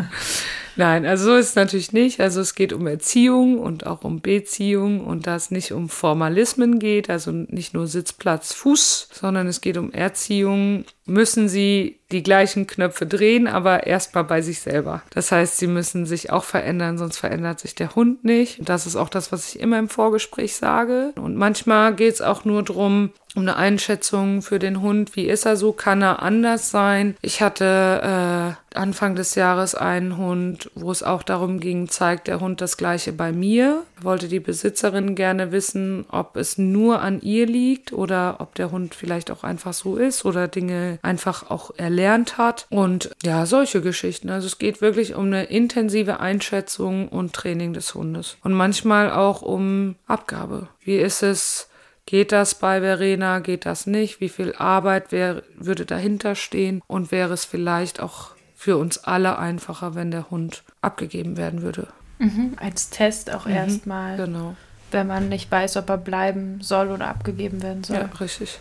Nein, 0.76 1.06
also 1.06 1.26
so 1.26 1.36
ist 1.36 1.50
es 1.50 1.54
natürlich 1.54 1.92
nicht. 1.92 2.20
Also 2.20 2.40
es 2.42 2.54
geht 2.54 2.72
um 2.74 2.86
Erziehung 2.86 3.58
und 3.58 3.86
auch 3.86 4.04
um 4.04 4.20
Beziehung 4.20 5.04
und 5.04 5.26
da 5.26 5.34
es 5.34 5.50
nicht 5.50 5.72
um 5.72 5.88
Formalismen 5.88 6.78
geht, 6.78 7.08
also 7.08 7.30
nicht 7.32 7.72
nur 7.72 7.86
Sitzplatz, 7.86 8.52
Fuß, 8.52 9.08
sondern 9.12 9.46
es 9.46 9.62
geht 9.62 9.78
um 9.78 9.90
Erziehung, 9.92 10.84
müssen 11.06 11.48
sie 11.48 12.00
die 12.12 12.22
gleichen 12.22 12.66
Knöpfe 12.66 13.06
drehen, 13.06 13.48
aber 13.48 13.86
erstmal 13.86 14.24
bei 14.24 14.40
sich 14.40 14.60
selber. 14.60 15.02
Das 15.10 15.32
heißt, 15.32 15.58
sie 15.58 15.66
müssen 15.66 16.06
sich 16.06 16.30
auch 16.30 16.44
verändern, 16.44 16.98
sonst 16.98 17.18
verändert 17.18 17.58
sich 17.58 17.74
der 17.74 17.94
Hund 17.96 18.24
nicht. 18.24 18.60
Und 18.60 18.68
das 18.68 18.86
ist 18.86 18.96
auch 18.96 19.08
das, 19.08 19.32
was 19.32 19.48
ich 19.54 19.60
immer 19.60 19.78
im 19.78 19.88
Vorgespräch 19.88 20.54
sage. 20.54 21.12
Und 21.16 21.36
manchmal 21.36 21.94
geht 21.94 22.14
es 22.14 22.22
auch 22.22 22.44
nur 22.44 22.62
darum, 22.62 23.10
um 23.36 23.42
eine 23.42 23.56
Einschätzung 23.56 24.40
für 24.40 24.58
den 24.58 24.80
Hund. 24.80 25.14
Wie 25.14 25.26
ist 25.26 25.44
er 25.44 25.56
so? 25.56 25.72
Kann 25.72 26.02
er 26.02 26.22
anders 26.22 26.70
sein? 26.70 27.16
Ich 27.20 27.42
hatte 27.42 28.56
äh, 28.74 28.76
Anfang 28.78 29.14
des 29.14 29.34
Jahres 29.34 29.74
einen 29.74 30.16
Hund, 30.16 30.70
wo 30.74 30.90
es 30.90 31.02
auch 31.02 31.22
darum 31.22 31.60
ging, 31.60 31.88
zeigt 31.88 32.28
der 32.28 32.40
Hund 32.40 32.60
das 32.60 32.76
gleiche 32.76 33.12
bei 33.12 33.32
mir. 33.32 33.82
Wollte 34.00 34.28
die 34.28 34.40
Besitzerin 34.40 35.14
gerne 35.14 35.52
wissen, 35.52 36.06
ob 36.10 36.36
es 36.36 36.56
nur 36.56 37.00
an 37.02 37.20
ihr 37.20 37.46
liegt 37.46 37.92
oder 37.92 38.36
ob 38.38 38.54
der 38.54 38.70
Hund 38.70 38.94
vielleicht 38.94 39.30
auch 39.30 39.44
einfach 39.44 39.74
so 39.74 39.96
ist 39.96 40.24
oder 40.24 40.48
Dinge 40.48 40.98
einfach 41.02 41.50
auch 41.50 41.70
erlernt 41.96 42.36
hat. 42.36 42.66
Und 42.68 43.10
ja, 43.22 43.46
solche 43.46 43.80
Geschichten. 43.80 44.28
Also 44.28 44.46
es 44.46 44.58
geht 44.58 44.80
wirklich 44.80 45.14
um 45.14 45.26
eine 45.26 45.44
intensive 45.44 46.20
Einschätzung 46.20 47.08
und 47.08 47.32
Training 47.32 47.72
des 47.72 47.94
Hundes. 47.94 48.36
Und 48.42 48.52
manchmal 48.52 49.10
auch 49.10 49.42
um 49.42 49.96
Abgabe. 50.06 50.68
Wie 50.80 50.96
ist 50.96 51.22
es? 51.22 51.68
Geht 52.04 52.30
das 52.30 52.54
bei 52.54 52.80
Verena? 52.80 53.40
Geht 53.40 53.66
das 53.66 53.86
nicht? 53.86 54.20
Wie 54.20 54.28
viel 54.28 54.54
Arbeit 54.56 55.10
wär, 55.10 55.42
würde 55.56 55.86
dahinter 55.86 56.34
stehen? 56.34 56.82
Und 56.86 57.10
wäre 57.10 57.34
es 57.34 57.44
vielleicht 57.44 58.00
auch 58.00 58.30
für 58.54 58.76
uns 58.76 58.98
alle 58.98 59.38
einfacher, 59.38 59.94
wenn 59.94 60.10
der 60.10 60.30
Hund 60.30 60.62
abgegeben 60.82 61.36
werden 61.36 61.62
würde? 61.62 61.88
Mhm, 62.18 62.54
als 62.58 62.90
Test 62.90 63.32
auch 63.32 63.46
mhm, 63.46 63.52
erstmal. 63.52 64.16
Genau. 64.16 64.54
Wenn 64.92 65.08
man 65.08 65.28
nicht 65.28 65.50
weiß, 65.50 65.78
ob 65.78 65.88
er 65.88 65.98
bleiben 65.98 66.60
soll 66.60 66.90
oder 66.90 67.08
abgegeben 67.08 67.60
werden 67.60 67.82
soll. 67.82 67.96
Ja, 67.96 68.10
richtig. 68.20 68.60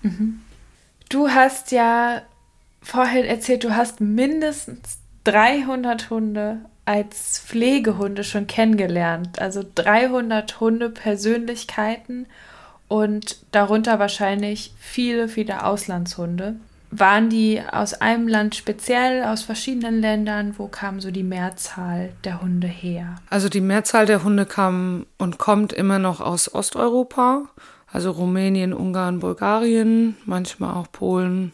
Mhm. 0.00 0.40
Du 1.08 1.28
hast 1.28 1.72
ja 1.72 2.22
vorhin 2.82 3.24
erzählt, 3.24 3.64
du 3.64 3.74
hast 3.74 4.00
mindestens 4.00 4.98
300 5.24 6.10
Hunde 6.10 6.60
als 6.84 7.40
Pflegehunde 7.40 8.24
schon 8.24 8.46
kennengelernt. 8.46 9.40
Also 9.40 9.64
300 9.74 10.60
Hunde-Persönlichkeiten 10.60 12.26
und 12.88 13.38
darunter 13.50 13.98
wahrscheinlich 13.98 14.72
viele, 14.78 15.28
viele 15.28 15.64
Auslandshunde. 15.64 16.56
Waren 16.92 17.28
die 17.28 17.60
aus 17.72 17.94
einem 17.94 18.28
Land 18.28 18.54
speziell, 18.54 19.24
aus 19.24 19.42
verschiedenen 19.42 20.00
Ländern? 20.00 20.54
Wo 20.56 20.68
kam 20.68 21.00
so 21.00 21.10
die 21.10 21.24
Mehrzahl 21.24 22.10
der 22.22 22.40
Hunde 22.40 22.68
her? 22.68 23.16
Also 23.28 23.48
die 23.48 23.60
Mehrzahl 23.60 24.06
der 24.06 24.22
Hunde 24.22 24.46
kam 24.46 25.06
und 25.18 25.38
kommt 25.38 25.72
immer 25.72 25.98
noch 25.98 26.20
aus 26.20 26.54
Osteuropa, 26.54 27.48
also 27.90 28.10
Rumänien, 28.10 28.72
Ungarn, 28.72 29.20
Bulgarien, 29.20 30.16
manchmal 30.24 30.74
auch 30.74 30.90
Polen, 30.90 31.52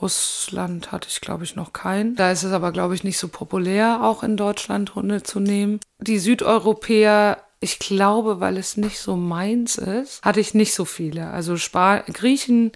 Russland 0.00 0.90
hatte 0.90 1.08
ich, 1.08 1.20
glaube 1.20 1.44
ich, 1.44 1.54
noch 1.54 1.72
keinen. 1.72 2.16
Da 2.16 2.32
ist 2.32 2.42
es 2.42 2.52
aber, 2.52 2.72
glaube 2.72 2.94
ich, 2.94 3.04
nicht 3.04 3.18
so 3.18 3.28
populär, 3.28 4.02
auch 4.02 4.22
in 4.22 4.36
Deutschland 4.36 4.94
Hunde 4.94 5.22
zu 5.22 5.38
nehmen. 5.38 5.78
Die 6.00 6.18
Südeuropäer 6.18 7.38
ich 7.62 7.78
glaube, 7.78 8.40
weil 8.40 8.56
es 8.56 8.76
nicht 8.76 8.98
so 8.98 9.14
meins 9.14 9.78
ist, 9.78 10.20
hatte 10.24 10.40
ich 10.40 10.52
nicht 10.52 10.74
so 10.74 10.84
viele. 10.84 11.30
Also 11.30 11.56
Spa 11.56 11.98
Griechen 12.12 12.72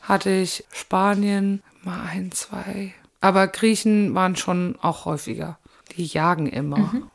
hatte 0.00 0.30
ich, 0.30 0.64
Spanien 0.72 1.62
mal 1.82 2.00
ein, 2.10 2.32
zwei. 2.32 2.94
Aber 3.20 3.46
Griechen 3.46 4.14
waren 4.14 4.34
schon 4.34 4.76
auch 4.80 5.04
häufiger. 5.04 5.58
Die 5.96 6.06
jagen 6.06 6.46
immer. 6.46 6.78
Mhm. 6.78 7.10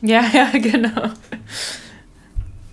ja, 0.00 0.24
ja, 0.32 0.50
genau. 0.52 1.10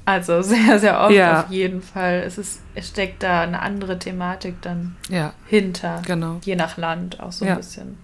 Also 0.06 0.42
sehr, 0.42 0.80
sehr 0.80 1.00
oft 1.00 1.14
ja. 1.14 1.42
auf 1.42 1.50
jeden 1.50 1.82
Fall. 1.82 2.24
Es, 2.26 2.38
ist, 2.38 2.62
es 2.76 2.90
steckt 2.90 3.24
da 3.24 3.42
eine 3.42 3.62
andere 3.62 4.00
Thematik 4.00 4.62
dann 4.62 4.96
ja. 5.10 5.34
hinter. 5.48 6.02
Genau. 6.06 6.40
Je 6.44 6.56
nach 6.56 6.78
Land 6.78 7.20
auch 7.20 7.32
so 7.32 7.46
ein 7.46 7.56
bisschen. 7.56 7.98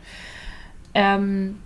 Ähm, 0.93 1.59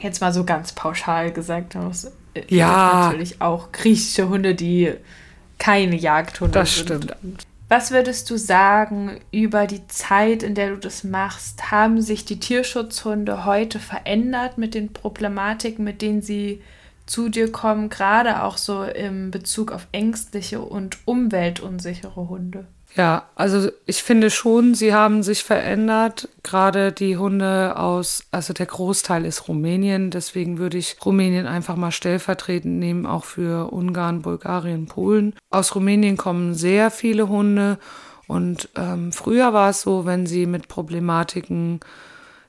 jetzt 0.00 0.20
mal 0.20 0.32
so 0.32 0.44
ganz 0.44 0.72
pauschal 0.72 1.32
gesagt, 1.32 1.74
es 1.74 2.12
ja. 2.48 3.04
natürlich 3.04 3.40
auch 3.40 3.72
griechische 3.72 4.28
Hunde, 4.28 4.54
die 4.54 4.94
keine 5.58 5.96
Jagdhunde 5.96 6.58
das 6.58 6.76
sind. 6.76 6.90
Das 6.90 7.02
stimmt. 7.04 7.46
Was 7.68 7.90
würdest 7.90 8.30
du 8.30 8.38
sagen 8.38 9.20
über 9.30 9.66
die 9.66 9.86
Zeit, 9.88 10.42
in 10.42 10.54
der 10.54 10.70
du 10.70 10.78
das 10.78 11.04
machst? 11.04 11.70
Haben 11.70 12.00
sich 12.00 12.24
die 12.24 12.40
Tierschutzhunde 12.40 13.44
heute 13.44 13.78
verändert 13.78 14.56
mit 14.56 14.74
den 14.74 14.92
Problematiken, 14.92 15.84
mit 15.84 16.00
denen 16.00 16.22
sie 16.22 16.62
zu 17.08 17.28
dir 17.28 17.50
kommen, 17.50 17.88
gerade 17.88 18.42
auch 18.42 18.56
so 18.56 18.82
im 18.82 19.30
Bezug 19.30 19.72
auf 19.72 19.86
ängstliche 19.92 20.60
und 20.60 20.98
umweltunsichere 21.04 22.28
Hunde? 22.28 22.66
Ja, 22.96 23.28
also 23.34 23.70
ich 23.86 24.02
finde 24.02 24.30
schon, 24.30 24.74
sie 24.74 24.94
haben 24.94 25.22
sich 25.22 25.44
verändert. 25.44 26.28
Gerade 26.42 26.90
die 26.90 27.16
Hunde 27.16 27.76
aus, 27.76 28.24
also 28.30 28.52
der 28.54 28.66
Großteil 28.66 29.24
ist 29.24 29.46
Rumänien. 29.46 30.10
Deswegen 30.10 30.58
würde 30.58 30.78
ich 30.78 30.96
Rumänien 31.04 31.46
einfach 31.46 31.76
mal 31.76 31.92
stellvertretend 31.92 32.78
nehmen, 32.78 33.04
auch 33.06 33.24
für 33.24 33.72
Ungarn, 33.72 34.22
Bulgarien, 34.22 34.86
Polen. 34.86 35.34
Aus 35.50 35.74
Rumänien 35.74 36.16
kommen 36.16 36.54
sehr 36.54 36.90
viele 36.90 37.28
Hunde. 37.28 37.78
Und 38.26 38.68
ähm, 38.76 39.12
früher 39.12 39.52
war 39.52 39.70
es 39.70 39.82
so, 39.82 40.04
wenn 40.06 40.26
sie 40.26 40.46
mit 40.46 40.68
Problematiken 40.68 41.80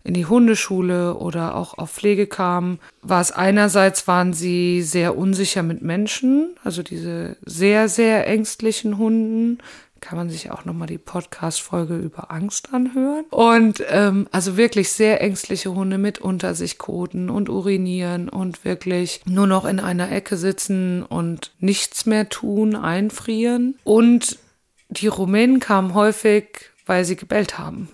in 0.04 0.14
die 0.14 0.26
Hundeschule 0.26 1.16
oder 1.16 1.56
auch 1.56 1.78
auf 1.78 1.92
Pflege 1.92 2.28
kamen, 2.28 2.80
war 3.02 3.22
es 3.22 3.32
einerseits 3.32 4.08
waren 4.08 4.34
sie 4.34 4.82
sehr 4.82 5.18
unsicher 5.18 5.64
mit 5.64 5.82
Menschen, 5.82 6.56
also 6.64 6.84
diese 6.84 7.38
sehr, 7.46 7.90
sehr 7.90 8.28
ängstlichen 8.28 8.98
Hunden. 8.98 9.60
Kann 10.02 10.18
man 10.18 10.30
sich 10.30 10.50
auch 10.50 10.64
nochmal 10.64 10.88
die 10.88 10.98
Podcast-Folge 10.98 11.98
über 11.98 12.32
Angst 12.32 12.74
anhören. 12.74 13.26
Und 13.32 13.84
ähm, 13.90 14.30
also 14.32 14.56
wirklich 14.56 14.94
sehr 14.94 15.22
ängstliche 15.22 15.76
Hunde 15.76 15.98
mit 15.98 16.20
unter 16.20 16.56
sich 16.56 16.78
koten 16.78 17.30
und 17.30 17.50
urinieren 17.50 18.30
und 18.30 18.64
wirklich 18.64 19.20
nur 19.26 19.46
noch 19.46 19.66
in 19.66 19.82
einer 19.82 20.10
Ecke 20.10 20.38
sitzen 20.38 21.04
und 21.04 21.52
nichts 21.60 22.06
mehr 22.06 22.30
tun, 22.30 22.78
einfrieren. 22.78 23.78
Und 23.84 24.40
die 24.88 25.08
Rumänen 25.08 25.60
kamen 25.60 25.94
häufig, 25.94 26.46
weil 26.86 27.04
sie 27.04 27.18
gebellt 27.18 27.60
haben. 27.60 27.90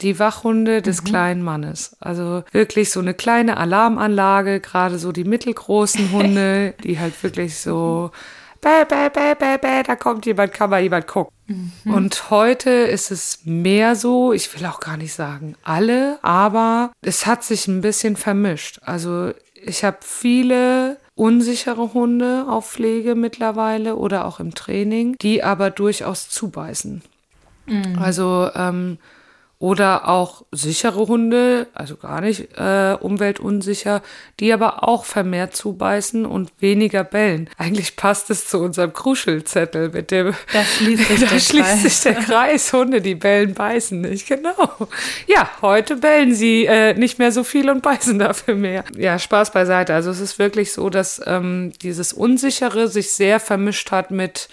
Die 0.00 0.18
Wachhunde 0.18 0.82
des 0.82 1.02
mhm. 1.02 1.06
kleinen 1.06 1.42
Mannes. 1.42 1.96
Also 2.00 2.44
wirklich 2.52 2.90
so 2.90 3.00
eine 3.00 3.14
kleine 3.14 3.56
Alarmanlage, 3.56 4.60
gerade 4.60 4.98
so 4.98 5.12
die 5.12 5.24
mittelgroßen 5.24 6.12
Hunde, 6.12 6.74
die 6.84 6.98
halt 6.98 7.22
wirklich 7.22 7.58
so 7.58 8.10
bäh, 8.60 8.84
bäh, 8.88 9.10
bäh, 9.10 9.34
bäh, 9.34 9.58
bäh, 9.58 9.82
da 9.82 9.96
kommt 9.96 10.26
jemand, 10.26 10.52
kann 10.52 10.70
mal 10.70 10.82
jemand 10.82 11.06
gucken. 11.06 11.32
Mhm. 11.46 11.94
Und 11.94 12.30
heute 12.30 12.70
ist 12.70 13.10
es 13.10 13.40
mehr 13.44 13.94
so, 13.94 14.32
ich 14.32 14.52
will 14.54 14.66
auch 14.66 14.80
gar 14.80 14.96
nicht 14.96 15.12
sagen 15.12 15.54
alle, 15.62 16.18
aber 16.22 16.92
es 17.02 17.26
hat 17.26 17.44
sich 17.44 17.68
ein 17.68 17.80
bisschen 17.80 18.16
vermischt. 18.16 18.80
Also 18.84 19.32
ich 19.54 19.84
habe 19.84 19.98
viele 20.00 20.98
unsichere 21.14 21.94
Hunde 21.94 22.46
auf 22.48 22.70
Pflege 22.70 23.14
mittlerweile 23.14 23.96
oder 23.96 24.26
auch 24.26 24.40
im 24.40 24.54
Training, 24.54 25.16
die 25.20 25.42
aber 25.42 25.70
durchaus 25.70 26.28
zubeißen. 26.28 27.02
Mhm. 27.66 27.98
Also 27.98 28.50
ähm, 28.54 28.98
oder 29.58 30.08
auch 30.08 30.44
sichere 30.52 31.08
Hunde, 31.08 31.66
also 31.72 31.96
gar 31.96 32.20
nicht 32.20 32.48
äh, 32.58 32.94
umweltunsicher, 33.00 34.02
die 34.38 34.52
aber 34.52 34.86
auch 34.86 35.06
vermehrt 35.06 35.56
zubeißen 35.56 36.26
und 36.26 36.52
weniger 36.60 37.04
bellen. 37.04 37.48
Eigentlich 37.56 37.96
passt 37.96 38.28
es 38.28 38.48
zu 38.48 38.58
unserem 38.58 38.92
Kruschelzettel 38.92 39.88
mit 39.90 40.10
dem. 40.10 40.34
Da 40.52 40.62
schließt 40.62 41.04
sich, 41.08 41.20
da 41.20 41.26
der, 41.26 41.40
schließt 41.40 41.68
Kreis. 41.68 41.82
sich 41.82 42.00
der 42.02 42.14
Kreis. 42.14 42.72
Hunde, 42.72 43.00
die 43.00 43.14
bellen, 43.14 43.54
beißen 43.54 43.98
nicht. 43.98 44.28
Genau. 44.28 44.88
Ja, 45.26 45.48
heute 45.62 45.96
bellen 45.96 46.34
sie 46.34 46.66
äh, 46.66 46.92
nicht 46.92 47.18
mehr 47.18 47.32
so 47.32 47.42
viel 47.42 47.70
und 47.70 47.80
beißen 47.86 48.18
dafür 48.18 48.56
mehr. 48.56 48.84
Ja, 48.94 49.18
Spaß 49.18 49.52
beiseite. 49.52 49.94
Also 49.94 50.10
es 50.10 50.20
ist 50.20 50.38
wirklich 50.38 50.72
so, 50.72 50.90
dass 50.90 51.22
ähm, 51.24 51.72
dieses 51.80 52.12
Unsichere 52.12 52.88
sich 52.88 53.12
sehr 53.12 53.40
vermischt 53.40 53.90
hat 53.90 54.10
mit 54.10 54.50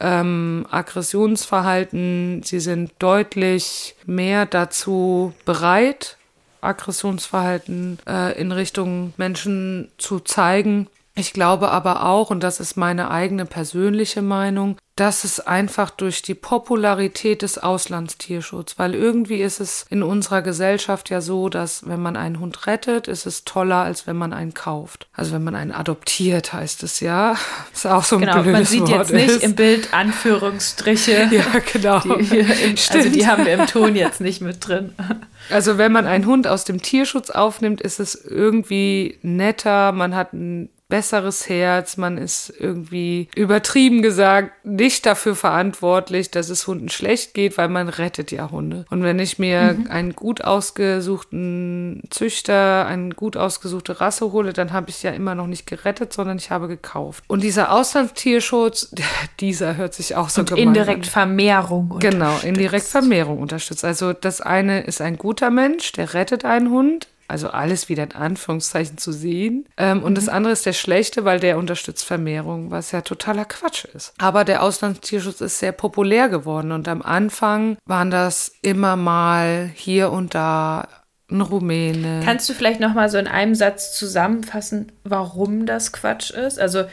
ähm, 0.00 0.66
Aggressionsverhalten. 0.70 2.42
Sie 2.42 2.60
sind 2.60 2.92
deutlich 2.98 3.94
mehr 4.06 4.46
dazu 4.46 5.32
bereit, 5.44 6.16
Aggressionsverhalten 6.60 7.98
äh, 8.06 8.38
in 8.40 8.52
Richtung 8.52 9.12
Menschen 9.16 9.90
zu 9.98 10.20
zeigen. 10.20 10.88
Ich 11.14 11.32
glaube 11.32 11.70
aber 11.70 12.06
auch, 12.06 12.30
und 12.30 12.42
das 12.42 12.60
ist 12.60 12.76
meine 12.76 13.10
eigene 13.10 13.44
persönliche 13.44 14.22
Meinung, 14.22 14.76
das 15.00 15.24
ist 15.24 15.48
einfach 15.48 15.88
durch 15.88 16.20
die 16.20 16.34
Popularität 16.34 17.40
des 17.40 17.56
Auslandstierschutzes, 17.56 18.78
weil 18.78 18.94
irgendwie 18.94 19.40
ist 19.40 19.58
es 19.58 19.86
in 19.88 20.02
unserer 20.02 20.42
Gesellschaft 20.42 21.08
ja 21.08 21.22
so, 21.22 21.48
dass 21.48 21.88
wenn 21.88 22.02
man 22.02 22.16
einen 22.18 22.38
Hund 22.38 22.66
rettet, 22.66 23.08
ist 23.08 23.24
es 23.24 23.46
toller, 23.46 23.76
als 23.76 24.06
wenn 24.06 24.16
man 24.16 24.34
einen 24.34 24.52
kauft. 24.52 25.08
Also 25.14 25.32
wenn 25.32 25.42
man 25.42 25.54
einen 25.54 25.72
adoptiert, 25.72 26.52
heißt 26.52 26.82
es 26.82 27.00
ja. 27.00 27.34
Ist 27.72 27.86
auch 27.86 28.04
so 28.04 28.16
ein 28.16 28.20
genau, 28.20 28.42
blödes 28.42 28.52
man 28.52 28.64
sieht 28.66 28.80
Wort 28.82 28.90
jetzt 28.90 29.12
nicht 29.12 29.28
ist. 29.30 29.42
im 29.42 29.54
Bild 29.54 29.94
Anführungsstriche. 29.94 31.30
Ja, 31.30 31.44
genau. 31.72 32.00
Die 32.00 32.44
also 32.90 33.08
die 33.08 33.26
haben 33.26 33.46
wir 33.46 33.54
im 33.54 33.66
Ton 33.66 33.94
jetzt 33.94 34.20
nicht 34.20 34.42
mit 34.42 34.68
drin. 34.68 34.94
Also 35.48 35.78
wenn 35.78 35.90
man 35.90 36.06
einen 36.06 36.26
Hund 36.26 36.46
aus 36.46 36.64
dem 36.64 36.82
Tierschutz 36.82 37.30
aufnimmt, 37.30 37.80
ist 37.80 37.98
es 37.98 38.14
irgendwie 38.14 39.18
netter, 39.22 39.90
man 39.92 40.14
hat 40.14 40.32
ein 40.32 40.68
besseres 40.90 41.48
Herz, 41.48 41.96
man 41.96 42.18
ist 42.18 42.52
irgendwie 42.58 43.28
übertrieben 43.34 44.02
gesagt 44.02 44.52
nicht 44.66 45.06
dafür 45.06 45.34
verantwortlich, 45.34 46.30
dass 46.30 46.50
es 46.50 46.66
Hunden 46.66 46.90
schlecht 46.90 47.32
geht, 47.32 47.56
weil 47.56 47.68
man 47.68 47.88
rettet 47.88 48.30
ja 48.30 48.50
Hunde. 48.50 48.84
Und 48.90 49.02
wenn 49.02 49.18
ich 49.18 49.38
mir 49.38 49.78
einen 49.88 50.14
gut 50.14 50.44
ausgesuchten 50.44 52.02
Züchter, 52.10 52.86
eine 52.86 53.14
gut 53.14 53.38
ausgesuchte 53.38 54.00
Rasse 54.00 54.32
hole, 54.32 54.52
dann 54.52 54.72
habe 54.72 54.90
ich 54.90 55.02
ja 55.02 55.12
immer 55.12 55.34
noch 55.34 55.46
nicht 55.46 55.66
gerettet, 55.66 56.12
sondern 56.12 56.36
ich 56.36 56.50
habe 56.50 56.68
gekauft. 56.68 57.24
Und 57.28 57.42
dieser 57.42 57.72
Auslandstierschutz, 57.72 58.94
dieser 59.40 59.76
hört 59.76 59.94
sich 59.94 60.16
auch 60.16 60.28
so 60.28 60.42
Und 60.42 60.50
gemein 60.50 60.68
indirekt 60.68 61.06
an. 61.06 61.10
Vermehrung. 61.10 61.96
Genau, 62.00 62.26
unterstützt. 62.26 62.44
indirekt 62.44 62.86
Vermehrung 62.86 63.38
unterstützt. 63.38 63.84
Also 63.84 64.12
das 64.12 64.40
eine 64.40 64.82
ist 64.82 65.00
ein 65.00 65.16
guter 65.16 65.50
Mensch, 65.50 65.92
der 65.92 66.12
rettet 66.12 66.44
einen 66.44 66.70
Hund. 66.70 67.08
Also 67.30 67.50
alles 67.50 67.88
wieder 67.88 68.02
in 68.02 68.12
Anführungszeichen 68.12 68.98
zu 68.98 69.12
sehen. 69.12 69.66
Ähm, 69.76 70.02
und 70.02 70.16
das 70.16 70.28
andere 70.28 70.52
ist 70.52 70.66
der 70.66 70.72
schlechte, 70.72 71.24
weil 71.24 71.38
der 71.40 71.58
unterstützt 71.58 72.04
Vermehrung, 72.04 72.70
was 72.70 72.90
ja 72.90 73.00
totaler 73.02 73.44
Quatsch 73.44 73.84
ist. 73.84 74.12
Aber 74.18 74.44
der 74.44 74.62
Auslandstierschutz 74.62 75.40
ist 75.40 75.60
sehr 75.60 75.72
populär 75.72 76.28
geworden 76.28 76.72
und 76.72 76.88
am 76.88 77.02
Anfang 77.02 77.76
waren 77.86 78.10
das 78.10 78.52
immer 78.62 78.96
mal 78.96 79.70
hier 79.74 80.10
und 80.10 80.34
da 80.34 80.88
ein 81.30 81.40
Rumäne. 81.40 82.22
Kannst 82.24 82.48
du 82.48 82.54
vielleicht 82.54 82.80
noch 82.80 82.94
mal 82.94 83.08
so 83.08 83.18
in 83.18 83.28
einem 83.28 83.54
Satz 83.54 83.96
zusammenfassen, 83.96 84.90
warum 85.04 85.66
das 85.66 85.92
Quatsch 85.92 86.30
ist? 86.30 86.58
Also 86.58 86.84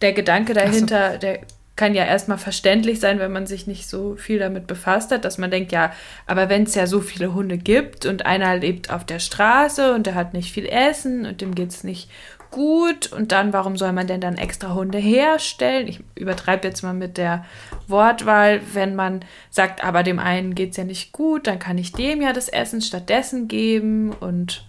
der 0.00 0.12
Gedanke 0.12 0.54
dahinter, 0.54 1.18
der 1.18 1.40
kann 1.74 1.94
ja 1.94 2.04
erstmal 2.04 2.38
verständlich 2.38 3.00
sein, 3.00 3.18
wenn 3.18 3.32
man 3.32 3.46
sich 3.46 3.66
nicht 3.66 3.88
so 3.88 4.14
viel 4.16 4.38
damit 4.38 4.66
befasst 4.66 5.10
hat, 5.10 5.24
dass 5.24 5.38
man 5.38 5.50
denkt, 5.50 5.72
ja, 5.72 5.92
aber 6.26 6.48
wenn 6.48 6.64
es 6.64 6.74
ja 6.74 6.86
so 6.86 7.00
viele 7.00 7.32
Hunde 7.32 7.56
gibt 7.56 8.04
und 8.04 8.26
einer 8.26 8.56
lebt 8.56 8.90
auf 8.90 9.04
der 9.04 9.20
Straße 9.20 9.94
und 9.94 10.06
der 10.06 10.14
hat 10.14 10.34
nicht 10.34 10.52
viel 10.52 10.66
Essen 10.66 11.24
und 11.24 11.40
dem 11.40 11.54
geht 11.54 11.70
es 11.70 11.82
nicht 11.82 12.10
gut 12.50 13.10
und 13.10 13.32
dann, 13.32 13.54
warum 13.54 13.76
soll 13.78 13.92
man 13.92 14.06
denn 14.06 14.20
dann 14.20 14.36
extra 14.36 14.74
Hunde 14.74 14.98
herstellen? 14.98 15.88
Ich 15.88 16.04
übertreibe 16.14 16.68
jetzt 16.68 16.82
mal 16.82 16.92
mit 16.92 17.16
der 17.16 17.44
Wortwahl, 17.88 18.60
wenn 18.74 18.94
man 18.94 19.24
sagt, 19.50 19.82
aber 19.82 20.02
dem 20.02 20.18
einen 20.18 20.54
geht 20.54 20.72
es 20.72 20.76
ja 20.76 20.84
nicht 20.84 21.12
gut, 21.12 21.46
dann 21.46 21.58
kann 21.58 21.78
ich 21.78 21.92
dem 21.92 22.20
ja 22.20 22.34
das 22.34 22.48
Essen 22.48 22.82
stattdessen 22.82 23.48
geben 23.48 24.12
und 24.12 24.66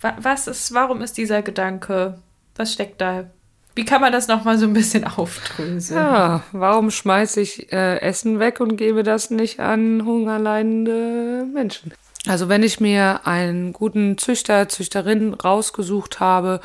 wa 0.00 0.14
was 0.18 0.46
ist, 0.46 0.74
warum 0.74 1.00
ist 1.00 1.16
dieser 1.16 1.40
Gedanke, 1.40 2.18
was 2.54 2.74
steckt 2.74 3.00
da? 3.00 3.24
Wie 3.74 3.84
kann 3.84 4.00
man 4.00 4.12
das 4.12 4.28
nochmal 4.28 4.58
so 4.58 4.66
ein 4.66 4.72
bisschen 4.72 5.04
aufdröseln? 5.04 6.00
Ja, 6.00 6.42
warum 6.52 6.90
schmeiße 6.90 7.40
ich 7.40 7.72
äh, 7.72 7.98
Essen 8.00 8.38
weg 8.38 8.60
und 8.60 8.76
gebe 8.76 9.02
das 9.02 9.30
nicht 9.30 9.60
an 9.60 10.04
hungerleidende 10.04 11.46
Menschen? 11.52 11.92
Also 12.26 12.48
wenn 12.48 12.62
ich 12.62 12.80
mir 12.80 13.26
einen 13.26 13.72
guten 13.72 14.18
Züchter, 14.18 14.68
Züchterin 14.68 15.34
rausgesucht 15.34 16.20
habe, 16.20 16.60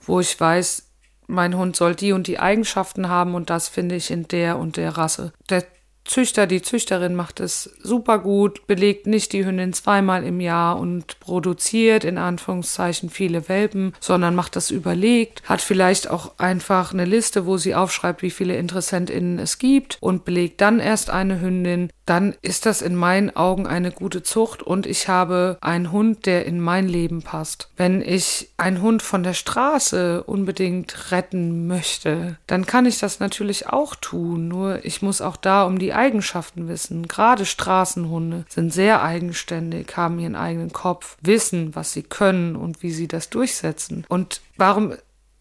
wo 0.00 0.20
ich 0.20 0.38
weiß, 0.38 0.88
mein 1.26 1.56
Hund 1.56 1.74
soll 1.76 1.94
die 1.94 2.12
und 2.12 2.26
die 2.26 2.38
Eigenschaften 2.38 3.08
haben 3.08 3.34
und 3.34 3.50
das 3.50 3.68
finde 3.68 3.94
ich 3.94 4.10
in 4.10 4.28
der 4.28 4.58
und 4.58 4.76
der 4.76 4.96
Rasse. 4.96 5.32
Der 5.48 5.64
Züchter, 6.04 6.46
die 6.46 6.62
Züchterin 6.62 7.14
macht 7.14 7.40
es 7.40 7.74
super 7.80 8.18
gut, 8.18 8.66
belegt 8.66 9.06
nicht 9.06 9.32
die 9.32 9.46
Hündin 9.46 9.72
zweimal 9.72 10.24
im 10.24 10.40
Jahr 10.40 10.78
und 10.78 11.20
produziert 11.20 12.04
in 12.04 12.18
Anführungszeichen 12.18 13.08
viele 13.08 13.48
Welpen, 13.48 13.94
sondern 14.00 14.34
macht 14.34 14.56
das 14.56 14.70
überlegt, 14.70 15.42
hat 15.48 15.60
vielleicht 15.60 16.10
auch 16.10 16.38
einfach 16.38 16.92
eine 16.92 17.04
Liste, 17.04 17.46
wo 17.46 17.56
sie 17.56 17.74
aufschreibt, 17.74 18.22
wie 18.22 18.30
viele 18.30 18.56
InteressentInnen 18.56 19.38
es 19.38 19.58
gibt 19.58 19.98
und 20.00 20.24
belegt 20.24 20.60
dann 20.60 20.80
erst 20.80 21.10
eine 21.10 21.40
Hündin. 21.40 21.90
Dann 22.04 22.34
ist 22.42 22.66
das 22.66 22.82
in 22.82 22.96
meinen 22.96 23.34
Augen 23.36 23.66
eine 23.66 23.92
gute 23.92 24.24
Zucht 24.24 24.62
und 24.62 24.86
ich 24.86 25.08
habe 25.08 25.56
einen 25.60 25.92
Hund, 25.92 26.26
der 26.26 26.46
in 26.46 26.60
mein 26.60 26.88
Leben 26.88 27.22
passt. 27.22 27.70
Wenn 27.76 28.02
ich 28.02 28.50
einen 28.56 28.82
Hund 28.82 29.02
von 29.02 29.22
der 29.22 29.34
Straße 29.34 30.24
unbedingt 30.24 31.12
retten 31.12 31.68
möchte, 31.68 32.38
dann 32.48 32.66
kann 32.66 32.86
ich 32.86 32.98
das 32.98 33.20
natürlich 33.20 33.68
auch 33.68 33.94
tun. 33.94 34.48
Nur 34.48 34.84
ich 34.84 35.00
muss 35.00 35.20
auch 35.20 35.36
da 35.36 35.62
um 35.64 35.78
die 35.78 35.91
Eigenschaften 35.94 36.68
wissen. 36.68 37.08
Gerade 37.08 37.46
Straßenhunde 37.46 38.44
sind 38.48 38.72
sehr 38.72 39.02
eigenständig, 39.02 39.96
haben 39.96 40.18
ihren 40.18 40.36
eigenen 40.36 40.72
Kopf, 40.72 41.16
wissen, 41.22 41.74
was 41.74 41.92
sie 41.92 42.02
können 42.02 42.56
und 42.56 42.82
wie 42.82 42.92
sie 42.92 43.08
das 43.08 43.30
durchsetzen. 43.30 44.04
Und 44.08 44.40
warum 44.56 44.94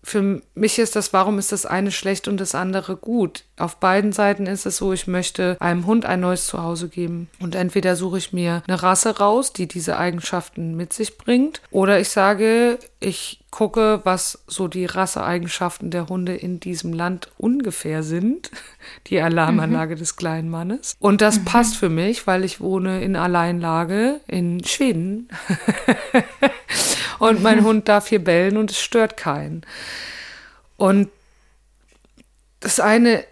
für 0.03 0.41
mich 0.55 0.79
ist 0.79 0.95
das, 0.95 1.13
warum 1.13 1.37
ist 1.37 1.51
das 1.51 1.65
eine 1.65 1.91
schlecht 1.91 2.27
und 2.27 2.39
das 2.39 2.55
andere 2.55 2.95
gut? 2.95 3.43
Auf 3.57 3.77
beiden 3.77 4.13
Seiten 4.13 4.47
ist 4.47 4.65
es 4.65 4.77
so, 4.77 4.93
ich 4.93 5.07
möchte 5.07 5.57
einem 5.59 5.85
Hund 5.85 6.05
ein 6.05 6.21
neues 6.21 6.47
Zuhause 6.47 6.89
geben. 6.89 7.29
Und 7.39 7.55
entweder 7.55 7.95
suche 7.95 8.17
ich 8.17 8.33
mir 8.33 8.63
eine 8.67 8.81
Rasse 8.81 9.17
raus, 9.17 9.53
die 9.53 9.67
diese 9.67 9.97
Eigenschaften 9.97 10.75
mit 10.75 10.93
sich 10.93 11.17
bringt, 11.17 11.61
oder 11.69 11.99
ich 11.99 12.09
sage, 12.09 12.79
ich 12.99 13.40
gucke, 13.51 13.99
was 14.05 14.43
so 14.47 14.67
die 14.69 14.85
Rasseeigenschaften 14.85 15.91
der 15.91 16.07
Hunde 16.07 16.35
in 16.35 16.61
diesem 16.61 16.93
Land 16.93 17.29
ungefähr 17.37 18.01
sind. 18.01 18.49
Die 19.07 19.21
Alarmanlage 19.21 19.95
des 19.95 20.15
kleinen 20.15 20.49
Mannes. 20.49 20.95
Und 20.99 21.21
das 21.21 21.43
passt 21.43 21.75
für 21.75 21.89
mich, 21.89 22.25
weil 22.25 22.43
ich 22.43 22.61
wohne 22.61 23.03
in 23.03 23.15
Alleinlage 23.15 24.21
in 24.27 24.63
Schweden. 24.63 25.29
und 27.19 27.43
mein 27.43 27.63
Hund 27.63 27.87
darf 27.87 28.07
hier 28.07 28.23
bellen 28.23 28.57
und 28.57 28.71
es 28.71 28.79
stört 28.79 29.17
keinen. 29.17 29.63
Und 30.77 31.09
das 32.61 32.79
eine 32.79 33.23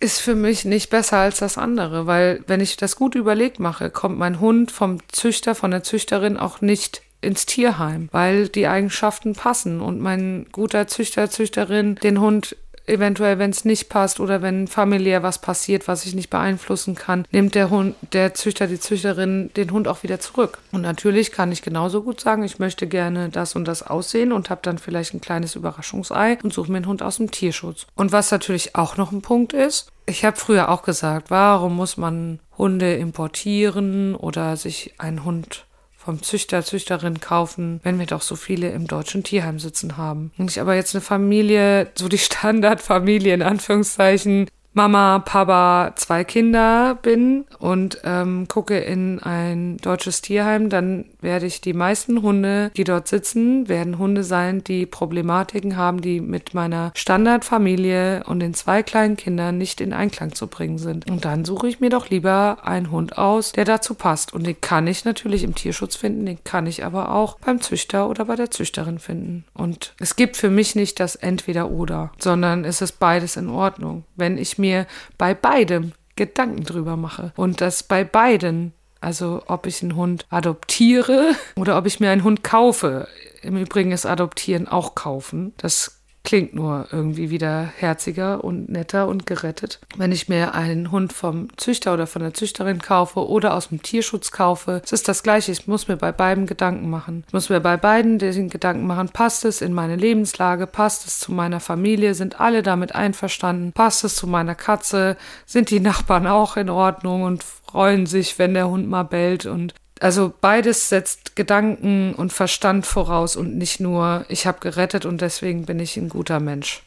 ist 0.00 0.20
für 0.20 0.34
mich 0.34 0.64
nicht 0.64 0.90
besser 0.90 1.18
als 1.18 1.38
das 1.38 1.56
andere, 1.56 2.06
weil 2.06 2.42
wenn 2.48 2.60
ich 2.60 2.76
das 2.76 2.96
gut 2.96 3.14
überlegt 3.14 3.60
mache, 3.60 3.88
kommt 3.88 4.18
mein 4.18 4.40
Hund 4.40 4.72
vom 4.72 4.98
Züchter, 5.08 5.54
von 5.54 5.70
der 5.70 5.84
Züchterin 5.84 6.36
auch 6.36 6.60
nicht 6.60 7.02
ins 7.22 7.46
Tierheim, 7.46 8.08
weil 8.12 8.48
die 8.48 8.66
Eigenschaften 8.66 9.34
passen 9.34 9.80
und 9.80 10.00
mein 10.00 10.46
guter 10.52 10.86
Züchter, 10.86 11.30
Züchterin 11.30 11.94
den 11.96 12.20
Hund 12.20 12.56
eventuell, 12.86 13.38
wenn 13.38 13.50
es 13.50 13.64
nicht 13.64 13.88
passt 13.88 14.20
oder 14.20 14.42
wenn 14.42 14.66
familiär 14.66 15.22
was 15.22 15.40
passiert, 15.40 15.88
was 15.88 16.04
ich 16.04 16.14
nicht 16.14 16.30
beeinflussen 16.30 16.94
kann, 16.94 17.26
nimmt 17.30 17.54
der 17.54 17.70
Hund, 17.70 17.94
der 18.12 18.34
Züchter, 18.34 18.66
die 18.66 18.80
Züchterin 18.80 19.50
den 19.56 19.70
Hund 19.70 19.88
auch 19.88 20.02
wieder 20.02 20.20
zurück. 20.20 20.58
Und 20.72 20.82
natürlich 20.82 21.32
kann 21.32 21.52
ich 21.52 21.62
genauso 21.62 22.02
gut 22.02 22.20
sagen, 22.20 22.42
ich 22.42 22.58
möchte 22.58 22.86
gerne 22.86 23.28
das 23.28 23.54
und 23.54 23.66
das 23.66 23.82
aussehen 23.82 24.32
und 24.32 24.50
habe 24.50 24.60
dann 24.62 24.78
vielleicht 24.78 25.14
ein 25.14 25.20
kleines 25.20 25.54
Überraschungsei 25.54 26.38
und 26.42 26.52
suche 26.52 26.70
mir 26.70 26.78
einen 26.78 26.86
Hund 26.86 27.02
aus 27.02 27.16
dem 27.18 27.30
Tierschutz. 27.30 27.86
Und 27.94 28.12
was 28.12 28.30
natürlich 28.30 28.74
auch 28.74 28.96
noch 28.96 29.12
ein 29.12 29.22
Punkt 29.22 29.52
ist, 29.52 29.90
ich 30.06 30.24
habe 30.24 30.36
früher 30.36 30.68
auch 30.68 30.82
gesagt, 30.82 31.30
warum 31.30 31.76
muss 31.76 31.96
man 31.96 32.40
Hunde 32.58 32.94
importieren 32.94 34.16
oder 34.16 34.56
sich 34.56 34.94
einen 34.98 35.24
Hund 35.24 35.64
vom 36.04 36.22
Züchter, 36.22 36.64
Züchterin 36.64 37.20
kaufen, 37.20 37.80
wenn 37.84 37.98
wir 37.98 38.06
doch 38.06 38.22
so 38.22 38.34
viele 38.34 38.70
im 38.70 38.86
deutschen 38.86 39.22
Tierheim 39.22 39.58
sitzen 39.58 39.96
haben. 39.96 40.32
Und 40.36 40.50
ich 40.50 40.60
aber 40.60 40.74
jetzt 40.74 40.94
eine 40.94 41.02
Familie, 41.02 41.90
so 41.94 42.08
die 42.08 42.18
Standardfamilie 42.18 43.32
in 43.32 43.42
Anführungszeichen, 43.42 44.48
Mama, 44.74 45.18
Papa, 45.18 45.92
zwei 45.96 46.24
Kinder 46.24 46.98
bin 47.02 47.44
und 47.58 47.98
ähm, 48.04 48.48
gucke 48.48 48.78
in 48.78 49.20
ein 49.20 49.76
deutsches 49.76 50.22
Tierheim, 50.22 50.70
dann 50.70 51.04
werde 51.20 51.44
ich 51.44 51.60
die 51.60 51.74
meisten 51.74 52.22
Hunde, 52.22 52.70
die 52.76 52.84
dort 52.84 53.06
sitzen, 53.06 53.68
werden 53.68 53.98
Hunde 53.98 54.24
sein, 54.24 54.64
die 54.64 54.86
Problematiken 54.86 55.76
haben, 55.76 56.00
die 56.00 56.20
mit 56.20 56.54
meiner 56.54 56.90
Standardfamilie 56.94 58.24
und 58.24 58.40
den 58.40 58.54
zwei 58.54 58.82
kleinen 58.82 59.16
Kindern 59.16 59.58
nicht 59.58 59.82
in 59.82 59.92
Einklang 59.92 60.34
zu 60.34 60.46
bringen 60.46 60.78
sind. 60.78 61.10
Und 61.10 61.26
dann 61.26 61.44
suche 61.44 61.68
ich 61.68 61.80
mir 61.80 61.90
doch 61.90 62.08
lieber 62.08 62.58
einen 62.62 62.90
Hund 62.90 63.18
aus, 63.18 63.52
der 63.52 63.66
dazu 63.66 63.94
passt. 63.94 64.32
Und 64.32 64.46
den 64.46 64.60
kann 64.60 64.86
ich 64.86 65.04
natürlich 65.04 65.44
im 65.44 65.54
Tierschutz 65.54 65.96
finden, 65.96 66.24
den 66.24 66.44
kann 66.44 66.66
ich 66.66 66.84
aber 66.84 67.14
auch 67.14 67.38
beim 67.44 67.60
Züchter 67.60 68.08
oder 68.08 68.24
bei 68.24 68.36
der 68.36 68.50
Züchterin 68.50 68.98
finden. 68.98 69.44
Und 69.52 69.94
es 69.98 70.16
gibt 70.16 70.38
für 70.38 70.50
mich 70.50 70.74
nicht 70.74 70.98
das 70.98 71.14
Entweder-Oder, 71.14 72.12
sondern 72.18 72.64
es 72.64 72.80
ist 72.80 72.98
beides 72.98 73.36
in 73.36 73.50
Ordnung. 73.50 74.04
Wenn 74.16 74.38
ich 74.38 74.61
mir 74.62 74.86
bei 75.18 75.34
beidem 75.34 75.92
Gedanken 76.16 76.64
drüber 76.64 76.96
mache 76.96 77.32
und 77.36 77.60
das 77.60 77.82
bei 77.82 78.04
beiden, 78.04 78.72
also 79.00 79.42
ob 79.46 79.66
ich 79.66 79.82
einen 79.82 79.96
Hund 79.96 80.26
adoptiere 80.30 81.34
oder 81.56 81.76
ob 81.76 81.86
ich 81.86 82.00
mir 82.00 82.10
einen 82.10 82.24
Hund 82.24 82.42
kaufe. 82.42 83.08
Im 83.42 83.56
Übrigen 83.56 83.92
ist 83.92 84.06
Adoptieren 84.06 84.68
auch 84.68 84.94
kaufen. 84.94 85.52
Das 85.56 86.01
klingt 86.24 86.54
nur 86.54 86.86
irgendwie 86.92 87.30
wieder 87.30 87.72
herziger 87.76 88.44
und 88.44 88.68
netter 88.68 89.08
und 89.08 89.26
gerettet. 89.26 89.80
Wenn 89.96 90.12
ich 90.12 90.28
mir 90.28 90.54
einen 90.54 90.90
Hund 90.90 91.12
vom 91.12 91.48
Züchter 91.56 91.94
oder 91.94 92.06
von 92.06 92.22
der 92.22 92.34
Züchterin 92.34 92.80
kaufe 92.80 93.26
oder 93.28 93.54
aus 93.54 93.68
dem 93.68 93.82
Tierschutz 93.82 94.30
kaufe, 94.30 94.80
es 94.84 94.92
ist 94.92 95.08
das 95.08 95.22
Gleiche. 95.22 95.52
Ich 95.52 95.66
muss 95.66 95.88
mir 95.88 95.96
bei 95.96 96.12
beiden 96.12 96.46
Gedanken 96.46 96.90
machen. 96.90 97.24
Ich 97.26 97.32
muss 97.32 97.48
mir 97.48 97.60
bei 97.60 97.76
beiden 97.76 98.18
den 98.18 98.48
Gedanken 98.48 98.86
machen, 98.86 99.08
passt 99.08 99.44
es 99.44 99.60
in 99.60 99.72
meine 99.72 99.96
Lebenslage, 99.96 100.66
passt 100.66 101.06
es 101.06 101.18
zu 101.18 101.32
meiner 101.32 101.60
Familie, 101.60 102.14
sind 102.14 102.40
alle 102.40 102.62
damit 102.62 102.94
einverstanden, 102.94 103.72
passt 103.72 104.04
es 104.04 104.14
zu 104.14 104.26
meiner 104.26 104.54
Katze, 104.54 105.16
sind 105.46 105.70
die 105.70 105.80
Nachbarn 105.92 106.26
auch 106.26 106.56
in 106.56 106.70
Ordnung 106.70 107.22
und 107.22 107.42
freuen 107.42 108.06
sich, 108.06 108.38
wenn 108.38 108.54
der 108.54 108.68
Hund 108.68 108.88
mal 108.88 109.02
bellt 109.02 109.46
und 109.46 109.74
also 110.02 110.34
beides 110.40 110.88
setzt 110.88 111.36
Gedanken 111.36 112.14
und 112.14 112.32
Verstand 112.32 112.86
voraus 112.86 113.36
und 113.36 113.56
nicht 113.56 113.78
nur, 113.78 114.24
ich 114.28 114.46
habe 114.46 114.58
gerettet 114.58 115.06
und 115.06 115.20
deswegen 115.20 115.64
bin 115.64 115.78
ich 115.78 115.96
ein 115.96 116.08
guter 116.08 116.40
Mensch. 116.40 116.82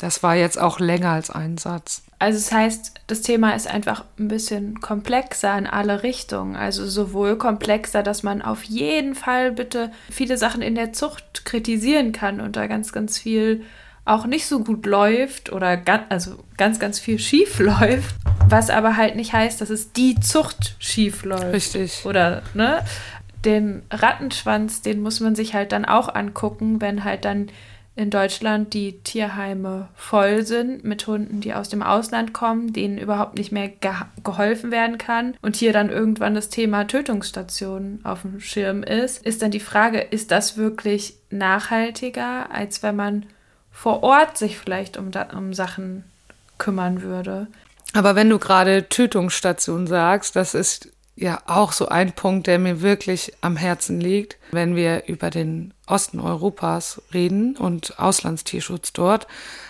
Das 0.00 0.24
war 0.24 0.34
jetzt 0.34 0.58
auch 0.60 0.80
länger 0.80 1.10
als 1.10 1.30
ein 1.30 1.56
Satz. 1.56 2.02
Also 2.18 2.38
das 2.38 2.50
heißt, 2.50 2.94
das 3.06 3.20
Thema 3.20 3.54
ist 3.54 3.68
einfach 3.68 4.04
ein 4.18 4.26
bisschen 4.26 4.80
komplexer 4.80 5.56
in 5.56 5.68
alle 5.68 6.02
Richtungen. 6.02 6.56
Also 6.56 6.84
sowohl 6.84 7.36
komplexer, 7.36 8.02
dass 8.02 8.24
man 8.24 8.42
auf 8.42 8.64
jeden 8.64 9.14
Fall 9.14 9.52
bitte 9.52 9.92
viele 10.10 10.36
Sachen 10.36 10.62
in 10.62 10.74
der 10.74 10.92
Zucht 10.92 11.44
kritisieren 11.44 12.10
kann 12.10 12.40
und 12.40 12.56
da 12.56 12.66
ganz, 12.66 12.92
ganz 12.92 13.18
viel 13.18 13.62
auch 14.04 14.26
nicht 14.26 14.46
so 14.46 14.64
gut 14.64 14.86
läuft 14.86 15.52
oder 15.52 15.76
ganz, 15.76 16.04
also 16.08 16.44
ganz, 16.56 16.80
ganz 16.80 16.98
viel 16.98 17.18
schief 17.18 17.58
läuft, 17.60 18.14
was 18.48 18.70
aber 18.70 18.96
halt 18.96 19.16
nicht 19.16 19.32
heißt, 19.32 19.60
dass 19.60 19.70
es 19.70 19.92
die 19.92 20.18
Zucht 20.20 20.76
schief 20.78 21.24
läuft. 21.24 21.52
Richtig. 21.52 22.04
Oder, 22.04 22.42
ne? 22.54 22.84
Den 23.44 23.82
Rattenschwanz, 23.90 24.82
den 24.82 25.02
muss 25.02 25.20
man 25.20 25.34
sich 25.34 25.54
halt 25.54 25.72
dann 25.72 25.84
auch 25.84 26.14
angucken, 26.14 26.80
wenn 26.80 27.02
halt 27.02 27.24
dann 27.24 27.48
in 27.94 28.08
Deutschland 28.08 28.72
die 28.72 29.00
Tierheime 29.00 29.88
voll 29.94 30.46
sind 30.46 30.82
mit 30.82 31.06
Hunden, 31.06 31.40
die 31.40 31.52
aus 31.52 31.68
dem 31.68 31.82
Ausland 31.82 32.32
kommen, 32.32 32.72
denen 32.72 32.96
überhaupt 32.96 33.36
nicht 33.36 33.52
mehr 33.52 33.68
ge 33.68 33.90
geholfen 34.24 34.70
werden 34.70 34.96
kann 34.96 35.34
und 35.42 35.56
hier 35.56 35.74
dann 35.74 35.90
irgendwann 35.90 36.34
das 36.34 36.48
Thema 36.48 36.86
Tötungsstationen 36.86 38.02
auf 38.04 38.22
dem 38.22 38.40
Schirm 38.40 38.82
ist, 38.82 39.24
ist 39.26 39.42
dann 39.42 39.50
die 39.50 39.60
Frage, 39.60 40.00
ist 40.00 40.30
das 40.30 40.56
wirklich 40.56 41.16
nachhaltiger, 41.30 42.50
als 42.50 42.82
wenn 42.82 42.96
man 42.96 43.26
vor 43.72 44.02
Ort 44.02 44.38
sich 44.38 44.58
vielleicht 44.58 44.96
um, 44.96 45.10
um 45.34 45.54
Sachen 45.54 46.04
kümmern 46.58 47.02
würde. 47.02 47.48
Aber 47.94 48.14
wenn 48.14 48.30
du 48.30 48.38
gerade 48.38 48.88
Tötungsstation 48.88 49.86
sagst, 49.86 50.36
das 50.36 50.54
ist 50.54 50.90
ja 51.16 51.40
auch 51.46 51.72
so 51.72 51.88
ein 51.88 52.12
Punkt, 52.12 52.46
der 52.46 52.58
mir 52.58 52.80
wirklich 52.80 53.32
am 53.40 53.56
Herzen 53.56 54.00
liegt. 54.00 54.38
Wenn 54.50 54.76
wir 54.76 55.04
über 55.06 55.30
den 55.30 55.74
Osten 55.86 56.20
Europas 56.20 57.02
reden 57.12 57.56
und 57.56 57.98
Auslandstierschutz 57.98 58.92
dort, 58.92 59.26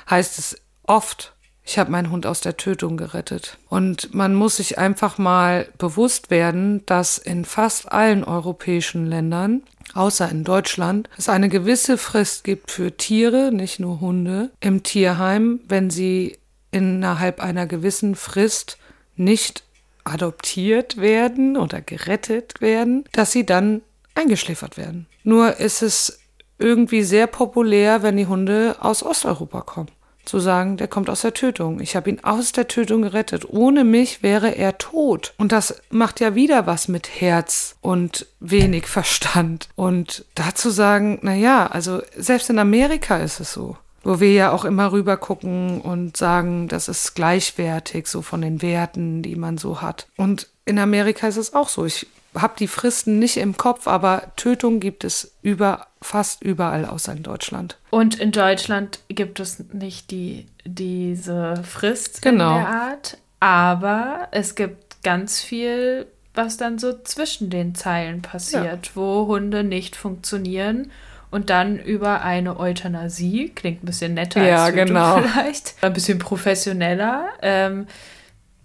heißt 0.08 0.38
es 0.38 0.56
oft, 0.84 1.32
ich 1.64 1.78
habe 1.78 1.90
meinen 1.90 2.10
Hund 2.10 2.26
aus 2.26 2.40
der 2.40 2.56
Tötung 2.56 2.96
gerettet. 2.96 3.58
Und 3.68 4.14
man 4.14 4.34
muss 4.34 4.56
sich 4.56 4.78
einfach 4.78 5.18
mal 5.18 5.68
bewusst 5.78 6.30
werden, 6.30 6.84
dass 6.86 7.18
in 7.18 7.44
fast 7.44 7.90
allen 7.90 8.24
europäischen 8.24 9.06
Ländern, 9.06 9.62
außer 9.94 10.28
in 10.28 10.44
Deutschland, 10.44 11.08
es 11.16 11.28
eine 11.28 11.48
gewisse 11.48 11.98
Frist 11.98 12.44
gibt 12.44 12.70
für 12.70 12.96
Tiere, 12.96 13.50
nicht 13.52 13.80
nur 13.80 14.00
Hunde, 14.00 14.50
im 14.60 14.82
Tierheim, 14.82 15.60
wenn 15.68 15.90
sie 15.90 16.38
innerhalb 16.70 17.40
einer 17.40 17.66
gewissen 17.66 18.14
Frist 18.14 18.78
nicht 19.16 19.64
adoptiert 20.04 20.96
werden 20.96 21.56
oder 21.56 21.80
gerettet 21.80 22.60
werden, 22.60 23.04
dass 23.12 23.32
sie 23.32 23.46
dann 23.46 23.82
eingeschläfert 24.14 24.76
werden. 24.76 25.06
Nur 25.22 25.58
ist 25.58 25.82
es 25.82 26.18
irgendwie 26.58 27.02
sehr 27.02 27.26
populär, 27.26 28.02
wenn 28.02 28.16
die 28.16 28.26
Hunde 28.26 28.76
aus 28.80 29.02
Osteuropa 29.02 29.62
kommen 29.62 29.90
zu 30.24 30.38
sagen, 30.38 30.76
der 30.76 30.88
kommt 30.88 31.10
aus 31.10 31.22
der 31.22 31.34
Tötung. 31.34 31.80
Ich 31.80 31.96
habe 31.96 32.10
ihn 32.10 32.20
aus 32.22 32.52
der 32.52 32.68
Tötung 32.68 33.02
gerettet. 33.02 33.46
Ohne 33.48 33.84
mich 33.84 34.22
wäre 34.22 34.56
er 34.56 34.78
tot. 34.78 35.34
Und 35.36 35.52
das 35.52 35.80
macht 35.90 36.20
ja 36.20 36.34
wieder 36.34 36.66
was 36.66 36.88
mit 36.88 37.20
Herz 37.20 37.76
und 37.80 38.26
wenig 38.40 38.86
Verstand. 38.86 39.68
Und 39.74 40.24
dazu 40.34 40.70
sagen, 40.70 41.18
na 41.22 41.34
ja, 41.34 41.66
also 41.66 42.02
selbst 42.16 42.50
in 42.50 42.58
Amerika 42.58 43.18
ist 43.18 43.40
es 43.40 43.52
so. 43.52 43.76
Wo 44.04 44.18
wir 44.18 44.32
ja 44.32 44.50
auch 44.50 44.64
immer 44.64 44.90
rüber 44.90 45.16
gucken 45.16 45.80
und 45.80 46.16
sagen, 46.16 46.66
das 46.66 46.88
ist 46.88 47.14
gleichwertig, 47.14 48.08
so 48.08 48.20
von 48.20 48.42
den 48.42 48.60
Werten, 48.60 49.22
die 49.22 49.36
man 49.36 49.58
so 49.58 49.80
hat. 49.80 50.08
Und 50.16 50.48
in 50.64 50.78
Amerika 50.78 51.28
ist 51.28 51.36
es 51.36 51.54
auch 51.54 51.68
so. 51.68 51.84
Ich 51.84 52.06
habe 52.34 52.54
die 52.58 52.68
Fristen 52.68 53.18
nicht 53.18 53.36
im 53.36 53.56
Kopf, 53.56 53.86
aber 53.86 54.32
Tötung 54.36 54.80
gibt 54.80 55.04
es 55.04 55.32
über, 55.42 55.86
fast 56.02 56.42
überall 56.42 56.84
außer 56.84 57.12
in 57.12 57.22
Deutschland. 57.22 57.78
Und 57.90 58.18
in 58.20 58.32
Deutschland 58.32 59.00
gibt 59.08 59.40
es 59.40 59.58
nicht 59.72 60.10
die, 60.10 60.46
diese 60.64 61.62
Frist 61.64 62.22
genau. 62.22 62.56
in 62.56 62.62
der 62.62 62.68
Art, 62.68 63.18
aber 63.40 64.28
es 64.30 64.54
gibt 64.54 65.02
ganz 65.02 65.40
viel, 65.40 66.06
was 66.34 66.56
dann 66.56 66.78
so 66.78 66.92
zwischen 67.02 67.50
den 67.50 67.74
Zeilen 67.74 68.22
passiert, 68.22 68.86
ja. 68.86 68.92
wo 68.94 69.26
Hunde 69.26 69.64
nicht 69.64 69.96
funktionieren 69.96 70.90
und 71.32 71.50
dann 71.50 71.78
über 71.78 72.22
eine 72.22 72.60
Euthanasie, 72.60 73.50
klingt 73.54 73.82
ein 73.82 73.86
bisschen 73.86 74.14
netter 74.14 74.46
ja, 74.46 74.66
als 74.66 74.74
genau. 74.74 75.18
vielleicht, 75.22 75.74
ein 75.80 75.92
bisschen 75.92 76.18
professioneller, 76.18 77.24
ähm, 77.40 77.86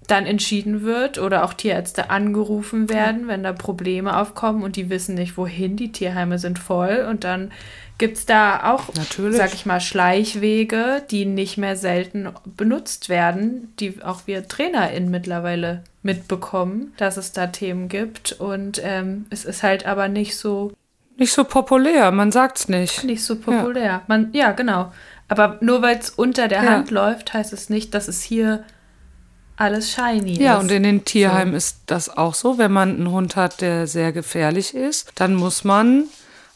dann 0.08 0.26
entschieden 0.26 0.84
wird 0.84 1.18
oder 1.18 1.44
auch 1.44 1.54
Tierärzte 1.54 2.10
angerufen 2.10 2.90
werden, 2.90 3.28
wenn 3.28 3.44
da 3.44 3.54
Probleme 3.54 4.18
aufkommen 4.18 4.64
und 4.64 4.78
die 4.78 4.90
wissen 4.90 5.16
nicht, 5.16 5.38
wohin, 5.38 5.76
die 5.76 5.92
Tierheime 5.92 6.40
sind 6.40 6.60
voll 6.60 7.06
und 7.10 7.24
dann 7.26 7.52
gibt 7.98 8.18
es 8.18 8.26
da 8.26 8.72
auch, 8.72 8.94
Natürlich. 8.96 9.38
sag 9.38 9.54
ich 9.54 9.66
mal, 9.66 9.82
Schleichwege, 9.82 11.04
die 11.10 11.26
nicht 11.26 11.58
mehr 11.58 11.76
selten 11.76 12.30
benutzt 12.46 13.10
werden, 13.10 13.74
die 13.80 14.02
auch 14.04 14.22
wir 14.26 14.48
TrainerInnen 14.48 15.12
mittlerweile 15.12 15.84
mitbekommen, 16.04 16.94
dass 16.98 17.18
es 17.18 17.34
da 17.34 17.48
Themen 17.48 17.90
gibt 17.90 18.34
und 18.34 18.80
ähm, 18.84 19.26
es 19.30 19.46
ist 19.46 19.64
halt 19.64 19.86
aber 19.86 20.08
nicht 20.08 20.38
so 20.38 20.72
nicht 21.20 21.34
so 21.34 21.44
populär, 21.44 22.12
man 22.12 22.32
sagt's 22.32 22.70
nicht. 22.70 23.04
Nicht 23.04 23.24
so 23.24 23.38
populär. 23.38 23.84
Ja, 23.84 24.02
man, 24.06 24.30
ja 24.34 24.52
genau. 24.52 24.92
Aber 25.28 25.58
nur 25.62 25.82
weil 25.82 25.98
es 25.98 26.12
unter 26.12 26.48
der 26.48 26.64
ja. 26.64 26.70
Hand 26.70 26.92
läuft, 26.92 27.34
heißt 27.34 27.54
es 27.54 27.72
nicht, 27.72 27.96
dass 27.96 28.08
es 28.08 28.22
hier 28.22 28.64
alles 29.58 29.92
shiny 29.92 30.42
ja, 30.42 30.56
ist. 30.56 30.64
und 30.64 30.72
in 30.72 30.84
den 30.84 31.04
Tierheimen 31.04 31.54
so. 31.54 31.58
ist 31.58 31.78
das 31.88 32.16
auch 32.16 32.34
so. 32.34 32.58
Wenn 32.58 32.72
man 32.72 32.96
einen 32.96 33.12
Hund 33.12 33.36
hat, 33.36 33.62
der 33.62 33.88
sehr 33.88 34.12
gefährlich 34.12 34.74
ist, 34.74 35.12
dann 35.16 35.36
muss 35.36 35.64
man 35.64 36.06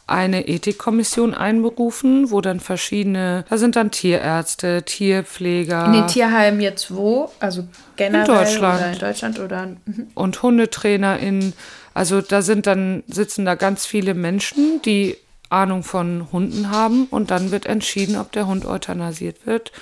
eine 0.06 0.46
Ethikkommission 0.48 1.34
einberufen, 1.34 2.30
wo 2.30 2.40
dann 2.40 2.60
verschiedene, 2.60 3.44
da 3.48 3.58
sind 3.58 3.76
dann 3.76 3.90
Tierärzte, 3.90 4.82
Tierpfleger. 4.82 5.86
In 5.86 5.92
den 5.92 6.06
Tierheimen 6.06 6.60
jetzt 6.60 6.94
wo? 6.94 7.30
Also 7.40 7.64
generell 7.96 8.28
in 8.28 8.34
Deutschland. 8.34 8.80
oder 8.80 8.92
in 8.92 8.98
Deutschland 8.98 9.38
oder 9.40 9.68
und 10.14 10.42
HundetrainerInnen. 10.42 11.52
Also 11.94 12.20
da 12.20 12.42
sind 12.42 12.66
dann 12.66 13.04
sitzen 13.06 13.44
da 13.44 13.54
ganz 13.54 13.86
viele 13.86 14.14
Menschen, 14.14 14.80
die 14.82 15.16
Ahnung 15.50 15.82
von 15.82 16.32
Hunden 16.32 16.70
haben 16.70 17.06
und 17.06 17.30
dann 17.30 17.50
wird 17.50 17.66
entschieden, 17.66 18.16
ob 18.16 18.32
der 18.32 18.46
Hund 18.46 18.64
euthanasiert 18.64 19.46
wird 19.46 19.72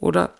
oder 0.00 0.30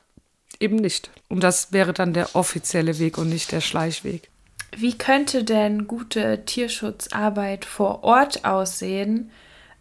eben 0.60 0.76
nicht. 0.76 1.10
Und 1.28 1.42
das 1.42 1.72
wäre 1.72 1.92
dann 1.92 2.12
der 2.12 2.36
offizielle 2.36 2.98
Weg 2.98 3.18
und 3.18 3.28
nicht 3.28 3.50
der 3.50 3.60
Schleichweg. 3.60 4.30
Wie 4.76 4.96
könnte 4.96 5.42
denn 5.42 5.88
gute 5.88 6.44
Tierschutzarbeit 6.44 7.64
vor 7.64 8.04
Ort 8.04 8.44
aussehen, 8.44 9.30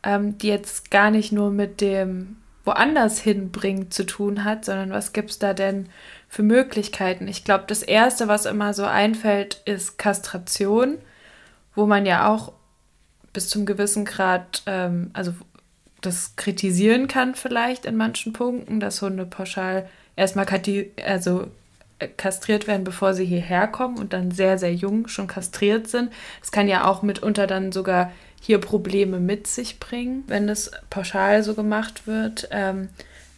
ähm, 0.02 0.38
die 0.38 0.48
jetzt 0.48 0.90
gar 0.90 1.12
nicht 1.12 1.32
nur 1.32 1.52
mit 1.52 1.82
dem 1.82 2.38
woanders 2.66 3.20
hinbringen 3.20 3.92
zu 3.92 4.06
tun 4.06 4.44
hat, 4.44 4.66
sondern 4.66 4.92
was 4.92 5.14
gibt 5.14 5.32
es 5.32 5.40
da 5.40 5.54
denn 5.54 5.90
für 6.28 6.44
Möglichkeiten? 6.44 7.28
Ich 7.28 7.44
glaube, 7.44 7.66
das 7.68 7.84
Erste, 7.84 8.28
was 8.28 8.46
immer 8.46 8.74
so 8.74 8.86
einfällt, 8.86 9.62
ist 9.66 9.98
Kastration, 9.98 10.98
wo 11.76 11.86
man 11.86 12.06
ja 12.06 12.28
auch 12.28 12.54
bis 13.34 13.50
zum 13.50 13.66
gewissen 13.66 14.06
Grad, 14.06 14.64
ähm, 14.66 15.12
also 15.14 15.34
das 16.02 16.36
kritisieren 16.36 17.08
kann 17.08 17.36
vielleicht 17.36 17.86
in 17.86 17.96
manchen 17.96 18.34
Punkten, 18.34 18.80
dass 18.80 19.02
Hunde 19.02 19.26
pauschal 19.26 19.90
erstmal 20.20 20.46
also 21.06 21.48
äh, 21.98 22.08
kastriert 22.08 22.68
werden, 22.68 22.84
bevor 22.84 23.14
sie 23.14 23.26
hierher 23.26 23.68
kommen 23.68 23.98
und 23.98 24.14
dann 24.14 24.32
sehr, 24.32 24.58
sehr 24.58 24.74
jung 24.74 25.08
schon 25.08 25.28
kastriert 25.28 25.88
sind. 25.88 26.12
Es 26.44 26.52
kann 26.52 26.68
ja 26.68 26.86
auch 26.86 27.02
mitunter 27.02 27.48
dann 27.48 27.72
sogar 27.72 28.12
hier 28.42 28.60
Probleme 28.60 29.20
mit 29.20 29.48
sich 29.48 29.80
bringen, 29.80 30.24
wenn 30.28 30.48
das 30.48 30.72
pauschal 30.90 31.44
so 31.44 31.56
gemacht 31.56 32.06
wird. 32.06 32.48
Ähm, 32.52 32.90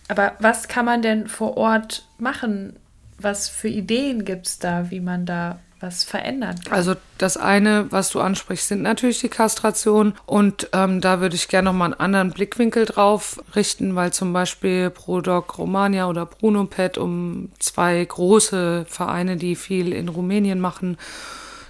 aber 0.08 0.34
was 0.40 0.68
kann 0.68 0.86
man 0.86 1.02
denn 1.02 1.28
vor 1.28 1.58
Ort 1.58 2.08
machen? 2.18 2.76
Was 3.18 3.48
für 3.48 3.70
Ideen 3.70 4.26
gibt 4.26 4.48
es 4.48 4.60
da, 4.60 4.92
wie 4.92 5.00
man 5.00 5.26
da 5.26 5.60
was 5.82 6.04
verändern 6.04 6.60
kann. 6.64 6.78
Also 6.78 6.96
das 7.18 7.38
eine, 7.38 7.92
was 7.92 8.10
du 8.10 8.20
ansprichst, 8.20 8.68
sind 8.68 8.82
natürlich 8.82 9.20
die 9.20 9.30
Kastrationen. 9.30 10.14
Und 10.26 10.70
ähm, 10.74 11.02
da 11.02 11.20
würde 11.20 11.36
ich 11.36 11.48
gerne 11.48 11.66
nochmal 11.66 11.88
einen 11.88 12.00
anderen 12.00 12.32
Blickwinkel 12.32 12.86
drauf 12.86 13.42
richten, 13.56 13.96
weil 13.96 14.14
zum 14.14 14.34
Beispiel 14.34 14.90
ProDoc 14.90 15.58
Romania 15.58 16.08
oder 16.08 16.26
BrunoPet, 16.26 16.98
um 16.98 17.52
zwei 17.60 18.04
große 18.04 18.86
Vereine, 18.88 19.38
die 19.38 19.56
viel 19.56 19.94
in 19.94 20.10
Rumänien 20.10 20.60
machen, 20.60 20.98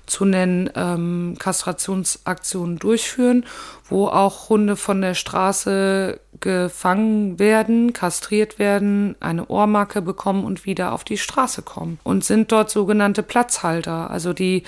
zu 0.06 0.26
nennen, 0.26 0.70
ähm, 0.76 1.36
Kastrationsaktionen 1.40 2.80
durchführen, 2.80 3.46
wo 3.88 4.08
auch 4.08 4.50
Hunde 4.50 4.76
von 4.76 5.02
der 5.02 5.14
Straße 5.14 6.20
gefangen 6.42 7.40
werden, 7.40 7.94
kastriert 7.94 8.60
werden, 8.60 9.16
eine 9.20 9.48
Ohrmarke 9.48 10.02
bekommen 10.02 10.44
und 10.44 10.66
wieder 10.66 10.92
auf 10.92 11.04
die 11.04 11.18
Straße 11.18 11.62
kommen 11.62 12.00
und 12.04 12.26
sind 12.26 12.52
dort 12.52 12.70
sogenannte 12.70 13.24
Platzhalter. 13.24 14.12
Also 14.12 14.34
die 14.34 14.64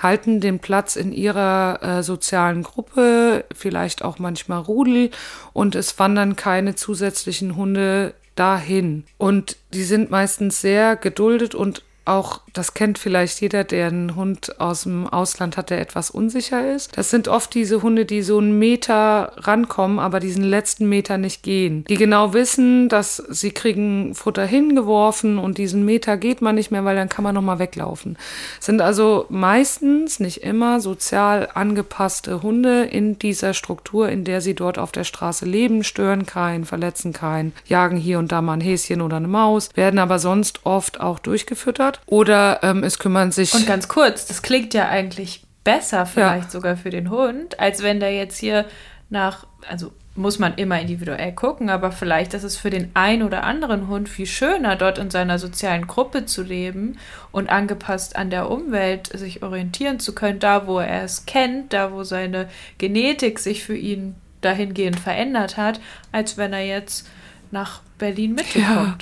halten 0.00 0.40
den 0.40 0.58
Platz 0.58 0.96
in 0.96 1.12
ihrer 1.12 1.82
äh, 1.82 2.02
sozialen 2.02 2.62
Gruppe, 2.62 3.44
vielleicht 3.54 4.02
auch 4.02 4.18
manchmal 4.18 4.60
Rudel 4.60 5.10
und 5.52 5.74
es 5.74 5.98
wandern 5.98 6.36
keine 6.36 6.74
zusätzlichen 6.74 7.56
Hunde 7.56 8.14
dahin. 8.34 9.04
Und 9.16 9.56
die 9.72 9.84
sind 9.84 10.10
meistens 10.10 10.60
sehr 10.60 10.96
geduldet 10.96 11.54
und 11.54 11.82
auch, 12.08 12.40
das 12.52 12.74
kennt 12.74 12.98
vielleicht 12.98 13.40
jeder, 13.40 13.64
der 13.64 13.88
einen 13.88 14.16
Hund 14.16 14.60
aus 14.60 14.82
dem 14.82 15.06
Ausland 15.06 15.56
hat, 15.56 15.70
der 15.70 15.80
etwas 15.80 16.10
unsicher 16.10 16.74
ist. 16.74 16.96
Das 16.96 17.10
sind 17.10 17.28
oft 17.28 17.54
diese 17.54 17.82
Hunde, 17.82 18.04
die 18.04 18.22
so 18.22 18.38
einen 18.38 18.58
Meter 18.58 19.32
rankommen, 19.36 19.98
aber 19.98 20.18
diesen 20.18 20.44
letzten 20.44 20.88
Meter 20.88 21.18
nicht 21.18 21.42
gehen. 21.42 21.84
Die 21.84 21.96
genau 21.96 22.32
wissen, 22.32 22.88
dass 22.88 23.16
sie 23.16 23.50
kriegen 23.50 24.14
Futter 24.14 24.46
hingeworfen 24.46 25.38
und 25.38 25.58
diesen 25.58 25.84
Meter 25.84 26.16
geht 26.16 26.42
man 26.42 26.54
nicht 26.54 26.70
mehr, 26.70 26.84
weil 26.84 26.96
dann 26.96 27.08
kann 27.08 27.22
man 27.22 27.34
nochmal 27.34 27.58
weglaufen. 27.58 28.16
Sind 28.60 28.80
also 28.80 29.26
meistens, 29.28 30.20
nicht 30.20 30.42
immer, 30.42 30.80
sozial 30.80 31.48
angepasste 31.54 32.42
Hunde 32.42 32.84
in 32.84 33.18
dieser 33.18 33.54
Struktur, 33.54 34.08
in 34.08 34.24
der 34.24 34.40
sie 34.40 34.54
dort 34.54 34.78
auf 34.78 34.92
der 34.92 35.04
Straße 35.04 35.44
leben, 35.44 35.84
stören 35.84 36.26
keinen, 36.26 36.64
verletzen 36.64 37.12
keinen, 37.12 37.52
jagen 37.66 37.96
hier 37.96 38.18
und 38.18 38.32
da 38.32 38.42
mal 38.42 38.54
ein 38.54 38.60
Häschen 38.60 39.02
oder 39.02 39.16
eine 39.16 39.28
Maus, 39.28 39.70
werden 39.74 39.98
aber 39.98 40.18
sonst 40.18 40.60
oft 40.64 41.00
auch 41.00 41.18
durchgefüttert 41.18 41.97
oder 42.06 42.60
ähm, 42.62 42.84
es 42.84 42.98
kümmern 42.98 43.32
sich. 43.32 43.54
Und 43.54 43.66
ganz 43.66 43.88
kurz, 43.88 44.26
das 44.26 44.42
klingt 44.42 44.74
ja 44.74 44.88
eigentlich 44.88 45.44
besser 45.64 46.06
vielleicht 46.06 46.44
ja. 46.44 46.50
sogar 46.50 46.76
für 46.76 46.90
den 46.90 47.10
Hund, 47.10 47.60
als 47.60 47.82
wenn 47.82 48.00
der 48.00 48.14
jetzt 48.14 48.38
hier 48.38 48.64
nach, 49.10 49.46
also 49.68 49.92
muss 50.18 50.38
man 50.38 50.54
immer 50.54 50.80
individuell 50.80 51.32
gucken, 51.32 51.70
aber 51.70 51.92
vielleicht 51.92 52.34
ist 52.34 52.42
es 52.42 52.56
für 52.56 52.70
den 52.70 52.90
einen 52.94 53.22
oder 53.22 53.44
anderen 53.44 53.86
Hund 53.86 54.08
viel 54.08 54.26
schöner, 54.26 54.74
dort 54.74 54.98
in 54.98 55.10
seiner 55.10 55.38
sozialen 55.38 55.86
Gruppe 55.86 56.26
zu 56.26 56.42
leben 56.42 56.98
und 57.30 57.48
angepasst 57.48 58.16
an 58.16 58.28
der 58.28 58.50
Umwelt 58.50 59.06
sich 59.06 59.42
orientieren 59.42 60.00
zu 60.00 60.14
können, 60.14 60.40
da 60.40 60.66
wo 60.66 60.80
er 60.80 61.04
es 61.04 61.24
kennt, 61.24 61.72
da 61.72 61.92
wo 61.92 62.02
seine 62.02 62.48
Genetik 62.78 63.38
sich 63.38 63.62
für 63.62 63.76
ihn 63.76 64.16
dahingehend 64.40 64.98
verändert 64.98 65.56
hat, 65.56 65.80
als 66.10 66.36
wenn 66.36 66.52
er 66.52 66.64
jetzt 66.64 67.06
nach 67.50 67.80
Berlin 67.98 68.34
Mitte 68.34 68.60
ja. 68.60 68.96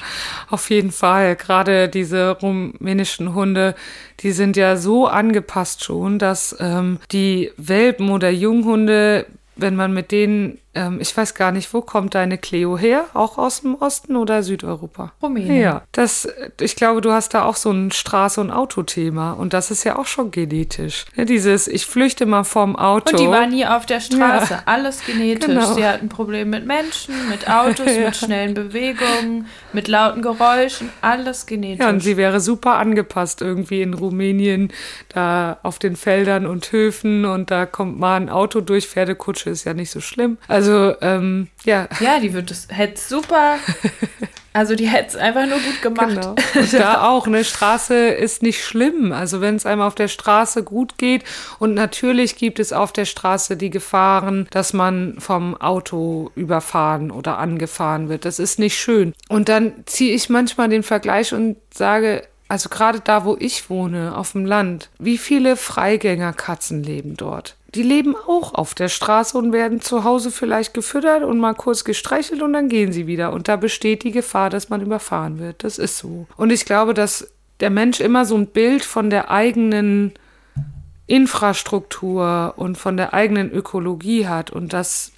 Auf 0.49 0.71
jeden 0.71 0.93
Fall. 0.93 1.37
Gerade 1.37 1.89
diese 1.89 2.31
rumänischen 2.31 3.35
Hunde, 3.35 3.75
die 4.21 4.33
sind 4.33 4.57
ja 4.57 4.77
so 4.77 5.07
angepasst 5.07 5.85
schon, 5.85 6.19
dass 6.19 6.57
ähm, 6.61 6.99
die 7.13 7.53
Welpen 7.57 8.11
oder 8.11 8.31
Junghunde, 8.31 9.27
wenn 9.57 9.77
man 9.77 9.93
mit 9.93 10.13
denen 10.13 10.59
ähm, 10.77 10.99
ich 11.01 11.17
weiß 11.17 11.35
gar 11.35 11.53
nicht, 11.53 11.73
wo 11.73 11.81
kommt 11.81 12.15
deine 12.15 12.39
Cleo 12.39 12.77
her? 12.77 13.07
Auch 13.15 13.39
aus 13.39 13.63
dem 13.63 13.75
Osten 13.75 14.15
oder 14.15 14.43
Südeuropa? 14.43 15.13
Rumänien. 15.23 15.61
Ja, 15.61 15.83
das, 15.93 16.29
ich 16.61 16.77
glaube, 16.77 17.01
du 17.01 17.13
hast 17.13 17.35
da 17.35 17.45
auch 17.45 17.57
so 17.57 17.71
ein 17.71 17.91
Straße- 17.91 18.41
und 18.41 18.51
Autothema 18.51 19.33
und 19.33 19.55
das 19.55 19.71
ist 19.71 19.85
ja 19.85 19.99
auch 19.99 20.07
schon 20.07 20.31
genetisch. 20.31 21.07
Ja, 21.17 21.25
dieses, 21.25 21.67
ich 21.67 21.87
flüchte 21.87 22.27
mal 22.27 22.45
vom 22.45 22.77
Auto. 22.77 23.13
Und 23.13 23.21
die 23.21 23.29
war 23.29 23.47
nie 23.47 23.67
auf 23.67 23.87
der 23.87 24.01
Straße, 24.01 24.55
ja. 24.55 24.63
alles 24.67 25.05
genetisch. 25.05 25.47
Genau. 25.47 25.73
Sie 25.73 25.87
hatten 25.87 26.09
Probleme 26.09 26.59
mit 26.59 26.67
Menschen, 26.67 27.29
mit 27.31 27.49
Autos, 27.49 27.87
ja. 27.97 28.07
mit 28.07 28.17
schnellen 28.17 28.55
Bewegungen, 28.55 29.47
mit 29.73 29.89
lauten 29.89 30.21
Geräuschen, 30.21 30.91
alles 31.01 31.47
genetisch. 31.47 31.85
Ja, 31.85 31.89
und 31.89 32.01
sie 32.01 32.17
wäre 32.17 32.41
super 32.41 32.75
angepasst 32.75 33.41
irgendwie 33.41 33.81
in 33.81 33.95
Rumänien, 33.95 34.73
da 35.09 35.59
auf 35.63 35.79
den 35.79 35.97
Feldern 35.97 36.47
und 36.47 36.71
Höfen 36.71 37.25
und 37.25 37.51
da 37.51 37.65
kommt 37.65 37.99
mal 37.99 38.17
ein 38.17 38.29
Auto 38.29 38.61
durch, 38.61 38.87
Pferdekutsche 38.87 39.49
ist 39.51 39.65
ja 39.65 39.73
nicht 39.73 39.91
so 39.91 40.01
schlimm. 40.01 40.37
Also 40.49 40.66
also, 40.71 40.97
ähm, 41.01 41.49
ja. 41.65 41.89
Ja, 42.01 42.21
die 42.21 42.33
wird 42.33 42.51
es, 42.51 42.69
hätte 42.71 43.01
super. 43.01 43.57
Also 44.57 44.75
die 44.75 44.89
hätte 44.89 45.09
es 45.09 45.17
einfach 45.17 45.45
nur 45.45 45.59
gut 45.59 45.83
gemacht. 45.83 46.09
Genau. 46.09 46.35
Und 46.55 46.73
da 46.73 47.07
auch, 47.07 47.27
eine 47.27 47.45
Straße 47.45 47.95
ist 47.95 48.43
nicht 48.43 48.65
schlimm. 48.65 49.13
Also 49.13 49.43
wenn 49.43 49.57
es 49.57 49.67
einem 49.67 49.83
auf 49.83 49.95
der 49.95 50.09
Straße 50.09 50.63
gut 50.63 50.97
geht 50.97 51.25
und 51.59 51.75
natürlich 51.75 52.37
gibt 52.37 52.59
es 52.59 52.73
auf 52.73 52.91
der 52.91 53.05
Straße 53.05 53.59
die 53.59 53.69
Gefahren, 53.69 54.49
dass 54.51 54.73
man 54.73 55.17
vom 55.19 55.61
Auto 55.61 56.31
überfahren 56.37 57.11
oder 57.11 57.37
angefahren 57.37 58.09
wird. 58.09 58.25
Das 58.25 58.39
ist 58.39 58.59
nicht 58.59 58.79
schön. 58.79 59.13
Und 59.29 59.51
dann 59.51 59.75
ziehe 59.85 60.15
ich 60.15 60.31
manchmal 60.31 60.71
den 60.71 60.83
Vergleich 60.83 61.35
und 61.35 61.59
sage, 61.71 62.23
also 62.49 62.71
gerade 62.71 63.01
da, 63.01 63.27
wo 63.27 63.37
ich 63.39 63.69
wohne, 63.69 64.17
auf 64.17 64.33
dem 64.33 64.47
Land, 64.47 64.89
wie 64.99 65.19
viele 65.19 65.57
Freigängerkatzen 65.57 66.83
leben 66.83 67.19
dort? 67.19 67.57
Die 67.77 67.83
leben 67.83 68.17
auch 68.17 68.55
auf 68.55 68.75
der 68.75 68.89
Straße 68.89 69.37
und 69.37 69.53
werden 69.53 69.83
zu 69.83 70.03
Hause 70.03 70.31
vielleicht 70.31 70.73
gefüttert 70.73 71.23
und 71.23 71.39
mal 71.39 71.55
kurz 71.55 71.85
gestreichelt 71.85 72.41
und 72.41 72.55
dann 72.55 72.69
gehen 72.69 72.91
sie 72.91 73.07
wieder. 73.07 73.33
Und 73.33 73.49
da 73.49 73.57
besteht 73.57 74.03
die 74.03 74.13
Gefahr, 74.13 74.49
dass 74.49 74.71
man 74.71 74.81
überfahren 74.81 75.39
wird. 75.39 75.63
Das 75.63 75.79
ist 75.79 75.99
so. 75.99 76.27
Und 76.37 76.51
ich 76.51 76.65
glaube, 76.65 76.95
dass 76.95 77.29
der 77.61 77.71
Mensch 77.71 78.01
immer 78.01 78.25
so 78.25 78.35
ein 78.37 78.47
Bild 78.47 78.85
von 78.85 79.11
der 79.11 79.31
eigenen 79.31 80.15
Infrastruktur 81.07 82.55
und 82.57 82.79
von 82.79 82.97
der 82.97 83.13
eigenen 83.13 83.53
Ökologie 83.53 84.27
hat. 84.27 84.51
Und 84.51 84.73
das 84.73 85.13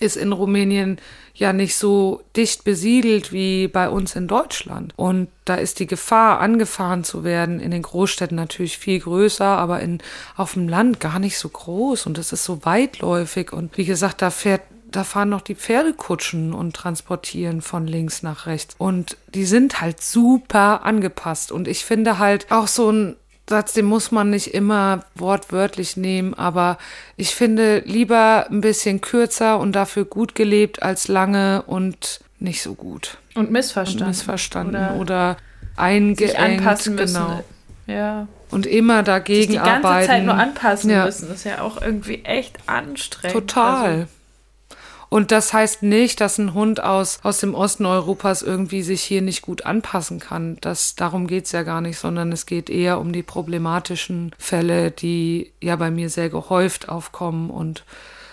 ist 0.00 0.16
in 0.16 0.32
Rumänien 0.32 0.98
ja 1.34 1.52
nicht 1.52 1.76
so 1.76 2.22
dicht 2.34 2.64
besiedelt 2.64 3.32
wie 3.32 3.68
bei 3.68 3.88
uns 3.88 4.16
in 4.16 4.26
Deutschland. 4.26 4.92
Und 4.96 5.28
da 5.44 5.56
ist 5.56 5.78
die 5.78 5.86
Gefahr, 5.86 6.40
angefahren 6.40 7.04
zu 7.04 7.24
werden, 7.24 7.60
in 7.60 7.70
den 7.70 7.82
Großstädten 7.82 8.36
natürlich 8.36 8.78
viel 8.78 9.00
größer, 9.00 9.44
aber 9.44 9.80
in, 9.80 9.98
auf 10.36 10.54
dem 10.54 10.68
Land 10.68 11.00
gar 11.00 11.18
nicht 11.18 11.38
so 11.38 11.48
groß. 11.48 12.06
Und 12.06 12.18
es 12.18 12.32
ist 12.32 12.44
so 12.44 12.64
weitläufig. 12.64 13.52
Und 13.52 13.76
wie 13.76 13.84
gesagt, 13.84 14.22
da 14.22 14.30
fährt 14.30 14.62
da 14.88 15.04
fahren 15.04 15.28
noch 15.28 15.42
die 15.42 15.54
Pferdekutschen 15.54 16.54
und 16.54 16.74
transportieren 16.74 17.60
von 17.60 17.86
links 17.86 18.22
nach 18.22 18.46
rechts. 18.46 18.74
Und 18.78 19.16
die 19.34 19.44
sind 19.44 19.80
halt 19.80 20.00
super 20.00 20.84
angepasst. 20.84 21.52
Und 21.52 21.68
ich 21.68 21.84
finde 21.84 22.18
halt 22.18 22.50
auch 22.50 22.68
so 22.68 22.90
ein 22.90 23.16
Satz, 23.48 23.74
den 23.74 23.84
muss 23.84 24.10
man 24.10 24.30
nicht 24.30 24.54
immer 24.54 25.04
wortwörtlich 25.14 25.96
nehmen, 25.96 26.34
aber 26.34 26.78
ich 27.16 27.34
finde 27.34 27.78
lieber 27.86 28.46
ein 28.50 28.60
bisschen 28.60 29.00
kürzer 29.00 29.60
und 29.60 29.72
dafür 29.72 30.04
gut 30.04 30.34
gelebt 30.34 30.82
als 30.82 31.06
lange 31.06 31.62
und 31.62 32.20
nicht 32.40 32.60
so 32.62 32.74
gut. 32.74 33.18
Und 33.34 33.52
missverstanden. 33.52 34.02
Und 34.02 34.08
missverstanden 34.08 34.74
oder, 34.74 34.96
oder 34.96 35.36
eingeengt. 35.76 36.36
anpassen 36.36 36.96
müssen. 36.96 37.14
Genau. 37.14 37.44
Ja. 37.86 38.26
Und 38.50 38.66
immer 38.66 39.02
dagegen 39.02 39.52
Sich 39.52 39.60
die 39.60 39.64
ganze 39.64 39.88
arbeiten. 39.88 40.06
Zeit 40.06 40.24
nur 40.24 40.34
anpassen 40.34 40.90
ja. 40.90 41.04
müssen, 41.04 41.32
ist 41.32 41.44
ja 41.44 41.60
auch 41.60 41.80
irgendwie 41.80 42.24
echt 42.24 42.58
anstrengend. 42.66 43.34
Total. 43.34 43.90
Also, 43.90 44.06
und 45.16 45.32
das 45.32 45.54
heißt 45.54 45.82
nicht, 45.82 46.20
dass 46.20 46.36
ein 46.36 46.52
Hund 46.52 46.84
aus, 46.84 47.20
aus 47.22 47.38
dem 47.38 47.54
Osten 47.54 47.86
Europas 47.86 48.42
irgendwie 48.42 48.82
sich 48.82 49.00
hier 49.00 49.22
nicht 49.22 49.40
gut 49.40 49.64
anpassen 49.64 50.20
kann. 50.20 50.58
Das, 50.60 50.94
darum 50.94 51.26
geht's 51.26 51.52
ja 51.52 51.62
gar 51.62 51.80
nicht, 51.80 51.98
sondern 51.98 52.32
es 52.32 52.44
geht 52.44 52.68
eher 52.68 53.00
um 53.00 53.12
die 53.12 53.22
problematischen 53.22 54.32
Fälle, 54.38 54.90
die 54.90 55.54
ja 55.62 55.76
bei 55.76 55.90
mir 55.90 56.10
sehr 56.10 56.28
gehäuft 56.28 56.90
aufkommen 56.90 57.48
und 57.48 57.84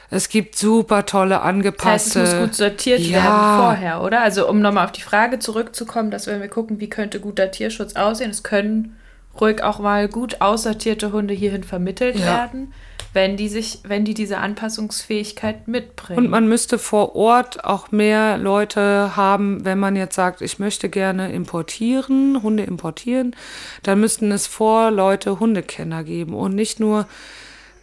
es 0.10 0.28
gibt 0.28 0.58
super 0.58 1.06
tolle 1.06 1.42
angepasste. 1.42 2.20
Das 2.20 2.28
heißt, 2.28 2.34
es 2.34 2.40
muss 2.42 2.50
gut 2.50 2.56
sortiert 2.56 3.00
ja. 3.00 3.24
werden 3.24 3.60
vorher, 3.64 4.02
oder? 4.02 4.22
Also 4.22 4.50
um 4.50 4.60
nochmal 4.60 4.84
auf 4.84 4.92
die 4.92 5.04
Frage 5.04 5.40
zurückzukommen, 5.40 6.12
dass 6.12 6.28
wenn 6.28 6.42
wir 6.42 6.50
gucken, 6.50 6.82
wie 6.82 6.90
könnte 6.90 7.22
guter 7.22 7.50
Tierschutz 7.50 7.96
aussehen, 7.96 8.32
es 8.32 8.44
können 8.44 8.98
ruhig 9.40 9.64
auch 9.64 9.80
mal 9.80 10.08
gut 10.08 10.42
aussortierte 10.42 11.12
Hunde 11.12 11.34
hierhin 11.34 11.64
vermittelt 11.64 12.16
ja. 12.18 12.26
werden 12.26 12.74
wenn 13.14 13.38
die 13.38 13.48
sich, 13.48 13.80
wenn 13.84 14.06
die 14.06 14.16
diese 14.16 14.40
Anpassungsfähigkeit 14.40 15.68
mitbringen. 15.68 16.18
Und 16.18 16.30
man 16.30 16.48
müsste 16.48 16.80
vor 16.80 17.16
Ort 17.16 17.64
auch 17.64 17.92
mehr 17.92 18.38
Leute 18.38 19.16
haben, 19.16 19.64
wenn 19.64 19.80
man 19.80 19.96
jetzt 19.96 20.16
sagt, 20.16 20.42
ich 20.42 20.60
möchte 20.60 20.90
gerne 20.90 21.32
importieren, 21.32 22.42
Hunde 22.42 22.64
importieren, 22.64 23.36
dann 23.84 24.00
müssten 24.00 24.32
es 24.32 24.48
vor 24.48 24.90
Leute 24.92 25.40
Hundekenner 25.40 26.04
geben 26.04 26.34
und 26.34 26.56
nicht 26.56 26.80
nur 26.80 27.08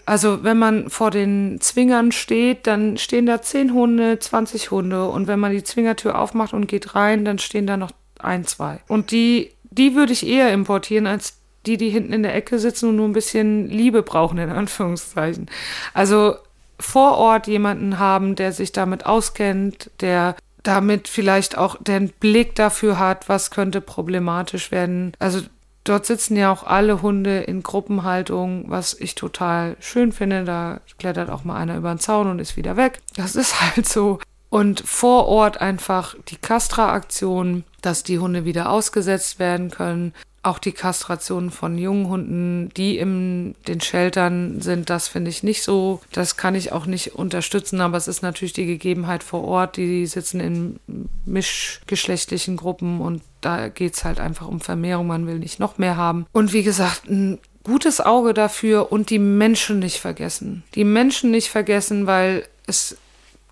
also 0.07 0.43
wenn 0.43 0.59
man 0.59 0.91
vor 0.91 1.13
den 1.13 1.61
Zwingern 1.61 2.11
steht, 2.11 2.67
dann 2.67 2.99
stehen 2.99 3.27
da 3.27 3.43
zehn 3.43 3.73
Hunde, 3.73 4.19
20 4.19 4.73
Hunde 4.73 5.07
und 5.07 5.29
wenn 5.29 5.39
man 5.39 5.53
die 5.53 5.63
Zwingertür 5.63 6.19
aufmacht 6.19 6.53
und 6.53 6.67
geht 6.67 6.97
rein, 6.97 7.25
dann 7.25 7.39
stehen 7.39 7.69
da 7.69 7.77
noch 7.77 7.93
ein, 8.19 8.45
zwei. 8.45 8.81
Und 8.89 9.13
die, 9.13 9.53
die 9.63 9.95
würde 9.95 10.13
ich 10.13 10.27
eher 10.27 10.53
importieren 10.53 11.07
als 11.07 11.40
die, 11.67 11.77
die 11.77 11.91
hinten 11.91 12.13
in 12.13 12.23
der 12.23 12.35
Ecke 12.35 12.59
sitzen 12.59 12.89
und 12.89 12.97
nur 12.97 13.09
ein 13.09 13.13
bisschen 13.13 13.69
Liebe 13.69 14.03
brauchen, 14.03 14.39
in 14.39 14.51
Anführungszeichen. 14.51 15.47
Also 15.95 16.37
vor 16.79 17.19
Ort 17.19 17.47
jemanden 17.47 17.99
haben, 17.99 18.35
der 18.37 18.53
sich 18.53 18.73
damit 18.73 19.07
auskennt, 19.07 19.91
der 20.01 20.37
damit 20.63 21.09
vielleicht 21.09 21.57
auch 21.57 21.77
den 21.81 22.11
Blick 22.11 22.55
dafür 22.55 22.99
hat, 22.99 23.29
was 23.29 23.51
könnte 23.51 23.81
problematisch 23.81 24.71
werden. 24.71 25.13
Also 25.19 25.41
dort 25.85 26.07
sitzen 26.07 26.37
ja 26.37 26.53
auch 26.53 26.65
alle 26.65 27.03
Hunde 27.03 27.41
in 27.41 27.63
Gruppenhaltung, 27.63 28.65
was 28.69 28.95
ich 28.95 29.15
total 29.15 29.77
schön 29.81 30.13
finde. 30.13 30.45
Da 30.45 30.81
klettert 30.99 31.31
auch 31.31 31.45
mal 31.45 31.57
einer 31.57 31.77
über 31.77 31.95
den 31.95 31.99
Zaun 31.99 32.29
und 32.29 32.39
ist 32.39 32.57
wieder 32.57 32.77
weg. 32.77 33.01
Das 33.17 33.37
ist 33.37 33.61
halt 33.61 33.89
so. 33.89 34.19
Und 34.51 34.81
vor 34.85 35.27
Ort 35.27 35.61
einfach 35.61 36.17
die 36.29 36.37
Castra-Aktion, 36.37 37.65
dass 37.83 38.03
die 38.03 38.19
Hunde 38.19 38.45
wieder 38.45 38.71
ausgesetzt 38.71 39.39
werden 39.39 39.71
können, 39.71 40.13
Auch 40.43 40.59
die 40.59 40.73
Kastration 40.73 41.51
von 41.51 41.77
jungen 41.77 42.09
Hunden, 42.09 42.71
die 42.77 42.97
in 42.97 43.55
den 43.69 43.81
Sheltern 43.81 44.63
sind, 44.63 44.89
das 44.89 45.09
finde 45.09 45.31
ich 45.31 45.43
nicht 45.43 45.63
so. 45.63 46.01
Das 46.13 46.39
kann 46.39 46.55
ich 46.55 46.73
auch 46.73 46.87
nicht 46.87 47.15
unterstützen, 47.15 47.81
aber 47.83 47.99
es 47.99 48.09
ist 48.09 48.23
natürlich 48.23 48.55
die 48.55 48.67
Gegebenheit 48.67 49.23
vor 49.23 49.45
Ort. 49.45 49.77
Die 49.77 50.07
sitzen 50.07 50.41
in 50.41 50.81
mischgeschlechtlichen 51.27 52.57
Gruppen 52.57 53.01
und 53.01 53.23
da 53.43 53.69
geht 53.69 53.95
es 53.95 54.05
halt 54.05 54.19
einfach 54.19 54.49
um 54.49 54.61
Vermehrung. 54.61 55.07
Man 55.07 55.27
will 55.27 55.39
nicht 55.39 55.61
noch 55.61 55.77
mehr 55.77 55.97
haben. 55.97 56.27
Und 56.33 56.53
wie 56.55 56.63
gesagt, 56.63 57.11
ein 57.11 57.39
gutes 57.65 58.01
Auge 58.01 58.35
dafür 58.35 58.91
und 58.93 59.11
die 59.11 59.19
Menschen 59.19 59.79
nicht 59.79 59.99
vergessen. 59.99 60.63
Die 60.75 60.85
Menschen 60.85 61.31
nicht 61.31 61.49
vergessen, 61.49 62.07
weil 62.07 62.47
es 62.67 62.97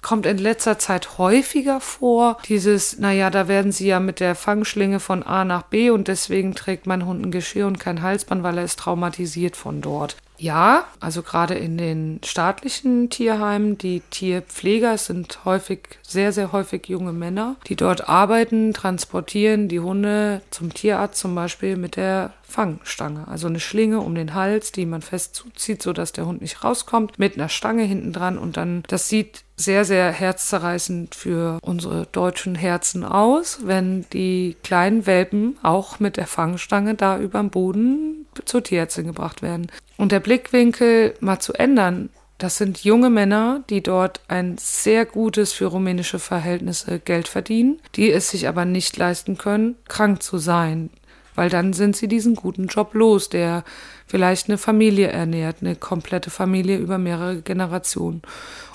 kommt 0.03 0.27
in 0.27 0.39
letzter 0.39 0.79
Zeit 0.79 1.19
häufiger 1.19 1.81
vor. 1.81 2.39
Dieses, 2.49 2.99
naja, 2.99 3.31
da 3.31 3.49
werden 3.49 3.73
sie 3.73 3.89
ja 3.89 4.01
mit 4.01 4.20
der 4.20 4.35
Fangschlinge 4.35 5.01
von 5.01 5.23
A 5.23 5.45
nach 5.45 5.62
B 5.62 5.91
und 5.91 6.09
deswegen 6.09 6.55
trägt 6.55 6.87
mein 6.87 7.07
Hund 7.07 7.25
ein 7.25 7.31
Geschirr 7.31 7.66
und 7.66 7.81
kein 7.81 8.03
Halsband, 8.03 8.43
weil 8.43 8.59
er 8.59 8.65
ist 8.65 8.79
traumatisiert 8.79 9.57
von 9.57 9.81
dort. 9.81 10.16
Ja, 10.41 10.85
also 11.01 11.23
gerade 11.23 11.55
in 11.55 11.77
den 11.77 12.20
staatlichen 12.25 13.11
Tierheimen, 13.11 13.77
die 13.77 14.03
Tierpfleger 14.11 14.97
sind 14.97 15.45
häufig, 15.45 15.81
sehr, 16.03 16.33
sehr 16.33 16.53
häufig 16.53 16.87
junge 16.87 17.12
Männer, 17.12 17.57
die 17.66 17.75
dort 17.75 18.09
arbeiten, 18.09 18.73
transportieren 18.73 19.66
die 19.66 19.81
Hunde 19.81 20.41
zum 20.51 20.73
Tierarzt 20.73 21.19
zum 21.19 21.35
Beispiel 21.35 21.77
mit 21.77 21.97
der 21.97 22.35
Fangstange. 22.45 23.27
Also 23.27 23.49
eine 23.49 23.59
Schlinge 23.59 23.99
um 23.99 24.15
den 24.15 24.35
Hals, 24.35 24.70
die 24.70 24.87
man 24.87 25.03
fest 25.03 25.35
zuzieht, 25.35 25.83
sodass 25.83 26.12
der 26.12 26.27
Hund 26.27 26.41
nicht 26.41 26.62
rauskommt, 26.62 27.19
mit 27.19 27.35
einer 27.35 27.49
Stange 27.49 27.83
hinten 27.83 28.12
dran 28.12 28.39
und 28.39 28.57
dann, 28.57 28.85
das 28.87 29.09
sieht 29.09 29.43
sehr, 29.59 29.85
sehr 29.85 30.10
herzzerreißend 30.10 31.14
für 31.14 31.59
unsere 31.62 32.06
deutschen 32.06 32.55
Herzen 32.55 33.05
aus, 33.05 33.60
wenn 33.64 34.06
die 34.12 34.56
kleinen 34.62 35.05
Welpen 35.06 35.59
auch 35.62 36.01
mit 36.01 36.16
der 36.16 36.26
Fangstange 36.26 36.94
da 36.94 37.18
über 37.18 37.40
dem 37.40 37.51
Boden 37.51 38.26
zur 38.44 38.62
Tierärztin 38.62 39.06
gebracht 39.06 39.43
werden. 39.43 39.66
Und 39.97 40.12
der 40.12 40.20
Blickwinkel 40.20 41.14
mal 41.20 41.40
zu 41.40 41.52
ändern, 41.52 42.09
das 42.39 42.56
sind 42.56 42.85
junge 42.85 43.10
Männer, 43.10 43.64
die 43.68 43.82
dort 43.82 44.20
ein 44.28 44.56
sehr 44.59 45.05
gutes 45.05 45.52
für 45.52 45.66
rumänische 45.66 46.20
Verhältnisse 46.20 47.01
Geld 47.01 47.26
verdienen, 47.26 47.80
die 47.97 48.12
es 48.12 48.30
sich 48.30 48.47
aber 48.47 48.64
nicht 48.64 48.97
leisten 48.97 49.36
können, 49.36 49.74
krank 49.89 50.22
zu 50.22 50.39
sein, 50.39 50.90
weil 51.35 51.51
dann 51.51 51.72
sind 51.72 51.97
sie 51.97 52.06
diesen 52.06 52.36
guten 52.36 52.68
Job 52.68 52.94
los, 52.94 53.28
der 53.28 53.64
vielleicht 54.06 54.48
eine 54.48 54.56
Familie 54.56 55.09
ernährt, 55.09 55.56
eine 55.60 55.74
komplette 55.74 56.30
Familie 56.30 56.78
über 56.78 56.97
mehrere 56.97 57.43
Generationen. 57.43 58.22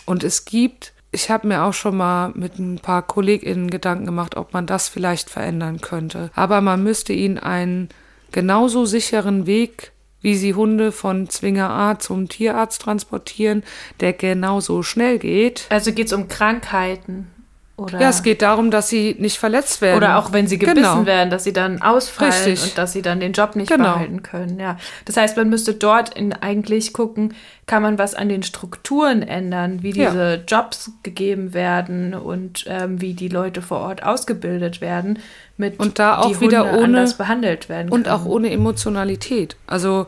Und 0.05 0.23
es 0.23 0.45
gibt, 0.45 0.93
ich 1.11 1.29
habe 1.29 1.47
mir 1.47 1.63
auch 1.63 1.73
schon 1.73 1.97
mal 1.97 2.31
mit 2.35 2.59
ein 2.59 2.79
paar 2.79 3.01
KollegInnen 3.01 3.69
Gedanken 3.69 4.05
gemacht, 4.05 4.35
ob 4.35 4.53
man 4.53 4.65
das 4.65 4.89
vielleicht 4.89 5.29
verändern 5.29 5.81
könnte. 5.81 6.31
Aber 6.35 6.61
man 6.61 6.83
müsste 6.83 7.13
ihnen 7.13 7.37
einen 7.37 7.89
genauso 8.31 8.85
sicheren 8.85 9.45
Weg 9.45 9.93
wie 10.23 10.35
sie 10.35 10.55
Hunde 10.55 10.91
von 10.91 11.29
Zwinger 11.29 11.69
A 11.69 11.99
zum 11.99 12.29
Tierarzt 12.29 12.81
transportieren, 12.81 13.61
der 13.99 14.13
genauso 14.13 14.81
schnell 14.81 15.19
geht. 15.19 15.67
Also 15.69 15.91
geht 15.91 16.07
es 16.07 16.13
um 16.13 16.29
Krankheiten. 16.29 17.27
Oder 17.75 17.99
ja, 17.99 18.09
es 18.09 18.21
geht 18.21 18.43
darum, 18.43 18.69
dass 18.69 18.87
sie 18.87 19.15
nicht 19.17 19.39
verletzt 19.39 19.81
werden. 19.81 19.97
Oder 19.97 20.19
auch 20.19 20.31
wenn 20.31 20.45
sie 20.45 20.59
gebissen 20.59 20.83
genau. 20.83 21.05
werden, 21.07 21.31
dass 21.31 21.43
sie 21.43 21.53
dann 21.53 21.81
ausfallen 21.81 22.31
Richtig. 22.31 22.63
und 22.63 22.77
dass 22.77 22.93
sie 22.93 23.01
dann 23.01 23.19
den 23.19 23.33
Job 23.33 23.55
nicht 23.55 23.71
genau. 23.71 23.93
behalten 23.93 24.21
können. 24.21 24.59
Ja. 24.59 24.77
Das 25.05 25.17
heißt, 25.17 25.35
man 25.37 25.49
müsste 25.49 25.73
dort 25.73 26.13
in 26.13 26.33
eigentlich 26.33 26.93
gucken, 26.93 27.33
kann 27.65 27.81
man 27.81 27.97
was 27.97 28.13
an 28.13 28.29
den 28.29 28.43
Strukturen 28.43 29.23
ändern, 29.23 29.81
wie 29.81 29.91
diese 29.91 30.35
ja. 30.35 30.39
Jobs 30.47 30.91
gegeben 31.01 31.55
werden 31.55 32.13
und 32.13 32.65
ähm, 32.67 33.01
wie 33.01 33.15
die 33.15 33.29
Leute 33.29 33.63
vor 33.63 33.79
Ort 33.79 34.03
ausgebildet 34.03 34.79
werden, 34.79 35.17
mit 35.57 35.79
und 35.79 35.97
da 35.97 36.19
auch 36.19 36.41
wieder 36.41 36.65
Hunde 36.65 36.77
ohne 36.77 36.83
anders 36.83 37.17
behandelt 37.17 37.69
werden 37.69 37.91
und 37.91 38.07
auch 38.07 38.25
ohne 38.25 38.51
Emotionalität. 38.51 39.55
Also 39.65 40.05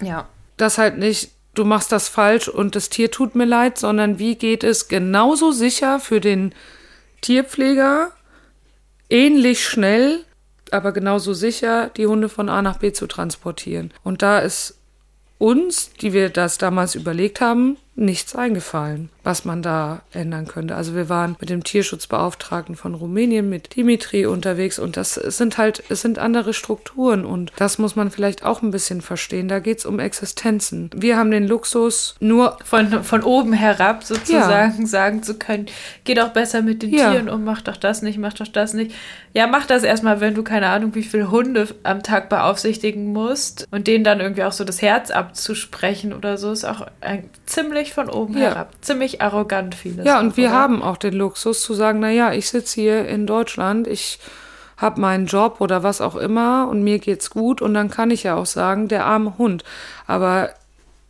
ja. 0.00 0.26
das 0.56 0.78
halt 0.78 0.98
nicht 0.98 1.32
du 1.54 1.64
machst 1.64 1.90
das 1.90 2.08
falsch 2.08 2.46
und 2.48 2.76
das 2.76 2.88
Tier 2.88 3.10
tut 3.10 3.34
mir 3.34 3.44
leid, 3.44 3.78
sondern 3.78 4.20
wie 4.20 4.36
geht 4.36 4.62
es 4.62 4.86
genauso 4.86 5.50
sicher 5.50 5.98
für 5.98 6.20
den 6.20 6.54
Tierpfleger 7.20 8.12
ähnlich 9.10 9.64
schnell, 9.64 10.24
aber 10.70 10.92
genauso 10.92 11.32
sicher, 11.34 11.90
die 11.96 12.06
Hunde 12.06 12.28
von 12.28 12.48
A 12.48 12.62
nach 12.62 12.78
B 12.78 12.92
zu 12.92 13.06
transportieren. 13.06 13.92
Und 14.04 14.22
da 14.22 14.38
ist 14.38 14.78
uns, 15.38 15.92
die 15.92 16.12
wir 16.12 16.30
das 16.30 16.58
damals 16.58 16.94
überlegt 16.94 17.40
haben, 17.40 17.76
nichts 17.94 18.34
eingefallen, 18.34 19.10
was 19.28 19.44
man 19.44 19.60
da 19.60 20.00
ändern 20.10 20.48
könnte. 20.48 20.74
Also 20.74 20.94
wir 20.94 21.10
waren 21.10 21.36
mit 21.38 21.50
dem 21.50 21.62
Tierschutzbeauftragten 21.62 22.76
von 22.76 22.94
Rumänien, 22.94 23.50
mit 23.50 23.76
Dimitri 23.76 24.24
unterwegs 24.24 24.78
und 24.78 24.96
das 24.96 25.16
sind 25.16 25.58
halt, 25.58 25.82
es 25.90 26.00
sind 26.00 26.18
andere 26.18 26.54
Strukturen 26.54 27.26
und 27.26 27.52
das 27.56 27.76
muss 27.76 27.94
man 27.94 28.10
vielleicht 28.10 28.42
auch 28.42 28.62
ein 28.62 28.70
bisschen 28.70 29.02
verstehen. 29.02 29.46
Da 29.46 29.58
geht 29.58 29.80
es 29.80 29.86
um 29.86 30.00
Existenzen. 30.00 30.88
Wir 30.96 31.18
haben 31.18 31.30
den 31.30 31.46
Luxus, 31.46 32.16
nur 32.20 32.56
von, 32.64 33.04
von 33.04 33.22
oben 33.22 33.52
herab 33.52 34.02
sozusagen 34.02 34.80
ja. 34.80 34.86
sagen 34.86 35.22
zu 35.22 35.34
können, 35.34 35.66
geh 36.04 36.14
doch 36.14 36.30
besser 36.30 36.62
mit 36.62 36.82
den 36.82 36.94
ja. 36.94 37.10
Tieren 37.10 37.28
um, 37.28 37.44
mach 37.44 37.60
doch 37.60 37.76
das 37.76 38.00
nicht, 38.00 38.16
mach 38.16 38.32
doch 38.32 38.48
das 38.48 38.72
nicht. 38.72 38.94
Ja, 39.34 39.46
mach 39.46 39.66
das 39.66 39.82
erstmal, 39.82 40.22
wenn 40.22 40.34
du 40.34 40.42
keine 40.42 40.68
Ahnung, 40.68 40.94
wie 40.94 41.02
viele 41.02 41.30
Hunde 41.30 41.68
am 41.82 42.02
Tag 42.02 42.30
beaufsichtigen 42.30 43.12
musst 43.12 43.68
und 43.70 43.88
denen 43.88 44.04
dann 44.04 44.20
irgendwie 44.20 44.44
auch 44.44 44.52
so 44.52 44.64
das 44.64 44.80
Herz 44.80 45.10
abzusprechen 45.10 46.14
oder 46.14 46.38
so, 46.38 46.50
ist 46.50 46.64
auch 46.64 46.86
ein 47.02 47.28
ziemlich 47.44 47.92
von 47.92 48.08
oben 48.08 48.32
ja. 48.32 48.44
herab. 48.48 48.72
Ziemlich 48.80 49.17
arrogant 49.20 49.74
vieles. 49.74 50.06
Ja, 50.06 50.20
und 50.20 50.36
wir 50.36 50.48
oder? 50.48 50.54
haben 50.54 50.82
auch 50.82 50.96
den 50.96 51.14
Luxus 51.14 51.62
zu 51.62 51.74
sagen, 51.74 52.00
naja, 52.00 52.32
ich 52.32 52.48
sitze 52.48 52.80
hier 52.80 53.06
in 53.06 53.26
Deutschland, 53.26 53.86
ich 53.86 54.18
habe 54.76 55.00
meinen 55.00 55.26
Job 55.26 55.60
oder 55.60 55.82
was 55.82 56.00
auch 56.00 56.16
immer 56.16 56.68
und 56.70 56.82
mir 56.82 56.98
geht's 56.98 57.30
gut 57.30 57.60
und 57.60 57.74
dann 57.74 57.90
kann 57.90 58.10
ich 58.10 58.22
ja 58.22 58.36
auch 58.36 58.46
sagen, 58.46 58.88
der 58.88 59.04
arme 59.04 59.36
Hund. 59.36 59.64
Aber 60.06 60.50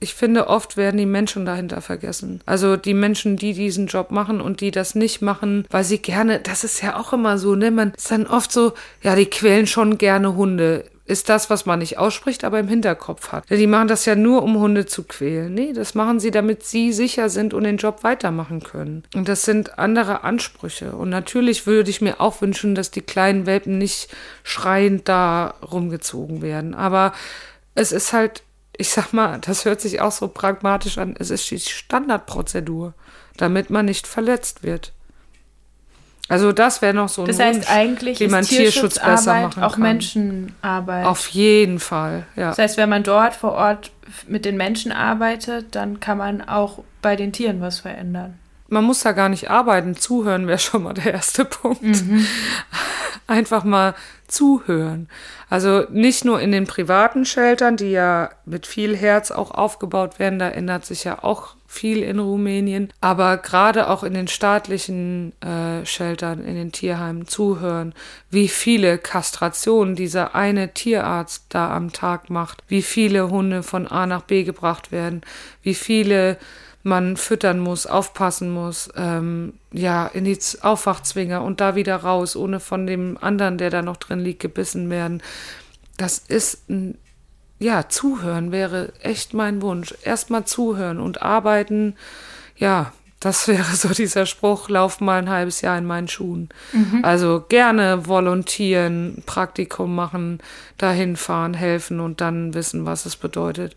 ich 0.01 0.15
finde, 0.15 0.47
oft 0.47 0.77
werden 0.77 0.97
die 0.97 1.07
Menschen 1.07 1.45
dahinter 1.45 1.81
vergessen. 1.81 2.41
Also 2.47 2.77
die 2.77 2.95
Menschen, 2.95 3.37
die 3.37 3.53
diesen 3.53 3.89
Job 3.89 4.11
machen 4.11 4.41
und 4.41 4.61
die 4.61 4.71
das 4.71 4.95
nicht 4.95 5.23
machen, 5.23 5.67
weil 5.71 5.85
sie 5.85 5.99
gerne, 5.99 6.39
das 6.39 6.65
ist 6.65 6.83
ja 6.83 6.97
auch 6.97 7.13
immer 7.13 7.37
so, 7.37 7.57
ne? 7.57 7.71
Man 7.71 7.93
ist 7.97 8.11
dann 8.11 8.27
oft 8.27 8.53
so, 8.53 8.75
ja, 9.03 9.17
die 9.17 9.27
quälen 9.27 9.67
schon 9.67 9.99
gerne 9.99 10.37
Hunde 10.37 10.85
ist 11.09 11.31
das, 11.31 11.49
was 11.49 11.65
man 11.65 11.79
nicht 11.79 11.97
ausspricht, 11.97 12.45
aber 12.45 12.59
im 12.61 12.69
Hinterkopf 12.69 13.33
hat. 13.33 13.49
Die 13.49 13.67
machen 13.67 13.89
das 13.89 14.05
ja 14.05 14.15
nur, 14.15 14.43
um 14.43 14.59
Hunde 14.59 14.85
zu 14.85 15.05
quälen. 15.05 15.55
Nee, 15.55 15.73
das 15.73 15.95
machen 15.95 16.21
sie, 16.21 16.31
damit 16.31 16.65
sie 16.65 16.93
sicher 16.93 17.31
sind 17.31 17.55
und 17.55 17.65
den 17.65 17.79
Job 17.79 18.05
weitermachen 18.05 18.63
können. 18.63 19.05
Und 19.15 19.27
das 19.27 19.43
sind 19.43 19.79
andere 19.79 20.23
Ansprüche. 20.23 20.93
Und 20.93 21.09
natürlich 21.09 21.67
würde 21.67 21.89
ich 21.89 22.03
mir 22.03 22.21
auch 22.21 22.43
wünschen, 22.43 22.75
dass 22.75 22.91
die 22.91 23.01
kleinen 23.01 23.47
Welpen 23.47 23.79
nicht 23.79 24.15
schreiend 24.43 25.09
da 25.09 25.55
rumgezogen 25.73 26.43
werden. 26.43 26.75
Aber 26.75 27.15
es 27.75 27.91
ist 27.91 28.13
halt, 28.13 28.43
ich 28.77 28.91
sag 28.91 29.15
mal, 29.15 29.39
das 29.41 29.65
hört 29.65 29.81
sich 29.81 30.03
auch 30.03 30.13
so 30.13 30.29
pragmatisch 30.29 30.99
an, 30.99 31.17
es 31.19 31.31
ist 31.31 31.51
die 31.51 31.59
Standardprozedur, 31.59 32.93
damit 33.39 33.71
man 33.71 33.87
nicht 33.87 34.07
verletzt 34.07 34.63
wird. 34.63 34.93
Also 36.29 36.53
das 36.53 36.83
wäre 36.83 36.93
noch 36.95 37.09
so 37.09 37.23
ein 37.23 37.29
Das 37.29 37.39
heißt 37.39 37.61
Wunsch, 37.61 37.71
eigentlich 37.71 38.21
wie 38.21 38.29
man 38.29 38.45
Tierschutz 38.45 38.99
besser 38.99 39.41
machen 39.41 39.63
auch 39.63 39.73
kann. 39.73 39.83
Menschenarbeit. 39.83 41.07
Auf 41.07 41.29
jeden 41.29 41.81
Fall, 41.81 42.27
ja. 42.37 42.51
Das 42.51 42.59
heißt, 42.59 42.77
wenn 42.77 42.91
man 42.91 43.03
dort 43.03 43.35
vor 43.35 43.53
Ort 43.53 43.91
mit 44.27 44.45
den 44.45 44.57
Menschen 44.57 44.93
arbeitet, 44.93 45.75
dann 45.75 46.01
kann 46.01 46.19
man 46.19 46.47
auch 46.47 46.85
bei 47.01 47.17
den 47.17 47.33
Tieren 47.33 47.61
was 47.61 47.81
verändern. 47.81 48.39
Man 48.69 48.85
muss 48.85 49.01
da 49.01 49.13
gar 49.13 49.29
nicht 49.29 49.51
arbeiten, 49.51 49.97
zuhören 49.97 50.47
wäre 50.47 50.59
schon 50.59 50.83
mal 50.83 50.95
der 50.95 51.15
erste 51.15 51.45
Punkt. 51.45 51.83
Mhm. 51.83 52.27
Einfach 53.27 53.65
mal 53.65 53.95
zuhören. 54.27 55.09
Also 55.51 55.85
nicht 55.91 56.25
nur 56.25 56.41
in 56.41 56.53
den 56.53 56.67
privaten 56.67 57.25
Sheltern, 57.25 57.77
die 57.77 57.91
ja 57.91 58.31
mit 58.45 58.67
viel 58.67 58.97
Herz 58.97 59.31
auch 59.31 59.51
aufgebaut 59.51 60.19
werden, 60.19 60.39
da 60.39 60.49
ändert 60.49 60.85
sich 60.85 61.05
ja 61.05 61.23
auch 61.23 61.55
viel 61.67 62.03
in 62.03 62.19
Rumänien, 62.19 62.91
aber 63.03 63.37
gerade 63.37 63.91
auch 63.91 64.03
in 64.03 64.15
den 64.15 64.27
staatlichen 64.27 65.35
äh, 65.43 65.85
Sheltern, 65.85 66.43
in 66.43 66.55
den 66.55 66.73
Tierheimen 66.73 67.27
zuhören, 67.27 67.95
wie 68.31 68.49
viele 68.49 68.97
Kastrationen 68.97 69.95
dieser 69.95 70.35
eine 70.35 70.73
Tierarzt 70.73 71.45
da 71.51 71.75
am 71.75 71.93
Tag 71.93 72.31
macht, 72.31 72.65
wie 72.69 72.81
viele 72.81 73.29
Hunde 73.29 73.63
von 73.63 73.87
A 73.87 74.07
nach 74.07 74.23
B 74.23 74.45
gebracht 74.45 74.93
werden, 74.93 75.21
wie 75.63 75.75
viele 75.75 76.39
man 76.83 77.17
füttern 77.17 77.59
muss, 77.59 77.87
aufpassen 77.87 78.51
muss, 78.51 78.89
ähm, 78.97 79.55
ja, 79.73 80.07
in 80.07 80.25
die 80.25 80.39
Aufwachzwinger 80.63 81.43
und 81.43 81.61
da 81.61 81.75
wieder 81.75 81.97
raus, 81.97 82.37
ohne 82.37 82.61
von 82.61 82.87
dem 82.87 83.19
anderen, 83.21 83.59
der 83.59 83.71
da 83.71 83.83
noch 83.83 83.97
drin 83.97 84.21
liegt, 84.21 84.41
gebissen 84.41 84.89
werden. 84.91 85.23
Das 85.97 86.19
ist 86.19 86.71
ein 86.71 86.99
ja, 87.59 87.89
zuhören 87.89 88.53
wäre 88.53 88.93
echt 89.01 89.35
mein 89.35 89.63
Wunsch. 89.63 89.95
Erstmal 90.03 90.45
zuhören 90.45 91.01
und 91.01 91.23
arbeiten. 91.23 91.97
Ja, 92.57 92.93
das 93.21 93.49
wäre 93.49 93.75
so 93.75 93.89
dieser 93.89 94.27
Spruch, 94.27 94.69
lauf 94.69 95.01
mal 95.01 95.19
ein 95.19 95.31
halbes 95.31 95.61
Jahr 95.61 95.77
in 95.77 95.85
meinen 95.85 96.09
Schuhen. 96.09 96.49
Mhm. 96.73 97.05
Also 97.05 97.45
gerne 97.49 98.07
volontieren, 98.07 99.23
Praktikum 99.27 99.95
machen, 99.95 100.39
dahin 100.79 101.17
fahren, 101.17 101.55
helfen 101.55 102.01
und 102.01 102.21
dann 102.21 102.55
wissen, 102.55 102.87
was 102.87 103.07
es 103.07 103.17
bedeutet. 103.17 103.75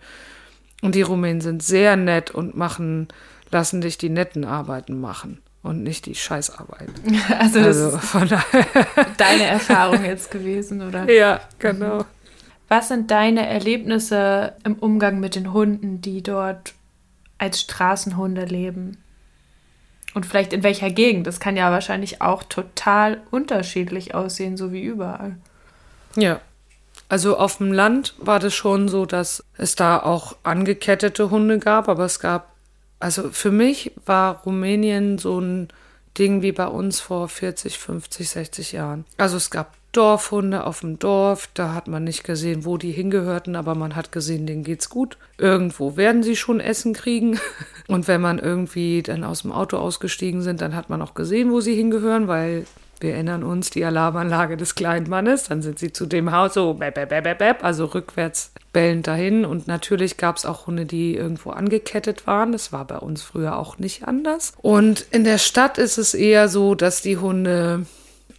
Und 0.81 0.95
die 0.95 1.03
Rumänen 1.03 1.41
sind 1.41 1.63
sehr 1.63 1.95
nett 1.95 2.31
und 2.31 2.57
machen, 2.57 3.07
lassen 3.51 3.81
dich 3.81 3.97
die 3.97 4.09
netten 4.09 4.45
Arbeiten 4.45 4.99
machen 4.99 5.41
und 5.63 5.83
nicht 5.83 6.05
die 6.05 6.15
Scheißarbeiten. 6.15 7.21
Also, 7.39 7.59
also 7.59 7.97
von 7.97 8.27
daher. 8.27 8.65
deine 9.17 9.43
Erfahrung 9.47 10.03
jetzt 10.03 10.31
gewesen, 10.31 10.81
oder? 10.81 11.09
Ja, 11.09 11.41
genau. 11.59 12.05
Was 12.67 12.87
sind 12.87 13.11
deine 13.11 13.47
Erlebnisse 13.47 14.55
im 14.63 14.75
Umgang 14.75 15.19
mit 15.19 15.35
den 15.35 15.53
Hunden, 15.53 16.01
die 16.01 16.23
dort 16.23 16.73
als 17.37 17.61
Straßenhunde 17.61 18.45
leben? 18.45 18.97
Und 20.13 20.25
vielleicht 20.25 20.53
in 20.53 20.63
welcher 20.63 20.89
Gegend? 20.89 21.27
Das 21.27 21.39
kann 21.39 21.57
ja 21.57 21.71
wahrscheinlich 21.71 22.21
auch 22.21 22.43
total 22.43 23.21
unterschiedlich 23.29 24.13
aussehen, 24.15 24.57
so 24.57 24.71
wie 24.71 24.83
überall. 24.83 25.37
Ja. 26.15 26.41
Also 27.11 27.35
auf 27.35 27.57
dem 27.57 27.73
Land 27.73 28.13
war 28.19 28.39
das 28.39 28.53
schon 28.53 28.87
so, 28.87 29.05
dass 29.05 29.43
es 29.57 29.75
da 29.75 30.01
auch 30.01 30.37
angekettete 30.43 31.29
Hunde 31.29 31.59
gab, 31.59 31.89
aber 31.89 32.05
es 32.05 32.21
gab, 32.21 32.55
also 33.01 33.31
für 33.31 33.51
mich 33.51 33.91
war 34.05 34.43
Rumänien 34.43 35.17
so 35.17 35.37
ein 35.37 35.67
Ding 36.17 36.41
wie 36.41 36.53
bei 36.53 36.67
uns 36.67 37.01
vor 37.01 37.27
40, 37.27 37.77
50, 37.77 38.29
60 38.29 38.71
Jahren. 38.71 39.03
Also 39.17 39.35
es 39.35 39.51
gab 39.51 39.73
Dorfhunde 39.91 40.65
auf 40.65 40.79
dem 40.79 40.99
Dorf, 40.99 41.49
da 41.53 41.73
hat 41.73 41.89
man 41.89 42.05
nicht 42.05 42.23
gesehen, 42.23 42.63
wo 42.63 42.77
die 42.77 42.93
hingehörten, 42.93 43.57
aber 43.57 43.75
man 43.75 43.97
hat 43.97 44.13
gesehen, 44.13 44.47
denen 44.47 44.63
geht's 44.63 44.87
gut. 44.87 45.17
Irgendwo 45.37 45.97
werden 45.97 46.23
sie 46.23 46.37
schon 46.37 46.61
Essen 46.61 46.93
kriegen. 46.93 47.37
Und 47.89 48.07
wenn 48.07 48.21
man 48.21 48.39
irgendwie 48.39 49.03
dann 49.03 49.25
aus 49.25 49.41
dem 49.41 49.51
Auto 49.51 49.75
ausgestiegen 49.75 50.41
sind, 50.43 50.61
dann 50.61 50.77
hat 50.77 50.89
man 50.89 51.01
auch 51.01 51.13
gesehen, 51.13 51.51
wo 51.51 51.59
sie 51.59 51.75
hingehören, 51.75 52.29
weil 52.29 52.65
wir 53.01 53.13
erinnern 53.13 53.43
uns, 53.43 53.69
die 53.69 53.83
Alarmanlage 53.83 54.57
des 54.57 54.75
kleinen 54.75 55.09
Mannes, 55.09 55.45
dann 55.45 55.61
sind 55.61 55.79
sie 55.79 55.91
zu 55.91 56.05
dem 56.05 56.31
Haus 56.31 56.53
so, 56.53 56.73
bäb, 56.75 56.95
bäb, 56.95 57.09
bäb, 57.09 57.37
bäb, 57.37 57.63
also 57.63 57.85
rückwärts 57.85 58.51
bellend 58.73 59.07
dahin. 59.07 59.45
Und 59.45 59.67
natürlich 59.67 60.17
gab 60.17 60.37
es 60.37 60.45
auch 60.45 60.67
Hunde, 60.67 60.85
die 60.85 61.15
irgendwo 61.15 61.51
angekettet 61.51 62.27
waren. 62.27 62.51
Das 62.51 62.71
war 62.71 62.85
bei 62.85 62.97
uns 62.97 63.21
früher 63.21 63.57
auch 63.57 63.77
nicht 63.77 64.07
anders. 64.07 64.53
Und 64.61 65.05
in 65.11 65.23
der 65.23 65.37
Stadt 65.37 65.77
ist 65.77 65.97
es 65.97 66.13
eher 66.13 66.49
so, 66.49 66.75
dass 66.75 67.01
die 67.01 67.17
Hunde 67.17 67.85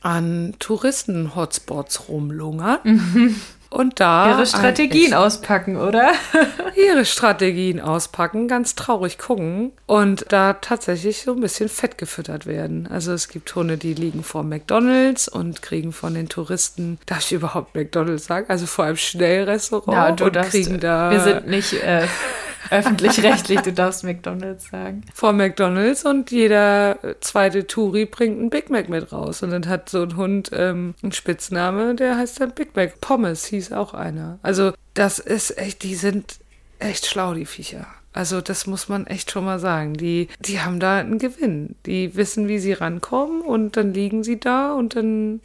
an 0.00 0.54
Touristen-Hotspots 0.58 2.08
rumlungern. 2.08 2.78
Mhm. 2.84 3.36
Und 3.72 4.00
da. 4.00 4.30
Ihre 4.30 4.44
Strategien 4.44 5.14
auspacken, 5.14 5.76
oder? 5.76 6.12
ihre 6.76 7.06
Strategien 7.06 7.80
auspacken, 7.80 8.46
ganz 8.46 8.74
traurig 8.74 9.16
gucken 9.16 9.72
und 9.86 10.26
da 10.28 10.52
tatsächlich 10.52 11.22
so 11.22 11.32
ein 11.32 11.40
bisschen 11.40 11.70
fett 11.70 11.96
gefüttert 11.96 12.44
werden. 12.44 12.86
Also 12.86 13.12
es 13.12 13.28
gibt 13.28 13.54
Hunde, 13.54 13.78
die 13.78 13.94
liegen 13.94 14.24
vor 14.24 14.42
McDonalds 14.42 15.26
und 15.26 15.62
kriegen 15.62 15.92
von 15.92 16.12
den 16.12 16.28
Touristen, 16.28 16.98
darf 17.06 17.20
ich 17.20 17.32
überhaupt 17.32 17.74
McDonalds 17.74 18.26
sagen? 18.26 18.44
Also 18.50 18.66
vor 18.66 18.84
einem 18.84 18.98
Schnellrestaurant 18.98 19.92
ja, 19.96 20.12
du 20.12 20.24
und 20.26 20.46
kriegen 20.50 20.78
da. 20.78 21.10
Wir 21.10 21.20
sind 21.20 21.46
nicht. 21.46 21.72
Äh 21.72 22.06
Öffentlich-rechtlich, 22.70 23.60
du 23.60 23.72
darfst 23.72 24.04
McDonalds 24.04 24.68
sagen. 24.70 25.02
Vor 25.14 25.32
McDonalds 25.32 26.04
und 26.04 26.30
jeder 26.30 26.98
zweite 27.20 27.66
Touri 27.66 28.06
bringt 28.06 28.38
einen 28.38 28.50
Big 28.50 28.70
Mac 28.70 28.88
mit 28.88 29.12
raus. 29.12 29.42
Und 29.42 29.50
dann 29.50 29.68
hat 29.68 29.88
so 29.88 30.02
ein 30.02 30.16
Hund 30.16 30.50
ähm, 30.52 30.94
einen 31.02 31.12
Spitzname, 31.12 31.94
der 31.94 32.16
heißt 32.16 32.40
dann 32.40 32.52
Big 32.52 32.74
Mac. 32.76 33.00
Pommes 33.00 33.44
hieß 33.46 33.72
auch 33.72 33.94
einer. 33.94 34.38
Also 34.42 34.72
das 34.94 35.18
ist 35.18 35.58
echt, 35.58 35.82
die 35.82 35.94
sind 35.94 36.38
echt 36.78 37.06
schlau, 37.06 37.34
die 37.34 37.46
Viecher. 37.46 37.86
Also 38.12 38.40
das 38.40 38.66
muss 38.66 38.88
man 38.88 39.06
echt 39.06 39.30
schon 39.30 39.44
mal 39.44 39.58
sagen. 39.58 39.94
Die, 39.94 40.28
die 40.40 40.60
haben 40.60 40.80
da 40.80 40.98
einen 40.98 41.18
Gewinn. 41.18 41.76
Die 41.86 42.14
wissen, 42.14 42.48
wie 42.48 42.58
sie 42.58 42.74
rankommen 42.74 43.40
und 43.40 43.76
dann 43.76 43.94
liegen 43.94 44.22
sie 44.22 44.38
da 44.38 44.72
und 44.74 44.96
dann 44.96 45.40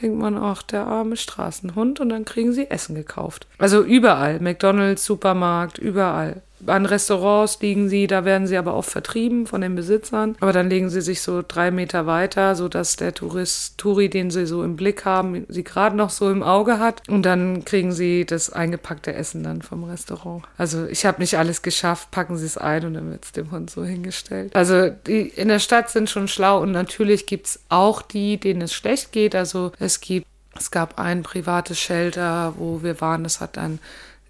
denkt 0.00 0.18
man, 0.18 0.36
ach, 0.36 0.62
der 0.62 0.86
arme 0.86 1.16
Straßenhund 1.16 2.00
und 2.00 2.10
dann 2.10 2.24
kriegen 2.24 2.52
sie 2.52 2.70
Essen 2.70 2.94
gekauft. 2.94 3.46
Also 3.58 3.82
überall, 3.82 4.40
McDonald's, 4.40 5.04
Supermarkt, 5.04 5.78
überall. 5.78 6.42
An 6.66 6.86
Restaurants 6.86 7.60
liegen 7.60 7.88
sie, 7.88 8.06
da 8.06 8.24
werden 8.24 8.46
sie 8.46 8.56
aber 8.56 8.74
oft 8.74 8.90
vertrieben 8.90 9.46
von 9.46 9.60
den 9.60 9.74
Besitzern. 9.74 10.36
Aber 10.40 10.52
dann 10.52 10.68
legen 10.68 10.90
sie 10.90 11.00
sich 11.00 11.22
so 11.22 11.42
drei 11.46 11.70
Meter 11.70 12.06
weiter, 12.06 12.54
sodass 12.54 12.96
der 12.96 13.14
Tourist, 13.14 13.78
Touri, 13.78 14.08
den 14.08 14.30
sie 14.30 14.46
so 14.46 14.62
im 14.62 14.76
Blick 14.76 15.04
haben, 15.04 15.44
sie 15.48 15.64
gerade 15.64 15.96
noch 15.96 16.10
so 16.10 16.30
im 16.30 16.42
Auge 16.42 16.78
hat. 16.78 17.02
Und 17.08 17.22
dann 17.22 17.64
kriegen 17.64 17.92
sie 17.92 18.24
das 18.24 18.50
eingepackte 18.50 19.12
Essen 19.12 19.42
dann 19.42 19.62
vom 19.62 19.84
Restaurant. 19.84 20.42
Also 20.58 20.86
ich 20.86 21.06
habe 21.06 21.20
nicht 21.20 21.36
alles 21.38 21.62
geschafft, 21.62 22.10
packen 22.10 22.36
sie 22.36 22.46
es 22.46 22.58
ein 22.58 22.84
und 22.84 22.94
dann 22.94 23.10
wird 23.10 23.24
es 23.24 23.32
dem 23.32 23.50
Hund 23.50 23.70
so 23.70 23.84
hingestellt. 23.84 24.54
Also 24.54 24.90
die 24.90 25.28
in 25.28 25.48
der 25.48 25.58
Stadt 25.58 25.90
sind 25.90 26.10
schon 26.10 26.28
schlau 26.28 26.60
und 26.60 26.72
natürlich 26.72 27.26
gibt 27.26 27.46
es 27.46 27.60
auch 27.68 28.02
die, 28.02 28.38
denen 28.38 28.62
es 28.62 28.74
schlecht 28.74 29.12
geht. 29.12 29.34
Also 29.34 29.72
es 29.78 30.00
gibt, 30.00 30.26
es 30.56 30.70
gab 30.70 30.98
ein 30.98 31.22
privates 31.22 31.78
Shelter, 31.78 32.54
wo 32.58 32.82
wir 32.82 33.00
waren, 33.00 33.22
das 33.22 33.40
hat 33.40 33.56
dann 33.56 33.78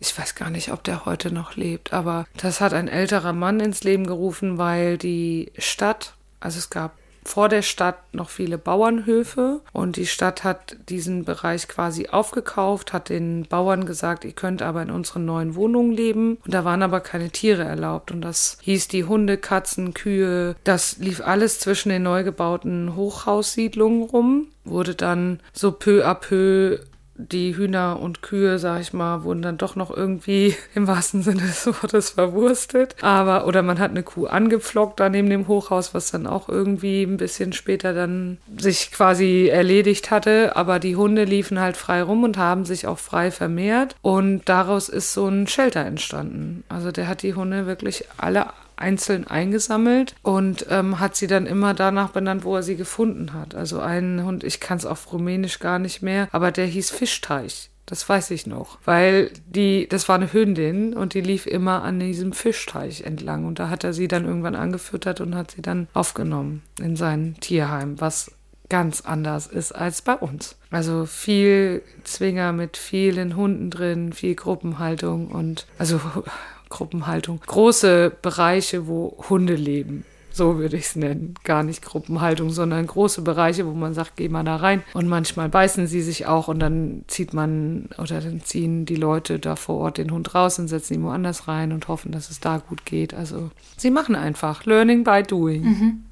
ich 0.00 0.18
weiß 0.18 0.34
gar 0.34 0.50
nicht, 0.50 0.72
ob 0.72 0.82
der 0.82 1.04
heute 1.04 1.32
noch 1.32 1.56
lebt, 1.56 1.92
aber 1.92 2.24
das 2.36 2.60
hat 2.60 2.72
ein 2.72 2.88
älterer 2.88 3.32
Mann 3.32 3.60
ins 3.60 3.84
Leben 3.84 4.06
gerufen, 4.06 4.58
weil 4.58 4.98
die 4.98 5.52
Stadt, 5.58 6.14
also 6.40 6.58
es 6.58 6.70
gab 6.70 6.92
vor 7.22 7.48
der 7.48 7.62
Stadt 7.62 7.98
noch 8.14 8.30
viele 8.30 8.58
Bauernhöfe 8.58 9.60
und 9.72 9.96
die 9.96 10.06
Stadt 10.06 10.42
hat 10.42 10.76
diesen 10.88 11.24
Bereich 11.24 11.68
quasi 11.68 12.08
aufgekauft, 12.08 12.92
hat 12.92 13.08
den 13.08 13.46
Bauern 13.46 13.84
gesagt, 13.84 14.24
ihr 14.24 14.32
könnt 14.32 14.62
aber 14.62 14.82
in 14.82 14.90
unseren 14.90 15.26
neuen 15.26 15.54
Wohnungen 15.54 15.92
leben. 15.92 16.38
Und 16.44 16.54
da 16.54 16.64
waren 16.64 16.82
aber 16.82 17.00
keine 17.00 17.30
Tiere 17.30 17.62
erlaubt. 17.62 18.10
Und 18.10 18.22
das 18.22 18.58
hieß 18.62 18.88
die 18.88 19.04
Hunde, 19.04 19.36
Katzen, 19.36 19.94
Kühe, 19.94 20.56
das 20.64 20.96
lief 20.98 21.20
alles 21.20 21.58
zwischen 21.58 21.90
den 21.90 22.02
neu 22.02 22.24
gebauten 22.24 22.96
Hochhaussiedlungen 22.96 24.04
rum, 24.04 24.46
wurde 24.64 24.94
dann 24.94 25.40
so 25.52 25.72
peu 25.72 26.06
à 26.06 26.14
peu 26.14 26.78
die 27.28 27.56
Hühner 27.56 27.98
und 28.00 28.22
Kühe, 28.22 28.58
sag 28.58 28.80
ich 28.80 28.92
mal, 28.92 29.24
wurden 29.24 29.42
dann 29.42 29.58
doch 29.58 29.76
noch 29.76 29.94
irgendwie 29.94 30.54
im 30.74 30.86
wahrsten 30.86 31.22
Sinne 31.22 31.42
des 31.42 31.66
Wortes 31.66 32.10
verwurstet. 32.10 32.96
Aber, 33.02 33.46
oder 33.46 33.62
man 33.62 33.78
hat 33.78 33.90
eine 33.90 34.02
Kuh 34.02 34.26
angepflockt 34.26 35.00
da 35.00 35.08
neben 35.08 35.30
dem 35.30 35.48
Hochhaus, 35.48 35.94
was 35.94 36.10
dann 36.10 36.26
auch 36.26 36.48
irgendwie 36.48 37.02
ein 37.02 37.16
bisschen 37.16 37.52
später 37.52 37.92
dann 37.92 38.38
sich 38.56 38.90
quasi 38.90 39.48
erledigt 39.48 40.10
hatte. 40.10 40.56
Aber 40.56 40.78
die 40.78 40.96
Hunde 40.96 41.24
liefen 41.24 41.60
halt 41.60 41.76
frei 41.76 42.02
rum 42.02 42.24
und 42.24 42.36
haben 42.36 42.64
sich 42.64 42.86
auch 42.86 42.98
frei 42.98 43.30
vermehrt. 43.30 43.96
Und 44.02 44.48
daraus 44.48 44.88
ist 44.88 45.12
so 45.12 45.28
ein 45.28 45.46
Shelter 45.46 45.84
entstanden. 45.84 46.64
Also 46.68 46.92
der 46.92 47.08
hat 47.08 47.22
die 47.22 47.34
Hunde 47.34 47.66
wirklich 47.66 48.04
alle 48.16 48.46
einzeln 48.80 49.26
eingesammelt 49.26 50.14
und 50.22 50.66
ähm, 50.70 51.00
hat 51.00 51.16
sie 51.16 51.26
dann 51.26 51.46
immer 51.46 51.74
danach 51.74 52.10
benannt, 52.10 52.44
wo 52.44 52.56
er 52.56 52.62
sie 52.62 52.76
gefunden 52.76 53.32
hat. 53.32 53.54
Also 53.54 53.80
ein 53.80 54.24
Hund, 54.24 54.44
ich 54.44 54.60
kann 54.60 54.78
es 54.78 54.86
auf 54.86 55.12
Rumänisch 55.12 55.58
gar 55.58 55.78
nicht 55.78 56.02
mehr, 56.02 56.28
aber 56.32 56.50
der 56.50 56.66
hieß 56.66 56.90
Fischteich. 56.90 57.70
Das 57.86 58.08
weiß 58.08 58.30
ich 58.30 58.46
noch, 58.46 58.78
weil 58.84 59.32
die, 59.46 59.88
das 59.88 60.08
war 60.08 60.14
eine 60.14 60.32
Hündin 60.32 60.94
und 60.94 61.14
die 61.14 61.22
lief 61.22 61.46
immer 61.46 61.82
an 61.82 61.98
diesem 61.98 62.32
Fischteich 62.32 63.00
entlang 63.00 63.46
und 63.46 63.58
da 63.58 63.68
hat 63.68 63.82
er 63.82 63.92
sie 63.92 64.06
dann 64.06 64.26
irgendwann 64.26 64.54
angefüttert 64.54 65.20
und 65.20 65.34
hat 65.34 65.50
sie 65.50 65.62
dann 65.62 65.88
aufgenommen 65.92 66.62
in 66.78 66.94
sein 66.94 67.36
Tierheim, 67.40 68.00
was 68.00 68.30
ganz 68.68 69.00
anders 69.00 69.48
ist 69.48 69.72
als 69.72 70.02
bei 70.02 70.14
uns. 70.14 70.56
Also 70.70 71.04
viel 71.04 71.82
Zwinger 72.04 72.52
mit 72.52 72.76
vielen 72.76 73.34
Hunden 73.34 73.70
drin, 73.70 74.12
viel 74.12 74.36
Gruppenhaltung 74.36 75.26
und 75.26 75.66
also 75.76 76.00
Gruppenhaltung. 76.70 77.40
Große 77.46 78.12
Bereiche, 78.22 78.86
wo 78.86 79.16
Hunde 79.28 79.54
leben. 79.54 80.04
So 80.32 80.58
würde 80.58 80.76
ich 80.76 80.84
es 80.84 80.96
nennen. 80.96 81.34
Gar 81.42 81.64
nicht 81.64 81.82
Gruppenhaltung, 81.82 82.50
sondern 82.50 82.86
große 82.86 83.22
Bereiche, 83.22 83.66
wo 83.66 83.72
man 83.72 83.94
sagt, 83.94 84.12
geh 84.16 84.28
mal 84.28 84.44
da 84.44 84.56
rein. 84.56 84.82
Und 84.94 85.08
manchmal 85.08 85.48
beißen 85.48 85.86
sie 85.88 86.02
sich 86.02 86.26
auch 86.26 86.48
und 86.48 86.60
dann 86.60 87.04
zieht 87.08 87.34
man 87.34 87.88
oder 87.98 88.20
dann 88.20 88.40
ziehen 88.42 88.86
die 88.86 88.96
Leute 88.96 89.40
da 89.40 89.56
vor 89.56 89.78
Ort 89.78 89.98
den 89.98 90.12
Hund 90.12 90.34
raus 90.34 90.58
und 90.58 90.68
setzen 90.68 90.94
ihn 90.94 91.02
woanders 91.02 91.48
rein 91.48 91.72
und 91.72 91.88
hoffen, 91.88 92.12
dass 92.12 92.30
es 92.30 92.38
da 92.38 92.58
gut 92.58 92.86
geht. 92.86 93.12
Also 93.12 93.50
sie 93.76 93.90
machen 93.90 94.14
einfach. 94.14 94.64
Learning 94.64 95.02
by 95.02 95.22
doing. 95.24 95.62
Mhm. 95.62 96.04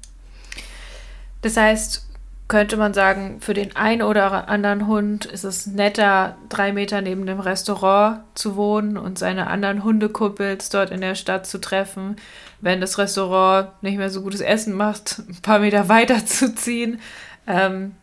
Das 1.41 1.55
heißt, 1.55 2.08
könnte 2.49 2.77
man 2.77 2.95
sagen, 2.95 3.37
für 3.41 3.53
den 3.53 3.75
einen 3.75 4.01
oder 4.01 4.49
anderen 4.49 4.87
Hund 4.87 5.25
ist 5.25 5.43
es 5.45 5.67
netter, 5.67 6.35
drei 6.49 6.73
Meter 6.73 6.99
neben 7.01 7.27
dem 7.27 7.39
Restaurant 7.39 8.21
zu 8.33 8.55
wohnen 8.55 8.97
und 8.97 9.19
seine 9.19 9.47
anderen 9.47 9.83
Hundekuppels 9.83 10.69
dort 10.69 10.89
in 10.89 10.99
der 10.99 11.13
Stadt 11.13 11.45
zu 11.45 11.61
treffen. 11.61 12.15
Wenn 12.59 12.81
das 12.81 12.97
Restaurant 12.97 13.69
nicht 13.83 13.99
mehr 13.99 14.09
so 14.09 14.23
gutes 14.23 14.41
Essen 14.41 14.73
macht, 14.73 15.19
ein 15.29 15.37
paar 15.43 15.59
Meter 15.59 15.89
weiter 15.89 16.25
zu 16.25 16.53
ziehen. 16.55 16.99
Ähm, 17.45 17.95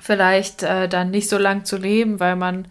vielleicht 0.00 0.62
äh, 0.62 0.88
dann 0.88 1.10
nicht 1.10 1.28
so 1.28 1.36
lang 1.36 1.64
zu 1.64 1.76
leben, 1.76 2.20
weil 2.20 2.36
man 2.36 2.58
ein 2.58 2.66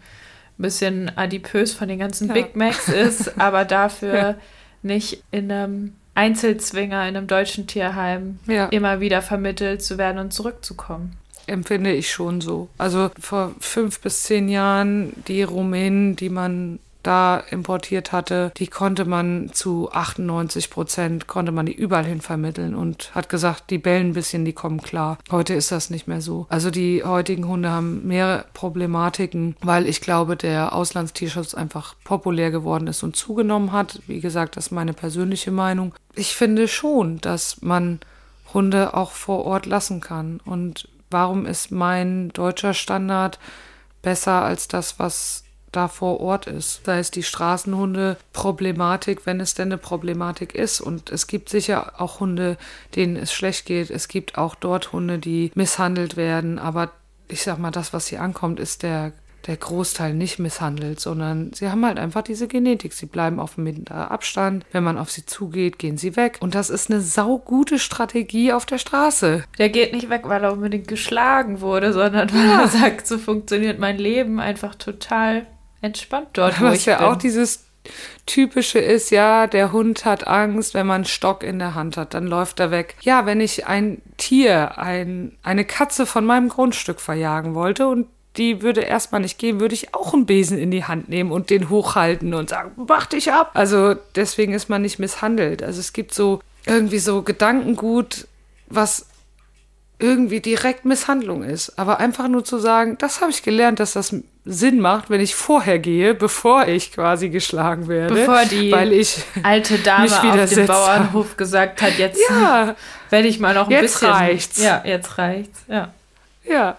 bisschen 0.56 1.12
adipös 1.16 1.74
von 1.74 1.88
den 1.88 1.98
ganzen 1.98 2.28
ja. 2.28 2.34
Big 2.34 2.56
Macs 2.56 2.88
ist, 2.88 3.38
aber 3.40 3.66
dafür 3.66 4.36
nicht 4.82 5.22
in 5.32 5.52
einem 5.52 5.97
Einzelzwinger 6.18 7.08
in 7.08 7.16
einem 7.16 7.26
deutschen 7.28 7.68
Tierheim 7.68 8.40
ja. 8.48 8.66
immer 8.66 8.98
wieder 8.98 9.22
vermittelt 9.22 9.82
zu 9.82 9.98
werden 9.98 10.18
und 10.18 10.32
zurückzukommen. 10.32 11.16
Empfinde 11.46 11.92
ich 11.92 12.10
schon 12.10 12.40
so. 12.40 12.68
Also 12.76 13.10
vor 13.20 13.54
fünf 13.60 14.00
bis 14.00 14.24
zehn 14.24 14.48
Jahren 14.48 15.12
die 15.28 15.44
Rumänen, 15.44 16.16
die 16.16 16.28
man 16.28 16.80
da 17.02 17.42
importiert 17.50 18.12
hatte, 18.12 18.52
die 18.56 18.66
konnte 18.66 19.04
man 19.04 19.50
zu 19.52 19.90
98 19.92 20.70
Prozent, 20.70 21.26
konnte 21.26 21.52
man 21.52 21.66
die 21.66 21.74
überall 21.74 22.04
hin 22.04 22.20
vermitteln 22.20 22.74
und 22.74 23.14
hat 23.14 23.28
gesagt, 23.28 23.70
die 23.70 23.78
bellen 23.78 24.08
ein 24.08 24.12
bisschen, 24.14 24.44
die 24.44 24.52
kommen 24.52 24.82
klar. 24.82 25.18
Heute 25.30 25.54
ist 25.54 25.72
das 25.72 25.90
nicht 25.90 26.08
mehr 26.08 26.20
so. 26.20 26.46
Also 26.48 26.70
die 26.70 27.04
heutigen 27.04 27.46
Hunde 27.46 27.70
haben 27.70 28.06
mehr 28.06 28.44
Problematiken, 28.52 29.56
weil 29.60 29.86
ich 29.86 30.00
glaube, 30.00 30.36
der 30.36 30.74
Auslandstierschutz 30.74 31.54
einfach 31.54 31.94
populär 32.04 32.50
geworden 32.50 32.88
ist 32.88 33.02
und 33.02 33.16
zugenommen 33.16 33.72
hat. 33.72 34.00
Wie 34.06 34.20
gesagt, 34.20 34.56
das 34.56 34.66
ist 34.66 34.72
meine 34.72 34.92
persönliche 34.92 35.50
Meinung. 35.50 35.94
Ich 36.14 36.34
finde 36.34 36.68
schon, 36.68 37.20
dass 37.20 37.62
man 37.62 38.00
Hunde 38.52 38.94
auch 38.94 39.12
vor 39.12 39.44
Ort 39.44 39.66
lassen 39.66 40.00
kann. 40.00 40.40
Und 40.44 40.88
warum 41.10 41.46
ist 41.46 41.70
mein 41.70 42.30
deutscher 42.30 42.74
Standard 42.74 43.38
besser 44.02 44.42
als 44.42 44.68
das, 44.68 44.98
was 44.98 45.44
da 45.72 45.88
vor 45.88 46.20
Ort 46.20 46.46
ist. 46.46 46.84
Sei 46.84 46.98
es 46.98 47.10
die 47.10 47.22
Straßenhunde-Problematik, 47.22 49.26
wenn 49.26 49.40
es 49.40 49.54
denn 49.54 49.68
eine 49.68 49.78
Problematik 49.78 50.54
ist. 50.54 50.80
Und 50.80 51.10
es 51.10 51.26
gibt 51.26 51.48
sicher 51.48 52.00
auch 52.00 52.20
Hunde, 52.20 52.56
denen 52.94 53.16
es 53.16 53.32
schlecht 53.32 53.66
geht. 53.66 53.90
Es 53.90 54.08
gibt 54.08 54.38
auch 54.38 54.54
dort 54.54 54.92
Hunde, 54.92 55.18
die 55.18 55.50
misshandelt 55.54 56.16
werden. 56.16 56.58
Aber 56.58 56.92
ich 57.28 57.42
sag 57.42 57.58
mal, 57.58 57.70
das, 57.70 57.92
was 57.92 58.08
hier 58.08 58.22
ankommt, 58.22 58.60
ist 58.60 58.82
der 58.82 59.12
der 59.48 59.56
Großteil 59.56 60.14
nicht 60.14 60.38
misshandelt, 60.38 61.00
sondern 61.00 61.52
sie 61.54 61.70
haben 61.70 61.84
halt 61.84 61.98
einfach 61.98 62.22
diese 62.22 62.48
Genetik. 62.48 62.92
Sie 62.92 63.06
bleiben 63.06 63.40
auf 63.40 63.58
einem 63.58 63.84
Abstand. 63.88 64.64
Wenn 64.72 64.84
man 64.84 64.98
auf 64.98 65.10
sie 65.10 65.24
zugeht, 65.24 65.78
gehen 65.78 65.96
sie 65.96 66.16
weg. 66.16 66.36
Und 66.40 66.54
das 66.54 66.70
ist 66.70 66.90
eine 66.90 67.00
saugute 67.00 67.78
Strategie 67.78 68.52
auf 68.52 68.66
der 68.66 68.78
Straße. 68.78 69.44
Der 69.58 69.70
geht 69.70 69.94
nicht 69.94 70.10
weg, 70.10 70.22
weil 70.24 70.44
er 70.44 70.52
unbedingt 70.52 70.86
geschlagen 70.86 71.60
wurde, 71.60 71.92
sondern 71.92 72.32
weil 72.32 72.46
ja. 72.46 72.62
er 72.62 72.68
sagt, 72.68 73.06
so 73.06 73.16
funktioniert 73.16 73.78
mein 73.78 73.96
Leben 73.96 74.38
einfach 74.38 74.74
total 74.74 75.46
entspannt 75.80 76.28
dort, 76.34 76.60
wo 76.60 76.66
Was 76.66 76.78
ich 76.78 76.86
ja 76.86 76.98
bin. 76.98 77.06
auch 77.06 77.16
dieses 77.16 77.64
typische 78.26 78.78
ist, 78.78 79.10
ja, 79.10 79.46
der 79.46 79.72
Hund 79.72 80.04
hat 80.04 80.26
Angst, 80.26 80.74
wenn 80.74 80.86
man 80.86 80.96
einen 80.96 81.04
Stock 81.06 81.42
in 81.42 81.58
der 81.58 81.74
Hand 81.74 81.96
hat, 81.96 82.14
dann 82.14 82.26
läuft 82.26 82.60
er 82.60 82.70
weg. 82.70 82.96
Ja, 83.00 83.24
wenn 83.26 83.40
ich 83.40 83.66
ein 83.66 84.02
Tier, 84.16 84.78
ein, 84.78 85.36
eine 85.42 85.64
Katze 85.64 86.04
von 86.04 86.26
meinem 86.26 86.48
Grundstück 86.48 87.00
verjagen 87.00 87.54
wollte 87.54 87.88
und 87.88 88.06
die 88.36 88.62
würde 88.62 88.82
erstmal 88.82 89.20
nicht 89.22 89.38
gehen, 89.38 89.58
würde 89.58 89.74
ich 89.74 89.94
auch 89.94 90.14
einen 90.14 90.26
Besen 90.26 90.58
in 90.58 90.70
die 90.70 90.84
Hand 90.84 91.08
nehmen 91.08 91.32
und 91.32 91.50
den 91.50 91.70
hochhalten 91.70 92.34
und 92.34 92.50
sagen, 92.50 92.72
mach 92.76 93.06
dich 93.06 93.32
ab. 93.32 93.50
Also 93.54 93.94
deswegen 94.14 94.52
ist 94.52 94.68
man 94.68 94.82
nicht 94.82 94.98
misshandelt. 94.98 95.62
Also 95.62 95.80
es 95.80 95.92
gibt 95.92 96.14
so 96.14 96.40
irgendwie 96.66 96.98
so 96.98 97.22
Gedankengut, 97.22 98.28
was 98.68 99.06
irgendwie 99.98 100.40
direkt 100.40 100.84
Misshandlung 100.84 101.42
ist. 101.42 101.78
Aber 101.78 101.98
einfach 101.98 102.28
nur 102.28 102.44
zu 102.44 102.58
sagen, 102.58 102.96
das 102.98 103.20
habe 103.20 103.30
ich 103.30 103.42
gelernt, 103.42 103.80
dass 103.80 103.94
das 103.94 104.14
Sinn 104.44 104.80
macht, 104.80 105.10
wenn 105.10 105.20
ich 105.20 105.34
vorher 105.34 105.78
gehe, 105.78 106.14
bevor 106.14 106.66
ich 106.68 106.92
quasi 106.92 107.28
geschlagen 107.28 107.88
werde. 107.88 108.14
Bevor 108.14 108.44
die 108.44 108.70
weil 108.70 108.92
ich 108.92 109.22
alte 109.42 109.78
Dame 109.78 110.06
auf 110.06 110.48
dem 110.50 110.66
Bauernhof 110.66 111.36
gesagt 111.36 111.82
hat, 111.82 111.98
jetzt 111.98 112.20
ja, 112.30 112.76
werde 113.10 113.28
ich 113.28 113.40
mal 113.40 113.54
noch 113.54 113.66
ein 113.66 113.72
jetzt 113.72 113.82
bisschen. 113.82 114.08
Jetzt 114.08 114.18
reicht's. 114.18 114.62
Ja, 114.62 114.82
jetzt 114.84 115.18
reicht's. 115.18 115.60
Ja. 115.68 115.92
Ja, 116.44 116.76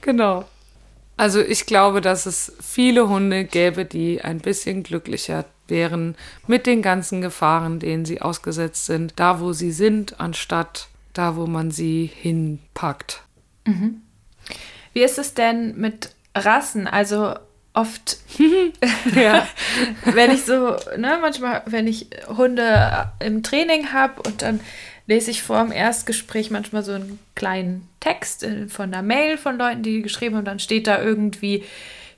genau. 0.00 0.44
Also 1.16 1.40
ich 1.40 1.66
glaube, 1.66 2.00
dass 2.00 2.26
es 2.26 2.52
viele 2.60 3.08
Hunde 3.08 3.44
gäbe, 3.44 3.84
die 3.84 4.22
ein 4.22 4.38
bisschen 4.38 4.82
glücklicher 4.82 5.44
wären 5.68 6.16
mit 6.46 6.66
den 6.66 6.82
ganzen 6.82 7.20
Gefahren, 7.20 7.78
denen 7.78 8.04
sie 8.04 8.20
ausgesetzt 8.20 8.86
sind, 8.86 9.14
da 9.16 9.40
wo 9.40 9.52
sie 9.52 9.72
sind, 9.72 10.20
anstatt 10.20 10.88
da 11.12 11.36
wo 11.36 11.46
man 11.46 11.70
sie 11.70 12.10
hinpackt. 12.12 13.22
Mhm. 13.66 14.02
Wie 14.92 15.02
ist 15.02 15.18
es 15.18 15.34
denn 15.34 15.76
mit 15.76 16.10
Rassen? 16.34 16.86
Also 16.86 17.34
oft, 17.74 18.18
wenn 20.04 20.30
ich 20.30 20.44
so, 20.44 20.76
ne, 20.96 21.18
manchmal, 21.20 21.62
wenn 21.66 21.86
ich 21.86 22.08
Hunde 22.28 23.10
im 23.20 23.42
Training 23.42 23.92
habe 23.92 24.22
und 24.22 24.42
dann 24.42 24.60
lese 25.06 25.30
ich 25.30 25.42
vor 25.42 25.62
dem 25.62 25.72
Erstgespräch 25.72 26.50
manchmal 26.50 26.82
so 26.82 26.92
einen 26.92 27.18
kleinen 27.34 27.88
Text 28.00 28.46
von 28.68 28.92
einer 28.92 29.02
Mail 29.02 29.36
von 29.36 29.58
Leuten, 29.58 29.82
die 29.82 30.02
geschrieben 30.02 30.34
haben, 30.34 30.40
und 30.40 30.46
dann 30.46 30.58
steht 30.58 30.86
da 30.86 31.02
irgendwie 31.02 31.64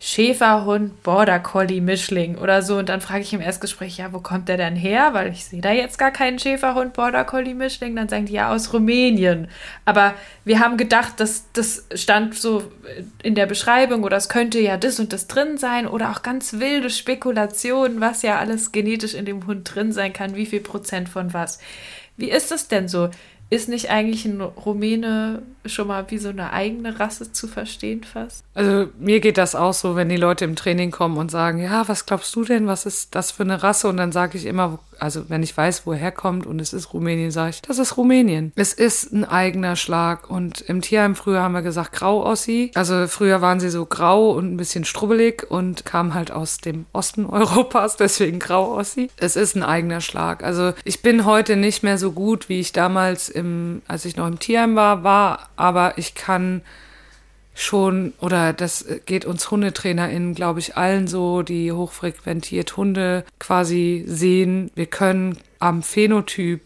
Schäferhund, 0.06 1.02
Border 1.02 1.38
Collie, 1.38 1.80
Mischling 1.80 2.36
oder 2.36 2.60
so. 2.60 2.76
Und 2.76 2.90
dann 2.90 3.00
frage 3.00 3.22
ich 3.22 3.32
im 3.32 3.40
Erstgespräch, 3.40 3.96
ja, 3.96 4.12
wo 4.12 4.20
kommt 4.20 4.50
der 4.50 4.58
denn 4.58 4.76
her? 4.76 5.14
Weil 5.14 5.32
ich 5.32 5.46
sehe 5.46 5.62
da 5.62 5.72
jetzt 5.72 5.96
gar 5.96 6.10
keinen 6.10 6.38
Schäferhund, 6.38 6.92
Border 6.92 7.24
Collie, 7.24 7.54
Mischling. 7.54 7.96
Dann 7.96 8.10
sagen 8.10 8.26
die 8.26 8.34
ja 8.34 8.52
aus 8.52 8.74
Rumänien. 8.74 9.48
Aber 9.86 10.12
wir 10.44 10.60
haben 10.60 10.76
gedacht, 10.76 11.20
dass 11.20 11.50
das 11.54 11.86
stand 11.94 12.34
so 12.34 12.70
in 13.22 13.34
der 13.34 13.46
Beschreibung 13.46 14.04
oder 14.04 14.18
es 14.18 14.28
könnte 14.28 14.60
ja 14.60 14.76
das 14.76 15.00
und 15.00 15.14
das 15.14 15.26
drin 15.26 15.56
sein 15.56 15.86
oder 15.86 16.10
auch 16.10 16.20
ganz 16.20 16.52
wilde 16.52 16.90
Spekulationen, 16.90 18.02
was 18.02 18.20
ja 18.20 18.38
alles 18.38 18.72
genetisch 18.72 19.14
in 19.14 19.24
dem 19.24 19.46
Hund 19.46 19.74
drin 19.74 19.90
sein 19.90 20.12
kann, 20.12 20.36
wie 20.36 20.44
viel 20.44 20.60
Prozent 20.60 21.08
von 21.08 21.32
was. 21.32 21.60
Wie 22.18 22.30
ist 22.30 22.52
es 22.52 22.68
denn 22.68 22.88
so? 22.88 23.08
Ist 23.50 23.68
nicht 23.68 23.90
eigentlich 23.90 24.24
ein 24.24 24.40
Rumäne 24.40 25.42
schon 25.66 25.88
mal 25.88 26.04
wie 26.10 26.18
so 26.18 26.28
eine 26.28 26.52
eigene 26.52 26.98
Rasse 26.98 27.32
zu 27.32 27.46
verstehen 27.46 28.04
fast? 28.04 28.44
Also 28.54 28.88
mir 28.98 29.20
geht 29.20 29.38
das 29.38 29.54
auch 29.54 29.72
so, 29.72 29.96
wenn 29.96 30.08
die 30.08 30.16
Leute 30.16 30.44
im 30.44 30.56
Training 30.56 30.90
kommen 30.90 31.16
und 31.16 31.30
sagen, 31.30 31.60
ja, 31.60 31.88
was 31.88 32.06
glaubst 32.06 32.34
du 32.36 32.44
denn, 32.44 32.66
was 32.66 32.86
ist 32.86 33.14
das 33.14 33.30
für 33.30 33.42
eine 33.42 33.62
Rasse? 33.62 33.88
Und 33.88 33.96
dann 33.96 34.12
sage 34.12 34.36
ich 34.38 34.46
immer, 34.46 34.78
also 34.98 35.28
wenn 35.28 35.42
ich 35.42 35.56
weiß, 35.56 35.86
woher 35.86 36.12
kommt 36.12 36.46
und 36.46 36.60
es 36.60 36.72
ist 36.72 36.92
Rumänien, 36.92 37.30
sage 37.30 37.50
ich, 37.50 37.62
das 37.62 37.78
ist 37.78 37.96
Rumänien. 37.96 38.52
Es 38.56 38.72
ist 38.72 39.12
ein 39.12 39.24
eigener 39.24 39.76
Schlag. 39.76 40.30
Und 40.30 40.60
im 40.62 40.80
Tierheim 40.80 41.14
früher 41.14 41.42
haben 41.42 41.54
wir 41.54 41.62
gesagt 41.62 41.92
Grau-Ossi. 41.92 42.70
Also 42.74 43.06
früher 43.08 43.40
waren 43.40 43.60
sie 43.60 43.70
so 43.70 43.86
grau 43.86 44.30
und 44.30 44.52
ein 44.52 44.56
bisschen 44.56 44.84
strubbelig 44.84 45.50
und 45.50 45.84
kamen 45.84 46.14
halt 46.14 46.30
aus 46.30 46.58
dem 46.58 46.86
Osten 46.92 47.26
Europas, 47.34 47.96
deswegen 47.96 48.38
Grau-Ossi. 48.38 49.10
Es 49.16 49.36
ist 49.36 49.56
ein 49.56 49.62
eigener 49.62 50.00
Schlag. 50.00 50.42
Also 50.42 50.72
ich 50.84 51.02
bin 51.02 51.24
heute 51.24 51.56
nicht 51.56 51.82
mehr 51.82 51.98
so 51.98 52.12
gut, 52.12 52.48
wie 52.48 52.60
ich 52.60 52.72
damals 52.72 53.28
im, 53.34 53.82
als 53.86 54.04
ich 54.04 54.16
noch 54.16 54.26
im 54.26 54.38
Tierheim 54.38 54.76
war, 54.76 55.04
war, 55.04 55.50
aber 55.56 55.98
ich 55.98 56.14
kann 56.14 56.62
schon, 57.54 58.12
oder 58.20 58.52
das 58.52 58.84
geht 59.06 59.24
uns 59.24 59.50
HundetrainerInnen, 59.50 60.34
glaube 60.34 60.60
ich, 60.60 60.76
allen 60.76 61.06
so, 61.06 61.42
die 61.42 61.72
hochfrequentiert 61.72 62.76
Hunde 62.76 63.24
quasi 63.38 64.04
sehen. 64.06 64.70
Wir 64.74 64.86
können 64.86 65.38
am 65.60 65.82
Phänotyp 65.82 66.62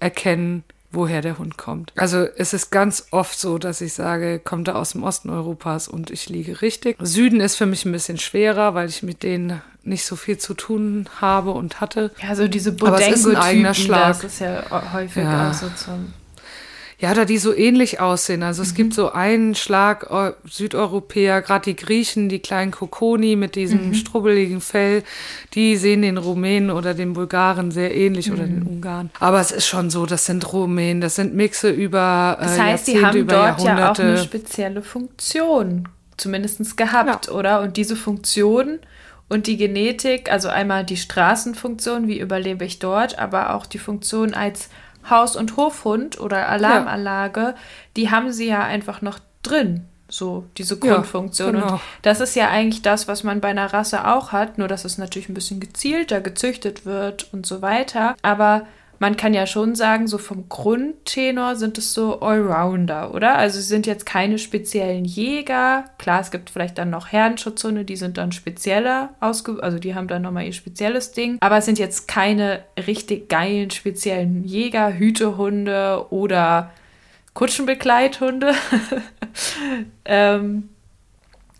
erkennen, 0.00 0.64
woher 0.92 1.22
der 1.22 1.38
Hund 1.38 1.56
kommt. 1.56 1.92
Also 1.96 2.26
es 2.36 2.52
ist 2.52 2.70
ganz 2.70 3.08
oft 3.10 3.38
so, 3.38 3.58
dass 3.58 3.80
ich 3.80 3.94
sage, 3.94 4.38
kommt 4.38 4.68
er 4.68 4.76
aus 4.76 4.92
dem 4.92 5.02
Osten 5.02 5.30
Europas 5.30 5.88
und 5.88 6.10
ich 6.10 6.28
liege 6.28 6.62
richtig. 6.62 6.96
Süden 7.00 7.40
ist 7.40 7.56
für 7.56 7.66
mich 7.66 7.84
ein 7.84 7.92
bisschen 7.92 8.18
schwerer, 8.18 8.74
weil 8.74 8.88
ich 8.88 9.02
mit 9.02 9.22
denen 9.22 9.62
nicht 9.84 10.04
so 10.04 10.16
viel 10.16 10.38
zu 10.38 10.54
tun 10.54 11.08
habe 11.20 11.50
und 11.50 11.80
hatte. 11.80 12.12
Ja, 12.22 12.34
so 12.34 12.46
diese 12.46 12.72
Bodengo-Typen, 12.72 13.88
das 13.88 14.24
ist 14.24 14.40
ja 14.40 14.92
häufig 14.92 15.24
ja. 15.24 15.50
auch 15.50 15.54
so 15.54 15.68
zum 15.70 16.12
ja, 17.02 17.10
oder 17.10 17.24
die 17.24 17.38
so 17.38 17.52
ähnlich 17.52 17.98
aussehen. 17.98 18.44
Also 18.44 18.62
es 18.62 18.70
mhm. 18.70 18.76
gibt 18.76 18.94
so 18.94 19.10
einen 19.10 19.56
Schlag 19.56 20.08
Südeuropäer, 20.48 21.42
gerade 21.42 21.64
die 21.64 21.74
Griechen, 21.74 22.28
die 22.28 22.38
kleinen 22.38 22.70
Kokoni 22.70 23.34
mit 23.34 23.56
diesem 23.56 23.88
mhm. 23.88 23.94
strubbeligen 23.94 24.60
Fell, 24.60 25.02
die 25.54 25.76
sehen 25.76 26.02
den 26.02 26.16
Rumänen 26.16 26.70
oder 26.70 26.94
den 26.94 27.14
Bulgaren 27.14 27.72
sehr 27.72 27.92
ähnlich 27.92 28.28
mhm. 28.28 28.34
oder 28.34 28.44
den 28.44 28.60
mhm. 28.60 28.66
Ungarn. 28.68 29.10
Aber 29.18 29.40
es 29.40 29.50
ist 29.50 29.66
schon 29.66 29.90
so, 29.90 30.06
das 30.06 30.26
sind 30.26 30.52
Rumänen, 30.52 31.00
das 31.00 31.16
sind 31.16 31.34
Mixe 31.34 31.70
über 31.70 32.38
äh, 32.38 32.44
Das 32.44 32.60
heißt, 32.60 32.86
die 32.86 33.04
haben 33.04 33.26
dort 33.26 33.60
ja 33.62 33.90
auch 33.90 33.98
eine 33.98 34.18
spezielle 34.18 34.80
Funktion 34.80 35.88
zumindest 36.16 36.76
gehabt, 36.76 37.26
ja. 37.26 37.32
oder? 37.32 37.62
Und 37.62 37.76
diese 37.76 37.96
Funktion 37.96 38.78
und 39.28 39.48
die 39.48 39.56
Genetik, 39.56 40.30
also 40.30 40.48
einmal 40.48 40.84
die 40.84 40.96
Straßenfunktion, 40.96 42.06
wie 42.06 42.20
überlebe 42.20 42.64
ich 42.64 42.78
dort, 42.78 43.18
aber 43.18 43.56
auch 43.56 43.66
die 43.66 43.78
Funktion 43.78 44.34
als 44.34 44.68
Haus- 45.08 45.36
und 45.36 45.56
Hofhund 45.56 46.20
oder 46.20 46.48
Alarmanlage, 46.48 47.40
ja. 47.40 47.54
die 47.96 48.10
haben 48.10 48.32
sie 48.32 48.48
ja 48.48 48.62
einfach 48.62 49.02
noch 49.02 49.18
drin. 49.42 49.86
So, 50.08 50.44
diese 50.58 50.78
Grundfunktion. 50.78 51.54
Ja, 51.54 51.60
genau. 51.60 51.72
Und 51.74 51.80
das 52.02 52.20
ist 52.20 52.36
ja 52.36 52.50
eigentlich 52.50 52.82
das, 52.82 53.08
was 53.08 53.24
man 53.24 53.40
bei 53.40 53.48
einer 53.48 53.72
Rasse 53.72 54.06
auch 54.06 54.30
hat, 54.30 54.58
nur 54.58 54.68
dass 54.68 54.84
es 54.84 54.98
natürlich 54.98 55.30
ein 55.30 55.34
bisschen 55.34 55.58
gezielter 55.58 56.20
gezüchtet 56.20 56.84
wird 56.84 57.32
und 57.32 57.46
so 57.46 57.62
weiter. 57.62 58.14
Aber 58.20 58.66
man 59.02 59.16
kann 59.16 59.34
ja 59.34 59.48
schon 59.48 59.74
sagen, 59.74 60.06
so 60.06 60.16
vom 60.16 60.48
Grundtenor 60.48 61.56
sind 61.56 61.76
es 61.76 61.92
so 61.92 62.20
Allrounder, 62.20 63.12
oder? 63.12 63.34
Also 63.34 63.58
sie 63.58 63.66
sind 63.66 63.84
jetzt 63.84 64.06
keine 64.06 64.38
speziellen 64.38 65.04
Jäger. 65.04 65.86
Klar, 65.98 66.20
es 66.20 66.30
gibt 66.30 66.50
vielleicht 66.50 66.78
dann 66.78 66.90
noch 66.90 67.10
Herrenschutzhunde, 67.10 67.84
die 67.84 67.96
sind 67.96 68.16
dann 68.16 68.30
spezieller 68.30 69.12
ausge... 69.18 69.60
Also 69.60 69.80
die 69.80 69.96
haben 69.96 70.06
dann 70.06 70.22
nochmal 70.22 70.44
ihr 70.44 70.52
spezielles 70.52 71.10
Ding. 71.10 71.36
Aber 71.40 71.56
es 71.56 71.64
sind 71.64 71.80
jetzt 71.80 72.06
keine 72.06 72.62
richtig 72.86 73.28
geilen 73.28 73.72
speziellen 73.72 74.44
Jäger, 74.44 74.96
Hütehunde 74.96 76.06
oder 76.10 76.70
Kutschenbegleithunde. 77.34 78.54
ähm, 80.04 80.68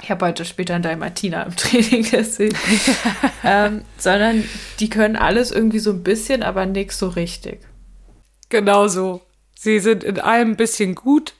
ich 0.02 0.10
habe 0.10 0.26
heute 0.26 0.44
später 0.44 0.76
in 0.76 0.82
Dalmatiner 0.82 1.46
im 1.46 1.56
Training 1.56 2.02
gesehen, 2.10 2.56
ähm, 3.44 3.82
sondern 3.96 4.44
die 4.80 4.90
können 4.90 5.16
alles 5.16 5.50
irgendwie 5.50 5.78
so 5.78 5.90
ein 5.90 6.02
bisschen, 6.02 6.42
aber 6.42 6.66
nichts 6.66 6.98
so 6.98 7.08
richtig. 7.08 7.60
Genau 8.48 8.88
so. 8.88 9.22
Sie 9.58 9.78
sind 9.78 10.02
in 10.02 10.18
allem 10.18 10.50
ein 10.50 10.56
bisschen 10.56 10.94
gut. 10.94 11.34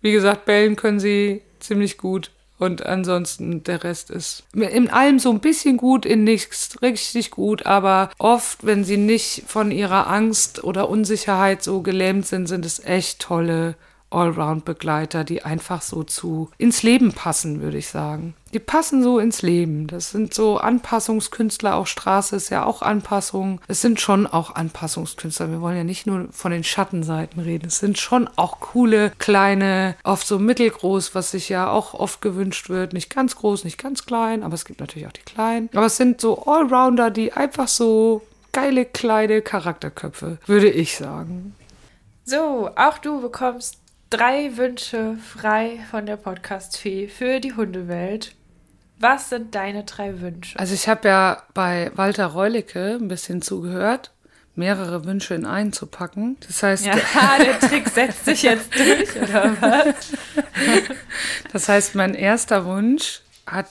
Wie 0.00 0.12
gesagt, 0.12 0.46
bellen 0.46 0.76
können 0.76 1.00
sie 1.00 1.42
ziemlich 1.60 1.98
gut. 1.98 2.30
Und 2.58 2.84
ansonsten 2.84 3.62
der 3.62 3.84
Rest 3.84 4.10
ist 4.10 4.42
in 4.52 4.90
allem 4.90 5.20
so 5.20 5.30
ein 5.30 5.38
bisschen 5.38 5.76
gut, 5.76 6.04
in 6.04 6.24
nichts 6.24 6.82
richtig 6.82 7.30
gut, 7.30 7.66
aber 7.66 8.10
oft, 8.18 8.66
wenn 8.66 8.82
sie 8.82 8.96
nicht 8.96 9.44
von 9.46 9.70
ihrer 9.70 10.08
Angst 10.08 10.64
oder 10.64 10.88
Unsicherheit 10.88 11.62
so 11.62 11.82
gelähmt 11.82 12.26
sind, 12.26 12.48
sind 12.48 12.66
es 12.66 12.84
echt 12.84 13.20
tolle 13.20 13.76
Allround-Begleiter, 14.10 15.24
die 15.24 15.42
einfach 15.42 15.82
so 15.82 16.02
zu 16.02 16.50
ins 16.58 16.82
Leben 16.82 17.12
passen, 17.12 17.60
würde 17.60 17.78
ich 17.78 17.88
sagen. 17.88 18.34
Die 18.54 18.58
passen 18.58 19.02
so 19.02 19.18
ins 19.18 19.42
Leben. 19.42 19.86
Das 19.86 20.10
sind 20.10 20.32
so 20.32 20.56
Anpassungskünstler. 20.56 21.74
Auch 21.74 21.86
Straße 21.86 22.34
ist 22.34 22.48
ja 22.48 22.64
auch 22.64 22.80
Anpassung. 22.80 23.60
Es 23.68 23.82
sind 23.82 24.00
schon 24.00 24.26
auch 24.26 24.54
Anpassungskünstler. 24.54 25.50
Wir 25.50 25.60
wollen 25.60 25.76
ja 25.76 25.84
nicht 25.84 26.06
nur 26.06 26.28
von 26.30 26.50
den 26.50 26.64
Schattenseiten 26.64 27.42
reden. 27.42 27.66
Es 27.66 27.78
sind 27.78 27.98
schon 27.98 28.28
auch 28.36 28.60
coole, 28.60 29.12
kleine, 29.18 29.96
oft 30.02 30.26
so 30.26 30.38
mittelgroß, 30.38 31.14
was 31.14 31.32
sich 31.32 31.50
ja 31.50 31.70
auch 31.70 31.92
oft 31.92 32.22
gewünscht 32.22 32.70
wird. 32.70 32.94
Nicht 32.94 33.10
ganz 33.14 33.36
groß, 33.36 33.64
nicht 33.64 33.78
ganz 33.78 34.06
klein, 34.06 34.42
aber 34.42 34.54
es 34.54 34.64
gibt 34.64 34.80
natürlich 34.80 35.06
auch 35.06 35.12
die 35.12 35.20
kleinen. 35.20 35.68
Aber 35.74 35.86
es 35.86 35.98
sind 35.98 36.20
so 36.20 36.46
Allrounder, 36.46 37.10
die 37.10 37.34
einfach 37.34 37.68
so 37.68 38.22
geile, 38.52 38.86
kleine 38.86 39.42
Charakterköpfe, 39.42 40.38
würde 40.46 40.70
ich 40.70 40.96
sagen. 40.96 41.54
So, 42.24 42.70
auch 42.76 42.98
du 42.98 43.20
bekommst 43.20 43.78
drei 44.10 44.56
Wünsche 44.56 45.16
frei 45.16 45.80
von 45.90 46.06
der 46.06 46.16
Podcast-Fee 46.16 47.08
für 47.08 47.40
die 47.40 47.54
Hundewelt. 47.54 48.34
Was 48.98 49.28
sind 49.28 49.54
deine 49.54 49.84
drei 49.84 50.20
Wünsche? 50.20 50.58
Also 50.58 50.74
ich 50.74 50.88
habe 50.88 51.08
ja 51.08 51.42
bei 51.54 51.92
Walter 51.94 52.26
Reulicke 52.26 52.98
ein 53.00 53.08
bisschen 53.08 53.42
zugehört, 53.42 54.12
mehrere 54.54 55.04
Wünsche 55.04 55.34
in 55.34 55.44
einen 55.44 55.72
zu 55.72 55.86
packen. 55.86 56.36
Das 56.46 56.62
heißt, 56.62 56.86
ja, 56.86 56.96
der 57.38 57.60
Trick 57.60 57.88
setzt 57.88 58.24
sich 58.24 58.42
jetzt 58.42 58.74
durch, 58.74 59.14
oder 59.16 59.56
was? 59.60 59.94
das 61.52 61.68
heißt, 61.68 61.94
mein 61.94 62.14
erster 62.14 62.64
Wunsch 62.64 63.20
hat 63.46 63.68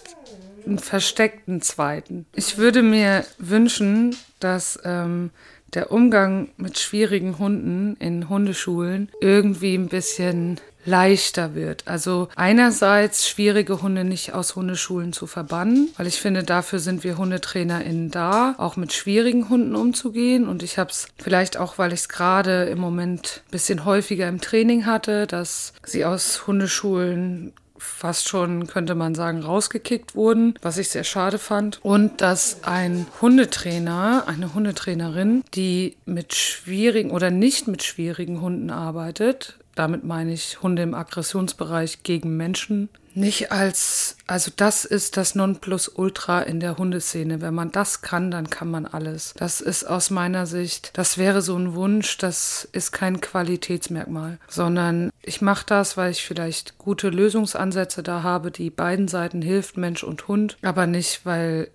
einen 0.66 0.80
versteckten 0.80 1.62
zweiten. 1.62 2.26
Ich 2.34 2.58
würde 2.58 2.84
mir 2.84 3.26
wünschen, 3.38 4.16
dass 4.40 4.80
ähm, 4.86 5.32
der 5.74 5.92
Umgang 5.92 6.50
mit 6.58 6.80
schwierigen 6.80 7.38
Hunden 7.40 7.96
in 8.00 8.30
Hundeschulen 8.30 9.10
irgendwie 9.22 9.76
ein 9.76 9.90
bisschen 9.90 10.60
leichter 10.88 11.54
wird. 11.54 11.84
Also 11.86 12.30
einerseits 12.36 13.28
schwierige 13.28 13.82
Hunde 13.82 14.06
nicht 14.06 14.34
aus 14.34 14.56
Hundeschulen 14.56 15.12
zu 15.14 15.28
verbannen, 15.28 15.90
weil 15.98 16.08
ich 16.08 16.22
finde, 16.22 16.44
dafür 16.44 16.80
sind 16.80 17.04
wir 17.04 17.18
HundetrainerInnen 17.18 18.10
da, 18.10 18.56
auch 18.58 18.78
mit 18.78 18.94
schwierigen 18.94 19.50
Hunden 19.50 19.76
umzugehen. 19.76 20.48
Und 20.48 20.64
ich 20.64 20.80
habe 20.80 20.90
es 20.90 21.10
vielleicht 21.18 21.58
auch, 21.58 21.78
weil 21.78 21.92
ich 21.92 22.02
es 22.02 22.10
gerade 22.10 22.66
im 22.66 22.80
Moment 22.80 23.44
ein 23.48 23.52
bisschen 23.52 23.86
häufiger 23.86 24.30
im 24.30 24.40
Training 24.40 24.86
hatte, 24.86 25.28
dass 25.28 25.74
sie 25.86 26.06
aus 26.06 26.48
Hundeschulen 26.48 27.54
fast 27.80 28.28
schon, 28.28 28.68
könnte 28.68 28.96
man 28.96 29.16
sagen, 29.16 29.42
rausgekickt 29.42 30.16
wurden, 30.16 30.56
was 30.62 30.78
ich 30.78 30.90
sehr 30.90 31.04
schade 31.04 31.38
fand. 31.40 31.80
Und 31.84 32.22
dass 32.22 32.64
ein 32.64 33.08
Hundetrainer, 33.22 34.24
eine 34.28 34.54
Hundetrainerin, 34.54 35.44
die 35.54 35.98
mit 36.06 36.36
schwierigen 36.36 37.12
oder 37.12 37.32
nicht 37.32 37.68
mit 37.68 37.84
schwierigen 37.84 38.42
Hunden 38.42 38.70
arbeitet, 38.70 39.60
damit 39.76 40.04
meine 40.04 40.34
ich 40.34 40.62
Hunde 40.62 40.82
im 40.82 40.94
Aggressionsbereich 40.94 42.04
gegen 42.04 42.36
Menschen, 42.36 42.90
nicht 43.18 43.52
als, 43.52 44.16
also 44.28 44.52
das 44.56 44.86
ist 44.86 45.18
das 45.18 45.36
Nonplusultra 45.36 46.42
in 46.42 46.60
der 46.60 46.78
Hundeszene. 46.78 47.42
Wenn 47.42 47.56
man 47.56 47.72
das 47.72 48.02
kann, 48.02 48.32
dann 48.32 48.50
kann 48.50 48.70
man 48.70 48.86
alles. 48.86 49.34
Das 49.38 49.60
ist 49.60 49.84
aus 49.86 50.10
meiner 50.10 50.46
Sicht, 50.46 50.92
das 50.94 51.18
wäre 51.18 51.42
so 51.42 51.58
ein 51.58 51.74
Wunsch, 51.74 52.18
das 52.18 52.68
ist 52.72 52.92
kein 52.92 53.20
Qualitätsmerkmal, 53.20 54.38
sondern 54.48 55.10
ich 55.22 55.42
mache 55.42 55.66
das, 55.66 55.98
weil 55.98 56.12
ich 56.12 56.24
vielleicht 56.24 56.78
gute 56.78 57.10
Lösungsansätze 57.10 58.04
da 58.04 58.24
habe, 58.24 58.52
die 58.52 58.70
beiden 58.70 59.08
Seiten 59.08 59.42
hilft, 59.42 59.78
Mensch 59.78 60.04
und 60.04 60.28
Hund, 60.28 60.58
aber 60.62 60.86
nicht, 60.86 61.26
weil 61.26 61.70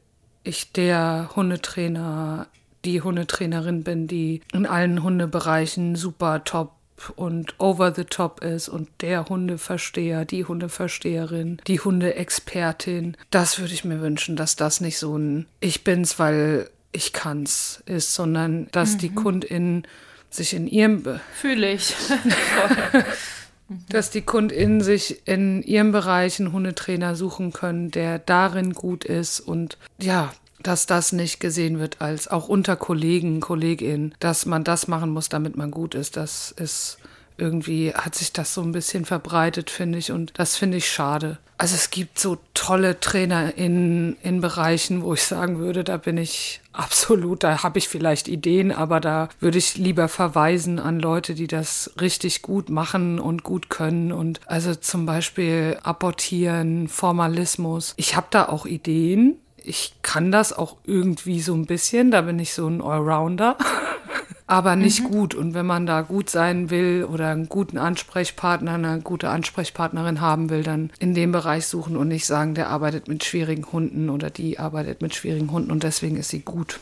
ich 0.44 0.72
der 0.72 1.30
Hundetrainer 1.34 2.46
die 2.84 3.00
Hundetrainerin 3.00 3.84
bin, 3.84 4.08
die 4.08 4.40
in 4.52 4.66
allen 4.66 5.02
Hundebereichen 5.02 5.94
super 5.94 6.42
top 6.44 6.72
und 7.10 7.54
over 7.58 7.94
the 7.94 8.04
top 8.04 8.42
ist 8.42 8.68
und 8.68 8.88
der 9.00 9.26
Hundeversteher, 9.26 10.24
die 10.24 10.44
Hundeversteherin, 10.44 11.60
die 11.66 11.80
Hundeexpertin. 11.80 13.16
Das 13.30 13.58
würde 13.58 13.74
ich 13.74 13.84
mir 13.84 14.00
wünschen, 14.00 14.36
dass 14.36 14.56
das 14.56 14.80
nicht 14.80 14.98
so 14.98 15.16
ein 15.16 15.46
Ich 15.60 15.84
bin's, 15.84 16.18
weil 16.18 16.70
ich 16.92 17.12
kann's 17.12 17.82
ist, 17.86 18.14
sondern 18.14 18.68
dass 18.72 18.94
mhm. 18.94 18.98
die 18.98 19.14
KundInnen 19.14 19.86
sich 20.30 20.54
in 20.54 20.66
ihrem 20.66 21.02
Be 21.02 21.20
fühle 21.34 21.72
ich 21.72 21.94
dass 23.88 24.10
die 24.10 24.22
KundInnen 24.22 24.80
sich 24.80 25.26
in 25.26 25.62
ihrem 25.62 25.92
Bereich 25.92 26.38
einen 26.40 26.52
Hundetrainer 26.52 27.14
suchen 27.14 27.52
können, 27.52 27.90
der 27.90 28.18
darin 28.18 28.72
gut 28.72 29.04
ist 29.04 29.40
und 29.40 29.78
ja, 29.98 30.32
dass 30.62 30.86
das 30.86 31.12
nicht 31.12 31.40
gesehen 31.40 31.78
wird 31.78 32.00
als 32.00 32.28
auch 32.28 32.48
unter 32.48 32.76
Kollegen, 32.76 33.40
Kolleginnen, 33.40 34.14
dass 34.20 34.46
man 34.46 34.64
das 34.64 34.88
machen 34.88 35.10
muss, 35.10 35.28
damit 35.28 35.56
man 35.56 35.70
gut 35.70 35.94
ist. 35.94 36.16
Das 36.16 36.52
ist 36.52 36.98
irgendwie 37.38 37.92
hat 37.94 38.14
sich 38.14 38.32
das 38.32 38.54
so 38.54 38.62
ein 38.62 38.72
bisschen 38.72 39.04
verbreitet, 39.04 39.70
finde 39.70 39.98
ich, 39.98 40.12
und 40.12 40.32
das 40.36 40.56
finde 40.56 40.78
ich 40.78 40.88
schade. 40.88 41.38
Also 41.58 41.76
es 41.76 41.90
gibt 41.90 42.18
so 42.18 42.38
tolle 42.54 42.98
Trainer 42.98 43.56
in, 43.56 44.16
in 44.22 44.40
Bereichen, 44.40 45.02
wo 45.02 45.14
ich 45.14 45.22
sagen 45.22 45.58
würde, 45.58 45.84
da 45.84 45.96
bin 45.96 46.18
ich 46.18 46.60
absolut, 46.72 47.44
da 47.44 47.62
habe 47.62 47.78
ich 47.78 47.88
vielleicht 47.88 48.26
Ideen, 48.26 48.72
aber 48.72 48.98
da 48.98 49.28
würde 49.38 49.58
ich 49.58 49.76
lieber 49.76 50.08
verweisen 50.08 50.78
an 50.78 50.98
Leute, 50.98 51.34
die 51.34 51.46
das 51.46 51.92
richtig 52.00 52.42
gut 52.42 52.68
machen 52.68 53.20
und 53.20 53.44
gut 53.44 53.70
können. 53.70 54.10
Und 54.10 54.40
also 54.46 54.74
zum 54.74 55.06
Beispiel 55.06 55.78
Abortieren, 55.82 56.88
Formalismus. 56.88 57.94
Ich 57.96 58.16
habe 58.16 58.26
da 58.30 58.48
auch 58.48 58.66
Ideen, 58.66 59.36
ich 59.64 59.94
kann 60.02 60.32
das 60.32 60.52
auch 60.52 60.76
irgendwie 60.84 61.40
so 61.40 61.54
ein 61.54 61.66
bisschen, 61.66 62.10
da 62.10 62.22
bin 62.22 62.38
ich 62.38 62.54
so 62.54 62.66
ein 62.66 62.80
Allrounder, 62.80 63.56
aber 64.46 64.76
nicht 64.76 65.02
mhm. 65.02 65.10
gut. 65.10 65.34
Und 65.34 65.54
wenn 65.54 65.66
man 65.66 65.86
da 65.86 66.02
gut 66.02 66.30
sein 66.30 66.70
will 66.70 67.04
oder 67.10 67.30
einen 67.30 67.48
guten 67.48 67.78
Ansprechpartner, 67.78 68.74
eine 68.74 69.00
gute 69.00 69.30
Ansprechpartnerin 69.30 70.20
haben 70.20 70.50
will, 70.50 70.62
dann 70.62 70.90
in 70.98 71.14
dem 71.14 71.32
Bereich 71.32 71.66
suchen 71.66 71.96
und 71.96 72.08
nicht 72.08 72.26
sagen, 72.26 72.54
der 72.54 72.68
arbeitet 72.68 73.08
mit 73.08 73.24
schwierigen 73.24 73.70
Hunden 73.70 74.10
oder 74.10 74.30
die 74.30 74.58
arbeitet 74.58 75.02
mit 75.02 75.14
schwierigen 75.14 75.50
Hunden 75.50 75.70
und 75.70 75.82
deswegen 75.82 76.16
ist 76.16 76.30
sie 76.30 76.40
gut. 76.40 76.80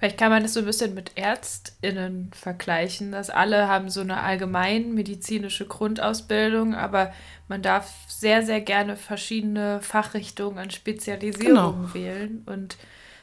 Vielleicht 0.00 0.16
kann 0.16 0.30
man 0.30 0.42
das 0.42 0.54
so 0.54 0.60
ein 0.60 0.66
bisschen 0.66 0.94
mit 0.94 1.12
ÄrztInnen 1.16 2.30
vergleichen, 2.32 3.12
dass 3.12 3.28
alle 3.28 3.68
haben 3.68 3.90
so 3.90 4.00
eine 4.00 4.22
allgemein 4.22 4.94
medizinische 4.94 5.66
Grundausbildung, 5.66 6.74
aber 6.74 7.12
man 7.48 7.60
darf 7.60 7.92
sehr, 8.08 8.42
sehr 8.42 8.62
gerne 8.62 8.96
verschiedene 8.96 9.82
Fachrichtungen 9.82 10.56
an 10.56 10.70
Spezialisierung 10.70 11.82
genau. 11.82 11.94
wählen 11.94 12.42
und 12.46 12.78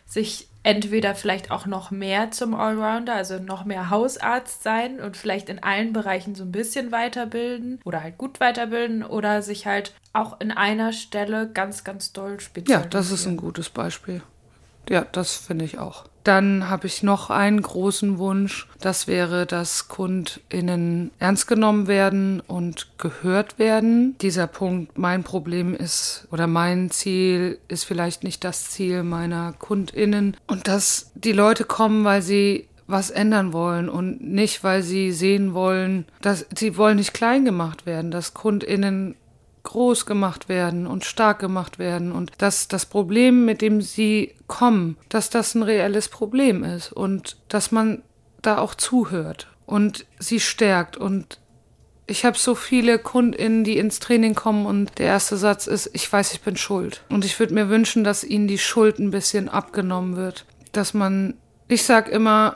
sich 0.05 0.49
entweder 0.61 1.15
vielleicht 1.15 1.49
auch 1.49 1.65
noch 1.65 1.89
mehr 1.89 2.29
zum 2.29 2.53
Allrounder, 2.53 3.15
also 3.15 3.39
noch 3.39 3.65
mehr 3.65 3.89
Hausarzt 3.89 4.61
sein 4.61 4.99
und 4.99 5.17
vielleicht 5.17 5.49
in 5.49 5.63
allen 5.63 5.93
Bereichen 5.93 6.35
so 6.35 6.43
ein 6.43 6.51
bisschen 6.51 6.91
weiterbilden 6.91 7.79
oder 7.85 8.03
halt 8.03 8.19
gut 8.19 8.39
weiterbilden 8.39 9.03
oder 9.03 9.41
sich 9.41 9.65
halt 9.65 9.95
auch 10.13 10.39
in 10.41 10.51
einer 10.51 10.93
Stelle 10.93 11.49
ganz, 11.51 11.83
ganz 11.83 12.13
doll 12.13 12.39
spezialisieren. 12.39 12.83
Ja, 12.83 12.89
das 12.89 13.09
ist 13.09 13.25
ein 13.25 13.37
gutes 13.37 13.71
Beispiel. 13.71 14.21
Ja, 14.89 15.05
das 15.11 15.35
finde 15.35 15.65
ich 15.65 15.79
auch. 15.79 16.05
Dann 16.27 16.69
habe 16.69 16.87
ich 16.87 17.03
noch 17.03 17.29
einen 17.29 17.61
großen 17.61 18.17
Wunsch. 18.17 18.67
Das 18.81 19.07
wäre, 19.07 19.45
dass 19.45 19.87
KundInnen 19.87 21.11
ernst 21.19 21.47
genommen 21.47 21.87
werden 21.87 22.41
und 22.41 22.89
gehört 22.97 23.59
werden. 23.59 24.17
Dieser 24.19 24.47
Punkt, 24.47 24.97
mein 24.97 25.23
Problem 25.23 25.73
ist 25.73 26.27
oder 26.29 26.45
mein 26.45 26.91
Ziel 26.91 27.59
ist 27.69 27.85
vielleicht 27.85 28.25
nicht 28.25 28.43
das 28.43 28.71
Ziel 28.71 29.03
meiner 29.03 29.53
KundInnen. 29.53 30.35
Und 30.47 30.67
dass 30.67 31.11
die 31.15 31.31
Leute 31.31 31.63
kommen, 31.63 32.03
weil 32.03 32.21
sie 32.21 32.67
was 32.87 33.09
ändern 33.09 33.53
wollen 33.53 33.87
und 33.87 34.21
nicht, 34.21 34.65
weil 34.65 34.83
sie 34.83 35.13
sehen 35.13 35.53
wollen, 35.53 36.05
dass 36.21 36.45
sie 36.53 36.75
wollen 36.75 36.97
nicht 36.97 37.13
klein 37.13 37.45
gemacht 37.45 37.85
werden, 37.85 38.11
dass 38.11 38.33
KundInnen 38.33 39.15
groß 39.67 40.05
gemacht 40.05 40.47
werden 40.47 40.87
und 40.87 41.03
stark 41.03 41.39
gemacht 41.39 41.77
werden 41.77 42.13
und 42.13 42.31
dass 42.37 42.69
das 42.69 42.85
Problem, 42.85 43.43
mit 43.43 43.61
dem 43.61 43.81
sie 43.81 44.33
kommen, 44.47 44.97
dass 45.09 45.29
das 45.29 45.55
ein 45.55 45.63
reelles 45.63 46.07
Problem 46.07 46.63
ist 46.63 46.93
und 46.93 47.35
dass 47.49 47.71
man 47.71 48.01
da 48.41 48.59
auch 48.59 48.75
zuhört 48.75 49.47
und 49.65 50.05
sie 50.19 50.39
stärkt 50.39 50.95
und 50.95 51.39
ich 52.09 52.23
habe 52.23 52.37
so 52.37 52.55
viele 52.55 52.97
KundInnen, 52.97 53.65
die 53.65 53.77
ins 53.77 53.99
Training 53.99 54.33
kommen 54.33 54.65
und 54.65 54.97
der 54.97 55.07
erste 55.07 55.35
Satz 55.35 55.67
ist, 55.67 55.89
ich 55.91 56.11
weiß, 56.11 56.31
ich 56.31 56.39
bin 56.39 56.55
schuld. 56.55 57.03
Und 57.09 57.25
ich 57.25 57.37
würde 57.37 57.53
mir 57.53 57.67
wünschen, 57.67 58.05
dass 58.05 58.23
ihnen 58.23 58.47
die 58.47 58.57
Schuld 58.57 58.97
ein 58.97 59.11
bisschen 59.11 59.49
abgenommen 59.49 60.15
wird. 60.15 60.45
Dass 60.71 60.93
man, 60.93 61.33
ich 61.67 61.83
sag 61.83 62.07
immer, 62.07 62.55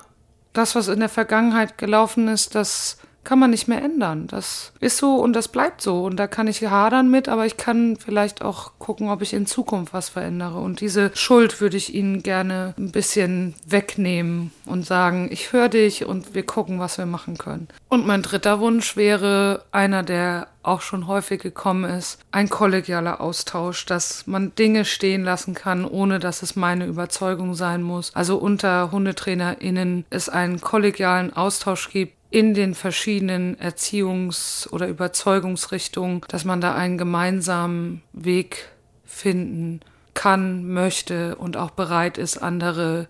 das, 0.53 0.73
was 0.73 0.87
in 0.87 1.01
der 1.01 1.09
Vergangenheit 1.09 1.77
gelaufen 1.77 2.29
ist, 2.29 2.55
das 2.55 2.97
kann 3.23 3.39
man 3.39 3.51
nicht 3.51 3.67
mehr 3.67 3.81
ändern. 3.81 4.27
Das 4.27 4.73
ist 4.79 4.97
so 4.97 5.15
und 5.15 5.33
das 5.33 5.47
bleibt 5.47 5.81
so. 5.81 6.03
Und 6.03 6.17
da 6.17 6.27
kann 6.27 6.47
ich 6.47 6.61
hadern 6.63 7.09
mit, 7.09 7.29
aber 7.29 7.45
ich 7.45 7.57
kann 7.57 7.97
vielleicht 7.97 8.41
auch 8.41 8.71
gucken, 8.79 9.09
ob 9.09 9.21
ich 9.21 9.33
in 9.33 9.45
Zukunft 9.45 9.93
was 9.93 10.09
verändere. 10.09 10.59
Und 10.59 10.81
diese 10.81 11.11
Schuld 11.13 11.61
würde 11.61 11.77
ich 11.77 11.93
Ihnen 11.93 12.23
gerne 12.23 12.73
ein 12.77 12.91
bisschen 12.91 13.53
wegnehmen 13.65 14.51
und 14.65 14.85
sagen, 14.85 15.29
ich 15.31 15.53
höre 15.53 15.69
dich 15.69 16.05
und 16.05 16.33
wir 16.33 16.45
gucken, 16.45 16.79
was 16.79 16.97
wir 16.97 17.05
machen 17.05 17.37
können. 17.37 17.67
Und 17.89 18.07
mein 18.07 18.21
dritter 18.21 18.59
Wunsch 18.59 18.95
wäre 18.95 19.65
einer, 19.71 20.03
der 20.03 20.47
auch 20.63 20.81
schon 20.81 21.07
häufig 21.07 21.41
gekommen 21.41 21.85
ist, 21.85 22.19
ein 22.31 22.49
kollegialer 22.49 23.19
Austausch, 23.19 23.85
dass 23.85 24.27
man 24.27 24.53
Dinge 24.55 24.85
stehen 24.85 25.23
lassen 25.23 25.53
kann, 25.53 25.85
ohne 25.85 26.19
dass 26.19 26.43
es 26.43 26.55
meine 26.55 26.85
Überzeugung 26.85 27.55
sein 27.55 27.81
muss. 27.81 28.11
Also 28.13 28.37
unter 28.37 28.91
HundetrainerInnen 28.91 30.05
es 30.09 30.29
einen 30.29 30.61
kollegialen 30.61 31.33
Austausch 31.33 31.89
gibt, 31.89 32.13
in 32.31 32.53
den 32.53 32.73
verschiedenen 32.73 33.57
Erziehungs- 33.57 34.67
oder 34.69 34.87
Überzeugungsrichtungen, 34.87 36.21
dass 36.29 36.45
man 36.45 36.61
da 36.61 36.73
einen 36.73 36.97
gemeinsamen 36.97 38.01
Weg 38.13 38.69
finden 39.05 39.81
kann, 40.13 40.67
möchte 40.73 41.35
und 41.35 41.57
auch 41.57 41.71
bereit 41.71 42.17
ist, 42.17 42.37
andere 42.37 43.07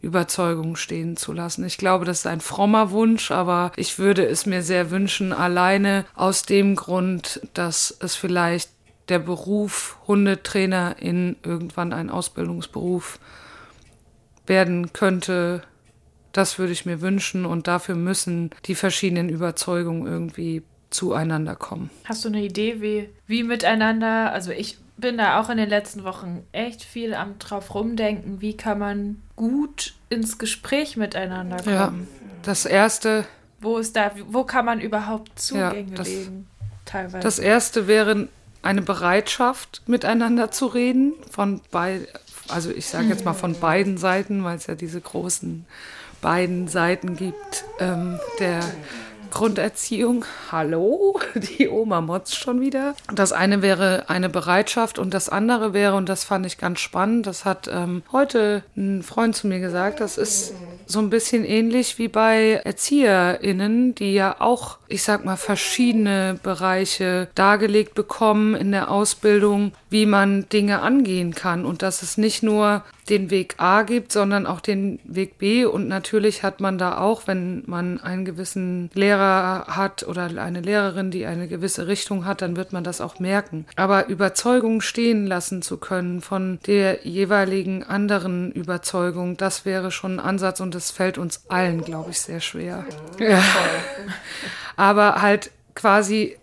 Überzeugungen 0.00 0.76
stehen 0.76 1.16
zu 1.16 1.32
lassen. 1.32 1.64
Ich 1.64 1.78
glaube, 1.78 2.04
das 2.04 2.20
ist 2.20 2.26
ein 2.26 2.40
frommer 2.40 2.90
Wunsch, 2.90 3.30
aber 3.30 3.72
ich 3.76 3.98
würde 3.98 4.26
es 4.26 4.46
mir 4.46 4.62
sehr 4.62 4.90
wünschen, 4.90 5.32
alleine 5.32 6.04
aus 6.14 6.42
dem 6.42 6.74
Grund, 6.74 7.40
dass 7.54 7.96
es 8.00 8.16
vielleicht 8.16 8.70
der 9.08 9.20
Beruf 9.20 9.98
Hundetrainer 10.08 10.96
in 10.98 11.36
irgendwann 11.44 11.92
ein 11.92 12.10
Ausbildungsberuf 12.10 13.18
werden 14.46 14.92
könnte. 14.92 15.62
Das 16.32 16.58
würde 16.58 16.72
ich 16.72 16.86
mir 16.86 17.00
wünschen 17.00 17.44
und 17.44 17.66
dafür 17.66 17.94
müssen 17.94 18.50
die 18.64 18.74
verschiedenen 18.74 19.28
Überzeugungen 19.28 20.06
irgendwie 20.06 20.62
zueinander 20.90 21.56
kommen. 21.56 21.90
Hast 22.04 22.24
du 22.24 22.28
eine 22.28 22.42
Idee, 22.42 22.80
wie, 22.80 23.08
wie 23.26 23.42
miteinander? 23.42 24.32
Also 24.32 24.50
ich 24.50 24.78
bin 24.96 25.18
da 25.18 25.40
auch 25.40 25.50
in 25.50 25.56
den 25.58 25.68
letzten 25.68 26.04
Wochen 26.04 26.44
echt 26.52 26.82
viel 26.82 27.14
am 27.14 27.38
drauf 27.38 27.74
rumdenken, 27.74 28.40
wie 28.40 28.56
kann 28.56 28.78
man 28.78 29.22
gut 29.36 29.94
ins 30.08 30.38
Gespräch 30.38 30.96
miteinander 30.96 31.56
kommen. 31.56 32.08
Ja, 32.10 32.28
das 32.42 32.64
erste. 32.64 33.24
Wo 33.60 33.78
ist 33.78 33.96
da, 33.96 34.12
wo 34.28 34.44
kann 34.44 34.64
man 34.64 34.80
überhaupt 34.80 35.38
Zugänge 35.38 35.90
ja, 35.90 35.96
das, 35.96 36.08
legen? 36.08 36.46
Teilweise. 36.84 37.20
Das 37.20 37.38
erste 37.38 37.86
wäre 37.86 38.28
eine 38.62 38.82
Bereitschaft, 38.82 39.82
miteinander 39.86 40.50
zu 40.50 40.66
reden, 40.66 41.14
von 41.30 41.60
beiden, 41.70 42.06
also 42.48 42.70
ich 42.70 42.86
sage 42.86 43.08
jetzt 43.08 43.24
mal 43.24 43.34
von 43.34 43.58
beiden 43.58 43.98
Seiten, 43.98 44.44
weil 44.44 44.56
es 44.56 44.66
ja 44.66 44.74
diese 44.74 45.00
großen 45.00 45.66
beiden 46.22 46.68
Seiten 46.68 47.16
gibt, 47.16 47.64
ähm, 47.78 48.18
der 48.38 48.60
Grunderziehung. 49.32 50.24
Hallo, 50.52 51.18
die 51.58 51.68
Oma 51.68 52.00
motzt 52.00 52.36
schon 52.36 52.60
wieder. 52.60 52.94
Das 53.12 53.32
eine 53.32 53.62
wäre 53.62 54.08
eine 54.08 54.28
Bereitschaft 54.28 54.98
und 54.98 55.12
das 55.12 55.28
andere 55.28 55.72
wäre, 55.72 55.96
und 55.96 56.08
das 56.08 56.22
fand 56.22 56.46
ich 56.46 56.58
ganz 56.58 56.80
spannend, 56.80 57.26
das 57.26 57.44
hat 57.44 57.68
ähm, 57.72 58.02
heute 58.12 58.62
ein 58.76 59.02
Freund 59.02 59.34
zu 59.34 59.46
mir 59.48 59.58
gesagt, 59.58 60.00
das 60.00 60.18
ist 60.18 60.54
so 60.86 60.98
ein 60.98 61.10
bisschen 61.10 61.44
ähnlich 61.44 61.98
wie 61.98 62.08
bei 62.08 62.60
ErzieherInnen, 62.64 63.94
die 63.94 64.12
ja 64.12 64.36
auch, 64.38 64.78
ich 64.88 65.02
sag 65.02 65.24
mal, 65.24 65.36
verschiedene 65.36 66.38
Bereiche 66.42 67.28
dargelegt 67.34 67.94
bekommen 67.94 68.54
in 68.54 68.70
der 68.70 68.90
Ausbildung, 68.90 69.72
wie 69.88 70.06
man 70.06 70.48
Dinge 70.50 70.82
angehen 70.82 71.34
kann 71.34 71.64
und 71.64 71.82
dass 71.82 72.02
es 72.02 72.18
nicht 72.18 72.42
nur 72.42 72.82
den 73.12 73.30
Weg 73.30 73.56
A 73.58 73.82
gibt, 73.82 74.10
sondern 74.10 74.46
auch 74.46 74.60
den 74.60 74.98
Weg 75.04 75.36
B. 75.36 75.66
Und 75.66 75.86
natürlich 75.86 76.42
hat 76.42 76.60
man 76.60 76.78
da 76.78 76.98
auch, 76.98 77.26
wenn 77.26 77.62
man 77.66 78.00
einen 78.00 78.24
gewissen 78.24 78.90
Lehrer 78.94 79.66
hat 79.68 80.02
oder 80.02 80.24
eine 80.24 80.62
Lehrerin, 80.62 81.10
die 81.10 81.26
eine 81.26 81.46
gewisse 81.46 81.86
Richtung 81.86 82.24
hat, 82.24 82.40
dann 82.40 82.56
wird 82.56 82.72
man 82.72 82.84
das 82.84 83.02
auch 83.02 83.18
merken. 83.18 83.66
Aber 83.76 84.08
Überzeugung 84.08 84.80
stehen 84.80 85.26
lassen 85.26 85.60
zu 85.60 85.76
können 85.76 86.22
von 86.22 86.58
der 86.66 87.06
jeweiligen 87.06 87.84
anderen 87.84 88.50
Überzeugung, 88.50 89.36
das 89.36 89.66
wäre 89.66 89.90
schon 89.90 90.18
ein 90.18 90.20
Ansatz 90.20 90.60
und 90.60 90.74
das 90.74 90.90
fällt 90.90 91.18
uns 91.18 91.44
allen, 91.50 91.84
glaube 91.84 92.12
ich, 92.12 92.20
sehr 92.20 92.40
schwer. 92.40 92.86
Ja. 93.18 93.42
Aber 94.76 95.20
halt 95.20 95.50
quasi 95.74 96.38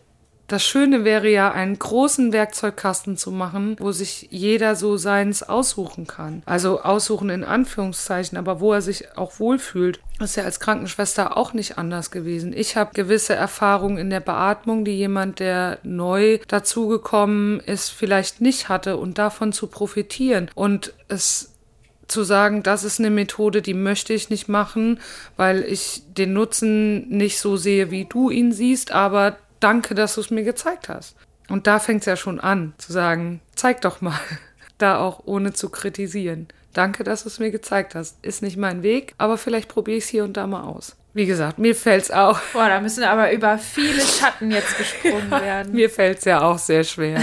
das 0.51 0.63
Schöne 0.63 1.03
wäre 1.03 1.29
ja, 1.29 1.51
einen 1.51 1.77
großen 1.77 2.33
Werkzeugkasten 2.33 3.17
zu 3.17 3.31
machen, 3.31 3.75
wo 3.79 3.91
sich 3.91 4.27
jeder 4.31 4.75
so 4.75 4.97
seins 4.97 5.43
aussuchen 5.43 6.07
kann. 6.07 6.41
Also 6.45 6.81
aussuchen 6.81 7.29
in 7.29 7.43
Anführungszeichen, 7.43 8.37
aber 8.37 8.59
wo 8.59 8.73
er 8.73 8.81
sich 8.81 9.17
auch 9.17 9.39
wohlfühlt. 9.39 9.99
Das 10.17 10.31
ist 10.31 10.35
ja 10.35 10.43
als 10.43 10.59
Krankenschwester 10.59 11.37
auch 11.37 11.53
nicht 11.53 11.77
anders 11.77 12.11
gewesen. 12.11 12.51
Ich 12.53 12.75
habe 12.75 12.91
gewisse 12.93 13.35
Erfahrungen 13.35 13.97
in 13.97 14.09
der 14.09 14.19
Beatmung, 14.19 14.83
die 14.83 14.97
jemand, 14.97 15.39
der 15.39 15.79
neu 15.83 16.39
dazugekommen 16.47 17.59
ist, 17.61 17.89
vielleicht 17.89 18.41
nicht 18.41 18.67
hatte 18.67 18.97
und 18.97 19.17
davon 19.17 19.53
zu 19.53 19.67
profitieren. 19.67 20.49
Und 20.55 20.93
es 21.07 21.53
zu 22.07 22.23
sagen, 22.23 22.63
das 22.63 22.83
ist 22.83 22.99
eine 22.99 23.11
Methode, 23.11 23.61
die 23.61 23.75
möchte 23.75 24.13
ich 24.13 24.29
nicht 24.29 24.49
machen, 24.49 24.99
weil 25.37 25.63
ich 25.63 26.01
den 26.17 26.33
Nutzen 26.33 27.07
nicht 27.07 27.39
so 27.39 27.55
sehe, 27.55 27.91
wie 27.91 28.05
du 28.05 28.29
ihn 28.29 28.51
siehst, 28.51 28.91
aber 28.91 29.37
danke, 29.59 29.95
dass 29.95 30.15
du 30.15 30.21
es 30.21 30.29
mir 30.29 30.43
gezeigt 30.43 30.89
hast. 30.89 31.15
Und 31.49 31.67
da 31.67 31.79
fängt 31.79 32.01
es 32.01 32.05
ja 32.05 32.15
schon 32.15 32.39
an, 32.39 32.73
zu 32.77 32.93
sagen, 32.93 33.41
zeig 33.55 33.81
doch 33.81 34.01
mal. 34.01 34.19
Da 34.77 34.97
auch 34.97 35.23
ohne 35.25 35.51
zu 35.51 35.67
kritisieren. 35.67 36.47
Danke, 36.71 37.03
dass 37.03 37.23
du 37.23 37.27
es 37.27 37.37
mir 37.37 37.51
gezeigt 37.51 37.95
hast. 37.95 38.15
Ist 38.23 38.41
nicht 38.41 38.55
mein 38.55 38.81
Weg, 38.81 39.13
aber 39.17 39.37
vielleicht 39.37 39.67
probiere 39.67 39.97
ich 39.97 40.05
es 40.05 40.09
hier 40.09 40.23
und 40.23 40.37
da 40.37 40.47
mal 40.47 40.63
aus. 40.63 40.95
Wie 41.13 41.25
gesagt, 41.25 41.59
mir 41.59 41.75
fällt 41.75 42.03
es 42.03 42.11
auch. 42.11 42.39
Boah, 42.53 42.69
da 42.69 42.79
müssen 42.79 43.03
aber 43.03 43.33
über 43.33 43.57
viele 43.57 43.99
Schatten 43.99 44.51
jetzt 44.51 44.77
gesprungen 44.77 45.31
ja, 45.31 45.41
werden. 45.41 45.73
Mir 45.73 45.89
fällt 45.89 46.19
es 46.19 46.23
ja 46.23 46.43
auch 46.43 46.57
sehr 46.57 46.85
schwer. 46.85 47.21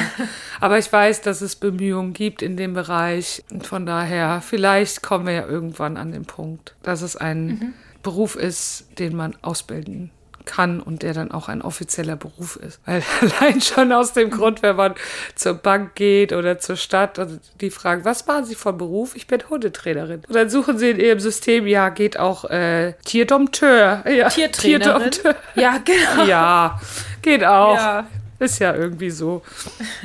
aber 0.60 0.76
ich 0.76 0.92
weiß, 0.92 1.22
dass 1.22 1.40
es 1.40 1.56
Bemühungen 1.56 2.12
gibt 2.12 2.42
in 2.42 2.58
dem 2.58 2.74
Bereich. 2.74 3.42
Und 3.50 3.66
von 3.66 3.86
daher, 3.86 4.42
vielleicht 4.42 5.02
kommen 5.02 5.26
wir 5.26 5.32
ja 5.32 5.46
irgendwann 5.46 5.96
an 5.96 6.12
den 6.12 6.26
Punkt, 6.26 6.74
dass 6.82 7.00
es 7.00 7.16
ein 7.16 7.46
mhm. 7.46 7.74
Beruf 8.02 8.36
ist, 8.36 8.98
den 8.98 9.16
man 9.16 9.34
ausbilden 9.40 10.10
kann 10.46 10.80
und 10.80 11.02
der 11.02 11.12
dann 11.12 11.30
auch 11.30 11.48
ein 11.48 11.60
offizieller 11.60 12.16
Beruf 12.16 12.56
ist. 12.56 12.80
Weil 12.86 13.02
allein 13.20 13.60
schon 13.60 13.92
aus 13.92 14.12
dem 14.14 14.30
Grund, 14.30 14.62
wenn 14.62 14.76
man 14.76 14.94
zur 15.34 15.54
Bank 15.54 15.94
geht 15.94 16.32
oder 16.32 16.58
zur 16.58 16.76
Stadt 16.76 17.18
und 17.18 17.40
die 17.60 17.70
fragen, 17.70 18.04
was 18.04 18.26
machen 18.26 18.46
Sie 18.46 18.54
von 18.54 18.78
Beruf? 18.78 19.14
Ich 19.14 19.26
bin 19.26 19.40
Hundetrainerin. 19.48 20.22
Und 20.26 20.34
dann 20.34 20.48
suchen 20.48 20.78
sie 20.78 20.90
in 20.90 21.00
ihrem 21.00 21.20
System, 21.20 21.66
ja, 21.66 21.90
geht 21.90 22.18
auch 22.18 22.44
äh, 22.44 22.94
Tierdompteur. 23.04 24.04
Ja, 24.08 24.28
Tiertrainerin. 24.28 25.10
Tierdompteur. 25.10 25.36
Ja, 25.54 25.78
genau. 25.84 26.24
Ja, 26.26 26.80
geht 27.22 27.44
auch. 27.44 27.76
Ja. 27.76 28.06
Ist 28.38 28.58
ja 28.58 28.74
irgendwie 28.74 29.10
so. 29.10 29.42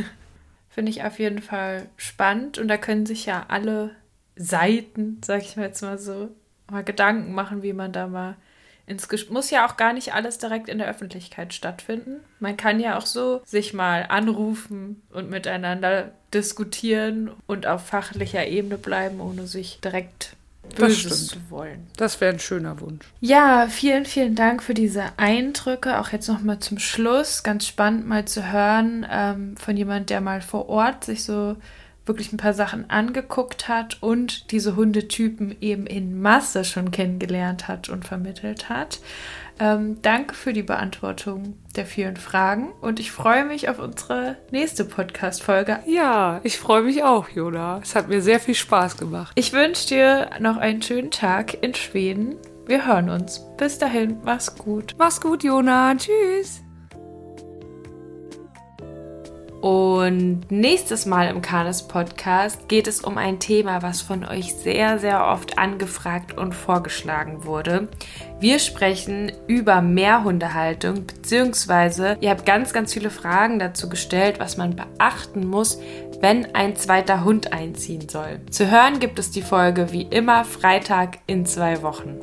Finde 0.70 0.92
ich 0.92 1.04
auf 1.04 1.20
jeden 1.20 1.42
Fall 1.42 1.88
spannend 1.98 2.58
und 2.58 2.68
da 2.68 2.78
können 2.78 3.06
sich 3.06 3.26
ja 3.26 3.46
alle 3.50 3.92
Seiten, 4.36 5.20
sag 5.24 5.42
ich 5.42 5.58
mal 5.58 5.68
jetzt 5.68 5.82
mal 5.82 5.98
so, 5.98 6.30
mal 6.72 6.84
Gedanken 6.84 7.34
machen, 7.34 7.62
wie 7.62 7.74
man 7.74 7.92
da 7.92 8.08
mal 8.08 8.38
ins 8.92 9.10
Ges 9.10 9.30
muss 9.30 9.50
ja 9.50 9.66
auch 9.66 9.78
gar 9.78 9.94
nicht 9.94 10.14
alles 10.14 10.38
direkt 10.38 10.70
in 10.70 10.78
der 10.78 10.88
Öffentlichkeit 10.88 11.54
stattfinden. 11.54 12.18
Man 12.40 12.58
kann 12.58 12.80
ja 12.80 12.98
auch 12.98 13.06
so 13.06 13.42
sich 13.46 13.74
mal 13.74 14.06
anrufen 14.10 15.02
und 15.12 15.30
miteinander 15.30 16.12
diskutieren 16.34 17.32
und 17.48 17.66
auf 17.66 17.88
fachlicher 17.88 18.46
Ebene 18.46 18.78
bleiben, 18.78 19.22
ohne 19.22 19.48
sich 19.48 19.80
direkt 19.82 20.36
Böses 20.76 21.28
zu 21.28 21.40
wollen. 21.50 21.88
Das 21.98 22.22
wäre 22.22 22.34
ein 22.34 22.40
schöner 22.40 22.80
Wunsch. 22.80 23.06
Ja, 23.20 23.68
vielen, 23.68 24.06
vielen 24.06 24.36
Dank 24.36 24.64
für 24.64 24.74
diese 24.74 25.04
Eindrücke. 25.18 26.00
Auch 26.00 26.10
jetzt 26.10 26.28
noch 26.28 26.42
mal 26.42 26.60
zum 26.60 26.80
Schluss. 26.80 27.44
Ganz 27.44 27.68
spannend 27.68 28.08
mal 28.08 28.26
zu 28.26 28.52
hören 28.52 29.06
ähm, 29.10 29.58
von 29.58 29.76
jemand, 29.76 30.10
der 30.10 30.22
mal 30.22 30.42
vor 30.42 30.70
Ort 30.70 31.04
sich 31.04 31.24
so 31.24 31.58
wirklich 32.12 32.34
ein 32.34 32.38
paar 32.38 32.54
Sachen 32.54 32.90
angeguckt 32.90 33.70
hat 33.70 33.98
und 34.02 34.52
diese 34.52 34.76
Hundetypen 34.76 35.56
eben 35.62 35.88
in 35.88 36.22
Masse 36.22 36.66
schon 36.66 36.92
kennengelernt 36.92 37.70
hat 37.70 37.88
und 37.88 38.06
vermittelt 38.06 38.68
hat. 38.68 39.00
Ähm, 39.60 40.00
danke 40.02 40.34
für 40.34 40.52
die 40.52 40.64
Beantwortung 40.64 41.56
der 41.76 41.86
vielen 41.86 42.18
Fragen 42.18 42.74
und 42.82 43.00
ich 43.00 43.12
freue 43.12 43.46
mich 43.46 43.70
auf 43.70 43.80
unsere 43.80 44.38
nächste 44.52 44.84
Podcast-Folge. 44.84 45.80
Ja, 45.86 46.42
ich 46.44 46.58
freue 46.58 46.82
mich 46.82 47.04
auch, 47.04 47.30
Jona. 47.30 47.80
Es 47.82 47.96
hat 47.96 48.10
mir 48.10 48.22
sehr 48.22 48.42
viel 48.42 48.56
Spaß 48.56 48.98
gemacht. 48.98 49.32
Ich 49.36 49.54
wünsche 49.54 49.88
dir 49.88 50.30
noch 50.40 50.58
einen 50.58 50.82
schönen 50.82 51.12
Tag 51.12 51.64
in 51.64 51.74
Schweden. 51.76 52.36
Wir 52.66 52.86
hören 52.88 53.10
uns. 53.10 53.46
Bis 53.58 53.78
dahin, 53.78 54.18
mach's 54.26 54.56
gut. 54.56 54.96
Mach's 54.98 55.22
gut, 55.22 55.44
Jona. 55.44 55.96
Tschüss. 55.96 56.64
Und 59.62 60.50
nächstes 60.50 61.06
Mal 61.06 61.28
im 61.28 61.44
Kanes 61.44 61.84
Podcast 61.84 62.68
geht 62.68 62.88
es 62.88 63.02
um 63.02 63.20
ein 63.20 63.40
Thema, 63.40 63.84
was 63.84 64.02
von 64.02 64.26
euch 64.26 64.56
sehr, 64.56 64.98
sehr 64.98 65.28
oft 65.28 65.60
angefragt 65.60 66.36
und 66.36 66.56
vorgeschlagen 66.56 67.46
wurde. 67.46 67.88
Wir 68.40 68.58
sprechen 68.58 69.32
über 69.46 69.84
Mehrhundehaltung, 69.84 71.06
beziehungsweise 71.06 72.18
ihr 72.22 72.32
habt 72.32 72.48
ganz, 72.48 72.74
ganz 72.74 72.92
viele 72.92 73.12
Fragen 73.12 73.60
dazu 73.60 73.88
gestellt, 73.88 74.40
was 74.40 74.58
man 74.58 74.76
beachten 74.76 75.46
muss, 75.46 75.80
wenn 76.22 76.56
ein 76.56 76.76
zweiter 76.76 77.24
Hund 77.24 77.54
einziehen 77.54 78.10
soll. 78.10 78.42
Zu 78.50 78.72
hören 78.72 79.00
gibt 79.00 79.20
es 79.20 79.30
die 79.30 79.44
Folge 79.44 79.92
wie 79.92 80.04
immer 80.04 80.44
Freitag 80.44 81.20
in 81.28 81.46
zwei 81.46 81.84
Wochen. 81.84 82.20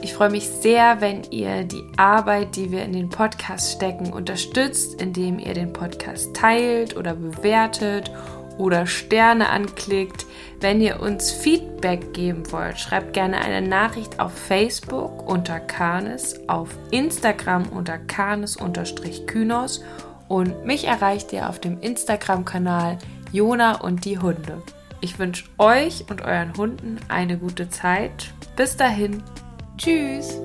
Ich 0.00 0.14
freue 0.14 0.30
mich 0.30 0.48
sehr, 0.48 1.00
wenn 1.00 1.24
ihr 1.30 1.64
die 1.64 1.84
Arbeit, 1.96 2.54
die 2.54 2.70
wir 2.70 2.84
in 2.84 2.92
den 2.92 3.08
Podcast 3.08 3.72
stecken, 3.72 4.12
unterstützt, 4.12 5.00
indem 5.00 5.38
ihr 5.40 5.54
den 5.54 5.72
Podcast 5.72 6.34
teilt 6.34 6.96
oder 6.96 7.14
bewertet 7.14 8.10
oder 8.58 8.86
Sterne 8.86 9.48
anklickt. 9.48 10.26
Wenn 10.60 10.80
ihr 10.80 11.00
uns 11.00 11.32
Feedback 11.32 12.12
geben 12.12 12.50
wollt, 12.52 12.78
schreibt 12.78 13.12
gerne 13.12 13.38
eine 13.38 13.66
Nachricht 13.66 14.20
auf 14.20 14.32
Facebook 14.32 15.28
unter 15.28 15.58
Kanes, 15.58 16.48
auf 16.48 16.70
Instagram 16.90 17.68
unter 17.68 17.98
Kanes-Kynos 17.98 19.82
und 20.28 20.64
mich 20.64 20.86
erreicht 20.86 21.32
ihr 21.32 21.48
auf 21.48 21.60
dem 21.60 21.80
Instagram-Kanal 21.80 22.98
Jona 23.32 23.80
und 23.80 24.04
die 24.04 24.18
Hunde. 24.18 24.62
Ich 25.00 25.18
wünsche 25.18 25.44
euch 25.58 26.04
und 26.10 26.22
euren 26.22 26.56
Hunden 26.56 26.98
eine 27.08 27.38
gute 27.38 27.68
Zeit. 27.68 28.32
Bis 28.56 28.76
dahin, 28.76 29.22
Tschüss! 29.78 30.40